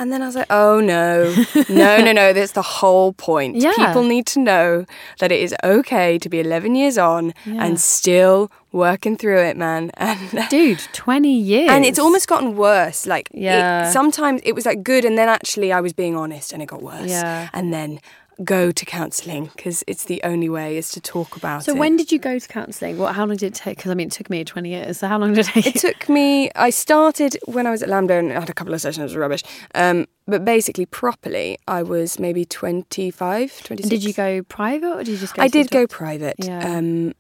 And 0.02 0.12
then 0.12 0.22
I 0.24 0.26
was 0.26 0.36
like, 0.36 0.48
oh 0.50 0.80
no, 0.82 1.32
no, 1.70 2.02
no, 2.02 2.12
no, 2.12 2.34
that's 2.38 2.54
the 2.54 2.62
whole 2.80 3.14
point. 3.14 3.56
Yeah. 3.58 3.72
People 3.76 4.04
need 4.04 4.26
to 4.34 4.40
know 4.40 4.86
that 5.20 5.32
it 5.32 5.40
is 5.40 5.54
okay 5.64 6.18
to 6.18 6.28
be 6.28 6.40
11 6.40 6.74
years 6.76 6.98
on 6.98 7.34
Yeah. 7.46 7.64
and 7.64 7.80
still 7.80 8.50
working 8.72 9.16
through 9.18 9.42
it, 9.50 9.56
man. 9.58 9.92
And 9.98 10.20
dude, 10.50 10.80
twenty 10.94 11.38
years, 11.38 11.70
and 11.70 11.86
it's 11.86 12.00
almost 12.00 12.28
gotten 12.28 12.56
worse. 12.56 13.06
Like, 13.06 13.30
it- 13.32 13.42
Yeah. 13.42 13.92
sometimes 13.92 14.42
it 14.44 14.54
was 14.56 14.66
like 14.66 14.82
good, 14.82 15.06
and 15.06 15.18
then 15.20 15.30
actually 15.30 15.72
I 15.72 15.82
was 15.82 15.94
being 15.94 16.16
honest, 16.16 16.52
and 16.54 16.64
it 16.64 16.68
got 16.68 16.82
worse. 16.82 17.10
Yeah. 17.12 17.50
And 17.54 17.72
then 17.74 18.00
go 18.44 18.72
to 18.72 18.86
counselling 18.86 19.46
because 19.56 19.84
it's 19.88 20.06
the 20.06 20.22
only 20.24 20.50
way 20.50 20.78
is 20.78 20.92
to 20.92 21.02
talk 21.02 21.36
about 21.36 21.64
So 21.64 21.72
it. 21.72 21.76
So 21.76 21.80
when 21.80 21.98
did 21.98 22.12
you 22.12 22.20
go 22.20 22.40
to 22.40 22.48
counselling? 22.48 22.98
What? 22.98 23.16
How 23.16 23.26
long 23.26 23.38
did 23.38 23.48
it 23.48 23.54
take? 23.54 23.78
Because 23.78 23.92
I 23.92 23.94
mean, 23.94 24.08
it 24.08 24.14
took 24.14 24.30
me 24.30 24.44
twenty 24.44 24.70
years. 24.70 25.00
So 25.00 25.08
how 25.08 25.18
long 25.18 25.34
did 25.34 25.48
it 25.48 25.52
take? 25.52 25.68
it 25.68 25.76
took 25.76 26.10
me. 26.10 26.52
I 26.56 26.70
started 26.70 27.38
when 27.46 27.68
I 27.68 27.72
was 27.72 27.84
at 27.84 27.90
LAMDA 27.90 28.20
and 28.20 28.32
I 28.32 28.40
had 28.40 28.50
a 28.50 28.54
couple 28.54 28.74
of 28.74 28.82
sessions. 28.82 29.00
It 29.00 29.04
was 29.04 29.16
rubbish. 29.16 29.44
Um, 29.76 30.08
but 30.28 30.46
basically, 30.46 30.86
properly, 30.86 31.58
I 31.68 31.84
was 31.84 32.20
maybe 32.20 32.46
25, 32.46 33.64
26. 33.64 33.82
And 33.82 33.90
did 33.90 34.04
you 34.04 34.14
go 34.14 34.44
private 34.44 34.94
or 34.94 35.04
did 35.04 35.10
you 35.10 35.18
just 35.18 35.36
go? 35.36 35.42
I 35.42 35.48
did 35.48 35.70
go 35.72 35.88
private. 35.88 36.36
Yeah. 36.40 36.78
Um, 36.78 37.14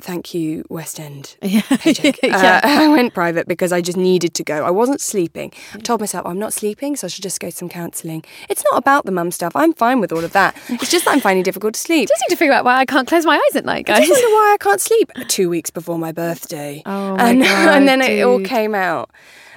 thank 0.00 0.34
you, 0.34 0.64
West 0.68 1.00
End. 1.00 1.36
Yeah. 1.46 1.62
Yeah. 1.84 2.12
Uh, 2.22 2.60
I 2.64 2.88
went 2.88 3.14
private 3.14 3.48
because 3.48 3.72
I 3.72 3.80
just 3.80 3.96
needed 3.96 4.34
to 4.34 4.44
go. 4.44 4.64
I 4.64 4.70
wasn't 4.70 5.00
sleeping. 5.00 5.52
I 5.74 5.78
told 5.78 6.00
myself 6.00 6.26
I'm 6.26 6.38
not 6.38 6.52
sleeping, 6.52 6.96
so 6.96 7.06
I 7.06 7.08
should 7.08 7.22
just 7.22 7.40
go 7.40 7.48
to 7.50 7.56
some 7.56 7.68
counselling. 7.68 8.24
It's 8.48 8.62
not 8.70 8.78
about 8.78 9.06
the 9.06 9.12
mum 9.12 9.30
stuff. 9.30 9.52
I'm 9.54 9.72
fine 9.72 10.00
with 10.00 10.12
all 10.12 10.24
of 10.24 10.32
that. 10.32 10.56
It's 10.68 10.90
just 10.90 11.04
that 11.04 11.12
I'm 11.12 11.20
finding 11.20 11.40
it 11.40 11.44
difficult 11.44 11.74
to 11.74 11.80
sleep. 11.80 12.08
Just 12.16 12.22
need 12.28 12.34
to 12.34 12.38
figure 12.38 12.52
out 12.52 12.64
why 12.64 12.76
I 12.76 12.84
can't 12.84 13.08
close 13.08 13.24
my 13.24 13.36
eyes 13.36 13.56
at 13.56 13.64
night, 13.64 13.88
I 13.88 13.98
guys. 13.98 14.08
just 14.08 14.22
wonder 14.22 14.34
why 14.36 14.54
I 14.54 14.56
can't 14.58 14.80
sleep. 14.80 15.12
Two 15.28 15.48
weeks 15.48 15.70
before 15.70 15.98
my 15.98 16.12
birthday. 16.12 16.82
Oh 16.84 17.16
my 17.16 17.30
and, 17.30 17.42
God, 17.42 17.68
and 17.76 17.88
then 17.88 18.02
it 18.02 18.22
all 18.22 18.40
came 18.40 18.74
out. 18.74 19.10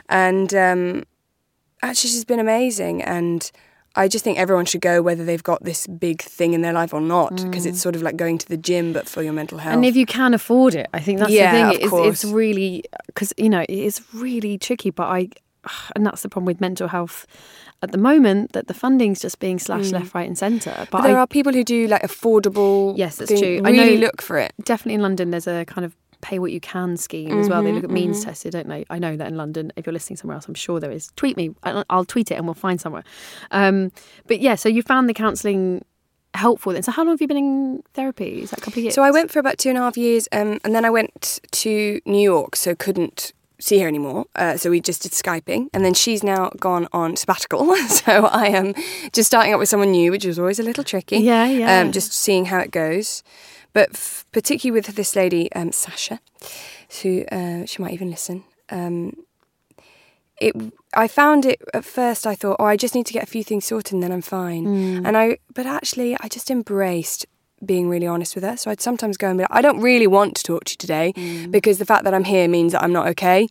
And 0.08 0.54
um, 0.54 1.04
actually, 1.82 2.12
she's 2.12 2.26
been 2.26 2.40
amazing. 2.40 3.02
And 3.02 3.52
I 3.96 4.08
just 4.08 4.24
think 4.24 4.38
everyone 4.38 4.66
should 4.66 4.82
go, 4.82 5.02
whether 5.02 5.26
they've 5.26 5.44
got 5.44 5.64
this 5.64 5.88
big 5.88 6.22
thing 6.22 6.54
in 6.54 6.62
their 6.62 6.74
life 6.74 6.94
or 6.94 7.02
not, 7.02 7.36
because 7.38 7.66
it's 7.66 7.82
sort 7.82 7.96
of 7.96 8.02
like 8.02 8.16
going 8.18 8.38
to 8.38 8.48
the 8.48 8.56
gym, 8.58 8.94
but 8.94 9.10
for 9.10 9.22
your 9.24 9.34
mental 9.34 9.58
health. 9.58 9.74
Mm. 9.74 9.78
And 9.78 9.86
if 9.86 9.96
you 9.96 10.06
can 10.06 10.34
afford 10.34 10.76
it, 10.76 10.88
I 10.94 11.00
think 11.00 11.20
that's 11.20 11.32
Yeah, 11.32 11.52
the 11.52 11.62
of 11.68 11.72
thing. 11.74 11.82
It's, 11.82 11.90
course. 11.90 12.24
it's 12.24 12.26
really 12.34 12.84
because 13.08 13.34
you 13.38 13.50
know 13.50 13.62
it 13.62 13.70
is 13.70 14.02
really 14.14 14.58
tricky. 14.58 14.92
But 14.92 15.08
I, 15.08 15.30
and 15.96 16.06
that's 16.06 16.22
the 16.22 16.30
problem 16.30 16.46
with 16.46 16.62
mental 16.62 16.88
health 16.88 17.26
at 17.82 17.92
the 17.92 17.98
moment 17.98 18.52
that 18.52 18.68
the 18.68 18.74
funding's 18.74 19.20
just 19.22 19.40
being 19.40 19.58
slashed 19.58 19.92
left, 19.92 20.14
right, 20.14 20.28
and 20.28 20.38
centre. 20.38 20.74
But, 20.78 20.88
Mm. 20.88 20.92
But 20.92 21.02
there 21.04 21.18
I 21.18 21.22
are 21.22 21.28
people 21.28 21.54
who 21.54 21.64
do 21.64 21.88
like 21.88 22.04
affordable. 22.04 22.94
Yes, 22.98 23.16
that's 23.18 23.32
thing- 23.32 23.42
true. 23.42 23.62
I 23.66 23.72
Really 23.72 23.96
know- 23.96 24.02
look 24.08 24.22
for 24.22 24.38
it. 24.38 24.54
definitely 24.64 24.96
in 24.96 25.02
London 25.02 25.32
there's 25.32 25.48
a 25.48 25.66
kind 25.66 25.84
of 25.86 25.96
pay 26.22 26.40
what 26.40 26.52
you 26.52 26.60
can 26.60 26.98
scheme 26.98 27.40
as 27.40 27.50
well. 27.50 27.64
They 27.64 27.72
look 27.72 27.84
Mm-hmm, 27.84 27.92
at 27.92 27.94
means 27.94 28.24
tested, 28.26 28.52
don't 28.54 28.68
they? 28.68 28.86
I 28.90 29.00
know 29.00 29.16
that 29.16 29.28
in 29.28 29.38
London. 29.38 29.72
If 29.76 29.86
you're 29.86 29.94
listening 29.94 30.18
somewhere 30.18 30.36
else, 30.36 30.48
I'm 30.48 30.54
sure 30.54 30.80
there 30.80 30.92
is. 30.92 31.12
Tweet 31.16 31.38
me. 31.38 31.56
I'll 31.64 32.06
tweet 32.06 32.32
it 32.32 32.36
and 32.36 32.46
we'll 32.46 32.54
find 32.56 32.80
somewhere. 32.80 33.04
Um, 33.52 33.92
but 34.28 34.40
yeah, 34.40 34.56
so 34.56 34.68
you 34.70 34.82
found 34.82 35.08
the 35.10 35.14
counselling 35.14 35.86
helpful 36.34 36.74
then. 36.74 36.84
So 36.84 36.92
how 36.92 37.04
long 37.04 37.14
have 37.14 37.22
you 37.22 37.28
been 37.28 37.38
in 37.38 37.84
therapy? 37.94 38.42
Is 38.44 38.52
that 38.52 38.60
a 38.60 38.62
couple 38.62 38.80
of 38.80 38.84
years? 38.84 38.96
So 38.96 39.02
I 39.02 39.12
went 39.12 39.32
for 39.32 39.40
about 39.40 39.58
two 39.58 39.70
and 39.70 39.78
a 39.78 39.82
half 39.82 39.98
years, 39.98 40.28
um, 40.32 40.60
and 40.64 40.76
then 40.76 40.86
I 40.86 40.90
went 40.90 41.40
to 41.52 42.00
New 42.06 42.22
York, 42.22 42.56
so 42.56 42.76
couldn't 42.76 43.34
see 43.62 43.80
her 43.80 43.88
anymore. 43.88 44.26
Uh, 44.36 44.56
so 44.56 44.70
we 44.70 44.80
just 44.80 45.02
did 45.02 45.12
skyping, 45.12 45.68
and 45.74 45.84
then 45.84 45.94
she's 45.94 46.24
now 46.24 46.50
gone 46.60 46.88
on 46.94 47.16
sabbatical. 47.16 47.76
so 47.88 48.26
I 48.28 48.48
am 48.48 48.74
just 49.12 49.28
starting 49.28 49.54
up 49.54 49.60
with 49.60 49.70
someone 49.70 49.92
new, 49.92 50.12
which 50.12 50.24
was 50.26 50.38
always 50.40 50.60
a 50.60 50.64
little 50.64 50.84
tricky. 50.84 51.18
Yeah, 51.18 51.46
yeah. 51.46 51.82
Um, 51.82 51.92
just 51.92 52.14
seeing 52.14 52.46
how 52.46 52.60
it 52.60 52.72
goes, 52.72 53.24
but 53.74 53.90
f- 53.94 54.26
particularly 54.32 54.80
with 54.80 54.96
this 54.96 55.16
lady, 55.16 55.52
um, 55.54 55.72
Sasha, 55.72 56.20
who 57.02 57.26
uh, 57.32 57.66
she 57.66 57.82
might 57.82 57.94
even 57.94 58.10
listen. 58.10 58.44
Um, 58.70 59.14
it 60.42 60.56
I 60.94 61.08
found 61.08 61.46
it 61.46 61.62
at 61.74 61.84
first 61.86 62.26
I 62.26 62.36
thought, 62.36 62.58
oh, 62.60 62.66
I 62.66 62.78
just 62.78 62.96
need 62.96 63.06
to 63.08 63.14
get 63.14 63.24
a 63.24 63.28
few 63.28 63.44
things 63.44 63.66
sorted 63.66 63.94
and 63.94 64.02
then 64.04 64.12
I'm 64.12 64.22
fine. 64.22 64.66
Mm. 64.66 65.06
And 65.08 65.18
I 65.18 65.38
but 65.54 65.66
actually 65.66 66.16
I 66.20 66.28
just 66.30 66.50
embraced 66.50 67.26
being 67.66 67.90
really 67.90 68.08
honest 68.08 68.36
with 68.36 68.44
her. 68.46 68.56
So 68.56 68.72
I'd 68.72 68.80
sometimes 68.80 69.18
go 69.18 69.28
and 69.28 69.38
be 69.38 69.44
like, 69.44 69.52
I 69.52 69.62
don't 69.62 69.82
really 69.82 70.08
want 70.08 70.36
to 70.38 70.44
talk 70.44 70.64
to 70.66 70.72
you 70.74 70.78
today 70.78 71.14
Mm. 71.18 71.52
because 71.52 71.78
the 71.78 71.86
fact 71.86 72.06
that 72.06 72.14
I'm 72.14 72.24
here 72.24 72.48
means 72.48 72.72
that 72.72 72.82
I'm 72.82 72.94
not 72.94 73.08
okay. 73.10 73.48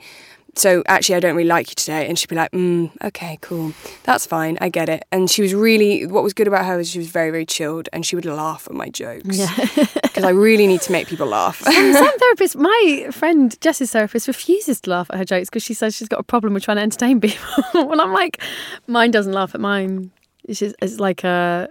So 0.59 0.83
actually 0.87 1.15
I 1.15 1.21
don't 1.21 1.37
really 1.37 1.49
like 1.49 1.69
you 1.69 1.75
today. 1.75 2.09
And 2.09 2.19
she'd 2.19 2.29
be 2.29 2.37
like, 2.37 2.51
mm, 2.51 2.91
okay, 3.03 3.39
cool. 3.41 3.73
That's 4.05 4.27
fine. 4.27 4.59
I 4.61 4.69
get 4.69 4.89
it. 4.89 5.05
And 5.13 5.31
she 5.31 5.43
was 5.43 5.55
really 5.55 6.07
what 6.07 6.23
was 6.23 6.33
good 6.33 6.49
about 6.49 6.67
her 6.67 6.77
was 6.77 6.91
she 6.91 6.99
was 6.99 7.09
very, 7.09 7.31
very 7.31 7.47
chilled 7.47 7.89
and 7.93 8.05
she 8.05 8.17
would 8.17 8.25
laugh 8.25 8.67
at 8.69 8.75
my 8.75 8.89
jokes. 8.89 9.39
Yeah. 9.39 9.49
Because 10.09 10.25
I 10.25 10.31
really 10.31 10.67
need 10.67 10.81
to 10.81 10.91
make 10.91 11.07
people 11.07 11.29
laugh. 11.29 11.59
Some 11.63 11.73
therapists, 12.19 12.57
my 12.57 13.09
friend 13.13 13.57
Jess's 13.61 13.93
therapist, 13.93 14.27
refuses 14.27 14.81
to 14.81 14.91
laugh 14.91 15.09
at 15.11 15.19
her 15.19 15.25
jokes 15.25 15.49
because 15.49 15.63
she 15.63 15.75
says 15.75 15.95
she's 15.95 16.09
got 16.09 16.19
a 16.19 16.25
problem 16.25 16.55
with 16.55 16.65
trying 16.65 16.79
to 16.79 16.83
entertain 16.83 17.21
people. 17.21 17.47
well, 17.75 18.01
I'm 18.01 18.13
like, 18.13 18.43
mine 18.89 19.13
doesn't 19.13 19.33
laugh 19.33 19.55
at 19.55 19.61
mine. 19.61 20.11
It's 20.43 20.59
just, 20.59 20.75
it's 20.83 20.99
like 20.99 21.23
a, 21.23 21.69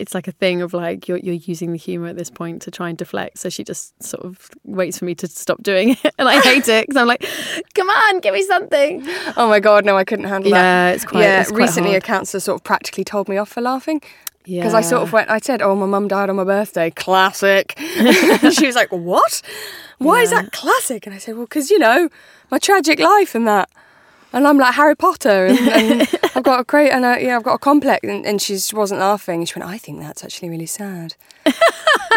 it's 0.00 0.14
like 0.14 0.26
a 0.28 0.32
thing 0.32 0.62
of 0.62 0.72
like 0.72 1.06
you're 1.08 1.18
you're 1.18 1.34
using 1.34 1.72
the 1.72 1.78
humor 1.78 2.08
at 2.08 2.16
this 2.16 2.30
point 2.30 2.62
to 2.62 2.70
try 2.70 2.88
and 2.88 2.98
deflect. 2.98 3.38
So 3.38 3.48
she 3.48 3.62
just 3.64 4.00
sort 4.02 4.24
of 4.24 4.50
waits 4.64 4.98
for 4.98 5.04
me 5.04 5.14
to 5.16 5.26
stop 5.28 5.62
doing 5.62 5.90
it, 5.90 6.14
and 6.18 6.28
I 6.28 6.40
hate 6.40 6.66
it 6.68 6.86
because 6.86 6.96
I'm 6.96 7.06
like, 7.06 7.24
come 7.74 7.88
on, 7.88 8.20
give 8.20 8.34
me 8.34 8.42
something. 8.44 9.02
Oh 9.36 9.48
my 9.48 9.60
god, 9.60 9.84
no, 9.84 9.96
I 9.96 10.04
couldn't 10.04 10.26
handle 10.26 10.50
that. 10.52 10.56
Yeah, 10.90 10.94
it's 10.94 11.04
quite- 11.04 11.22
Yeah, 11.22 11.40
it's 11.42 11.50
quite 11.50 11.58
recently 11.60 11.94
a 11.94 12.00
counsellor 12.00 12.40
sort 12.40 12.56
of 12.60 12.64
practically 12.64 13.04
told 13.04 13.28
me 13.28 13.36
off 13.36 13.50
for 13.50 13.60
laughing. 13.60 14.00
Because 14.62 14.72
I 14.74 14.80
sort 14.80 15.02
of 15.02 15.12
went, 15.12 15.30
I 15.30 15.38
said, 15.38 15.60
oh, 15.62 15.76
my 15.76 15.86
mum 15.86 16.08
died 16.08 16.30
on 16.30 16.36
my 16.36 16.44
birthday. 16.44 16.90
Classic. 16.90 17.74
she 17.78 18.66
was 18.66 18.74
like, 18.74 18.90
what? 18.90 19.42
Why 19.98 20.22
is 20.22 20.30
that 20.30 20.50
classic? 20.52 21.06
And 21.06 21.14
I 21.14 21.18
said, 21.18 21.36
well, 21.36 21.44
because, 21.44 21.70
you 21.70 21.78
know, 21.78 22.08
my 22.50 22.58
tragic 22.58 22.98
life 22.98 23.34
and 23.34 23.46
that. 23.46 23.68
And 24.32 24.46
I'm 24.46 24.58
like 24.58 24.74
Harry 24.74 24.94
Potter, 24.94 25.46
and, 25.46 25.58
and 25.58 26.02
I've 26.36 26.42
got 26.44 26.60
a 26.60 26.64
great, 26.64 26.90
and 26.90 27.04
I, 27.04 27.18
yeah, 27.18 27.36
I've 27.36 27.42
got 27.42 27.54
a 27.54 27.58
complex. 27.58 28.06
And, 28.06 28.24
and 28.24 28.40
she 28.40 28.54
just 28.54 28.72
wasn't 28.72 29.00
laughing. 29.00 29.40
And 29.40 29.48
she 29.48 29.58
went, 29.58 29.68
I 29.68 29.76
think 29.78 30.00
that's 30.00 30.22
actually 30.22 30.50
really 30.50 30.66
sad. 30.66 31.14
and 31.46 31.54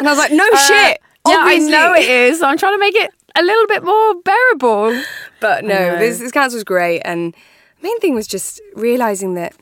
I 0.07 0.11
was 0.11 0.18
like, 0.18 0.32
no 0.32 0.45
shit. 0.68 0.97
Uh, 1.26 1.32
Yeah, 1.32 1.38
I 1.39 1.57
know 1.57 1.93
it 1.93 2.07
is. 2.07 2.41
I'm 2.41 2.57
trying 2.57 2.76
to 2.76 2.80
make 2.80 2.95
it 2.95 3.09
a 3.36 3.41
little 3.41 3.66
bit 3.68 3.84
more 3.84 4.16
bearable. 4.22 5.01
But 5.39 5.64
no, 5.64 5.97
this, 5.97 6.20
this 6.20 6.32
council 6.32 6.57
was 6.57 6.64
great. 6.64 7.01
And 7.01 7.34
the 7.82 7.88
main 7.88 7.99
thing 7.99 8.14
was 8.14 8.28
just 8.28 8.61
realizing 8.76 9.34
that 9.36 9.53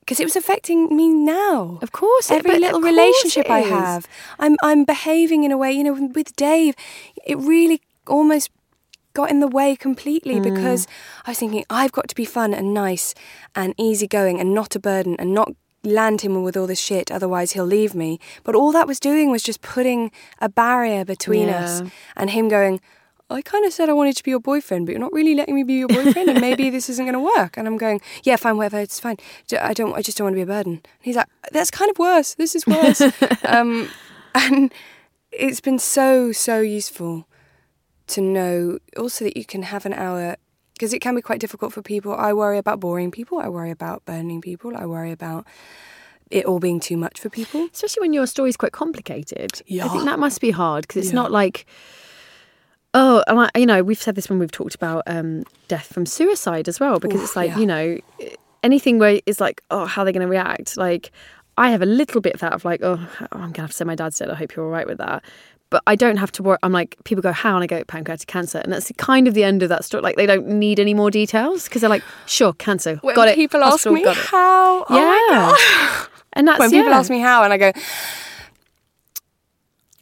because 0.00 0.20
it 0.20 0.24
was 0.24 0.36
affecting 0.36 0.94
me 0.94 1.08
now. 1.08 1.78
Of 1.82 1.92
course, 1.92 2.30
every 2.30 2.58
little 2.60 2.80
relationship 2.80 3.50
I 3.50 3.60
have, 3.60 4.06
I'm 4.38 4.56
I'm 4.62 4.84
behaving 4.84 5.42
in 5.44 5.50
a 5.50 5.56
way. 5.56 5.72
You 5.72 5.84
know, 5.84 6.10
with 6.14 6.36
Dave, 6.36 6.74
it 7.24 7.38
really 7.38 7.80
almost 8.06 8.50
got 9.16 9.30
in 9.30 9.40
the 9.40 9.54
way 9.58 9.70
completely 9.88 10.36
Mm. 10.36 10.46
because 10.50 10.86
I 11.24 11.30
was 11.30 11.38
thinking 11.38 11.64
I've 11.80 11.94
got 11.98 12.06
to 12.08 12.14
be 12.22 12.26
fun 12.38 12.50
and 12.58 12.74
nice 12.74 13.06
and 13.60 13.74
easygoing 13.86 14.36
and 14.40 14.48
not 14.60 14.76
a 14.76 14.78
burden 14.90 15.16
and 15.18 15.32
not 15.40 15.48
land 15.82 16.20
him 16.22 16.42
with 16.42 16.56
all 16.56 16.66
this 16.66 16.80
shit 16.88 17.06
otherwise 17.16 17.52
he'll 17.52 17.72
leave 17.78 17.94
me 17.94 18.10
but 18.44 18.54
all 18.54 18.72
that 18.72 18.86
was 18.86 18.98
doing 19.00 19.30
was 19.30 19.42
just 19.50 19.60
putting 19.62 20.10
a 20.46 20.48
barrier 20.48 21.02
between 21.04 21.48
us 21.48 21.72
and 22.16 22.30
him 22.30 22.48
going 22.48 22.80
I 23.28 23.42
kind 23.42 23.64
of 23.66 23.72
said 23.72 23.88
I 23.88 23.92
wanted 23.92 24.16
to 24.18 24.22
be 24.22 24.30
your 24.30 24.38
boyfriend, 24.38 24.86
but 24.86 24.92
you're 24.92 25.06
not 25.06 25.12
really 25.12 25.34
letting 25.34 25.56
me 25.56 25.64
be 25.64 25.74
your 25.82 25.88
boyfriend, 25.88 26.28
and 26.30 26.40
maybe 26.40 26.70
this 26.70 26.88
isn't 26.88 27.06
going 27.10 27.20
to 27.20 27.28
work. 27.36 27.56
And 27.56 27.66
I'm 27.66 27.76
going, 27.76 28.00
yeah, 28.22 28.36
fine, 28.36 28.56
whatever, 28.56 28.78
it's 28.78 29.00
fine. 29.00 29.16
I 29.60 29.72
don't, 29.78 29.94
I 29.98 30.00
just 30.00 30.16
don't 30.16 30.26
want 30.26 30.34
to 30.34 30.42
be 30.42 30.48
a 30.50 30.54
burden. 30.56 30.74
And 30.74 31.02
he's 31.02 31.16
like, 31.16 31.26
that's 31.50 31.72
kind 31.72 31.90
of 31.90 31.98
worse. 31.98 32.34
This 32.34 32.54
is 32.54 32.64
worse. 32.68 33.02
um, 33.44 33.88
and 34.32 34.72
it's 35.32 35.60
been 35.60 35.80
so, 35.80 36.30
so 36.30 36.60
useful 36.60 37.26
to 38.08 38.20
know 38.20 38.78
also 38.96 39.24
that 39.24 39.36
you 39.36 39.44
can 39.44 39.62
have 39.62 39.86
an 39.86 39.92
hour 39.92 40.36
because 40.74 40.92
it 40.92 41.00
can 41.00 41.14
be 41.14 41.22
quite 41.22 41.40
difficult 41.40 41.72
for 41.72 41.82
people. 41.82 42.14
I 42.14 42.32
worry 42.32 42.58
about 42.58 42.80
boring 42.80 43.10
people. 43.10 43.38
I 43.38 43.48
worry 43.48 43.70
about 43.70 44.04
burning 44.04 44.40
people. 44.40 44.76
I 44.76 44.84
worry 44.86 45.10
about 45.10 45.46
it 46.30 46.44
all 46.44 46.58
being 46.58 46.80
too 46.80 46.96
much 46.96 47.18
for 47.20 47.30
people. 47.30 47.68
especially 47.72 48.00
when 48.02 48.12
your 48.12 48.26
story's 48.26 48.56
quite 48.56 48.72
complicated. 48.72 49.62
Yeah. 49.66 49.86
I 49.86 49.88
think 49.88 50.04
that 50.04 50.18
must 50.18 50.40
be 50.40 50.50
hard 50.50 50.82
because 50.82 50.96
it's 51.04 51.12
Yeah. 51.12 51.22
not 51.22 51.30
like, 51.32 51.66
oh, 52.94 53.22
and 53.26 53.40
I, 53.40 53.58
you 53.58 53.66
know, 53.66 53.82
we've 53.82 54.00
said 54.00 54.14
this 54.16 54.28
when 54.28 54.38
we've 54.38 54.50
talked 54.50 54.74
about 54.74 55.02
um, 55.06 55.44
death 55.68 55.86
from 55.92 56.04
suicide 56.04 56.68
as 56.68 56.80
well, 56.80 56.98
because 56.98 57.20
Oof, 57.20 57.24
it's 57.24 57.36
like, 57.36 57.50
yeah. 57.50 57.58
you 57.58 57.66
know, 57.66 57.98
anything 58.62 58.98
where 58.98 59.20
it's 59.26 59.40
like, 59.40 59.62
oh, 59.70 59.86
how 59.86 60.02
they're 60.02 60.12
they 60.12 60.18
going 60.18 60.26
to 60.26 60.30
react? 60.30 60.76
Like, 60.76 61.10
I 61.58 61.70
have 61.70 61.80
a 61.80 61.86
little 61.86 62.20
bit 62.20 62.34
of 62.34 62.40
that 62.40 62.52
of 62.52 62.64
like, 62.64 62.80
oh, 62.82 62.98
I'm 63.32 63.40
going 63.40 63.52
to 63.54 63.60
have 63.62 63.70
to 63.70 63.76
say 63.76 63.84
my 63.84 63.94
dad's 63.94 64.18
dead. 64.18 64.28
I 64.28 64.34
hope 64.34 64.54
you're 64.54 64.64
all 64.64 64.70
right 64.70 64.86
with 64.86 64.98
that. 64.98 65.24
But 65.68 65.82
I 65.86 65.96
don't 65.96 66.16
have 66.18 66.30
to 66.32 66.42
worry. 66.44 66.58
I'm 66.62 66.72
like, 66.72 66.96
people 67.04 67.22
go, 67.22 67.32
how? 67.32 67.54
And 67.56 67.64
I 67.64 67.66
go, 67.66 67.82
pancreatic 67.84 68.28
cancer. 68.28 68.58
And 68.58 68.72
that's 68.72 68.92
kind 68.98 69.26
of 69.26 69.34
the 69.34 69.42
end 69.42 69.62
of 69.64 69.68
that 69.68 69.84
story. 69.84 70.00
Like, 70.02 70.14
they 70.16 70.26
don't 70.26 70.46
need 70.46 70.78
any 70.78 70.94
more 70.94 71.10
details 71.10 71.64
because 71.64 71.80
they're 71.80 71.90
like, 71.90 72.04
sure, 72.26 72.52
cancer. 72.52 72.96
When 73.02 73.16
got 73.16 73.26
it. 73.28 73.34
people 73.34 73.64
ask 73.64 73.84
me 73.90 74.04
how, 74.04 74.84
oh 74.88 74.96
Yeah. 74.96 75.50
God. 75.50 76.08
And 76.34 76.46
that's 76.46 76.60
when 76.60 76.70
people 76.70 76.90
yeah. 76.90 76.98
ask 76.98 77.10
me 77.10 77.18
how, 77.18 77.42
and 77.42 77.52
I 77.52 77.56
go, 77.58 77.72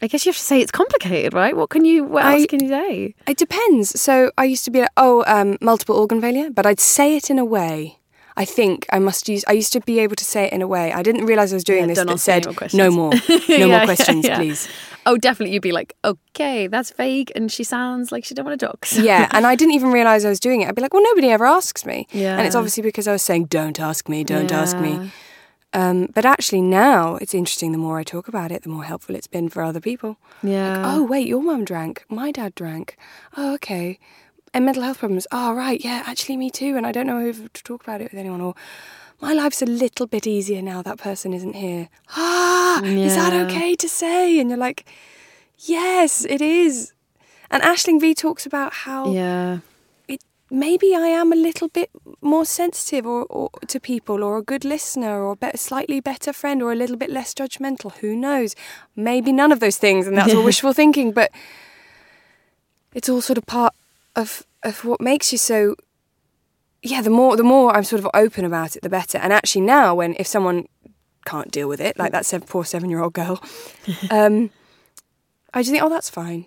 I 0.01 0.07
guess 0.07 0.25
you 0.25 0.29
have 0.31 0.37
to 0.37 0.43
say 0.43 0.61
it's 0.61 0.71
complicated, 0.71 1.33
right? 1.33 1.55
What 1.55 1.69
can 1.69 1.83
you? 1.85 2.03
What 2.03 2.23
I- 2.25 2.35
else 2.35 2.45
can 2.47 2.61
you 2.61 2.69
say? 2.69 3.15
It 3.27 3.37
depends. 3.37 3.99
So 3.99 4.31
I 4.37 4.43
used 4.43 4.65
to 4.65 4.71
be 4.71 4.81
like, 4.81 4.89
oh, 4.97 5.23
um, 5.25 5.57
multiple 5.61 5.95
organ 5.95 6.21
failure, 6.21 6.49
but 6.51 6.65
I'd 6.65 6.79
say 6.79 7.15
it 7.15 7.29
in 7.29 7.39
a 7.39 7.45
way. 7.45 7.97
I 8.37 8.43
think 8.45 8.85
I 8.91 8.99
must 8.99 9.29
use. 9.29 9.45
I 9.47 9.53
used 9.53 9.71
to 9.73 9.79
be 9.79 9.99
able 9.99 10.15
to 10.17 10.25
say 10.25 10.45
it 10.45 10.53
in 10.53 10.61
a 10.61 10.67
way. 10.67 10.91
I 10.91 11.01
didn't 11.03 11.25
realize 11.25 11.53
I 11.53 11.55
was 11.55 11.63
doing 11.63 11.81
Yeah, 11.87 11.95
this. 11.95 12.03
That 12.05 12.19
said, 12.19 12.45
no 12.45 12.53
questions." 12.53 12.93
more, 12.95 13.11
no 13.29 13.39
Yeah, 13.47 13.67
more 13.67 13.85
questions, 13.85 14.25
yeah. 14.25 14.37
please. 14.37 14.67
Oh, 15.05 15.17
definitely. 15.17 15.53
You'd 15.53 15.61
be 15.61 15.71
like, 15.71 15.95
okay, 16.03 16.67
that's 16.67 16.91
vague, 16.91 17.31
and 17.35 17.49
she 17.51 17.63
sounds 17.63 18.11
like 18.11 18.25
she 18.25 18.33
don't 18.33 18.45
want 18.45 18.59
to 18.59 18.65
talk. 18.65 18.85
So- 18.87 19.01
Yeah, 19.01 19.29
and 19.31 19.45
I 19.47 19.55
didn't 19.59 19.73
even 19.75 19.91
realize 19.91 20.25
I 20.25 20.29
was 20.29 20.39
doing 20.39 20.61
it. 20.61 20.67
I'd 20.67 20.75
be 20.75 20.81
like, 20.81 20.93
well, 20.93 21.03
nobody 21.03 21.29
ever 21.29 21.45
asks 21.45 21.85
me. 21.85 22.07
Yeah. 22.11 22.37
And 22.37 22.45
it's 22.45 22.55
obviously 22.55 22.83
because 22.83 23.07
I 23.07 23.11
was 23.13 23.21
saying, 23.21 23.45
don't 23.45 23.79
ask 23.79 24.09
me, 24.09 24.23
don't 24.23 24.51
ask 24.51 24.77
me. 24.77 25.11
Um, 25.73 26.07
but 26.13 26.25
actually, 26.25 26.61
now 26.61 27.15
it's 27.17 27.33
interesting. 27.33 27.71
The 27.73 27.77
more 27.77 27.99
I 27.99 28.03
talk 28.03 28.27
about 28.29 28.51
it, 28.51 28.63
the 28.63 28.69
more 28.69 28.85
helpful 28.85 29.13
it's 29.15 29.27
been 29.27 29.49
for 29.49 29.61
other 29.61 29.81
people. 29.81 30.17
yeah. 30.41 30.83
Oh, 30.85 31.03
wait, 31.03 31.27
your 31.27 31.41
mum 31.43 31.65
drank. 31.65 32.03
My 32.09 32.31
dad 32.31 32.55
drank. 32.55 32.97
Oh, 33.37 33.53
okay. 33.55 33.99
And 34.55 34.63
mental 34.63 34.83
health 34.83 34.99
problems. 34.99 35.27
Oh, 35.33 35.53
right. 35.53 35.83
Yeah, 35.83 36.03
actually, 36.05 36.37
me 36.37 36.49
too. 36.49 36.77
And 36.77 36.87
I 36.87 36.93
don't 36.93 37.05
know 37.05 37.19
who 37.19 37.49
to 37.49 37.63
talk 37.63 37.83
about 37.83 37.99
it 37.99 38.09
with 38.09 38.17
anyone. 38.17 38.39
Or 38.39 38.55
my 39.19 39.33
life's 39.33 39.61
a 39.61 39.65
little 39.65 40.07
bit 40.07 40.25
easier 40.25 40.61
now 40.61 40.81
that 40.81 40.97
person 40.97 41.33
isn't 41.33 41.55
here. 41.57 41.89
Ah, 42.15 42.81
is 42.85 43.17
that 43.17 43.33
okay 43.33 43.75
to 43.75 43.89
say? 43.89 44.39
And 44.39 44.49
you're 44.49 44.57
like, 44.57 44.85
yes, 45.57 46.23
it 46.23 46.41
is. 46.41 46.93
And 47.51 47.63
Ashling 47.63 47.99
V 47.99 48.15
talks 48.15 48.45
about 48.45 48.71
how 48.71 49.11
yeah. 49.11 49.59
it, 50.07 50.23
maybe 50.49 50.95
I 50.95 51.07
am 51.07 51.33
a 51.33 51.35
little 51.35 51.67
bit 51.67 51.89
more 52.21 52.45
sensitive 52.45 53.05
or, 53.05 53.25
or 53.25 53.49
to 53.67 53.77
people, 53.81 54.23
or 54.23 54.37
a 54.37 54.41
good 54.41 54.63
listener, 54.63 55.21
or 55.21 55.33
a 55.33 55.35
better, 55.35 55.57
slightly 55.57 55.99
better 55.99 56.31
friend, 56.31 56.63
or 56.63 56.71
a 56.71 56.75
little 56.75 56.95
bit 56.95 57.09
less 57.09 57.33
judgmental. 57.33 57.91
Who 57.97 58.15
knows? 58.15 58.55
Maybe 58.95 59.33
none 59.33 59.51
of 59.51 59.59
those 59.59 59.75
things, 59.75 60.07
and 60.07 60.17
that's 60.17 60.33
all 60.33 60.45
wishful 60.51 60.71
thinking. 60.71 61.11
But 61.11 61.29
it's 62.93 63.09
all 63.09 63.19
sort 63.19 63.37
of 63.37 63.45
part 63.45 63.73
of 64.15 64.45
of 64.63 64.83
what 64.85 65.01
makes 65.01 65.31
you 65.31 65.37
so. 65.37 65.75
Yeah, 66.81 67.01
the 67.01 67.09
more 67.09 67.35
the 67.35 67.43
more 67.43 67.75
I'm 67.75 67.83
sort 67.83 67.99
of 67.99 68.09
open 68.13 68.45
about 68.45 68.75
it, 68.75 68.83
the 68.83 68.89
better. 68.89 69.17
And 69.17 69.33
actually, 69.33 69.61
now 69.61 69.95
when 69.95 70.15
if 70.19 70.27
someone 70.27 70.67
can't 71.25 71.51
deal 71.51 71.67
with 71.67 71.81
it, 71.81 71.97
like 71.97 72.11
that 72.11 72.25
seven, 72.25 72.47
poor 72.47 72.63
seven 72.63 72.89
year 72.89 73.01
old 73.01 73.13
girl, 73.13 73.41
um, 74.11 74.51
I 75.53 75.61
just 75.61 75.71
think, 75.71 75.83
oh, 75.83 75.89
that's 75.89 76.09
fine. 76.09 76.45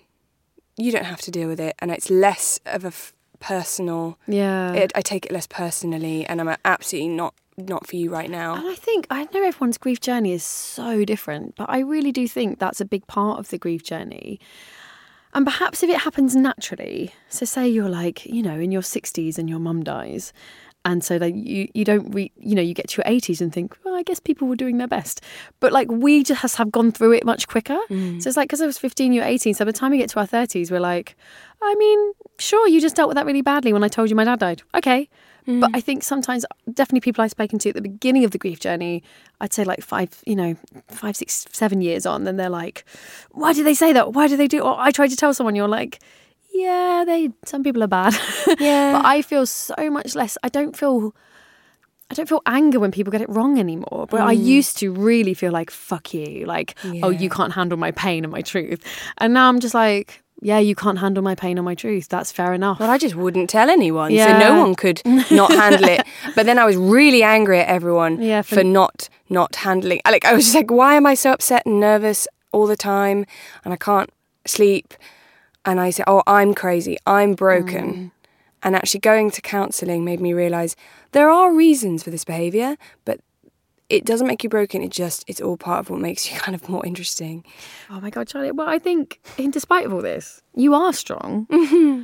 You 0.76 0.92
don't 0.92 1.06
have 1.06 1.20
to 1.22 1.30
deal 1.32 1.48
with 1.48 1.58
it, 1.58 1.74
and 1.80 1.90
it's 1.90 2.08
less 2.08 2.60
of 2.66 2.84
a 2.84 2.88
f- 2.88 3.12
personal. 3.40 4.16
Yeah. 4.28 4.72
It, 4.74 4.92
I 4.94 5.00
take 5.00 5.26
it 5.26 5.32
less 5.32 5.48
personally, 5.48 6.24
and 6.24 6.40
I'm 6.40 6.56
absolutely 6.64 7.08
not 7.08 7.34
not 7.56 7.86
for 7.86 7.96
you 7.96 8.10
right 8.10 8.30
now. 8.30 8.54
And 8.54 8.68
I 8.68 8.74
think 8.74 9.06
I 9.10 9.24
know 9.34 9.42
everyone's 9.42 9.78
grief 9.78 10.00
journey 10.00 10.32
is 10.32 10.44
so 10.44 11.04
different, 11.04 11.56
but 11.56 11.68
I 11.68 11.80
really 11.80 12.12
do 12.12 12.28
think 12.28 12.58
that's 12.58 12.80
a 12.80 12.84
big 12.84 13.06
part 13.08 13.40
of 13.40 13.48
the 13.50 13.58
grief 13.58 13.82
journey. 13.82 14.38
And 15.34 15.46
perhaps 15.46 15.82
if 15.82 15.90
it 15.90 15.98
happens 15.98 16.34
naturally, 16.34 17.12
so 17.28 17.44
say 17.44 17.68
you're 17.68 17.88
like, 17.88 18.24
you 18.26 18.42
know, 18.42 18.58
in 18.58 18.72
your 18.72 18.82
60s 18.82 19.38
and 19.38 19.48
your 19.48 19.58
mum 19.58 19.84
dies, 19.84 20.32
and 20.84 21.04
so 21.04 21.18
that 21.18 21.34
you 21.34 21.68
you 21.74 21.84
don't 21.84 22.10
re, 22.12 22.32
you 22.38 22.54
know 22.54 22.62
you 22.62 22.72
get 22.72 22.88
to 22.88 23.02
your 23.02 23.20
80s 23.20 23.40
and 23.40 23.52
think, 23.52 23.76
well, 23.84 23.94
I 23.94 24.02
guess 24.02 24.20
people 24.20 24.48
were 24.48 24.56
doing 24.56 24.78
their 24.78 24.88
best, 24.88 25.20
but 25.60 25.72
like 25.72 25.88
we 25.90 26.22
just 26.22 26.56
have 26.56 26.72
gone 26.72 26.92
through 26.92 27.12
it 27.12 27.26
much 27.26 27.46
quicker. 27.46 27.78
Mm. 27.90 28.22
So 28.22 28.28
it's 28.28 28.36
like 28.36 28.48
because 28.48 28.62
I 28.62 28.66
was 28.66 28.78
15, 28.78 29.12
you're 29.12 29.24
18, 29.24 29.54
so 29.54 29.64
by 29.64 29.72
the 29.72 29.78
time 29.78 29.90
we 29.90 29.98
get 29.98 30.08
to 30.10 30.20
our 30.20 30.26
30s, 30.26 30.70
we're 30.70 30.80
like, 30.80 31.16
I 31.62 31.74
mean, 31.74 32.12
sure, 32.38 32.66
you 32.68 32.80
just 32.80 32.96
dealt 32.96 33.08
with 33.08 33.16
that 33.16 33.26
really 33.26 33.42
badly 33.42 33.72
when 33.72 33.84
I 33.84 33.88
told 33.88 34.08
you 34.08 34.16
my 34.16 34.24
dad 34.24 34.38
died. 34.38 34.62
Okay. 34.74 35.08
But 35.48 35.70
mm. 35.72 35.76
I 35.76 35.80
think 35.80 36.02
sometimes, 36.02 36.44
definitely 36.70 37.00
people 37.00 37.24
I've 37.24 37.30
spoken 37.30 37.58
to 37.60 37.70
at 37.70 37.74
the 37.74 37.80
beginning 37.80 38.22
of 38.24 38.32
the 38.32 38.38
grief 38.38 38.60
journey, 38.60 39.02
I'd 39.40 39.54
say 39.54 39.64
like 39.64 39.80
five, 39.80 40.22
you 40.26 40.36
know, 40.36 40.56
five, 40.88 41.16
six, 41.16 41.46
seven 41.52 41.80
years 41.80 42.04
on, 42.04 42.24
then 42.24 42.36
they're 42.36 42.50
like, 42.50 42.84
why 43.30 43.54
did 43.54 43.64
they 43.64 43.72
say 43.72 43.94
that? 43.94 44.12
Why 44.12 44.28
do 44.28 44.36
they 44.36 44.46
do? 44.46 44.60
Or 44.60 44.76
I 44.78 44.90
tried 44.90 45.08
to 45.08 45.16
tell 45.16 45.32
someone, 45.32 45.54
you're 45.54 45.66
like, 45.66 46.00
yeah, 46.52 47.04
they. 47.06 47.30
Some 47.46 47.62
people 47.62 47.82
are 47.82 47.86
bad. 47.88 48.14
Yeah. 48.60 48.92
but 48.92 49.06
I 49.06 49.22
feel 49.22 49.46
so 49.46 49.88
much 49.90 50.14
less. 50.14 50.36
I 50.42 50.50
don't 50.50 50.76
feel. 50.76 51.14
I 52.10 52.14
don't 52.14 52.28
feel 52.28 52.40
anger 52.46 52.80
when 52.80 52.90
people 52.90 53.10
get 53.10 53.20
it 53.20 53.28
wrong 53.28 53.58
anymore. 53.58 54.06
But 54.10 54.20
I 54.22 54.32
used 54.32 54.78
to 54.78 54.90
really 54.92 55.34
feel 55.34 55.52
like, 55.52 55.70
fuck 55.70 56.14
you. 56.14 56.46
Like, 56.46 56.74
oh, 57.02 57.10
you 57.10 57.28
can't 57.28 57.52
handle 57.52 57.76
my 57.78 57.90
pain 57.90 58.24
and 58.24 58.32
my 58.32 58.40
truth. 58.40 58.82
And 59.18 59.34
now 59.34 59.48
I'm 59.48 59.60
just 59.60 59.74
like, 59.74 60.22
yeah, 60.40 60.58
you 60.58 60.74
can't 60.74 60.98
handle 60.98 61.22
my 61.22 61.34
pain 61.34 61.58
or 61.58 61.62
my 61.62 61.74
truth. 61.74 62.08
That's 62.08 62.32
fair 62.32 62.54
enough. 62.54 62.78
Well, 62.80 62.88
I 62.90 62.96
just 62.96 63.14
wouldn't 63.14 63.50
tell 63.50 63.68
anyone, 63.68 64.16
so 64.16 64.38
no 64.38 64.58
one 64.58 64.74
could 64.74 65.02
not 65.04 65.50
handle 65.50 65.84
it. 65.88 66.06
But 66.34 66.46
then 66.46 66.58
I 66.58 66.64
was 66.64 66.76
really 66.76 67.22
angry 67.22 67.58
at 67.58 67.68
everyone 67.68 68.22
Yeah, 68.22 68.42
for, 68.42 68.54
for- 68.56 68.64
not 68.64 69.08
not 69.28 69.56
handling. 69.56 70.00
Like 70.08 70.24
I 70.24 70.32
was 70.32 70.44
just 70.44 70.54
like, 70.54 70.70
why 70.70 70.94
am 70.94 71.04
I 71.06 71.14
so 71.14 71.32
upset 71.32 71.66
and 71.66 71.78
nervous 71.80 72.26
all 72.52 72.66
the 72.66 72.76
time, 72.76 73.26
and 73.64 73.74
I 73.74 73.76
can't 73.76 74.10
sleep? 74.46 74.94
And 75.64 75.78
I 75.80 75.90
said, 75.90 76.04
oh, 76.06 76.22
I'm 76.26 76.54
crazy. 76.54 76.96
I'm 77.04 77.34
broken. 77.34 77.84
Mm. 77.94 78.10
And 78.62 78.74
actually, 78.74 79.00
going 79.00 79.30
to 79.30 79.40
counselling 79.40 80.04
made 80.04 80.20
me 80.20 80.32
realise 80.32 80.74
there 81.12 81.30
are 81.30 81.52
reasons 81.54 82.02
for 82.02 82.10
this 82.10 82.24
behaviour, 82.24 82.76
but 83.04 83.20
it 83.88 84.04
doesn't 84.04 84.26
make 84.26 84.42
you 84.42 84.50
broken. 84.50 84.82
It 84.82 84.90
just 84.90 85.24
it's 85.26 85.40
all 85.40 85.56
part 85.56 85.80
of 85.80 85.90
what 85.90 86.00
makes 86.00 86.30
you 86.30 86.38
kind 86.40 86.54
of 86.54 86.68
more 86.68 86.84
interesting. 86.84 87.44
Oh 87.90 88.00
my 88.00 88.10
God, 88.10 88.26
Charlie. 88.28 88.50
Well, 88.50 88.68
I 88.68 88.78
think, 88.78 89.20
in 89.36 89.50
despite 89.50 89.86
of 89.86 89.92
all 89.94 90.02
this, 90.02 90.42
you 90.54 90.74
are 90.74 90.92
strong. 90.92 91.46
Mm-hmm. 91.46 92.02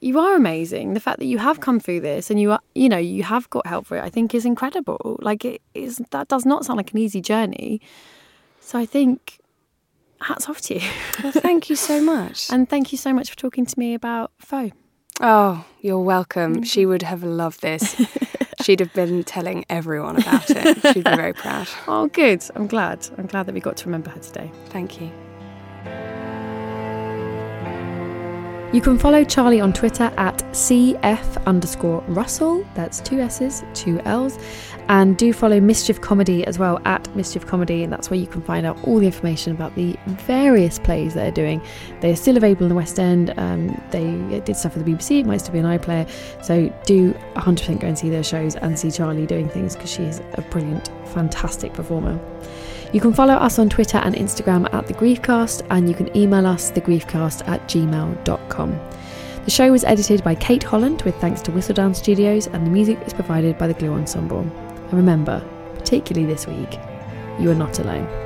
You 0.00 0.18
are 0.18 0.36
amazing. 0.36 0.92
The 0.92 1.00
fact 1.00 1.18
that 1.20 1.24
you 1.26 1.38
have 1.38 1.60
come 1.60 1.80
through 1.80 2.00
this 2.00 2.30
and 2.30 2.38
you 2.38 2.52
are, 2.52 2.60
you 2.74 2.88
know, 2.88 2.98
you 2.98 3.22
have 3.22 3.48
got 3.48 3.66
help 3.66 3.86
for 3.86 3.96
it, 3.96 4.04
I 4.04 4.10
think 4.10 4.34
is 4.34 4.44
incredible. 4.44 5.18
Like 5.22 5.44
it 5.44 5.62
is, 5.74 6.02
that 6.10 6.28
does 6.28 6.44
not 6.44 6.66
sound 6.66 6.76
like 6.76 6.92
an 6.92 6.98
easy 6.98 7.22
journey. 7.22 7.80
So 8.60 8.78
I 8.78 8.84
think, 8.84 9.40
hats 10.20 10.48
off 10.48 10.60
to 10.62 10.74
you. 10.74 10.88
Well, 11.22 11.32
thank 11.32 11.70
you 11.70 11.76
so 11.76 12.00
much. 12.14 12.50
and 12.50 12.68
thank 12.68 12.92
you 12.92 12.98
so 12.98 13.12
much 13.12 13.30
for 13.30 13.36
talking 13.36 13.64
to 13.66 13.78
me 13.78 13.94
about 13.94 14.32
Foe. 14.38 14.70
Oh, 15.20 15.64
you're 15.80 16.00
welcome. 16.00 16.56
Mm. 16.56 16.66
She 16.66 16.86
would 16.86 17.02
have 17.02 17.22
loved 17.22 17.62
this. 17.62 17.94
She'd 18.62 18.80
have 18.80 18.92
been 18.94 19.22
telling 19.24 19.64
everyone 19.68 20.16
about 20.16 20.50
it. 20.50 20.80
She'd 20.92 21.04
be 21.04 21.10
very 21.16 21.32
proud. 21.34 21.68
Oh, 21.86 22.08
good. 22.08 22.42
I'm 22.54 22.66
glad. 22.66 23.06
I'm 23.16 23.26
glad 23.26 23.46
that 23.46 23.54
we 23.54 23.60
got 23.60 23.76
to 23.78 23.86
remember 23.86 24.10
her 24.10 24.20
today. 24.20 24.50
Thank 24.66 25.00
you. 25.00 25.10
You 28.72 28.80
can 28.80 28.98
follow 28.98 29.22
Charlie 29.22 29.60
on 29.60 29.72
Twitter 29.72 30.12
at 30.16 30.38
CF 30.52 31.44
underscore 31.46 32.02
Russell. 32.08 32.66
That's 32.74 33.00
two 33.00 33.20
S's, 33.20 33.62
two 33.74 34.00
L's. 34.00 34.38
And 34.88 35.16
do 35.16 35.32
follow 35.32 35.60
Mischief 35.60 36.00
Comedy 36.00 36.44
as 36.46 36.58
well 36.58 36.80
at 36.84 37.14
Mischief 37.14 37.46
Comedy. 37.46 37.84
And 37.84 37.92
that's 37.92 38.10
where 38.10 38.18
you 38.18 38.26
can 38.26 38.42
find 38.42 38.66
out 38.66 38.76
all 38.82 38.98
the 38.98 39.06
information 39.06 39.52
about 39.52 39.76
the 39.76 39.96
various 40.06 40.80
plays 40.80 41.14
that 41.14 41.22
they're 41.22 41.30
doing. 41.30 41.62
They're 42.00 42.16
still 42.16 42.36
available 42.36 42.64
in 42.64 42.70
the 42.70 42.74
West 42.74 42.98
End. 42.98 43.32
Um, 43.36 43.80
they 43.92 44.40
did 44.40 44.56
stuff 44.56 44.72
for 44.72 44.80
the 44.80 44.92
BBC, 44.92 45.20
it 45.20 45.26
might 45.26 45.38
still 45.38 45.52
be 45.52 45.60
an 45.60 45.64
iPlayer. 45.64 46.10
So 46.44 46.68
do 46.84 47.12
100% 47.36 47.80
go 47.80 47.86
and 47.86 47.96
see 47.96 48.10
their 48.10 48.24
shows 48.24 48.56
and 48.56 48.76
see 48.76 48.90
Charlie 48.90 49.26
doing 49.26 49.48
things 49.48 49.76
because 49.76 49.92
she 49.92 50.02
is 50.02 50.20
a 50.34 50.42
brilliant, 50.42 50.90
fantastic 51.06 51.72
performer. 51.72 52.18
You 52.96 53.02
can 53.02 53.12
follow 53.12 53.34
us 53.34 53.58
on 53.58 53.68
Twitter 53.68 53.98
and 53.98 54.14
Instagram 54.14 54.72
at 54.72 54.86
The 54.86 54.94
Griefcast, 54.94 55.66
and 55.68 55.86
you 55.86 55.94
can 55.94 56.16
email 56.16 56.46
us, 56.46 56.72
thegriefcast 56.72 57.46
at 57.46 57.60
gmail.com. 57.68 58.80
The 59.44 59.50
show 59.50 59.70
was 59.70 59.84
edited 59.84 60.24
by 60.24 60.34
Kate 60.34 60.62
Holland 60.62 61.02
with 61.02 61.14
thanks 61.16 61.42
to 61.42 61.52
Whistledown 61.52 61.94
Studios, 61.94 62.46
and 62.46 62.66
the 62.66 62.70
music 62.70 62.98
is 63.04 63.12
provided 63.12 63.58
by 63.58 63.66
the 63.66 63.74
Glue 63.74 63.92
Ensemble. 63.92 64.40
And 64.40 64.94
remember, 64.94 65.44
particularly 65.74 66.26
this 66.26 66.46
week, 66.46 66.78
you 67.38 67.50
are 67.50 67.54
not 67.54 67.80
alone. 67.80 68.25